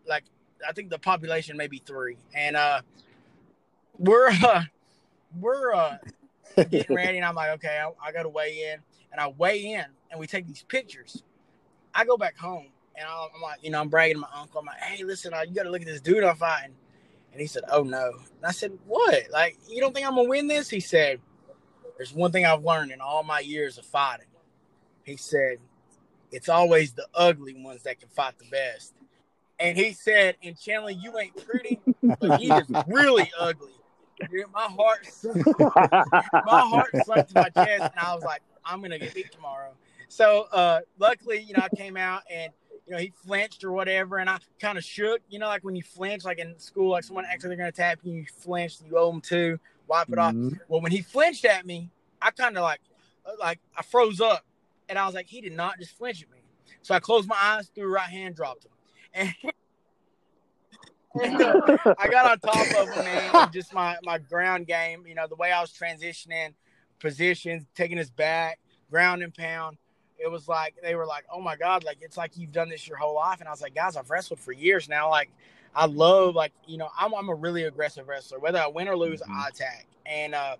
like 0.06 0.24
I 0.66 0.72
think 0.72 0.90
the 0.90 0.98
population 0.98 1.56
maybe 1.56 1.82
three, 1.84 2.18
and 2.34 2.56
uh, 2.56 2.82
we're 3.98 4.30
uh, 4.30 4.62
we're 5.38 5.74
uh, 5.74 5.98
getting 6.56 6.96
ready, 6.96 7.18
and 7.18 7.26
I'm 7.26 7.34
like, 7.34 7.50
okay, 7.50 7.80
I, 7.80 8.08
I 8.08 8.12
got 8.12 8.22
to 8.24 8.28
weigh 8.28 8.72
in, 8.72 8.80
and 9.10 9.20
I 9.20 9.28
weigh 9.28 9.64
in, 9.72 9.84
and 10.10 10.20
we 10.20 10.26
take 10.26 10.46
these 10.46 10.62
pictures. 10.62 11.22
I 11.94 12.04
go 12.04 12.16
back 12.16 12.36
home, 12.36 12.68
and 12.96 13.06
I'm 13.06 13.40
like, 13.40 13.62
you 13.62 13.70
know, 13.70 13.80
I'm 13.80 13.88
bragging 13.88 14.16
to 14.16 14.20
my 14.20 14.28
uncle. 14.34 14.60
I'm 14.60 14.66
like, 14.66 14.80
hey, 14.80 15.04
listen, 15.04 15.32
uh, 15.32 15.42
you 15.48 15.54
got 15.54 15.64
to 15.64 15.70
look 15.70 15.80
at 15.80 15.86
this 15.86 16.00
dude 16.00 16.24
I'm 16.24 16.36
fighting. 16.36 16.74
And 17.32 17.40
he 17.40 17.46
said, 17.46 17.62
oh 17.70 17.82
no. 17.82 18.12
And 18.36 18.46
I 18.46 18.50
said, 18.50 18.72
what? 18.86 19.24
Like, 19.30 19.58
you 19.68 19.80
don't 19.80 19.94
think 19.94 20.06
I'm 20.06 20.14
gonna 20.14 20.28
win 20.28 20.48
this? 20.48 20.68
He 20.68 20.80
said, 20.80 21.18
there's 21.96 22.12
one 22.12 22.30
thing 22.30 22.44
I've 22.44 22.64
learned 22.64 22.92
in 22.92 23.00
all 23.00 23.22
my 23.22 23.40
years 23.40 23.78
of 23.78 23.86
fighting. 23.86 24.26
He 25.04 25.16
said, 25.16 25.58
it's 26.30 26.48
always 26.48 26.92
the 26.92 27.06
ugly 27.14 27.54
ones 27.54 27.82
that 27.84 28.00
can 28.00 28.08
fight 28.10 28.38
the 28.38 28.44
best. 28.50 28.94
And 29.58 29.78
he 29.78 29.92
said, 29.92 30.36
and 30.42 30.58
Chandler, 30.58 30.90
you 30.90 31.16
ain't 31.18 31.36
pretty, 31.46 31.80
but 32.20 32.40
he 32.40 32.50
is 32.50 32.66
really 32.86 33.30
ugly. 33.38 33.72
My 34.52 34.62
heart, 34.62 35.08
my 36.46 36.60
heart 36.60 36.90
sunk 37.04 37.28
to 37.28 37.34
my 37.34 37.48
chest, 37.50 37.90
and 37.90 38.00
I 38.00 38.14
was 38.14 38.24
like, 38.24 38.42
I'm 38.64 38.80
gonna 38.80 38.98
get 38.98 39.14
beat 39.14 39.32
tomorrow. 39.32 39.72
So 40.08 40.46
uh, 40.52 40.80
luckily, 40.98 41.40
you 41.40 41.54
know, 41.54 41.62
I 41.62 41.68
came 41.70 41.96
out 41.96 42.22
and 42.30 42.52
you 42.86 42.92
know 42.92 42.98
he 42.98 43.12
flinched 43.24 43.64
or 43.64 43.72
whatever, 43.72 44.18
and 44.18 44.28
I 44.28 44.38
kind 44.60 44.76
of 44.78 44.84
shook. 44.84 45.20
You 45.28 45.38
know, 45.38 45.46
like 45.46 45.64
when 45.64 45.76
you 45.76 45.82
flinch, 45.82 46.24
like 46.24 46.38
in 46.38 46.58
school, 46.58 46.90
like 46.90 47.04
someone 47.04 47.24
actually 47.28 47.48
they're 47.50 47.58
gonna 47.58 47.72
tap 47.72 48.00
you, 48.02 48.12
you 48.12 48.26
flinch, 48.38 48.78
you 48.88 48.96
owe 48.98 49.10
them 49.10 49.20
two, 49.20 49.58
wipe 49.86 50.08
it 50.10 50.18
off. 50.18 50.34
Mhm. 50.34 50.58
Well, 50.68 50.80
when 50.80 50.92
he 50.92 51.02
flinched 51.02 51.44
at 51.44 51.64
me, 51.66 51.90
I 52.20 52.30
kind 52.30 52.56
of 52.56 52.62
like, 52.62 52.80
uh, 53.26 53.32
like 53.38 53.60
I 53.76 53.82
froze 53.82 54.20
up, 54.20 54.44
and 54.88 54.98
I 54.98 55.06
was 55.06 55.14
like, 55.14 55.26
he 55.26 55.40
did 55.40 55.52
not 55.52 55.78
just 55.78 55.96
flinch 55.96 56.22
at 56.22 56.30
me. 56.30 56.38
So 56.82 56.94
I 56.94 57.00
closed 57.00 57.28
my 57.28 57.36
eyes, 57.40 57.70
threw 57.74 57.92
right 57.92 58.10
hand, 58.10 58.34
dropped 58.34 58.64
him, 58.64 58.72
and, 59.14 59.34
and, 61.22 61.40
uh, 61.42 61.94
I 61.98 62.08
got 62.08 62.30
on 62.30 62.38
top 62.40 62.66
of 62.80 62.88
him, 62.94 63.04
man. 63.04 63.50
Just 63.52 63.72
my 63.72 63.96
my 64.02 64.18
ground 64.18 64.66
game, 64.66 65.06
you 65.06 65.14
know, 65.14 65.26
the 65.26 65.36
way 65.36 65.52
I 65.52 65.60
was 65.60 65.72
transitioning 65.72 66.54
positions, 66.98 67.64
taking 67.74 67.98
his 67.98 68.10
back, 68.10 68.58
ground 68.90 69.22
and 69.22 69.34
pound. 69.34 69.76
It 70.22 70.30
was 70.30 70.48
like 70.48 70.74
they 70.82 70.94
were 70.94 71.06
like, 71.06 71.24
"Oh 71.32 71.40
my 71.40 71.56
god!" 71.56 71.84
Like 71.84 71.98
it's 72.00 72.16
like 72.16 72.36
you've 72.36 72.52
done 72.52 72.68
this 72.68 72.86
your 72.86 72.96
whole 72.96 73.14
life. 73.14 73.40
And 73.40 73.48
I 73.48 73.50
was 73.50 73.62
like, 73.62 73.74
"Guys, 73.74 73.96
I've 73.96 74.10
wrestled 74.10 74.38
for 74.38 74.52
years 74.52 74.88
now. 74.88 75.10
Like 75.10 75.30
I 75.74 75.86
love 75.86 76.34
like 76.34 76.52
you 76.66 76.78
know 76.78 76.88
I'm 76.98 77.14
I'm 77.14 77.28
a 77.28 77.34
really 77.34 77.64
aggressive 77.64 78.08
wrestler. 78.08 78.38
Whether 78.38 78.58
I 78.58 78.66
win 78.66 78.88
or 78.88 78.96
lose, 78.96 79.22
I 79.22 79.48
attack. 79.48 79.86
And 80.06 80.34
uh, 80.34 80.56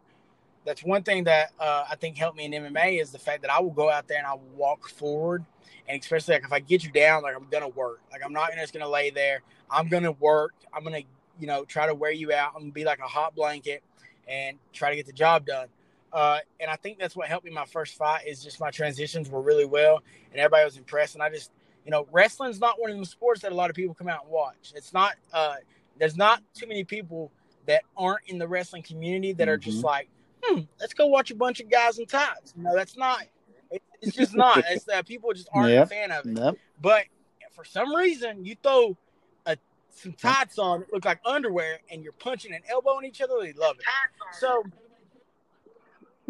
that's 0.65 0.83
one 0.83 1.03
thing 1.03 1.25
that 1.25 1.53
uh, 1.59 1.85
I 1.91 1.97
think 1.97 2.17
helped 2.17 2.37
me 2.37 2.45
in 2.45 2.53
MMA 2.53 3.01
is 3.01 3.11
the 3.11 3.19
fact 3.19 3.43
that 3.43 3.51
I 3.51 3.61
will 3.61 3.71
go 3.71 3.91
out 3.91 4.09
there 4.09 4.19
and 4.19 4.27
I 4.27 4.35
will 4.35 4.51
walk 4.57 4.89
forward. 4.89 5.45
And 5.89 6.01
especially 6.01 6.35
like 6.35 6.45
if 6.45 6.53
I 6.53 6.61
get 6.61 6.85
you 6.85 6.91
down, 6.91 7.23
like 7.23 7.37
I'm 7.37 7.47
gonna 7.51 7.69
work. 7.69 8.01
Like 8.11 8.23
I'm 8.25 8.33
not 8.33 8.53
just 8.55 8.73
gonna 8.73 8.89
lay 8.89 9.11
there. 9.11 9.43
I'm 9.71 9.89
gonna 9.89 10.13
work. 10.13 10.55
I'm 10.73 10.85
gonna 10.85 11.03
you 11.41 11.47
know 11.47 11.65
try 11.65 11.87
to 11.87 11.95
wear 11.95 12.13
you 12.13 12.33
out. 12.33 12.53
I'm 12.55 12.63
gonna 12.63 12.73
be 12.73 12.85
like 12.85 13.01
a 13.01 13.09
hot 13.09 13.35
blanket 13.35 13.83
and 14.29 14.59
try 14.73 14.91
to 14.91 14.97
get 14.97 15.07
the 15.07 15.13
job 15.13 15.47
done. 15.47 15.69
Uh, 16.13 16.39
and 16.61 16.71
I 16.71 16.77
think 16.77 16.99
that's 16.99 17.17
what 17.17 17.29
helped 17.29 17.45
me 17.47 17.51
my 17.51 17.65
first 17.65 17.97
fight 17.97 18.27
is 18.27 18.43
just 18.43 18.61
my 18.61 18.71
transitions 18.71 19.31
were 19.31 19.41
really 19.41 19.65
well 19.65 20.03
and 20.31 20.41
everybody 20.41 20.65
was 20.65 20.77
impressed. 20.77 21.15
And 21.15 21.23
I 21.23 21.31
just, 21.31 21.51
you 21.85 21.91
know, 21.91 22.07
wrestling's 22.13 22.61
not 22.61 22.81
one 22.81 22.91
of 22.91 22.99
the 22.99 23.07
sports 23.07 23.41
that 23.43 23.53
a 23.53 23.55
lot 23.55 23.71
of 23.71 23.77
people 23.77 23.95
come 23.95 24.09
out 24.09 24.25
and 24.25 24.31
watch. 24.31 24.73
It's 24.75 24.93
not, 24.93 25.15
uh, 25.33 25.55
there's 25.99 26.17
not 26.17 26.43
too 26.55 26.67
many 26.67 26.85
people 26.85 27.31
that 27.67 27.83
aren't 27.97 28.27
in 28.27 28.39
the 28.39 28.47
wrestling 28.47 28.83
community 28.83 29.33
that 29.33 29.49
are 29.49 29.57
just 29.57 29.79
Mhm. 29.81 29.85
like 29.85 30.09
hmm, 30.45 30.63
let's 30.81 30.93
go 30.93 31.07
watch 31.07 31.31
a 31.31 31.37
bunch 31.37 31.61
of 31.61 31.71
guys 31.71 32.01
in 32.01 32.07
ties. 32.07 32.53
No, 32.57 32.75
that's 32.75 32.97
not. 32.97 33.23
It, 33.71 33.81
it's 34.01 34.17
just 34.17 34.35
not. 34.35 34.65
It's 34.71 34.83
that 34.87 35.07
people 35.07 35.33
just 35.33 35.49
aren't 35.55 35.71
Yep. 35.71 35.85
a 35.85 35.89
fan 35.89 36.11
of 36.11 36.27
it. 36.27 36.37
Yep. 36.37 36.57
But 36.81 37.05
for 37.53 37.65
some 37.65 37.95
reason, 37.95 38.45
you 38.45 38.57
throw 38.61 38.97
a, 39.47 39.57
some 39.91 40.13
tights 40.15 40.59
on 40.59 40.81
that 40.81 40.93
look 40.93 41.05
like 41.05 41.21
underwear, 41.25 41.79
and 41.93 42.03
you're 42.03 42.13
punching 42.15 42.53
and 42.53 42.65
elbowing 42.69 43.05
each 43.07 43.21
other. 43.21 43.35
They 43.41 43.53
love 43.53 43.77
it. 43.79 43.85
So 44.33 44.65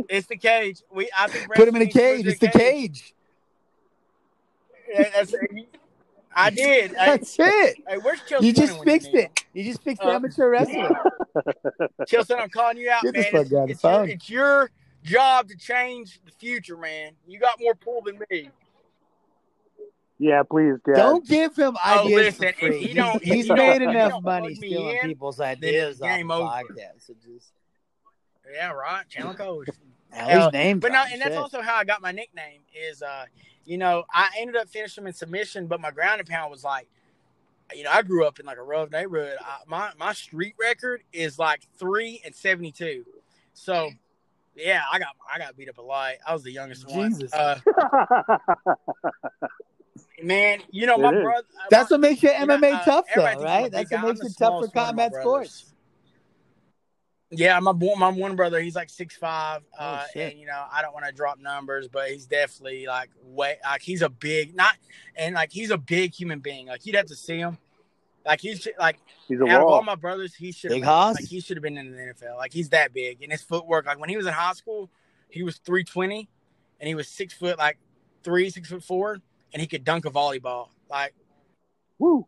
it's 0.09 0.26
the 0.26 0.36
cage. 0.36 0.82
We 0.93 1.09
I 1.16 1.26
think 1.28 1.53
Put 1.55 1.68
him 1.68 1.76
in 1.76 1.82
a 1.82 1.84
wrestling 1.86 1.86
needs 1.86 1.95
to 1.95 2.01
cage. 2.01 2.26
It's 2.26 2.40
the 2.40 2.59
cage. 2.59 3.14
Yeah, 4.88 5.11
that's, 5.14 5.34
I 6.34 6.51
did. 6.51 6.95
I, 7.01 7.07
That's 7.16 7.36
it. 7.38 7.76
hey, 7.88 7.97
where's 8.03 8.20
Chelsea? 8.26 8.47
You 8.47 8.53
just 8.53 8.82
fixed 8.84 9.12
need 9.12 9.20
it. 9.24 9.40
You 9.55 9.64
just 9.64 9.82
fixed 9.82 10.03
Uh, 10.03 10.11
amateur 10.11 10.51
wrestling. 10.51 10.84
him? 11.36 11.88
Chelsea, 12.07 12.34
I'm 12.34 12.49
calling 12.51 12.76
you 12.78 12.90
out, 12.90 13.03
Get 13.03 13.14
man. 13.14 13.24
fucker 13.24 13.61
on 13.62 13.66
the 13.68 13.72
It's, 13.72 13.72
it's, 13.72 13.84
your, 13.84 14.05
it's 14.09 14.30
your 14.30 14.70
job 15.03 15.49
to 15.49 15.57
change 15.57 16.20
the 16.24 16.32
future, 16.32 16.76
man. 16.76 17.12
You 17.26 17.38
got 17.38 17.59
more 17.61 17.74
pull 17.74 18.03
than 18.03 18.18
me. 18.30 18.51
Yeah, 20.18 20.43
please, 20.49 20.74
Dad. 20.86 20.97
Don't 20.97 21.26
give 21.26 21.57
him 21.57 21.76
Oh, 21.84 22.05
ideas 22.05 22.38
listen, 22.38 22.53
for 22.53 22.59
free. 22.66 22.78
you 22.80 22.86
He's, 22.88 22.95
don't- 22.95 23.16
if 23.16 23.22
he's 23.22 23.49
you 23.49 23.57
don't- 23.57 23.59
made 23.59 23.82
enough 23.82 24.22
money 24.22 24.55
stealing 24.55 24.97
in, 24.97 25.09
people's 25.09 25.40
ideas 25.40 25.97
it's 25.97 26.03
off 26.03 26.09
the 26.18 26.24
podcast. 26.74 27.07
So 27.07 27.14
just 27.14 27.51
Yeah, 28.53 28.70
right. 28.72 29.09
Channel 29.09 29.34
coach. 29.34 29.68
at 30.12 30.26
least 30.28 30.48
Uh, 30.48 30.50
name 30.53 30.78
But 30.78 30.92
no, 30.92 31.05
and 31.11 31.20
that's 31.20 31.30
shit. 31.34 31.38
also 31.38 31.61
how 31.62 31.76
I 31.76 31.84
got 31.84 32.03
my 32.03 32.12
nickname. 32.12 32.61
Is 32.74 33.03
uh, 33.03 33.24
you 33.64 33.78
know, 33.78 34.05
I 34.12 34.28
ended 34.38 34.57
up 34.57 34.68
finishing 34.68 35.07
in 35.07 35.12
submission, 35.12 35.66
but 35.66 35.80
my 35.80 35.90
ground 35.90 36.20
and 36.20 36.28
pound 36.28 36.50
was 36.50 36.64
like, 36.64 36.88
you 37.74 37.84
know, 37.84 37.90
I 37.90 38.03
grew 38.03 38.26
up 38.26 38.38
in 38.40 38.46
like 38.46 38.59
a 38.59 38.62
rough 38.62 38.90
neighborhood. 38.90 39.36
I, 39.40 39.59
my 39.66 39.90
my 39.98 40.12
street 40.12 40.55
record 40.61 41.03
is 41.12 41.38
like 41.38 41.62
three 41.78 42.20
and 42.24 42.34
seventy 42.34 42.72
two. 42.72 43.05
So, 43.55 43.90
yeah, 44.55 44.82
I 44.92 44.98
got 44.98 45.09
I 45.32 45.38
got 45.38 45.57
beat 45.57 45.68
up 45.68 45.78
a 45.78 45.82
lot. 45.82 46.14
I 46.26 46.32
was 46.34 46.42
the 46.42 46.53
youngest 46.53 46.88
Jesus. 46.88 47.32
one. 47.32 47.62
Uh, 47.76 48.36
man, 50.22 50.61
you 50.70 50.86
know 50.86 50.98
my 50.98 51.11
It 51.11 51.16
is. 51.16 51.22
brother. 51.22 51.46
That's 51.70 51.90
my, 51.90 51.94
what 51.94 52.00
makes 52.00 52.22
your 52.22 52.32
you 52.34 52.46
know, 52.46 52.59
MMA 52.59 52.72
uh, 52.74 52.84
tough, 52.84 53.07
though, 53.14 53.22
everybody 53.24 53.36
thinks 53.36 53.53
I'm 53.53 53.59
a 53.59 53.62
right? 53.62 53.72
That's 53.72 53.90
what 53.92 54.00
makes 54.03 54.20
the 54.20 54.26
it 54.26 54.28
tough 54.30 54.38
for 54.38 54.46
smallest 54.48 54.74
one 54.74 54.84
combat 54.86 55.12
brothers. 55.12 55.50
sports. 55.53 55.72
Yeah, 57.35 57.59
my 57.61 57.72
bo- 57.72 57.97
my 57.97 58.09
one 58.11 58.37
brother, 58.37 58.61
he's 58.61 58.74
like 58.74 58.91
six 58.91 59.14
six 59.14 59.16
five, 59.16 59.62
Oh, 59.78 59.83
uh, 59.85 60.05
shit. 60.12 60.33
and 60.33 60.41
you 60.41 60.47
know 60.47 60.64
I 60.70 60.83
don't 60.83 60.93
want 60.93 61.07
to 61.07 61.12
drop 61.12 61.39
numbers, 61.39 61.89
but 61.89 62.11
he's 62.11 62.26
definitely 62.26 62.87
like 62.87 63.09
way 63.24 63.57
like 63.64 63.80
he's 63.83 64.03
a 64.03 64.09
big 64.11 64.55
not 64.55 64.74
and 65.16 65.35
like 65.35 65.51
he's 65.51 65.70
a 65.70 65.78
big 65.78 66.14
human 66.14 66.41
being. 66.41 66.66
Like 66.66 66.85
you'd 66.85 66.95
have 66.97 67.07
to 67.07 67.16
see 67.16 67.39
him. 67.39 67.57
Like 68.26 68.41
he's 68.41 68.68
like 68.78 68.99
He's 69.28 69.41
a 69.41 69.47
out 69.47 69.62
of 69.62 69.66
all 69.66 69.83
my 69.83 69.95
brothers, 69.95 70.35
he 70.35 70.53
should 70.53 70.70
have 70.70 70.76
Big 70.76 70.83
been, 70.83 70.89
hoss? 70.89 71.14
like 71.16 71.24
he 71.24 71.41
should 71.41 71.57
have 71.57 71.62
been 71.62 71.78
in 71.78 71.91
the 71.91 71.99
NFL. 71.99 72.37
Like 72.37 72.53
he's 72.53 72.68
that 72.68 72.93
big, 72.93 73.22
and 73.22 73.33
his 73.33 73.43
footwork. 73.43 73.87
Like 73.87 73.99
when 73.99 74.11
he 74.11 74.16
was 74.16 74.26
in 74.26 74.33
high 74.33 74.53
school, 74.53 74.91
he 75.30 75.43
was 75.43 75.57
three 75.57 75.85
twenty, 75.85 76.28
and 76.80 76.87
he 76.87 76.95
was 76.95 77.09
six 77.09 77.33
foot 77.35 77.57
like 77.59 77.78
three, 78.22 78.51
six 78.51 78.68
foot 78.68 78.85
four, 78.85 79.18
and 79.53 79.61
he 79.61 79.66
could 79.66 79.85
dunk 79.85 80.05
a 80.05 80.11
volleyball. 80.11 80.68
Like 80.91 81.14
Woo. 81.99 82.26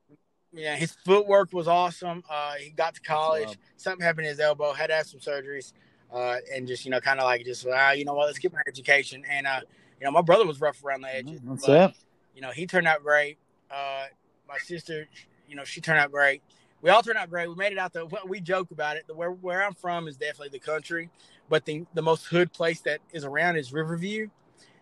Yeah, 0.55 0.77
his 0.77 0.93
footwork 1.05 1.53
was 1.53 1.69
awesome. 1.69 2.23
Uh, 2.31 2.55
he 2.55 2.71
got 2.71 2.95
to 2.95 3.01
college. 3.01 3.59
Something 3.77 4.05
happened 4.05 4.25
to 4.25 4.29
his 4.31 4.41
elbow. 4.41 4.73
Had 4.73 4.89
to 4.89 4.95
have 4.95 5.07
some 5.07 5.21
surgeries, 5.21 5.73
uh, 6.13 6.37
and 6.53 6.67
just 6.69 6.85
you 6.85 6.91
know, 6.91 7.01
kind 7.01 7.19
of 7.19 7.25
like 7.25 7.45
just 7.45 7.67
ah, 7.73 7.91
you 7.93 8.05
know 8.05 8.15
what? 8.15 8.27
Let's 8.27 8.39
get 8.39 8.53
my 8.53 8.63
education. 8.67 9.25
And 9.29 9.47
uh, 9.47 9.61
you 10.01 10.05
know, 10.05 10.13
my 10.13 10.23
brother 10.23 10.47
was 10.47 10.61
rough 10.61 10.85
around 10.85 11.03
the 11.03 11.15
edges. 11.15 11.41
That's 11.43 11.67
but, 11.67 11.91
it. 11.91 11.97
You 12.35 12.43
know, 12.43 12.51
he 12.51 12.67
turned 12.67 12.87
out 12.87 13.03
great. 13.03 13.39
Uh, 13.71 14.05
my 14.49 14.59
sister, 14.59 15.09
you 15.49 15.57
know, 15.57 15.65
she 15.65 15.81
turned 15.81 15.99
out 15.99 16.13
great. 16.13 16.43
We 16.83 16.91
all 16.91 17.03
turned 17.03 17.19
out 17.19 17.31
great. 17.31 17.49
We 17.49 17.55
made 17.55 17.73
it 17.73 17.79
out 17.79 17.93
the. 17.93 18.07
We 18.27 18.41
joke 18.41 18.71
about 18.71 18.97
it. 18.97 19.07
The 19.07 19.15
where 19.15 19.31
where 19.31 19.65
I'm 19.65 19.75
from 19.75 20.07
is 20.07 20.17
definitely 20.17 20.51
the 20.51 20.65
country, 20.65 21.11
but 21.49 21.65
the 21.65 21.85
the 21.95 22.03
most 22.03 22.27
hood 22.27 22.53
place 22.53 22.81
that 22.83 23.01
is 23.13 23.25
around 23.25 23.57
is 23.57 23.73
Riverview. 23.73 24.29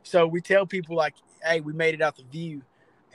So 0.02 0.26
we 0.26 0.40
tell 0.40 0.66
people 0.66 0.96
like, 0.96 1.14
"Hey, 1.44 1.60
we 1.60 1.72
made 1.72 1.94
it 1.94 2.02
out 2.02 2.16
the 2.16 2.24
view," 2.24 2.62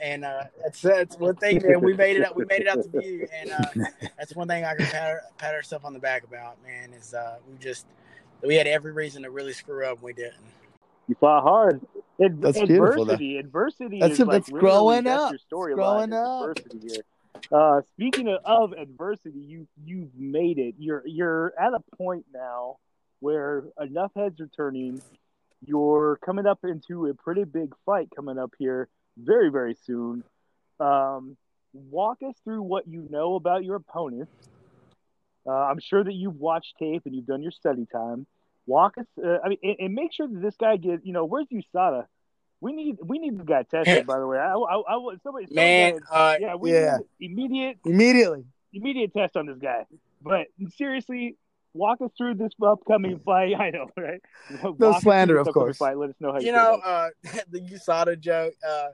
and 0.00 0.24
uh, 0.24 0.44
that's 0.62 0.80
that's 0.80 1.16
one 1.18 1.36
thing. 1.36 1.60
Man, 1.64 1.80
we 1.80 1.94
made 1.94 2.16
it 2.16 2.24
out. 2.26 2.36
We 2.36 2.44
made 2.44 2.60
it 2.62 2.68
out 2.68 2.78
the 2.90 3.00
view, 3.00 3.26
and 3.34 3.50
uh, 3.50 3.86
that's 4.18 4.34
one 4.34 4.48
thing 4.48 4.64
I 4.64 4.74
can 4.74 4.86
pat, 4.86 5.36
pat 5.38 5.54
ourselves 5.54 5.84
on 5.84 5.92
the 5.92 5.98
back 5.98 6.24
about. 6.24 6.56
Man, 6.64 6.92
is 6.92 7.14
uh, 7.14 7.36
we 7.50 7.56
just 7.58 7.86
we 8.44 8.54
had 8.54 8.66
every 8.66 8.92
reason 8.92 9.22
to 9.24 9.30
really 9.30 9.52
screw 9.52 9.84
up, 9.86 9.94
and 9.96 10.02
we 10.02 10.12
didn't. 10.12 10.34
You 11.08 11.14
fought 11.20 11.42
hard. 11.42 11.80
Ad- 12.22 12.40
That's 12.42 12.58
beautiful, 12.58 13.04
though. 13.04 13.12
adversity. 13.14 13.38
Adversity 13.38 14.00
That's 14.00 14.14
is 14.14 14.20
it, 14.20 14.26
like 14.26 14.32
that's 14.42 14.50
literally- 14.52 14.72
growing 14.74 15.04
that's 15.04 15.22
up. 15.22 15.30
Your 15.32 15.38
story 15.38 15.72
It's 15.72 15.76
growing 15.76 16.10
line 16.10 16.12
up. 16.12 16.50
Adversity 16.58 16.88
here. 16.88 17.02
Uh, 17.52 17.80
speaking 17.94 18.28
of, 18.28 18.40
of 18.44 18.72
adversity, 18.72 19.38
you 19.38 19.66
you've 19.84 20.14
made 20.16 20.58
it. 20.58 20.74
You're 20.78 21.02
you're 21.06 21.52
at 21.58 21.72
a 21.72 21.96
point 21.96 22.24
now 22.34 22.76
where 23.20 23.64
enough 23.80 24.10
heads 24.16 24.40
are 24.40 24.48
turning. 24.48 25.00
You're 25.64 26.18
coming 26.24 26.46
up 26.46 26.60
into 26.64 27.06
a 27.06 27.14
pretty 27.14 27.44
big 27.44 27.72
fight 27.86 28.08
coming 28.14 28.38
up 28.38 28.52
here 28.58 28.88
very 29.22 29.50
very 29.50 29.76
soon. 29.86 30.22
Um, 30.80 31.36
walk 31.72 32.18
us 32.26 32.34
through 32.44 32.62
what 32.62 32.86
you 32.88 33.06
know 33.10 33.34
about 33.34 33.64
your 33.64 33.76
opponent. 33.76 34.28
Uh, 35.46 35.52
I'm 35.52 35.80
sure 35.80 36.04
that 36.04 36.12
you've 36.12 36.36
watched 36.36 36.74
tape 36.78 37.02
and 37.06 37.14
you've 37.14 37.26
done 37.26 37.42
your 37.42 37.52
study 37.52 37.86
time. 37.90 38.26
Walk 38.66 38.98
us. 38.98 39.06
Uh, 39.22 39.38
I 39.44 39.48
mean, 39.48 39.58
and, 39.62 39.76
and 39.80 39.94
make 39.94 40.12
sure 40.12 40.28
that 40.28 40.42
this 40.42 40.54
guy 40.60 40.76
gets. 40.76 41.04
You 41.04 41.12
know, 41.12 41.24
where's 41.24 41.46
USADA? 41.52 42.04
We 42.60 42.72
need 42.72 42.96
we 43.02 43.18
need 43.18 43.38
this 43.38 43.46
guy 43.46 43.62
tested. 43.62 44.06
by 44.06 44.18
the 44.18 44.26
way, 44.26 44.36
I, 44.38 44.52
I, 44.52 44.54
I 44.54 44.96
want 44.96 45.22
somebody. 45.22 45.46
somebody 45.46 45.66
Man, 45.68 45.98
gotta- 46.10 46.12
uh, 46.14 46.36
yeah, 46.40 46.54
we 46.56 46.72
Yeah. 46.72 46.98
need 47.20 47.30
immediate 47.30 47.78
Immediately. 47.84 48.44
immediate 48.72 49.12
test 49.14 49.36
on 49.36 49.46
this 49.46 49.58
guy. 49.58 49.86
But 50.22 50.48
seriously, 50.76 51.36
walk 51.72 52.00
us 52.02 52.10
through 52.18 52.34
this 52.34 52.52
upcoming 52.62 53.20
fight. 53.24 53.54
I 53.58 53.70
know, 53.70 53.86
right? 53.96 54.20
Walk 54.50 54.62
us 54.62 54.76
through 54.78 55.00
slander, 55.12 55.38
of 55.38 55.48
course. 55.54 55.78
Fight. 55.78 55.96
Let 55.96 56.10
us 56.10 56.16
know 56.20 56.32
how 56.32 56.40
you, 56.40 56.46
you 56.46 56.52
know, 56.52 56.80
uh, 56.84 57.08
the 57.50 57.60
USADA 57.60 58.18
joke. 58.20 58.52
Uh, 58.68 58.88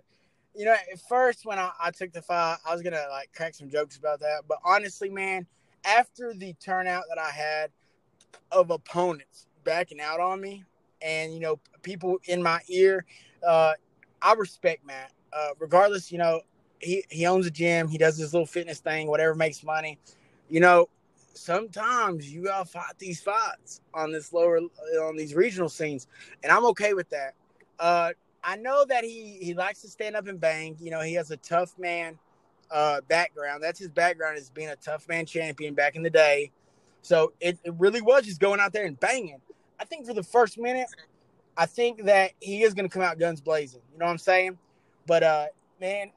you 0.54 0.64
know, 0.64 0.72
at 0.72 1.00
first 1.08 1.44
when 1.44 1.58
I, 1.58 1.70
I 1.82 1.90
took 1.90 2.12
the 2.12 2.22
fight, 2.22 2.58
I 2.66 2.72
was 2.72 2.82
gonna 2.82 3.04
like 3.10 3.30
crack 3.34 3.54
some 3.54 3.68
jokes 3.68 3.96
about 3.96 4.20
that. 4.20 4.42
But 4.48 4.58
honestly, 4.64 5.10
man, 5.10 5.46
after 5.84 6.32
the 6.32 6.54
turnout 6.54 7.04
that 7.08 7.18
I 7.18 7.30
had 7.30 7.70
of 8.52 8.70
opponents 8.70 9.46
backing 9.64 10.00
out 10.00 10.20
on 10.20 10.40
me, 10.40 10.64
and 11.02 11.34
you 11.34 11.40
know, 11.40 11.58
people 11.82 12.18
in 12.24 12.42
my 12.42 12.60
ear, 12.68 13.04
uh, 13.46 13.72
I 14.22 14.32
respect 14.34 14.86
Matt. 14.86 15.12
Uh, 15.32 15.48
regardless, 15.58 16.12
you 16.12 16.18
know, 16.18 16.42
he 16.78 17.04
he 17.10 17.26
owns 17.26 17.46
a 17.46 17.50
gym, 17.50 17.88
he 17.88 17.98
does 17.98 18.16
this 18.16 18.32
little 18.32 18.46
fitness 18.46 18.78
thing, 18.78 19.08
whatever 19.08 19.34
makes 19.34 19.64
money. 19.64 19.98
You 20.48 20.60
know, 20.60 20.88
sometimes 21.34 22.32
you 22.32 22.44
gotta 22.44 22.64
fight 22.64 22.98
these 22.98 23.20
fights 23.20 23.80
on 23.92 24.12
this 24.12 24.32
lower 24.32 24.58
on 25.02 25.16
these 25.16 25.34
regional 25.34 25.68
scenes, 25.68 26.06
and 26.42 26.52
I'm 26.52 26.64
okay 26.66 26.94
with 26.94 27.10
that. 27.10 27.34
Uh, 27.78 28.12
I 28.44 28.56
know 28.56 28.84
that 28.84 29.04
he 29.04 29.38
he 29.40 29.54
likes 29.54 29.80
to 29.82 29.88
stand 29.88 30.14
up 30.14 30.26
and 30.28 30.38
bang. 30.38 30.76
You 30.78 30.90
know, 30.90 31.00
he 31.00 31.14
has 31.14 31.30
a 31.30 31.36
tough 31.38 31.78
man 31.78 32.18
uh, 32.70 33.00
background. 33.08 33.62
That's 33.62 33.78
his 33.78 33.88
background 33.88 34.36
as 34.36 34.50
being 34.50 34.68
a 34.68 34.76
tough 34.76 35.08
man 35.08 35.24
champion 35.24 35.74
back 35.74 35.96
in 35.96 36.02
the 36.02 36.10
day. 36.10 36.50
So 37.00 37.32
it, 37.40 37.58
it 37.64 37.74
really 37.78 38.02
was 38.02 38.24
just 38.24 38.40
going 38.40 38.60
out 38.60 38.72
there 38.72 38.84
and 38.84 38.98
banging. 39.00 39.40
I 39.80 39.84
think 39.84 40.06
for 40.06 40.14
the 40.14 40.22
first 40.22 40.58
minute, 40.58 40.88
I 41.56 41.66
think 41.66 42.04
that 42.04 42.32
he 42.40 42.62
is 42.62 42.74
going 42.74 42.88
to 42.88 42.92
come 42.92 43.02
out 43.02 43.18
guns 43.18 43.40
blazing. 43.40 43.80
You 43.92 43.98
know 43.98 44.06
what 44.06 44.12
I'm 44.12 44.18
saying? 44.18 44.58
But 45.06 45.22
uh, 45.22 45.46
man, 45.80 46.10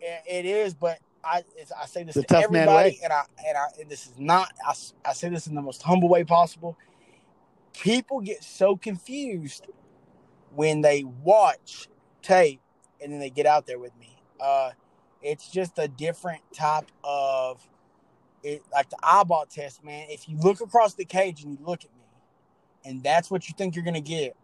it, 0.00 0.44
is. 0.44 0.74
But 0.74 0.98
I 1.24 1.44
it's, 1.56 1.72
I 1.72 1.86
say 1.86 2.02
this 2.02 2.16
a 2.16 2.22
to 2.22 2.26
tough 2.26 2.50
man 2.50 2.62
everybody, 2.62 2.90
way. 2.90 3.00
and 3.04 3.12
I 3.12 3.22
and 3.46 3.56
I 3.56 3.66
and 3.80 3.88
this 3.88 4.06
is 4.06 4.12
not. 4.18 4.52
I, 4.66 4.74
I 5.04 5.12
say 5.12 5.28
this 5.28 5.46
in 5.46 5.54
the 5.54 5.62
most 5.62 5.82
humble 5.82 6.08
way 6.08 6.24
possible. 6.24 6.76
People 7.72 8.20
get 8.20 8.42
so 8.42 8.76
confused 8.76 9.66
when 10.54 10.80
they 10.80 11.04
watch 11.04 11.88
tape 12.22 12.60
and 13.00 13.12
then 13.12 13.20
they 13.20 13.30
get 13.30 13.46
out 13.46 13.66
there 13.66 13.78
with 13.78 13.96
me. 13.98 14.16
Uh, 14.40 14.70
it's 15.22 15.50
just 15.50 15.78
a 15.78 15.88
different 15.88 16.40
type 16.52 16.90
of 17.04 17.60
it, 18.42 18.62
like 18.72 18.88
the 18.90 18.98
eyeball 19.02 19.46
test, 19.46 19.84
man. 19.84 20.06
If 20.08 20.28
you 20.28 20.38
look 20.38 20.60
across 20.60 20.94
the 20.94 21.04
cage 21.04 21.42
and 21.42 21.58
you 21.58 21.64
look 21.64 21.84
at 21.84 21.90
me, 21.90 22.04
and 22.84 23.02
that's 23.02 23.30
what 23.30 23.48
you 23.48 23.54
think 23.56 23.74
you're 23.74 23.84
gonna 23.84 24.00
get, 24.00 24.34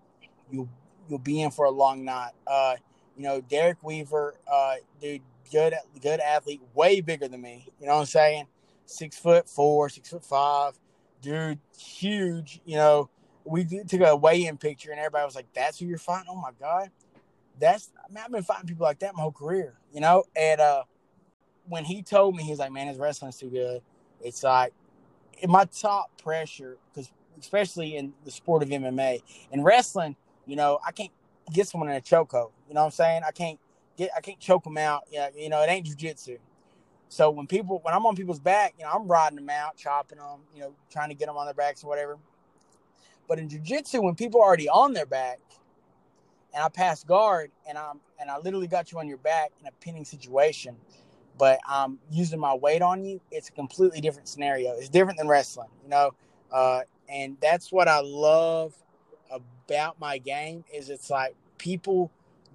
you'll 0.51 0.69
you'll 1.09 1.19
be 1.19 1.43
in 1.43 1.51
for 1.51 1.65
a 1.65 1.71
long 1.71 2.05
night. 2.05 2.33
Uh, 2.47 2.77
you 3.17 3.23
know, 3.23 3.41
Derek 3.41 3.83
Weaver, 3.83 4.35
uh, 4.51 4.75
dude, 5.01 5.23
good 5.51 5.75
good 6.03 6.21
athlete, 6.21 6.61
way 6.75 7.01
bigger 7.01 7.29
than 7.29 7.41
me. 7.41 7.69
You 7.81 7.87
know 7.87 7.95
what 7.95 8.01
I'm 8.01 8.07
saying? 8.07 8.47
Six 8.85 9.19
foot 9.19 9.49
four, 9.49 9.89
six 9.89 10.11
foot 10.11 10.25
five, 10.25 10.79
dude, 11.23 11.59
huge. 11.79 12.61
You 12.67 12.77
know, 12.77 13.11
we 13.47 13.65
took 13.65 14.01
a 14.01 14.17
weigh-in 14.17 14.59
picture, 14.59 14.91
and 14.91 14.99
everybody 14.99 15.25
was 15.25 15.35
like, 15.35 15.53
"That's 15.55 15.79
who 15.79 15.87
you're 15.87 15.99
fighting." 15.99 16.29
Oh 16.31 16.37
my 16.37 16.51
god, 16.59 16.91
that's 17.59 17.91
I 18.05 18.13
mean, 18.13 18.23
I've 18.25 18.33
been 18.33 18.43
fighting 18.43 18.67
people 18.67 18.85
like 18.85 18.99
that 19.01 19.15
my 19.15 19.23
whole 19.23 19.33
career. 19.33 19.75
You 19.93 20.01
know, 20.01 20.25
and 20.35 20.61
uh, 20.61 20.85
when 21.69 21.85
he 21.85 22.03
told 22.03 22.37
me, 22.37 22.43
he 22.43 22.51
was 22.51 22.59
like, 22.59 22.73
"Man, 22.73 22.89
his 22.89 22.99
wrestling's 22.99 23.39
too 23.39 23.51
good." 23.51 23.83
It's 24.21 24.43
like 24.43 24.73
in 25.39 25.51
my 25.51 25.65
top 25.67 26.11
pressure 26.23 26.79
because 26.93 27.11
especially 27.39 27.97
in 27.97 28.13
the 28.25 28.31
sport 28.31 28.63
of 28.63 28.71
MMA 28.71 29.23
and 29.53 29.65
wrestling, 29.65 30.17
you 30.47 30.57
know, 30.57 30.79
I 30.87 30.93
can't 30.93 31.13
get 31.53 31.69
someone 31.69 31.91
in 31.91 31.97
a 31.97 32.01
chokehold. 32.01 32.53
You 32.69 32.75
know 32.75 32.81
what 32.81 32.87
I'm 32.87 32.91
saying? 32.91 33.23
I 33.27 33.31
can't 33.31 33.59
get 33.97 34.11
I 34.17 34.21
can't 34.21 34.41
choke 34.41 34.65
them 34.65 34.79
out. 34.79 35.05
Yeah, 35.11 35.29
you 35.37 35.49
know, 35.49 35.63
it 35.63 35.69
ain't 35.69 35.87
jujitsu. 35.87 36.39
So 37.09 37.31
when 37.31 37.47
people 37.47 37.81
when 37.83 37.95
I'm 37.95 38.05
on 38.07 38.17
people's 38.17 38.41
back, 38.41 38.75
you 38.79 38.85
know, 38.85 38.91
I'm 38.93 39.07
riding 39.07 39.37
them 39.37 39.51
out, 39.51 39.77
chopping 39.77 40.19
them, 40.19 40.41
you 40.55 40.61
know, 40.61 40.75
trying 40.91 41.09
to 41.11 41.15
get 41.15 41.27
them 41.27 41.37
on 41.37 41.47
their 41.47 41.55
backs 41.55 41.85
or 41.85 41.89
whatever. 41.89 42.19
But 43.29 43.39
in 43.39 43.49
jujitsu, 43.49 44.03
when 44.03 44.15
people 44.15 44.41
are 44.41 44.45
already 44.47 44.69
on 44.69 44.93
their 44.93 45.07
back, 45.07 45.41
and 46.55 46.63
I 46.63 46.69
pass 46.69 47.05
guard, 47.05 47.51
and 47.69 47.77
I'm 47.77 48.01
and 48.21 48.31
I 48.31 48.39
literally 48.39 48.67
got 48.67 48.93
you 48.93 48.99
on 48.99 49.09
your 49.09 49.19
back 49.19 49.53
in 49.61 49.67
a 49.67 49.73
pinning 49.81 50.05
situation, 50.05 50.77
but 51.39 51.59
I'm 51.69 51.99
using 52.11 52.41
my 52.41 52.55
weight 52.55 52.83
on 52.83 53.05
you, 53.05 53.21
it's 53.31 53.49
a 53.49 53.53
completely 53.53 54.01
different 54.01 54.29
scenario. 54.29 54.73
It's 54.73 54.89
different 54.89 55.19
than 55.19 55.29
wrestling, 55.29 55.69
you 55.83 55.91
know. 55.91 56.13
Uh, 56.51 56.81
and 57.09 57.37
that's 57.41 57.71
what 57.71 57.89
I 57.89 58.01
love 58.01 58.75
about 59.31 60.01
my 60.01 60.19
game 60.19 60.65
is 60.73 60.89
it's 60.89 61.11
like 61.11 61.35
people 61.59 62.11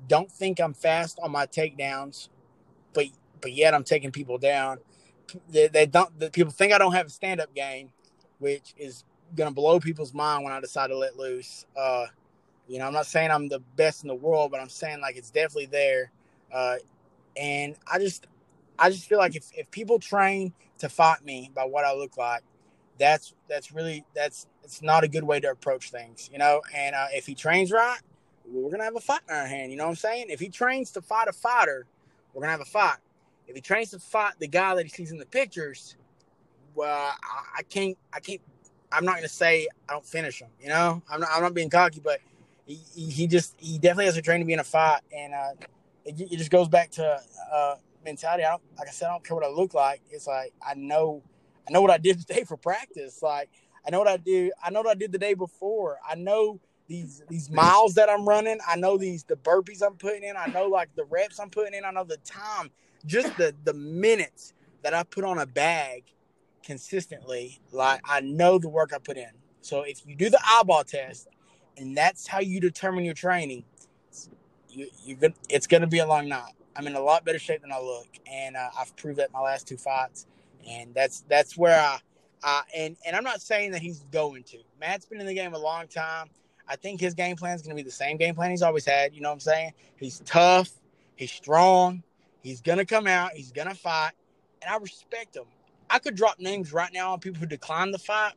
don't 0.07 0.31
think 0.31 0.59
I'm 0.59 0.73
fast 0.73 1.19
on 1.21 1.31
my 1.31 1.45
takedowns, 1.45 2.29
but 2.93 3.05
but 3.39 3.53
yet 3.53 3.73
I'm 3.73 3.83
taking 3.83 4.11
people 4.11 4.37
down. 4.37 4.79
They, 5.49 5.67
they 5.67 5.85
don't. 5.85 6.17
The 6.19 6.29
people 6.29 6.51
think 6.51 6.73
I 6.73 6.77
don't 6.77 6.93
have 6.93 7.07
a 7.07 7.09
stand 7.09 7.39
up 7.39 7.53
game, 7.53 7.91
which 8.39 8.73
is 8.77 9.03
gonna 9.35 9.51
blow 9.51 9.79
people's 9.79 10.13
mind 10.13 10.43
when 10.43 10.53
I 10.53 10.59
decide 10.59 10.87
to 10.87 10.97
let 10.97 11.17
loose. 11.17 11.65
Uh, 11.77 12.05
you 12.67 12.79
know, 12.79 12.87
I'm 12.87 12.93
not 12.93 13.05
saying 13.05 13.31
I'm 13.31 13.47
the 13.47 13.59
best 13.75 14.03
in 14.03 14.07
the 14.07 14.15
world, 14.15 14.51
but 14.51 14.59
I'm 14.59 14.69
saying 14.69 15.01
like 15.01 15.17
it's 15.17 15.31
definitely 15.31 15.67
there. 15.67 16.11
Uh, 16.53 16.75
and 17.37 17.75
I 17.91 17.99
just, 17.99 18.27
I 18.77 18.89
just 18.89 19.07
feel 19.07 19.17
like 19.17 19.35
if, 19.35 19.45
if 19.55 19.69
people 19.71 19.99
train 19.99 20.53
to 20.79 20.89
fight 20.89 21.23
me 21.23 21.51
by 21.53 21.65
what 21.65 21.85
I 21.85 21.93
look 21.93 22.17
like, 22.17 22.43
that's 22.97 23.33
that's 23.49 23.71
really 23.71 24.05
that's 24.13 24.47
it's 24.63 24.81
not 24.81 25.03
a 25.03 25.07
good 25.07 25.23
way 25.23 25.39
to 25.39 25.49
approach 25.49 25.91
things, 25.91 26.29
you 26.31 26.37
know. 26.37 26.61
And 26.75 26.95
uh, 26.95 27.07
if 27.11 27.25
he 27.25 27.35
trains 27.35 27.71
right, 27.71 27.99
we're 28.47 28.69
gonna 28.69 28.83
have 28.83 28.95
a 28.95 29.01
fight 29.01 29.21
in 29.27 29.35
our 29.35 29.47
hand. 29.47 29.71
You 29.71 29.77
know 29.77 29.85
what 29.85 29.91
I'm 29.91 29.95
saying? 29.95 30.27
If 30.29 30.39
he 30.39 30.49
trains 30.49 30.91
to 30.91 31.01
fight 31.01 31.27
a 31.27 31.33
fighter, 31.33 31.87
we're 32.33 32.41
gonna 32.41 32.51
have 32.51 32.61
a 32.61 32.65
fight. 32.65 32.97
If 33.47 33.55
he 33.55 33.61
trains 33.61 33.91
to 33.91 33.99
fight 33.99 34.33
the 34.39 34.47
guy 34.47 34.75
that 34.75 34.83
he 34.83 34.89
sees 34.89 35.11
in 35.11 35.17
the 35.17 35.25
pictures, 35.25 35.97
well, 36.75 37.13
I, 37.23 37.59
I 37.59 37.63
can't, 37.63 37.97
I 38.13 38.19
can't. 38.19 38.41
I'm 38.91 39.05
not 39.05 39.15
gonna 39.15 39.27
say 39.27 39.67
I 39.87 39.93
don't 39.93 40.05
finish 40.05 40.39
him. 40.41 40.49
You 40.61 40.69
know, 40.69 41.01
I'm 41.09 41.19
not, 41.19 41.29
I'm 41.31 41.41
not 41.41 41.53
being 41.53 41.69
cocky, 41.69 42.01
but 42.03 42.19
he, 42.65 42.75
he, 43.09 43.27
just 43.27 43.55
he 43.57 43.77
definitely 43.77 44.05
has 44.05 44.17
a 44.17 44.21
train 44.21 44.39
to 44.39 44.45
be 44.45 44.53
in 44.53 44.59
a 44.59 44.63
fight, 44.63 45.01
and 45.15 45.33
uh, 45.33 45.51
it, 46.05 46.19
it 46.19 46.37
just 46.37 46.51
goes 46.51 46.67
back 46.67 46.91
to 46.91 47.21
uh, 47.53 47.75
mentality. 48.05 48.43
I 48.43 48.51
don't, 48.51 48.61
like 48.77 48.87
I 48.87 48.91
said, 48.91 49.07
I 49.07 49.11
don't 49.11 49.23
care 49.23 49.35
what 49.35 49.45
I 49.45 49.49
look 49.49 49.73
like. 49.73 50.01
It's 50.11 50.27
like 50.27 50.53
I 50.65 50.73
know, 50.75 51.21
I 51.67 51.71
know 51.71 51.81
what 51.81 51.91
I 51.91 51.97
did 51.97 52.19
today 52.27 52.43
for 52.43 52.57
practice. 52.57 53.21
Like 53.21 53.49
I 53.85 53.89
know 53.89 53.99
what 53.99 54.07
I 54.07 54.17
do. 54.17 54.51
I 54.63 54.69
know 54.69 54.81
what 54.81 54.89
I 54.89 54.95
did 54.95 55.11
the 55.11 55.17
day 55.17 55.33
before. 55.33 55.97
I 56.07 56.15
know 56.15 56.59
these 56.87 57.23
these 57.29 57.49
miles 57.49 57.95
that 57.95 58.09
I'm 58.09 58.27
running. 58.27 58.59
I 58.67 58.75
know 58.75 58.97
these 58.97 59.23
the 59.23 59.35
burpees 59.35 59.81
I'm 59.85 59.95
putting 59.95 60.23
in. 60.23 60.35
I 60.37 60.47
know 60.47 60.67
like 60.67 60.89
the 60.95 61.05
reps 61.05 61.39
I'm 61.39 61.49
putting 61.49 61.73
in. 61.73 61.85
I 61.85 61.91
know 61.91 62.03
the 62.03 62.17
time, 62.17 62.69
just 63.05 63.35
the 63.37 63.55
the 63.63 63.73
minutes 63.73 64.53
that 64.83 64.93
I 64.93 65.03
put 65.03 65.23
on 65.23 65.39
a 65.39 65.45
bag 65.45 66.03
consistently. 66.63 67.59
Like 67.71 68.01
I 68.05 68.21
know 68.21 68.57
the 68.57 68.69
work 68.69 68.91
I 68.93 68.97
put 68.97 69.17
in. 69.17 69.31
So 69.61 69.81
if 69.81 70.05
you 70.05 70.15
do 70.15 70.29
the 70.29 70.39
eyeball 70.45 70.83
test, 70.83 71.27
and 71.77 71.95
that's 71.95 72.27
how 72.27 72.39
you 72.39 72.59
determine 72.59 73.05
your 73.05 73.13
training, 73.13 73.63
you 74.69 74.87
you're 75.03 75.17
good. 75.17 75.33
It's 75.49 75.67
gonna 75.67 75.87
be 75.87 75.99
a 75.99 76.07
long 76.07 76.27
night. 76.27 76.53
I'm 76.75 76.87
in 76.87 76.95
a 76.95 77.01
lot 77.01 77.25
better 77.25 77.39
shape 77.39 77.61
than 77.61 77.71
I 77.71 77.79
look, 77.79 78.07
and 78.31 78.55
uh, 78.55 78.69
I've 78.79 78.95
proved 78.95 79.19
that 79.19 79.31
my 79.33 79.41
last 79.41 79.67
two 79.67 79.77
fights. 79.77 80.25
And 80.67 80.93
that's 80.93 81.21
that's 81.27 81.57
where 81.57 81.79
I 81.79 81.99
uh, 82.43 82.61
and 82.75 82.97
and 83.05 83.15
I'm 83.15 83.23
not 83.23 83.41
saying 83.41 83.71
that 83.71 83.81
he's 83.81 84.03
going 84.11 84.43
to. 84.43 84.57
Matt's 84.79 85.05
been 85.05 85.19
in 85.19 85.27
the 85.27 85.33
game 85.33 85.53
a 85.53 85.59
long 85.59 85.87
time. 85.87 86.29
I 86.67 86.75
think 86.75 87.01
his 87.01 87.13
game 87.13 87.35
plan 87.35 87.55
is 87.55 87.61
going 87.61 87.75
to 87.75 87.83
be 87.83 87.85
the 87.85 87.91
same 87.91 88.17
game 88.17 88.33
plan 88.33 88.49
he's 88.49 88.61
always 88.61 88.85
had. 88.85 89.13
You 89.13 89.21
know 89.21 89.29
what 89.29 89.33
I'm 89.33 89.39
saying? 89.41 89.73
He's 89.97 90.21
tough. 90.25 90.71
He's 91.15 91.31
strong. 91.31 92.03
He's 92.41 92.61
going 92.61 92.77
to 92.77 92.85
come 92.85 93.07
out. 93.07 93.33
He's 93.33 93.51
going 93.51 93.67
to 93.67 93.75
fight. 93.75 94.11
And 94.61 94.73
I 94.73 94.77
respect 94.77 95.35
him. 95.35 95.43
I 95.91 95.99
could 95.99 96.15
drop 96.15 96.39
names 96.39 96.73
right 96.73 96.91
now 96.93 97.13
on 97.13 97.19
people 97.19 97.39
who 97.39 97.45
declined 97.45 97.93
the 97.93 97.99
fight 97.99 98.33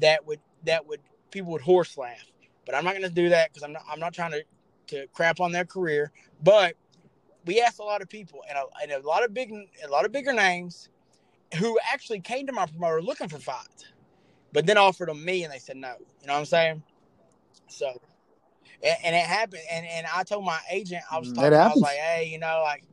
that 0.00 0.26
would 0.26 0.40
that 0.64 0.86
would 0.86 1.00
people 1.30 1.52
would 1.52 1.62
horse 1.62 1.96
laugh. 1.96 2.30
But 2.66 2.74
I'm 2.74 2.84
not 2.84 2.92
going 2.92 3.08
to 3.08 3.14
do 3.14 3.28
that 3.30 3.50
because 3.50 3.62
I'm 3.62 3.72
not 3.72 3.82
I'm 3.90 4.00
not 4.00 4.12
trying 4.12 4.32
to 4.32 4.44
to 4.88 5.06
crap 5.12 5.40
on 5.40 5.52
their 5.52 5.64
career. 5.64 6.12
But 6.42 6.74
we 7.46 7.60
asked 7.60 7.78
a 7.78 7.84
lot 7.84 8.02
of 8.02 8.08
people 8.08 8.42
and 8.48 8.58
a, 8.58 8.64
and 8.82 8.90
a 8.92 9.06
lot 9.06 9.24
of 9.24 9.32
big 9.32 9.52
a 9.52 9.88
lot 9.88 10.04
of 10.04 10.12
bigger 10.12 10.32
names 10.32 10.88
who 11.56 11.78
actually 11.92 12.20
came 12.20 12.46
to 12.46 12.52
my 12.52 12.66
promoter 12.66 13.02
looking 13.02 13.28
for 13.28 13.38
fights, 13.38 13.86
but 14.52 14.66
then 14.66 14.78
offered 14.78 15.08
them 15.08 15.24
me 15.24 15.44
and 15.44 15.52
they 15.52 15.58
said 15.58 15.76
no. 15.76 15.94
You 16.20 16.26
know 16.26 16.34
what 16.34 16.40
I'm 16.40 16.44
saying? 16.44 16.82
So, 17.68 18.00
and, 18.82 19.16
it 19.16 19.24
happened. 19.24 19.62
And, 19.70 19.86
and 19.86 20.06
I 20.14 20.22
told 20.22 20.44
my 20.44 20.58
agent, 20.70 21.02
I 21.10 21.18
was 21.18 21.28
mm, 21.28 21.34
talking, 21.34 21.54
I 21.54 21.68
was 21.68 21.80
like, 21.80 21.96
hey, 21.96 22.28
you 22.30 22.38
know, 22.38 22.62
like, 22.64 22.84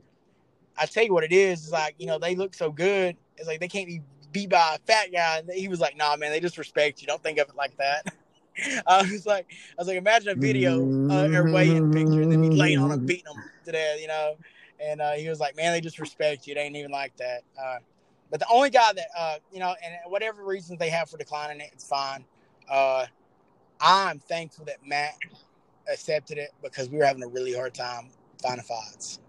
I 0.76 0.86
tell 0.86 1.04
you 1.04 1.12
what 1.12 1.24
it 1.24 1.32
is. 1.32 1.64
It's 1.64 1.72
like, 1.72 1.94
you 1.98 2.06
know, 2.06 2.18
they 2.18 2.34
look 2.34 2.54
so 2.54 2.70
good. 2.70 3.16
It's 3.38 3.46
like 3.46 3.60
they 3.60 3.68
can't 3.68 3.86
be 3.86 4.02
beat 4.32 4.50
by 4.50 4.76
a 4.76 4.78
fat 4.86 5.12
guy. 5.12 5.38
And 5.38 5.50
he 5.50 5.68
was 5.68 5.80
like, 5.80 5.96
nah, 5.96 6.16
man, 6.16 6.30
they 6.30 6.40
just 6.40 6.58
respect 6.58 7.00
you. 7.00 7.06
Don't 7.06 7.22
think 7.22 7.38
of 7.38 7.48
it 7.48 7.56
like 7.56 7.76
that. 7.78 8.06
I 8.86 9.02
was 9.02 9.24
like, 9.24 9.46
I 9.50 9.74
was 9.78 9.86
like, 9.86 9.96
imagine 9.96 10.30
a 10.30 10.34
video 10.34 10.92
uh, 11.08 11.28
or 11.34 11.52
weigh-in 11.52 11.88
picture, 11.88 12.22
and 12.22 12.32
then 12.32 12.40
me 12.40 12.50
laying 12.50 12.78
on 12.78 12.90
him, 12.90 13.06
beating 13.06 13.24
them 13.24 13.42
to 13.64 13.72
death, 13.72 14.00
you 14.00 14.08
know. 14.08 14.34
And 14.80 15.00
uh, 15.00 15.12
he 15.12 15.28
was 15.28 15.40
like, 15.40 15.56
man, 15.56 15.72
they 15.72 15.80
just 15.80 15.98
respect 15.98 16.46
you. 16.46 16.54
They 16.54 16.62
ain't 16.62 16.76
even 16.76 16.90
like 16.90 17.16
that. 17.18 17.42
Uh, 17.60 17.78
but 18.30 18.40
the 18.40 18.46
only 18.50 18.70
guy 18.70 18.92
that 18.92 19.06
uh, 19.16 19.36
you 19.52 19.60
know, 19.60 19.74
and 19.82 19.94
whatever 20.06 20.44
reasons 20.44 20.78
they 20.78 20.90
have 20.90 21.08
for 21.08 21.18
declining 21.18 21.60
it, 21.60 21.70
it's 21.72 21.86
fine. 21.86 22.24
Uh, 22.68 23.06
I'm 23.80 24.18
thankful 24.18 24.64
that 24.66 24.84
Matt 24.84 25.14
accepted 25.90 26.38
it 26.38 26.50
because 26.62 26.90
we 26.90 26.98
were 26.98 27.04
having 27.04 27.22
a 27.22 27.28
really 27.28 27.54
hard 27.54 27.74
time 27.74 28.10
finding 28.42 28.64
fights. 28.64 29.20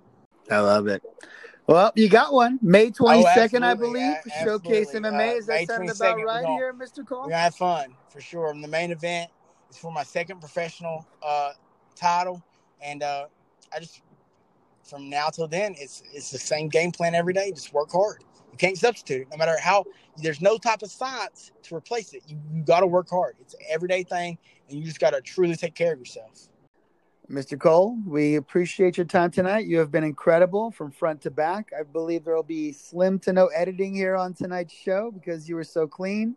I 0.51 0.60
love 0.60 0.88
it. 0.88 1.03
Well, 1.70 1.92
you 1.96 2.10
got 2.10 2.34
one. 2.34 2.58
May 2.64 2.90
22nd, 2.90 3.62
oh, 3.62 3.68
I 3.68 3.74
believe. 3.76 4.16
Yeah, 4.26 4.44
Showcase 4.44 4.92
MMA. 4.94 5.38
Is 5.38 5.46
that 5.46 5.68
sound 5.68 5.88
about 5.88 6.18
right 6.24 6.46
here, 6.48 6.74
Mr. 6.74 7.06
Cole? 7.06 7.20
We're 7.20 7.24
going 7.26 7.30
to 7.30 7.38
have 7.38 7.56
fun 7.56 7.94
for 8.10 8.20
sure. 8.20 8.50
And 8.50 8.64
the 8.64 8.68
main 8.68 8.90
event 8.90 9.30
is 9.70 9.78
for 9.78 9.92
my 9.92 10.02
second 10.02 10.40
professional 10.40 11.06
uh, 11.22 11.52
title. 11.96 12.44
And 12.82 13.04
uh, 13.04 13.28
I 13.72 13.82
just, 13.82 14.02
from 14.84 15.12
now 15.12 15.30
till 15.30 15.48
then, 15.48 15.76
it's 15.78 16.02
it's 16.12 16.32
the 16.32 16.40
same 16.40 16.70
game 16.70 16.92
plan 16.92 17.14
every 17.14 17.34
day. 17.34 17.52
Just 17.52 17.72
work 17.72 17.92
hard 17.92 18.24
You 18.52 18.58
can't 18.58 18.76
substitute 18.76 19.22
it. 19.22 19.28
No 19.30 19.38
matter 19.38 19.56
how, 19.62 19.86
there's 20.18 20.42
no 20.42 20.58
type 20.58 20.82
of 20.82 20.90
science 20.90 21.52
to 21.64 21.76
replace 21.76 22.14
it. 22.14 22.24
You, 22.26 22.40
you 22.52 22.64
got 22.64 22.80
to 22.80 22.88
work 22.88 23.12
hard. 23.12 23.36
It's 23.40 23.54
an 23.54 23.60
everyday 23.70 24.02
thing, 24.02 24.40
and 24.70 24.80
you 24.80 24.86
just 24.86 25.00
got 25.00 25.12
to 25.12 25.22
truly 25.22 25.56
take 25.56 25.76
care 25.76 25.94
of 25.94 26.00
yourself. 26.00 26.50
Mr. 27.30 27.60
Cole, 27.60 27.96
we 28.08 28.38
appreciate 28.38 28.98
your 28.98 29.06
time 29.06 29.30
tonight. 29.30 29.68
You 29.68 29.78
have 29.78 29.92
been 29.92 30.04
incredible 30.04 30.72
from 30.72 30.90
front 30.90 31.22
to 31.22 31.32
back. 31.32 31.70
I 31.78 31.84
believe 31.84 32.24
there 32.26 32.36
will 32.36 32.42
be 32.42 32.72
slim 32.72 33.20
to 33.20 33.34
no 33.34 33.48
editing 33.48 33.94
here 33.94 34.16
on 34.16 34.34
tonight's 34.34 34.74
show 34.74 35.12
because 35.12 35.48
you 35.48 35.56
were 35.56 35.64
so 35.64 35.86
clean. 35.86 36.36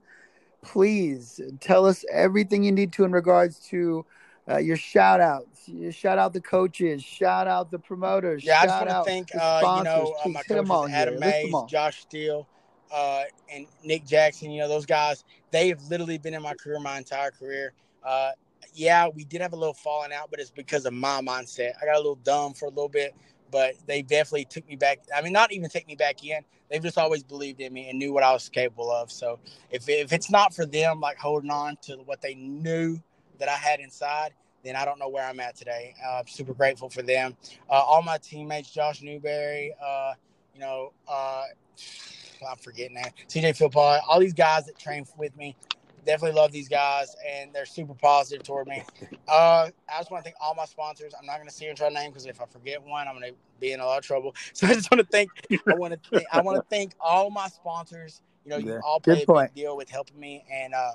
Please 0.60 1.40
tell 1.60 1.86
us 1.86 2.04
everything 2.12 2.62
you 2.62 2.72
need 2.72 2.92
to 2.92 3.04
in 3.04 3.12
regards 3.12 3.58
to 3.68 4.04
uh, 4.50 4.58
your 4.58 4.76
shout 4.76 5.22
outs. 5.22 5.66
You 5.66 5.90
shout 5.90 6.18
out 6.18 6.34
the 6.34 6.42
coaches, 6.42 7.02
shout 7.02 7.48
out 7.48 7.70
the 7.70 7.78
promoters. 7.78 8.44
Yeah, 8.44 8.60
I 8.60 8.66
just 8.66 8.86
want 8.86 8.90
to 8.90 9.10
thank 9.10 9.30
uh, 9.34 9.76
you 9.78 9.84
know 9.84 10.14
uh, 10.22 10.28
my 10.28 10.42
coaches 10.42 10.92
Adam 10.92 11.18
Mays, 11.18 11.54
Josh 11.68 12.02
Steele, 12.02 12.46
uh, 12.94 13.22
and 13.50 13.66
Nick 13.82 14.04
Jackson. 14.04 14.50
You 14.50 14.60
know 14.60 14.68
those 14.68 14.84
guys. 14.84 15.24
They 15.52 15.68
have 15.68 15.82
literally 15.84 16.18
been 16.18 16.34
in 16.34 16.42
my 16.42 16.52
career 16.54 16.78
my 16.80 16.98
entire 16.98 17.30
career. 17.30 17.72
Uh, 18.04 18.32
yeah, 18.74 19.08
we 19.08 19.24
did 19.24 19.40
have 19.40 19.52
a 19.52 19.56
little 19.56 19.74
falling 19.74 20.12
out, 20.12 20.30
but 20.30 20.40
it's 20.40 20.50
because 20.50 20.86
of 20.86 20.92
my 20.92 21.20
mindset. 21.20 21.72
I 21.80 21.86
got 21.86 21.94
a 21.94 21.98
little 21.98 22.16
dumb 22.16 22.54
for 22.54 22.66
a 22.66 22.70
little 22.70 22.88
bit, 22.88 23.14
but 23.50 23.74
they 23.86 24.02
definitely 24.02 24.46
took 24.46 24.66
me 24.68 24.76
back. 24.76 25.00
I 25.14 25.22
mean, 25.22 25.32
not 25.32 25.52
even 25.52 25.68
take 25.68 25.86
me 25.86 25.94
back 25.94 26.24
in. 26.24 26.42
They've 26.70 26.82
just 26.82 26.98
always 26.98 27.22
believed 27.22 27.60
in 27.60 27.72
me 27.72 27.90
and 27.90 27.98
knew 27.98 28.12
what 28.12 28.22
I 28.22 28.32
was 28.32 28.48
capable 28.48 28.90
of. 28.90 29.12
So 29.12 29.38
if 29.70 29.88
if 29.88 30.12
it's 30.12 30.30
not 30.30 30.54
for 30.54 30.64
them, 30.64 31.00
like 31.00 31.18
holding 31.18 31.50
on 31.50 31.76
to 31.82 31.96
what 32.06 32.22
they 32.22 32.34
knew 32.34 32.98
that 33.38 33.48
I 33.48 33.56
had 33.56 33.80
inside, 33.80 34.32
then 34.64 34.76
I 34.76 34.84
don't 34.84 34.98
know 34.98 35.08
where 35.08 35.24
I'm 35.24 35.40
at 35.40 35.56
today. 35.56 35.94
Uh, 36.04 36.20
I'm 36.20 36.26
super 36.26 36.54
grateful 36.54 36.88
for 36.88 37.02
them. 37.02 37.36
Uh, 37.68 37.74
all 37.74 38.02
my 38.02 38.18
teammates, 38.18 38.70
Josh 38.70 39.02
Newberry, 39.02 39.74
uh, 39.84 40.12
you 40.54 40.60
know, 40.60 40.92
uh, 41.08 41.44
I'm 42.50 42.56
forgetting 42.56 42.94
that, 42.94 43.14
CJ 43.28 43.56
Philpott, 43.56 44.00
all 44.08 44.18
these 44.18 44.32
guys 44.32 44.66
that 44.66 44.76
train 44.76 45.06
with 45.16 45.36
me. 45.36 45.54
Definitely 46.04 46.40
love 46.40 46.50
these 46.50 46.68
guys, 46.68 47.14
and 47.28 47.52
they're 47.54 47.66
super 47.66 47.94
positive 47.94 48.44
toward 48.44 48.66
me. 48.66 48.82
Uh, 49.28 49.70
I 49.88 49.98
just 49.98 50.10
want 50.10 50.24
to 50.24 50.30
thank 50.30 50.36
all 50.40 50.54
my 50.54 50.64
sponsors. 50.64 51.14
I'm 51.18 51.24
not 51.26 51.36
going 51.36 51.48
to 51.48 51.54
see 51.54 51.66
and 51.66 51.76
try 51.76 51.88
to 51.88 51.94
name 51.94 52.10
because 52.10 52.26
if 52.26 52.40
I 52.40 52.46
forget 52.46 52.82
one, 52.82 53.06
I'm 53.06 53.18
going 53.18 53.32
to 53.32 53.38
be 53.60 53.72
in 53.72 53.80
a 53.80 53.86
lot 53.86 53.98
of 53.98 54.04
trouble. 54.04 54.34
So 54.54 54.66
I 54.66 54.74
just 54.74 54.90
want 54.90 55.00
to 55.00 55.06
thank. 55.06 55.30
I 55.50 55.74
want 55.74 55.94
to. 55.94 56.10
Thank, 56.10 56.26
I 56.32 56.40
want 56.40 56.56
to 56.56 56.64
thank 56.68 56.94
all 57.00 57.30
my 57.30 57.48
sponsors. 57.48 58.20
You 58.44 58.50
know, 58.50 58.56
you 58.58 58.80
all 58.84 59.00
play 59.00 59.14
Good 59.14 59.22
a 59.22 59.26
point. 59.26 59.54
big 59.54 59.62
deal 59.62 59.76
with 59.76 59.88
helping 59.88 60.18
me, 60.18 60.44
and 60.52 60.74
uh, 60.74 60.92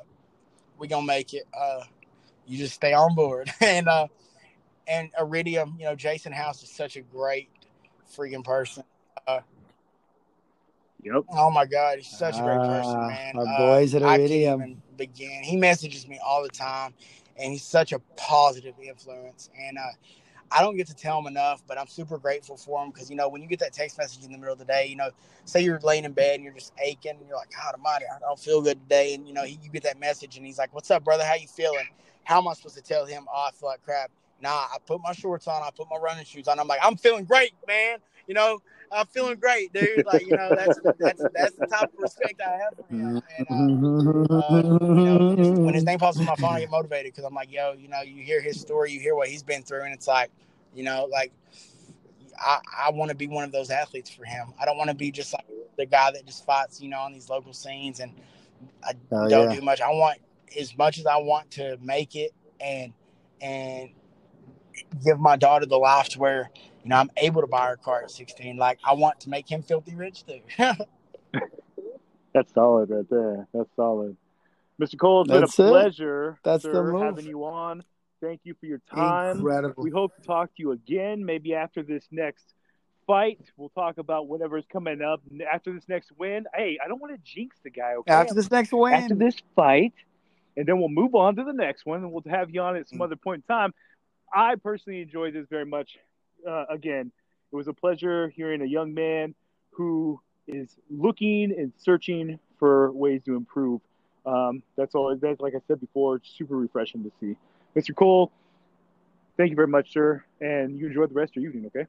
we're 0.78 0.88
gonna 0.88 1.06
make 1.06 1.34
it. 1.34 1.44
Uh, 1.58 1.84
you 2.46 2.58
just 2.58 2.76
stay 2.76 2.94
on 2.94 3.16
board. 3.16 3.50
and 3.62 3.88
uh, 3.88 4.08
and 4.88 5.10
Iridium, 5.20 5.76
you 5.80 5.86
know, 5.86 5.96
Jason 5.96 6.32
House 6.32 6.64
is 6.64 6.70
such 6.70 6.98
a 6.98 7.02
great 7.02 7.50
freaking 8.16 8.44
person. 8.44 8.84
Uh, 9.28 9.40
yep. 11.14 11.24
Oh 11.30 11.50
my 11.52 11.66
God, 11.66 11.98
he's 11.98 12.08
such 12.08 12.40
a 12.40 12.44
great 12.44 12.64
person, 12.64 13.02
ah, 13.02 13.08
man. 13.08 13.36
Our 13.38 13.48
uh, 13.48 13.58
boys 13.58 13.96
at 13.96 14.02
Iridium. 14.02 14.62
I 14.62 14.66
can't 14.66 14.72
even 14.72 14.82
begin. 14.98 15.44
He 15.44 15.58
messages 15.58 16.08
me 16.08 16.20
all 16.26 16.44
the 16.44 16.50
time, 16.50 16.94
and 17.38 17.52
he's 17.52 17.64
such 17.64 17.92
a 17.92 18.00
positive 18.16 18.76
influence. 18.82 19.50
And 19.60 19.78
uh, 19.78 19.82
I 20.52 20.62
don't 20.62 20.78
get 20.78 20.88
to 20.88 20.96
tell 20.96 21.20
him 21.20 21.28
enough, 21.28 21.64
but 21.68 21.78
I'm 21.78 21.88
super 21.88 22.18
grateful 22.18 22.58
for 22.58 22.84
him 22.84 22.92
because 22.92 23.10
you 23.10 23.16
know 23.16 23.30
when 23.30 23.42
you 23.42 23.48
get 23.48 23.60
that 23.60 23.74
text 23.74 23.98
message 23.98 24.24
in 24.24 24.32
the 24.32 24.38
middle 24.38 24.54
of 24.54 24.60
the 24.60 24.66
day, 24.66 24.88
you 24.88 24.96
know, 24.96 25.10
say 25.46 25.62
you're 25.62 25.80
laying 25.80 26.06
in 26.06 26.14
bed 26.14 26.36
and 26.36 26.44
you're 26.44 26.54
just 26.54 26.74
aching, 26.84 27.18
and 27.18 27.28
you're 27.28 27.38
like, 27.38 27.52
God 27.52 27.76
Almighty, 27.76 28.06
I 28.14 28.20
don't 28.20 28.40
feel 28.40 28.62
good 28.62 28.80
today, 28.82 29.14
and 29.14 29.28
you 29.28 29.34
know, 29.34 29.44
he, 29.44 29.60
you 29.64 29.70
get 29.70 29.84
that 29.84 30.00
message, 30.00 30.38
and 30.38 30.46
he's 30.46 30.58
like, 30.58 30.74
"What's 30.74 30.92
up, 30.92 31.04
brother? 31.04 31.24
How 31.26 31.36
you 31.36 31.48
feeling?" 31.48 31.88
how 32.28 32.40
am 32.40 32.48
I 32.50 32.54
supposed 32.54 32.76
to 32.76 32.82
tell 32.82 33.06
him? 33.06 33.26
Oh, 33.34 33.48
I 33.48 33.52
feel 33.52 33.70
like 33.70 33.82
crap. 33.84 34.12
Nah, 34.42 34.50
I 34.50 34.78
put 34.86 35.02
my 35.02 35.14
shorts 35.14 35.48
on. 35.48 35.64
I 35.64 35.70
put 35.76 35.88
my 35.90 35.96
running 35.96 36.26
shoes 36.26 36.50
on. 36.50 36.60
I'm 36.60 36.68
like, 36.68 36.82
I'm 36.84 36.98
feeling 36.98 37.24
great, 37.24 37.54
man. 37.68 38.00
You 38.28 38.34
know, 38.34 38.62
I'm 38.92 39.08
feeling 39.08 39.38
great, 39.38 39.74
dude. 39.74 40.06
Like, 40.06 40.26
you 40.26 40.34
know, 40.36 40.52
that's 40.56 40.80
that's 41.00 41.26
that's 41.34 41.54
the 41.56 41.66
type 41.68 41.94
of 41.94 42.00
respect 42.00 42.42
I 42.42 42.52
have 42.52 42.74
for 42.76 42.94
him. 42.94 43.22
And, 43.38 43.48
uh, 44.30 44.36
uh, 44.36 44.64
you 44.96 45.04
know, 45.04 45.36
just 45.38 45.54
when 45.54 45.74
his 45.74 45.84
name 45.84 46.00
pops 46.00 46.20
on 46.20 46.26
my 46.26 46.36
phone, 46.36 46.52
I 46.56 46.60
get 46.62 46.70
motivated 46.72 47.14
because 47.14 47.26
I'm 47.26 47.34
like, 47.34 47.52
yo, 47.52 47.74
you 47.74 47.88
know, 47.88 48.02
you 48.02 48.22
hear 48.22 48.42
his 48.42 48.60
story, 48.60 48.92
you 48.92 49.00
hear 49.00 49.16
what 49.16 49.28
he's 49.30 49.44
been 49.44 49.64
through, 49.64 49.84
and 49.84 49.94
it's 49.94 50.08
like, 50.08 50.30
you 50.76 50.84
know, 50.84 51.08
like 51.12 51.32
I, 52.40 52.60
I 52.88 52.92
want 52.92 53.10
to 53.10 53.16
be 53.16 53.28
one 53.28 53.44
of 53.44 53.52
those 53.52 53.70
athletes 53.72 54.10
for 54.10 54.26
him. 54.26 54.54
I 54.60 54.66
don't 54.66 54.78
want 54.78 54.90
to 54.90 54.96
be 54.96 55.12
just 55.12 55.34
like 55.34 55.46
the 55.78 55.86
guy 55.86 56.12
that 56.12 56.26
just 56.26 56.46
fights, 56.46 56.82
you 56.82 56.90
know, 56.90 57.00
on 57.00 57.14
these 57.14 57.30
local 57.30 57.54
scenes 57.54 58.00
and 58.00 58.14
I 58.84 58.94
Oh, 59.12 59.28
don't 59.28 59.50
yeah. 59.50 59.56
do 59.60 59.62
much. 59.62 59.82
I 59.82 59.90
want 59.90 60.20
as 60.58 60.78
much 60.78 60.98
as 60.98 61.06
I 61.06 61.18
want 61.18 61.52
to 61.52 61.78
make 61.82 62.16
it 62.16 62.34
and 62.60 62.94
and 63.42 63.90
give 65.04 65.20
my 65.20 65.36
daughter 65.36 65.66
the 65.66 65.78
life 65.78 66.10
to 66.10 66.20
where 66.20 66.50
you 66.88 66.92
know 66.92 67.02
I'm 67.02 67.12
able 67.18 67.42
to 67.42 67.48
buy 67.48 67.66
her 67.66 67.74
a 67.74 67.78
car 67.78 68.04
at 68.04 68.12
16. 68.12 68.56
Like 68.56 68.80
I 68.82 68.94
want 68.94 69.20
to 69.22 69.30
make 69.30 69.52
him 69.52 69.62
filthy 69.62 69.94
rich 69.94 70.24
too. 70.26 70.40
That's 72.34 72.54
solid 72.54 72.90
right 72.90 73.10
there. 73.10 73.46
That's 73.54 73.70
solid. 73.76 74.16
Mr. 74.82 74.98
Cole, 74.98 75.24
it's 75.24 75.32
been 75.32 75.44
a 75.44 75.46
it. 75.48 75.72
pleasure, 75.72 76.40
That's 76.44 76.64
the 76.64 76.72
sir, 76.72 76.94
move. 76.94 77.02
having 77.02 77.26
you 77.26 77.44
on. 77.44 77.84
Thank 78.22 78.42
you 78.46 78.56
for 78.58 78.68
your 78.68 78.80
time. 78.94 79.38
Incredible. 79.38 79.84
We 79.84 79.90
hope 79.90 80.16
to 80.16 80.22
talk 80.22 80.56
to 80.56 80.64
you 80.64 80.72
again, 80.72 81.26
maybe 81.26 81.56
after 81.56 81.84
this 81.84 82.06
next 82.10 82.54
fight. 83.06 83.42
We'll 83.58 83.70
talk 83.70 83.98
about 83.98 84.28
whatever's 84.28 84.66
coming 84.72 85.02
up 85.02 85.22
after 85.52 85.74
this 85.74 85.84
next 85.90 86.14
win. 86.18 86.46
Hey, 86.56 86.78
I 86.84 86.88
don't 86.88 87.02
want 87.02 87.14
to 87.14 87.20
jinx 87.22 87.58
the 87.66 87.70
guy. 87.70 87.96
Okay, 87.96 88.14
After 88.14 88.34
this 88.34 88.50
next 88.50 88.72
win, 88.72 88.94
after 88.94 89.16
this 89.16 89.36
fight, 89.58 89.94
and 90.56 90.66
then 90.66 90.80
we'll 90.80 90.88
move 90.88 91.16
on 91.16 91.36
to 91.36 91.44
the 91.44 91.54
next 91.54 91.86
one, 91.86 92.04
and 92.04 92.14
we'll 92.14 92.24
have 92.30 92.50
you 92.50 92.62
on 92.62 92.78
at 92.78 92.88
some 92.88 93.00
mm. 93.00 93.04
other 93.04 93.18
point 93.18 93.44
in 93.50 93.54
time. 93.54 93.74
I 94.34 94.56
personally 94.56 95.02
enjoyed 95.02 95.34
this 95.34 95.48
very 95.50 95.66
much. 95.66 95.98
Uh, 96.48 96.66
again, 96.70 97.12
it 97.52 97.56
was 97.56 97.68
a 97.68 97.74
pleasure 97.74 98.30
hearing 98.30 98.62
a 98.62 98.66
young 98.66 98.94
man 98.94 99.34
who 99.72 100.20
is 100.48 100.76
looking 100.90 101.54
and 101.58 101.72
searching 101.78 102.40
for 102.58 102.92
ways 102.92 103.22
to 103.26 103.36
improve. 103.36 103.82
Um, 104.26 104.64
that's 104.76 104.96
all. 104.96 105.16
That's 105.16 105.40
like 105.40 105.54
I 105.56 105.60
said 105.68 105.80
before, 105.80 106.18
it's 106.18 106.30
super 106.30 106.58
refreshing 106.58 107.04
to 107.04 107.12
see. 107.20 107.36
Mr. 107.76 107.96
Cole, 107.96 108.32
thank 109.38 109.52
you 109.52 109.56
very 109.56 109.68
much, 109.68 109.94
sir, 109.94 110.24
and 110.42 110.78
you 110.78 110.88
enjoy 110.88 111.06
the 111.06 111.14
rest 111.14 111.38
of 111.38 111.44
your 111.44 111.52
evening. 111.52 111.68
Okay. 111.68 111.88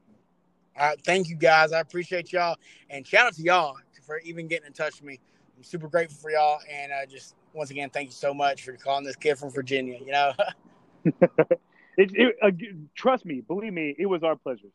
All 0.78 0.86
right, 0.86 1.00
thank 1.04 1.28
you 1.28 1.34
guys. 1.34 1.72
I 1.72 1.80
appreciate 1.80 2.32
y'all 2.32 2.56
and 2.88 3.04
shout 3.04 3.26
out 3.26 3.34
to 3.34 3.42
y'all 3.42 3.76
for 4.06 4.18
even 4.20 4.46
getting 4.46 4.68
in 4.68 4.72
touch 4.72 5.00
with 5.00 5.04
me. 5.04 5.18
I'm 5.56 5.64
super 5.64 5.88
grateful 5.88 6.16
for 6.18 6.30
y'all 6.30 6.60
and 6.70 6.92
uh, 6.92 7.04
just 7.06 7.34
once 7.52 7.70
again 7.70 7.90
thank 7.90 8.10
you 8.10 8.14
so 8.14 8.32
much 8.32 8.64
for 8.64 8.72
calling 8.74 9.04
this 9.04 9.16
kid 9.16 9.38
from 9.38 9.50
Virginia. 9.50 9.98
You 9.98 10.12
know. 10.12 10.32
It, 11.98 12.12
it, 12.14 12.36
uh, 12.40 12.50
trust 12.94 13.26
me, 13.26 13.40
believe 13.40 13.72
me, 13.72 13.92
it 13.98 14.06
was 14.06 14.22
our 14.22 14.36
pleasure. 14.36 14.68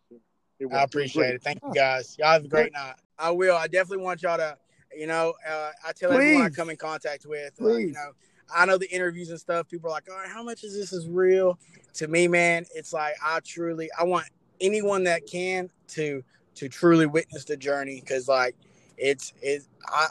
It 0.60 0.66
was, 0.66 0.76
I 0.76 0.84
appreciate 0.84 1.36
it. 1.36 1.42
Thank 1.42 1.62
you 1.64 1.74
guys. 1.74 2.18
Y'all 2.20 2.34
have 2.34 2.44
a 2.44 2.48
great 2.50 2.74
night. 2.74 2.96
I 3.18 3.32
will. 3.32 3.56
I 3.56 3.68
definitely 3.68 4.04
want 4.04 4.22
y'all 4.22 4.38
to, 4.38 4.58
you 4.94 5.08
know, 5.08 5.34
uh, 5.50 5.72
I 5.88 5.94
tell 5.94 6.12
everyone 6.12 6.42
I 6.42 6.50
come 6.50 6.70
in 6.70 6.76
contact 6.76 7.26
with, 7.26 7.54
uh, 7.62 7.78
you 7.78 7.94
know, 7.94 8.12
I 8.54 8.66
know 8.66 8.78
the 8.78 8.92
interviews 8.92 9.30
and 9.30 9.40
stuff. 9.40 9.70
People 9.70 9.90
are 9.90 9.94
like, 9.94 10.10
all 10.10 10.18
right, 10.18 10.30
how 10.30 10.44
much 10.44 10.66
is 10.66 10.76
this 10.76 10.92
is 10.92 11.08
real? 11.08 11.58
To 11.96 12.10
me, 12.10 12.28
man, 12.28 12.66
it's 12.76 12.92
like 12.92 13.14
I 13.24 13.40
truly, 13.40 13.90
I 13.98 14.04
want 14.04 14.26
anyone 14.60 15.06
that 15.06 15.26
can 15.26 15.70
to 15.90 16.24
to 16.56 16.68
truly 16.68 17.06
witness 17.06 17.46
the 17.46 17.56
journey 17.56 18.02
because 18.02 18.28
like 18.28 18.56
it's 18.98 19.34
it. 19.42 19.64
I 19.88 20.08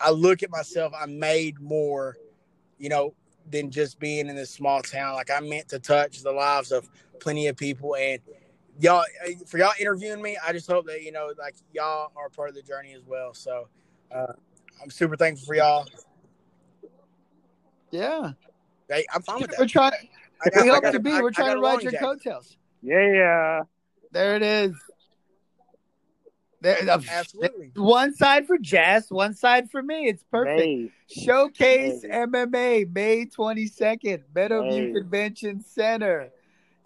I 0.00 0.10
look 0.10 0.42
at 0.42 0.50
myself. 0.50 0.94
I 0.98 1.04
made 1.06 1.60
more, 1.60 2.16
you 2.78 2.88
know, 2.88 3.14
than 3.50 3.70
just 3.70 3.98
being 3.98 4.28
in 4.28 4.36
this 4.36 4.50
small 4.50 4.82
town. 4.82 5.14
Like 5.14 5.30
I 5.30 5.40
meant 5.40 5.68
to 5.68 5.78
touch 5.78 6.22
the 6.22 6.32
lives 6.32 6.72
of 6.72 6.88
plenty 7.20 7.46
of 7.48 7.56
people 7.56 7.94
and 7.96 8.18
y'all 8.80 9.04
for 9.46 9.58
y'all 9.58 9.70
interviewing 9.78 10.20
me 10.20 10.36
i 10.44 10.52
just 10.52 10.68
hope 10.68 10.84
that 10.84 11.00
you 11.00 11.12
know 11.12 11.32
like 11.38 11.54
y'all 11.72 12.10
are 12.16 12.28
part 12.28 12.48
of 12.48 12.56
the 12.56 12.60
journey 12.62 12.92
as 12.92 13.02
well 13.06 13.32
so 13.32 13.68
uh, 14.12 14.32
i'm 14.82 14.90
super 14.90 15.16
thankful 15.16 15.46
for 15.46 15.54
y'all 15.54 15.86
yeah, 17.92 18.32
hey, 18.88 19.04
i'm 19.14 19.22
fine 19.22 19.40
with 19.40 19.50
we're 19.52 19.58
that 19.58 19.68
trying. 19.68 19.92
Got- 20.52 20.64
We 20.64 20.68
hope 20.68 20.84
to 20.90 20.98
be. 20.98 21.12
I- 21.12 21.22
We're 21.22 21.30
trying 21.30 21.54
to 21.54 21.60
ride 21.60 21.82
your 21.82 21.92
jacket. 21.92 22.04
coattails. 22.04 22.56
Yeah. 22.82 23.60
There 24.10 24.34
it 24.36 24.42
is. 24.42 24.72
There, 26.64 26.78
uh, 26.90 26.98
absolutely 27.10 27.72
One 27.76 28.14
side 28.14 28.46
for 28.46 28.56
Jess, 28.56 29.10
one 29.10 29.34
side 29.34 29.70
for 29.70 29.82
me. 29.82 30.06
It's 30.08 30.24
perfect. 30.30 30.58
May. 30.58 30.90
Showcase 31.10 32.02
May. 32.04 32.08
MMA 32.08 32.90
May 32.90 33.26
22nd, 33.26 34.22
Meadowview 34.34 34.92
May. 34.94 35.00
Convention 35.00 35.60
Center. 35.62 36.30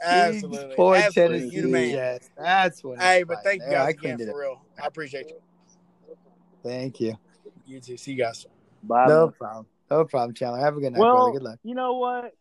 absolutely 0.04 0.58
Kingsport, 0.58 0.98
absolutely 0.98 1.38
Tennessee. 1.38 1.56
you 1.56 1.62
the 1.62 1.68
man 1.68 1.90
Jess. 1.92 2.30
That's 2.36 2.82
what. 2.82 3.00
hey 3.00 3.22
but 3.22 3.36
like. 3.36 3.44
thank 3.44 3.62
you 3.62 3.68
There, 3.68 3.80
I 3.80 3.92
guys 3.92 4.02
again 4.02 4.18
for 4.26 4.38
real 4.40 4.62
i 4.82 4.86
appreciate 4.86 5.28
you. 5.28 5.36
Thank 6.64 7.00
you. 7.00 7.14
you 7.64 7.80
too 7.80 7.96
see 7.96 8.12
you 8.12 8.18
guys 8.18 8.46
Bye. 8.82 9.06
No 9.06 9.26
man. 9.26 9.32
problem. 9.38 9.66
No 9.92 10.04
problem, 10.04 10.34
Chandler. 10.34 10.58
Have 10.58 10.76
a 10.76 10.80
good 10.80 10.92
night, 10.92 10.98
brother. 10.98 11.32
Good 11.32 11.42
luck. 11.42 11.58
you 11.62 11.74
know 11.76 11.94
what? 11.94 12.32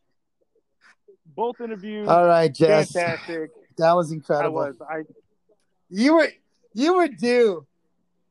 Both 1.36 1.62
interviews, 1.62 2.08
All 2.08 2.26
right, 2.26 2.52
Jess. 2.52 2.92
fantastic. 2.94 3.52
That 3.78 3.94
was 3.94 4.12
incredible. 4.12 4.60
I 4.60 4.68
incredible. 4.70 5.04
was. 5.04 5.06
I. 5.08 5.14
You 5.90 6.16
were 6.16 6.30
you 6.74 6.96
were 6.96 7.08
due. 7.08 7.66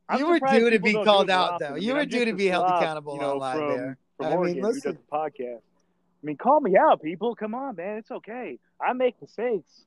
I'm 0.09 0.19
you 0.19 0.27
were 0.27 0.39
due 0.39 0.69
to 0.69 0.79
be 0.79 0.93
called 0.93 1.27
do 1.27 1.33
it 1.33 1.35
more 1.35 1.51
out, 1.53 1.59
though. 1.59 1.75
You 1.75 1.93
were 1.95 2.05
due 2.05 2.25
to 2.25 2.33
be 2.33 2.47
held 2.47 2.67
slob, 2.67 2.81
accountable 2.81 3.15
you 3.15 3.21
know, 3.21 3.33
online 3.33 3.57
from, 3.57 3.67
there. 3.69 3.97
From 4.17 4.25
I 4.25 4.29
mean, 4.29 4.55
who 4.55 4.61
listen. 4.67 4.91
does 4.93 5.01
the 5.01 5.17
podcast. 5.17 5.57
I 5.57 6.25
mean, 6.25 6.37
call 6.37 6.61
me 6.61 6.77
out, 6.77 7.01
people. 7.01 7.35
Come 7.35 7.53
on, 7.53 7.75
man. 7.75 7.97
It's 7.97 8.11
okay. 8.11 8.57
I 8.79 8.93
make 8.93 9.21
mistakes. 9.21 9.83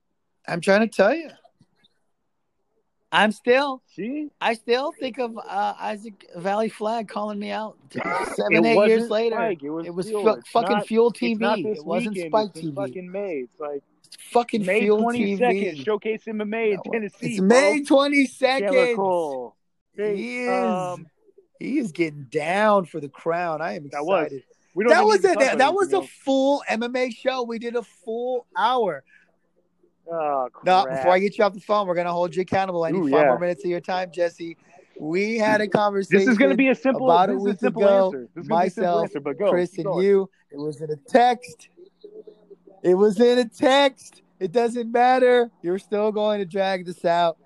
I'm 0.46 0.60
trying 0.60 0.80
to 0.80 0.88
tell 0.88 1.14
you. 1.14 1.30
I'm 3.12 3.32
still, 3.32 3.82
See, 3.96 4.30
I 4.40 4.54
still 4.54 4.92
think 4.92 5.18
of 5.18 5.36
uh, 5.36 5.74
Isaac 5.80 6.26
Valley 6.36 6.68
Flag 6.68 7.08
calling 7.08 7.40
me 7.40 7.50
out 7.50 7.76
seven, 7.90 8.64
eight 8.64 8.86
years 8.86 9.10
later. 9.10 9.34
Spike. 9.34 9.62
It 9.64 9.70
was, 9.70 9.86
It 9.86 9.94
was 9.94 10.10
fu- 10.10 10.40
fucking 10.52 10.76
not- 10.76 10.86
Fuel 10.86 11.12
TV. 11.12 11.76
It 11.76 11.84
wasn't 11.84 12.14
weekend. 12.14 12.30
Spike 12.30 12.52
TV. 12.54 12.74
fucking 12.74 13.10
May. 13.10 13.38
It's 13.38 13.58
like 13.58 13.82
fucking 14.18 14.64
May 14.64 14.80
Fuel 14.80 14.98
22nd. 15.02 15.38
TV. 15.40 15.84
Showcase 15.84 16.22
MMA 16.26 16.70
in 16.72 16.80
No, 16.84 16.92
Tennessee. 16.92 17.26
It's. 17.32 17.40
May 17.40 17.82
twenty 17.84 18.26
second. 18.26 18.72
He 19.96 20.42
is. 20.44 20.48
um, 20.48 21.06
he 21.58 21.78
is 21.78 21.92
getting 21.92 22.24
down 22.30 22.86
for 22.86 23.00
the 23.00 23.08
crown. 23.08 23.60
I 23.60 23.74
am 23.74 23.88
That 23.90 24.04
was- 24.04 24.24
excited. 24.26 24.44
we 24.74 24.84
don't 24.84 24.92
That 24.92 25.04
was 25.04 25.18
a 25.20 25.34
that, 25.34 25.54
about 25.56 25.74
was 25.74 25.92
a 25.92 26.02
full 26.02 26.62
MMA 26.70 27.14
show. 27.14 27.42
We 27.42 27.58
did 27.58 27.76
a 27.76 27.82
full 27.82 28.46
hour. 28.56 29.04
Oh, 30.12 30.48
Now, 30.64 30.84
crap. 30.84 30.96
before 30.98 31.12
I 31.12 31.18
get 31.18 31.38
you 31.38 31.44
off 31.44 31.52
the 31.52 31.60
phone, 31.60 31.86
we're 31.86 31.94
gonna 31.94 32.12
hold 32.12 32.34
you 32.34 32.42
accountable. 32.42 32.84
I 32.84 32.90
need 32.90 32.98
Ooh, 33.00 33.10
five 33.10 33.20
yeah. 33.22 33.26
more 33.26 33.38
minutes 33.38 33.62
of 33.64 33.70
your 33.70 33.80
time, 33.80 34.10
Jesse. 34.10 34.56
We 34.98 35.38
had 35.38 35.60
a 35.60 35.68
conversation. 35.68 36.18
This 36.26 36.28
is 36.32 36.36
going 36.36 36.50
to 36.50 36.56
be 36.58 36.68
a 36.68 36.74
simple, 36.74 37.10
about 37.10 37.30
a 37.30 37.34
week 37.34 37.58
simple 37.58 37.82
ago, 37.82 38.06
answer. 38.08 38.18
This 38.18 38.28
is 38.28 38.34
to 38.34 38.34
be 38.34 38.40
a 38.40 38.42
simple 38.42 38.56
myself, 38.58 39.02
answer, 39.04 39.20
but 39.20 39.38
go. 39.38 39.50
Chris 39.50 39.78
and 39.78 40.02
you. 40.02 40.28
It 40.50 40.58
was 40.58 40.82
in 40.82 40.90
a 40.90 40.96
text. 40.96 41.70
It 42.82 42.94
was 42.94 43.20
in 43.20 43.38
a 43.38 43.44
text. 43.44 44.22
It 44.38 44.52
doesn't 44.52 44.90
matter. 44.90 45.50
You're 45.62 45.78
still 45.78 46.12
going 46.12 46.38
to 46.38 46.46
drag 46.46 46.86
this 46.86 47.04
out. 47.04 47.36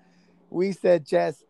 We 0.49 0.71
said, 0.71 1.05
Jess, 1.05 1.43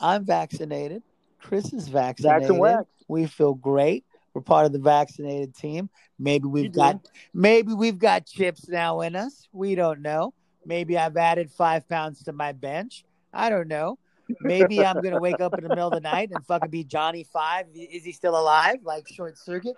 I'm 0.00 0.24
vaccinated. 0.24 1.02
Chris 1.40 1.72
is 1.72 1.88
vaccinated. 1.88 2.50
Vax. 2.50 2.86
We 3.08 3.26
feel 3.26 3.54
great. 3.54 4.04
We're 4.32 4.42
part 4.42 4.64
of 4.64 4.72
the 4.72 4.78
vaccinated 4.78 5.54
team. 5.56 5.90
Maybe 6.18 6.46
we've 6.46 6.64
You 6.64 6.70
do. 6.70 6.76
got 6.76 7.08
maybe 7.34 7.74
we've 7.74 7.98
got 7.98 8.26
chips 8.26 8.68
now 8.68 9.00
in 9.00 9.16
us. 9.16 9.48
We 9.52 9.74
don't 9.74 10.00
know. 10.00 10.32
Maybe 10.64 10.96
I've 10.96 11.16
added 11.16 11.50
five 11.50 11.88
pounds 11.88 12.22
to 12.24 12.32
my 12.32 12.52
bench. 12.52 13.04
I 13.32 13.50
don't 13.50 13.68
know. 13.68 13.98
Maybe 14.40 14.84
I'm 14.84 15.02
gonna 15.02 15.20
wake 15.20 15.40
up 15.40 15.52
in 15.58 15.64
the 15.64 15.68
middle 15.68 15.88
of 15.88 15.94
the 15.94 16.00
night 16.00 16.30
and 16.32 16.46
fucking 16.46 16.70
be 16.70 16.84
Johnny 16.84 17.24
Five. 17.24 17.66
Is 17.74 18.04
he 18.04 18.12
still 18.12 18.38
alive? 18.38 18.76
Like 18.84 19.06
short 19.08 19.36
circuit? 19.36 19.74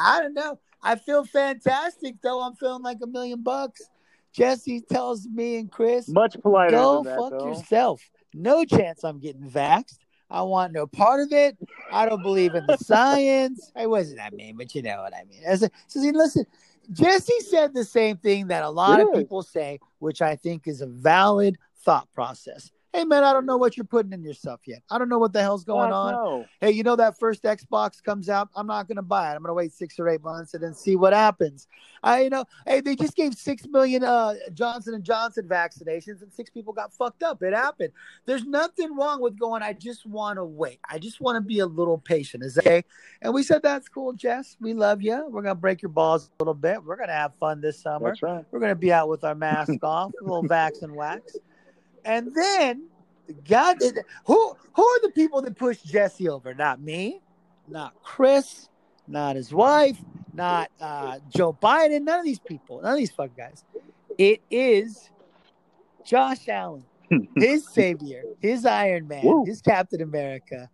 I 0.00 0.20
don't 0.20 0.34
know. 0.34 0.58
I 0.82 0.96
feel 0.96 1.24
fantastic 1.24 2.16
though. 2.22 2.42
I'm 2.42 2.54
feeling 2.54 2.82
like 2.82 2.98
a 3.02 3.06
million 3.06 3.42
bucks. 3.42 3.82
Jesse 4.32 4.80
tells 4.80 5.26
me 5.26 5.56
and 5.56 5.70
Chris, 5.70 6.08
Much 6.08 6.36
politer 6.40 6.70
go 6.70 7.02
that, 7.02 7.18
fuck 7.18 7.30
though. 7.30 7.48
yourself. 7.48 8.00
No 8.32 8.64
chance 8.64 9.02
I'm 9.04 9.18
getting 9.18 9.50
vaxxed. 9.50 9.98
I 10.30 10.42
want 10.42 10.72
no 10.72 10.86
part 10.86 11.20
of 11.20 11.32
it. 11.32 11.58
I 11.90 12.06
don't 12.06 12.22
believe 12.22 12.54
in 12.54 12.64
the 12.66 12.76
science. 12.80 13.72
I 13.74 13.86
wasn't 13.88 14.20
I 14.20 14.30
mean, 14.30 14.56
but 14.56 14.74
you 14.74 14.82
know 14.82 14.98
what 14.98 15.14
I 15.14 15.24
mean. 15.24 15.42
As 15.44 15.62
a, 15.64 15.70
so 15.88 16.00
see, 16.00 16.12
listen, 16.12 16.46
Jesse 16.92 17.40
said 17.40 17.74
the 17.74 17.84
same 17.84 18.16
thing 18.16 18.46
that 18.48 18.62
a 18.62 18.70
lot 18.70 19.00
of 19.00 19.12
people 19.12 19.42
say, 19.42 19.80
which 19.98 20.22
I 20.22 20.36
think 20.36 20.68
is 20.68 20.80
a 20.80 20.86
valid 20.86 21.56
thought 21.84 22.08
process. 22.14 22.70
Hey 22.92 23.04
man, 23.04 23.22
I 23.22 23.32
don't 23.32 23.46
know 23.46 23.56
what 23.56 23.76
you're 23.76 23.84
putting 23.84 24.12
in 24.12 24.24
yourself 24.24 24.60
yet. 24.66 24.82
I 24.90 24.98
don't 24.98 25.08
know 25.08 25.18
what 25.18 25.32
the 25.32 25.40
hell's 25.40 25.62
going 25.64 25.92
on. 25.92 26.12
No. 26.12 26.46
Hey, 26.60 26.72
you 26.72 26.82
know 26.82 26.96
that 26.96 27.18
first 27.20 27.44
Xbox 27.44 28.02
comes 28.02 28.28
out, 28.28 28.48
I'm 28.56 28.66
not 28.66 28.88
gonna 28.88 29.02
buy 29.02 29.30
it. 29.30 29.36
I'm 29.36 29.42
gonna 29.42 29.54
wait 29.54 29.72
six 29.72 30.00
or 30.00 30.08
eight 30.08 30.22
months 30.24 30.54
and 30.54 30.62
then 30.62 30.74
see 30.74 30.96
what 30.96 31.12
happens. 31.12 31.68
I 32.02 32.22
you 32.22 32.30
know, 32.30 32.44
hey, 32.66 32.80
they 32.80 32.96
just 32.96 33.14
gave 33.14 33.34
six 33.34 33.64
million 33.68 34.02
uh 34.02 34.34
Johnson 34.54 34.94
and 34.94 35.04
Johnson 35.04 35.46
vaccinations 35.46 36.22
and 36.22 36.32
six 36.32 36.50
people 36.50 36.72
got 36.72 36.92
fucked 36.92 37.22
up. 37.22 37.42
It 37.44 37.54
happened. 37.54 37.92
There's 38.26 38.44
nothing 38.44 38.96
wrong 38.96 39.20
with 39.22 39.38
going, 39.38 39.62
I 39.62 39.72
just 39.72 40.04
wanna 40.04 40.44
wait. 40.44 40.80
I 40.88 40.98
just 40.98 41.20
wanna 41.20 41.42
be 41.42 41.60
a 41.60 41.66
little 41.66 41.98
patient. 41.98 42.42
Is 42.42 42.54
that 42.54 42.66
okay? 42.66 42.84
And 43.22 43.32
we 43.32 43.42
said 43.42 43.62
that's 43.62 43.88
cool, 43.88 44.12
Jess. 44.14 44.56
We 44.60 44.74
love 44.74 45.00
you. 45.00 45.28
We're 45.28 45.42
gonna 45.42 45.54
break 45.54 45.80
your 45.80 45.90
balls 45.90 46.28
a 46.38 46.42
little 46.42 46.54
bit. 46.54 46.82
We're 46.82 46.96
gonna 46.96 47.12
have 47.12 47.34
fun 47.36 47.60
this 47.60 47.80
summer. 47.80 48.08
That's 48.08 48.22
right. 48.22 48.44
We're 48.50 48.60
gonna 48.60 48.74
be 48.74 48.92
out 48.92 49.08
with 49.08 49.24
our 49.24 49.34
mask 49.34 49.78
off, 49.82 50.12
a 50.20 50.24
little 50.24 50.42
vax 50.42 50.82
and 50.82 50.94
wax. 50.96 51.36
And 52.04 52.34
then 52.34 52.88
God 53.48 53.78
who 54.24 54.56
who 54.72 54.84
are 54.84 55.00
the 55.02 55.10
people 55.10 55.42
that 55.42 55.56
pushed 55.56 55.86
Jesse 55.86 56.28
over? 56.28 56.54
Not 56.54 56.80
me, 56.80 57.20
not 57.68 57.94
Chris, 58.02 58.68
not 59.06 59.36
his 59.36 59.52
wife, 59.52 59.98
not 60.32 60.70
uh, 60.80 61.18
Joe 61.28 61.56
Biden, 61.60 62.02
none 62.02 62.20
of 62.20 62.24
these 62.24 62.38
people, 62.38 62.80
none 62.82 62.92
of 62.92 62.98
these 62.98 63.10
fuck 63.10 63.30
guys. 63.36 63.64
It 64.18 64.42
is 64.50 65.10
Josh 66.04 66.48
Allen, 66.48 66.84
his 67.36 67.68
savior, 67.68 68.22
his 68.40 68.66
Iron 68.66 69.08
Man, 69.08 69.44
his 69.46 69.60
Captain 69.60 70.02
America. 70.02 70.68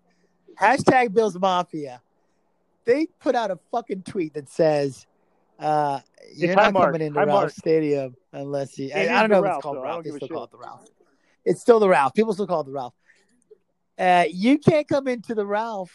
Hashtag 0.60 1.12
Bills 1.12 1.38
Mafia. 1.38 2.00
They 2.86 3.06
put 3.20 3.34
out 3.34 3.50
a 3.50 3.58
fucking 3.70 4.04
tweet 4.04 4.34
that 4.34 4.48
says, 4.48 5.06
uh, 5.58 6.00
"You're 6.34 6.54
high 6.54 6.64
not 6.64 6.72
mark, 6.72 6.86
coming 6.86 7.06
into 7.06 7.18
high 7.18 7.26
Ralph 7.26 7.40
mark. 7.42 7.52
Stadium 7.52 8.16
unless 8.32 8.78
you." 8.78 8.90
I, 8.94 9.08
I 9.08 9.20
don't 9.20 9.30
know 9.30 9.44
if 9.44 9.54
it's 9.54 9.62
called 9.62 9.76
though. 9.76 9.82
Ralph. 9.82 10.04
They 10.04 10.10
still 10.10 10.28
call 10.28 10.44
it 10.44 10.50
the 10.52 10.58
Ralph. 10.58 10.86
It's 11.46 11.60
still 11.60 11.78
the 11.78 11.88
Ralph. 11.88 12.12
People 12.12 12.34
still 12.34 12.46
call 12.46 12.60
it 12.60 12.66
the 12.66 12.72
Ralph. 12.72 12.94
Uh, 13.96 14.24
you 14.28 14.58
can't 14.58 14.86
come 14.86 15.06
into 15.06 15.34
the 15.34 15.46
Ralph 15.46 15.92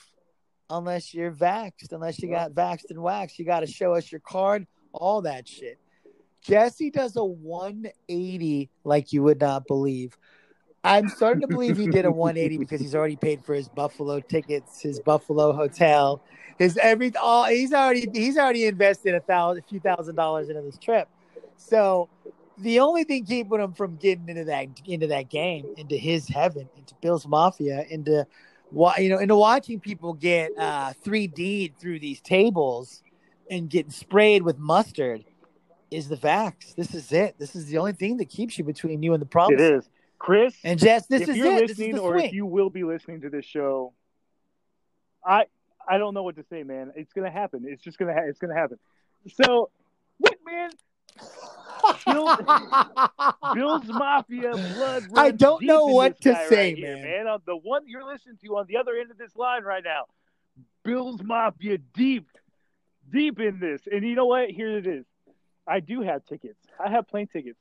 unless 0.70 1.14
you're 1.14 1.32
vaxxed, 1.32 1.92
unless 1.92 2.20
you 2.20 2.30
got 2.30 2.54
vaxxed 2.54 2.90
and 2.90 3.04
waxed. 3.04 3.38
You 3.38 3.46
got 3.46 3.60
to 3.60 3.68
show 3.68 3.94
us 3.94 4.12
your 4.12 4.22
card, 4.22 4.66
all 4.94 5.22
that 5.24 5.48
shit. 5.48 5.78
Jesse 6.42 6.90
does 6.90 7.18
a 7.18 7.24
180 7.24 8.70
like 8.86 9.14
you 9.14 9.22
would 9.24 9.42
not 9.42 9.68
believe. 9.68 10.18
I'm 10.84 11.10
starting 11.10 11.42
to 11.42 11.48
believe 11.48 11.78
he 11.78 11.88
did 11.88 12.06
a 12.06 12.12
180 12.12 12.58
because 12.58 12.82
he's 12.82 12.96
already 12.96 13.18
paid 13.18 13.44
for 13.46 13.54
his 13.54 13.70
Buffalo 13.70 14.20
tickets, 14.20 14.82
his 14.82 15.00
Buffalo 15.00 15.54
hotel, 15.54 16.24
his 16.58 16.78
every 16.78 17.16
all. 17.18 17.46
He's 17.46 17.72
already 17.72 18.08
he's 18.12 18.38
already 18.38 18.66
invested 18.66 19.14
a 19.14 19.20
thousand, 19.20 19.64
a 19.64 19.68
few 19.68 19.80
thousand 19.80 20.16
dollars 20.16 20.50
into 20.50 20.62
this 20.64 20.80
trip. 20.80 21.08
So 21.58 22.10
the 22.62 22.80
only 22.80 23.04
thing 23.04 23.26
keeping 23.26 23.60
him 23.60 23.74
from 23.74 23.96
getting 23.98 24.30
into 24.30 24.46
that 24.46 24.68
into 24.86 25.08
that 25.08 25.30
game, 25.30 25.66
into 25.78 25.96
his 25.98 26.28
heaven, 26.28 26.70
into 26.78 26.94
Bills 27.02 27.28
Mafia, 27.28 27.86
into 27.90 28.26
you 28.98 29.10
know, 29.10 29.18
into 29.20 29.36
watching 29.36 29.80
people 29.80 30.14
get 30.14 30.52
uh 30.58 30.94
3D 31.04 31.74
through 31.78 32.00
these 32.00 32.22
tables 32.22 33.04
and 33.50 33.70
getting 33.70 33.92
sprayed 33.92 34.44
with 34.44 34.58
mustard 34.58 35.26
is 35.90 36.08
the 36.08 36.16
facts. 36.16 36.74
This 36.74 36.94
is 36.96 37.12
it. 37.12 37.36
This 37.38 37.56
is 37.56 37.66
the 37.66 37.78
only 37.78 37.92
thing 37.94 38.18
that 38.18 38.30
keeps 38.30 38.58
you 38.58 38.64
between 38.64 39.04
you 39.04 39.14
and 39.14 39.22
the 39.22 39.26
promise. 39.26 39.60
It 39.60 39.74
is. 39.74 39.90
Chris, 40.20 40.56
And 40.64 40.80
Jess, 40.80 41.08
this 41.08 41.24
if 41.24 41.30
is 41.30 41.38
you're 41.38 41.48
it. 41.58 41.68
This 41.68 41.72
is 41.72 41.80
listening 41.80 42.00
or 42.00 42.14
swing. 42.14 42.26
if 42.28 42.34
you 42.34 42.46
will 42.46 42.70
be 42.70 42.84
listening 42.84 43.22
to 43.22 43.30
this 43.30 43.44
show, 43.46 43.94
I 45.26 45.46
I 45.90 45.98
don't 45.98 46.14
know 46.14 46.24
what 46.24 46.36
to 46.36 46.44
say, 46.50 46.64
man. 46.64 46.94
It's 46.96 47.12
gonna 47.12 47.32
happen. 47.32 47.66
It's 47.68 47.82
just 47.84 47.98
gonna 47.98 48.14
ha- 48.14 48.26
it's 48.28 48.40
gonna 48.40 48.56
happen. 48.56 48.78
So, 49.44 49.70
what, 50.20 50.36
man? 50.46 50.70
Bill- 52.06 52.38
Bills 53.56 53.88
Mafia 53.88 54.52
blood. 54.52 55.04
I 55.16 55.32
don't 55.32 55.64
know 55.64 55.86
what 55.86 56.20
to 56.22 56.34
say, 56.50 56.70
right 56.70 56.78
here, 56.78 56.96
man. 56.96 57.04
man. 57.04 57.28
Uh, 57.28 57.38
the 57.46 57.56
one 57.56 57.84
you're 57.88 58.06
listening 58.06 58.38
to 58.44 58.58
on 58.58 58.66
the 58.68 58.78
other 58.78 58.94
end 58.96 59.12
of 59.12 59.18
this 59.18 59.36
line 59.36 59.64
right 59.64 59.84
now, 59.84 60.06
Bills 60.84 61.22
Mafia 61.24 61.78
deep, 61.78 62.28
deep 63.12 63.40
in 63.40 63.60
this. 63.60 63.82
And 63.92 64.04
you 64.04 64.16
know 64.16 64.26
what? 64.26 64.50
Here 64.50 64.78
it 64.78 64.88
is. 64.88 65.06
I 65.68 65.80
do 65.80 66.02
have 66.02 66.26
tickets. 66.26 66.60
I 66.84 66.90
have 66.90 67.08
plane 67.08 67.28
tickets. 67.28 67.60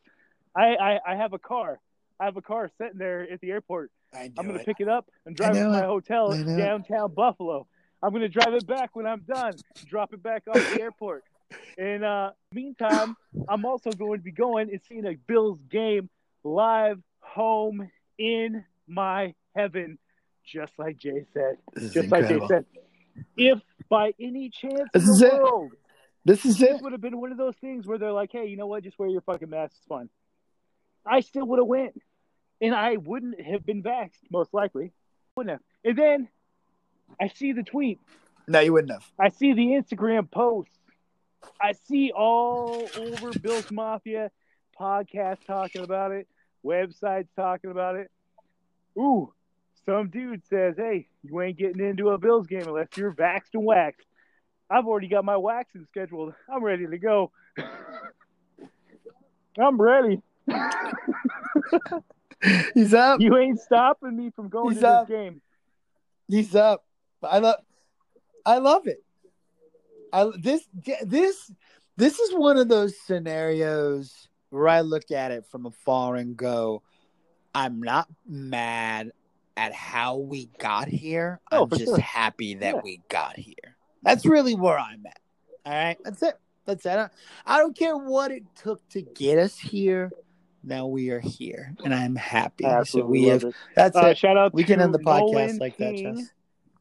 I 0.55 0.75
I, 0.77 1.01
I 1.13 1.17
have 1.17 1.33
a 1.33 1.39
car. 1.39 1.79
I 2.19 2.25
have 2.27 2.37
a 2.37 2.43
car 2.43 2.71
sitting 2.79 2.99
there 2.99 3.23
at 3.31 3.41
the 3.41 3.51
airport. 3.51 3.91
I'm 4.15 4.47
going 4.47 4.59
to 4.59 4.65
pick 4.65 4.81
it 4.81 4.89
up 4.89 5.07
and 5.25 5.37
drive 5.37 5.57
it 5.57 5.61
to 5.61 5.69
my 5.69 5.79
it. 5.81 5.85
hotel 5.85 6.33
in 6.33 6.59
downtown 6.59 7.15
Buffalo. 7.15 7.67
I'm 8.03 8.11
going 8.11 8.23
to 8.23 8.29
drive 8.29 8.55
it 8.55 8.67
back 8.67 8.97
when 8.97 9.07
I'm 9.07 9.21
done, 9.21 9.53
drop 9.87 10.13
it 10.13 10.23
back 10.23 10.43
off 10.49 10.55
the 10.57 10.81
airport. 10.81 11.25
And 11.79 12.05
uh, 12.05 12.31
meantime, 12.53 13.17
I'm 13.49 13.65
also 13.65 13.91
going 13.91 14.19
to 14.19 14.25
be 14.25 14.33
going 14.33 14.71
and 14.71 14.81
seeing 14.89 15.07
a 15.07 15.15
Bills 15.15 15.59
game 15.71 16.09
live 16.45 16.99
home 17.21 17.91
in 18.19 18.65
my 18.87 19.35
heaven, 19.55 19.99
just 20.45 20.73
like 20.79 20.97
Jay 20.99 21.25
said. 21.33 21.57
This 21.75 21.93
Just 21.93 22.09
like 22.11 22.29
Jay 22.29 22.41
said. 22.49 22.65
If 23.37 23.61
by 23.89 24.13
any 24.21 24.51
chance 24.51 24.89
This 24.95 25.05
in 25.05 25.11
is 25.11 25.19
the 25.21 25.27
it. 25.27 25.33
world 25.43 25.73
This 26.25 26.45
is 26.45 26.61
it. 26.63 26.81
would 26.83 26.93
have 26.93 27.01
been 27.01 27.21
one 27.21 27.33
of 27.33 27.39
those 27.39 27.57
things 27.57 27.87
where 27.87 27.99
they're 27.99 28.13
like, 28.13 28.31
"Hey, 28.33 28.47
you 28.47 28.57
know 28.57 28.67
what? 28.67 28.85
Just 28.85 28.99
wear 28.99 29.09
your 29.09 29.21
fucking 29.23 29.51
mask. 29.51 29.75
It's 29.79 29.87
fine." 29.87 30.09
I 31.05 31.21
still 31.21 31.47
would 31.47 31.59
have 31.59 31.67
went, 31.67 32.01
and 32.61 32.75
I 32.75 32.97
wouldn't 32.97 33.41
have 33.41 33.65
been 33.65 33.83
vaxxed, 33.83 34.31
most 34.31 34.53
likely. 34.55 34.93
Wouldn't 35.37 35.53
have. 35.53 35.61
And 35.85 35.97
then 35.99 36.29
I 37.21 37.29
see 37.29 37.53
the 37.53 37.63
tweet. 37.63 37.99
No, 38.47 38.61
you 38.61 38.73
wouldn't 38.73 38.93
have. 38.93 39.07
I 39.19 39.31
see 39.31 39.53
the 39.55 39.63
Instagram 39.69 40.31
posts. 40.31 40.77
I 41.61 41.73
see 41.73 42.13
all 42.13 42.89
over 42.99 43.33
Bills 43.39 43.71
Mafia 43.71 44.31
podcasts 44.79 45.45
talking 45.47 45.83
about 45.83 46.13
it, 46.13 46.27
websites 46.65 47.29
talking 47.37 47.71
about 47.71 47.97
it. 47.97 48.11
Ooh, 48.99 49.33
some 49.87 50.09
dude 50.11 50.45
says, 50.47 50.77
"Hey, 50.77 51.09
you 51.23 51.41
ain't 51.41 51.59
getting 51.59 51.85
into 51.85 52.11
a 52.11 52.19
Bills 52.19 52.47
game 52.47 52.63
unless 52.63 52.89
you're 52.97 53.13
vaxxed 53.13 53.55
and 53.55 53.65
waxed." 53.65 54.07
I've 54.71 54.87
already 54.87 55.09
got 55.09 55.25
my 55.25 55.37
waxing 55.37 55.85
scheduled. 55.91 56.33
I'm 56.49 56.63
ready 56.63 56.87
to 56.87 56.99
go. 56.99 57.33
I'm 59.59 59.81
ready. 59.81 60.23
He's 62.75 62.95
up. 62.95 63.21
You 63.21 63.37
ain't 63.37 63.61
stopping 63.61 64.17
me 64.17 64.31
from 64.31 64.49
going 64.49 64.75
He's 64.75 64.81
to 64.83 64.89
up. 64.89 65.09
this 65.09 65.17
game. 65.17 65.43
He's 66.29 66.55
up. 66.55 66.85
I 67.23 67.39
love. 67.41 67.57
I 68.47 68.59
love 68.59 68.87
it. 68.87 69.03
I 70.13 70.31
this 70.39 70.67
this 71.05 71.51
this 71.97 72.19
is 72.19 72.35
one 72.35 72.57
of 72.57 72.69
those 72.69 72.99
scenarios 73.01 74.29
where 74.51 74.69
I 74.69 74.81
look 74.81 75.11
at 75.11 75.31
it 75.31 75.45
from 75.47 75.67
afar 75.67 76.17
and 76.17 76.37
go, 76.37 76.83
I'm 77.55 77.81
not 77.83 78.09
mad 78.27 79.13
at 79.57 79.73
how 79.73 80.17
we 80.17 80.49
got 80.59 80.89
here. 80.89 81.41
Oh, 81.53 81.65
I'm 81.65 81.71
just 81.71 81.85
sure. 81.85 81.99
happy 82.01 82.55
that 82.55 82.77
Yeah. 82.77 82.81
we 82.83 83.01
got 83.09 83.37
here. 83.37 83.77
That's 84.03 84.25
really 84.27 84.55
where 84.55 84.79
I'm 84.79 85.05
at. 85.07 85.21
All 85.67 85.73
right, 85.73 85.99
that's 86.03 86.23
it. 86.23 86.35
That's 86.65 86.87
it. 86.87 86.91
I 86.91 86.97
don't, 86.97 87.13
I 87.47 87.59
don't 87.59 87.77
care 87.77 87.97
what 87.97 88.31
it 88.31 88.45
took 88.57 88.87
to 88.91 89.03
get 89.03 89.39
us 89.39 89.59
here. 89.59 90.11
Now 90.63 90.87
we 90.87 91.11
are 91.11 91.21
here, 91.21 91.75
and 91.85 91.95
I'm 91.95 92.17
happy. 92.17 92.65
Absolutely 92.65 93.21
so 93.21 93.23
we 93.25 93.29
have. 93.29 93.45
it. 93.45 93.55
That's 93.77 93.97
Uh, 93.97 94.07
it. 94.07 94.19
shout 94.19 94.37
out 94.37 94.53
We 94.55 94.65
can 94.65 94.81
end 94.81 94.93
the 94.95 94.99
podcast 94.99 95.33
Nolan 95.33 95.59
like 95.59 95.77
that, 95.79 95.95
King, 95.95 96.17
Chess. 96.17 96.31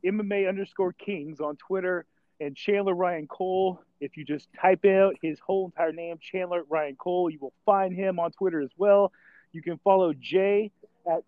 MMA 0.06 0.48
underscore 0.50 0.94
Kings 0.94 1.40
on 1.40 1.56
Twitter, 1.58 2.06
and 2.40 2.56
Chandler 2.56 2.94
Ryan 2.94 3.28
Cole. 3.28 3.82
If 4.00 4.16
you 4.18 4.24
just 4.24 4.48
type 4.60 4.86
out 4.86 5.16
his 5.22 5.40
whole 5.40 5.66
entire 5.66 5.92
name, 5.92 6.18
Chandler 6.22 6.64
Ryan 6.70 6.96
Cole, 6.96 7.30
you 7.30 7.40
will 7.40 7.54
find 7.66 7.94
him 7.94 8.20
on 8.20 8.32
Twitter 8.32 8.62
as 8.62 8.72
well. 8.78 9.12
You 9.52 9.62
can 9.62 9.78
follow 9.84 10.14
Jay 10.14 10.72
at 11.06 11.24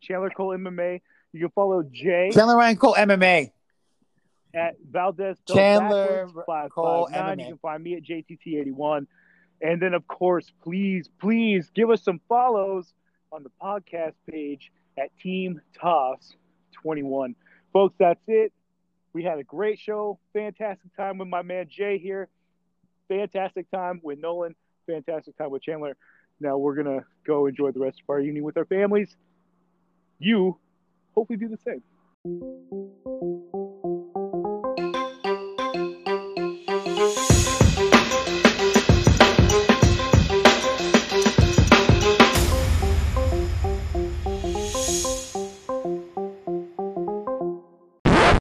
Chandler 0.00 0.30
Cole 0.30 0.56
MMA. 0.56 1.00
You 1.32 1.40
can 1.40 1.50
follow 1.50 1.82
Jay 1.82 2.30
Chandler 2.32 2.56
Ryan 2.56 2.76
Cole 2.76 2.94
MMA. 2.94 3.52
at 4.54 4.74
Valdez 4.90 5.38
Chandler 5.48 6.28
five, 6.46 6.70
Cole 6.70 7.08
five, 7.12 7.14
nine. 7.14 7.38
MMA. 7.38 7.42
You 7.42 7.48
can 7.50 7.58
find 7.58 7.82
me 7.82 7.94
at 7.94 8.02
JTT81. 8.02 9.06
And 9.60 9.80
then, 9.80 9.94
of 9.94 10.06
course, 10.08 10.50
please, 10.64 11.08
please 11.20 11.70
give 11.72 11.88
us 11.90 12.02
some 12.02 12.20
follows 12.28 12.92
on 13.30 13.44
the 13.44 13.50
podcast 13.62 14.14
page 14.28 14.72
at 14.98 15.16
Team 15.20 15.60
Toss 15.80 16.34
21. 16.82 17.36
Folks, 17.72 17.94
that's 17.98 18.20
it. 18.26 18.52
We 19.12 19.22
had 19.22 19.38
a 19.38 19.44
great 19.44 19.78
show. 19.78 20.18
Fantastic 20.32 20.94
time 20.96 21.18
with 21.18 21.28
my 21.28 21.42
man 21.42 21.66
Jay 21.68 21.98
here. 21.98 22.28
Fantastic 23.08 23.70
time 23.70 24.00
with 24.02 24.18
Nolan. 24.18 24.54
Fantastic 24.86 25.36
time 25.36 25.50
with 25.50 25.62
Chandler. 25.62 25.96
Now 26.40 26.56
we're 26.56 26.74
to 26.86 27.04
go 27.26 27.46
enjoy 27.46 27.72
the 27.72 27.80
rest 27.80 28.00
of 28.00 28.10
our 28.10 28.20
evening 28.20 28.42
with 28.42 28.56
our 28.56 28.64
families. 28.64 29.16
You 30.18 30.58
hopefully 31.14 31.36
do 31.36 31.48
the 31.48 31.58
same. 31.58 31.82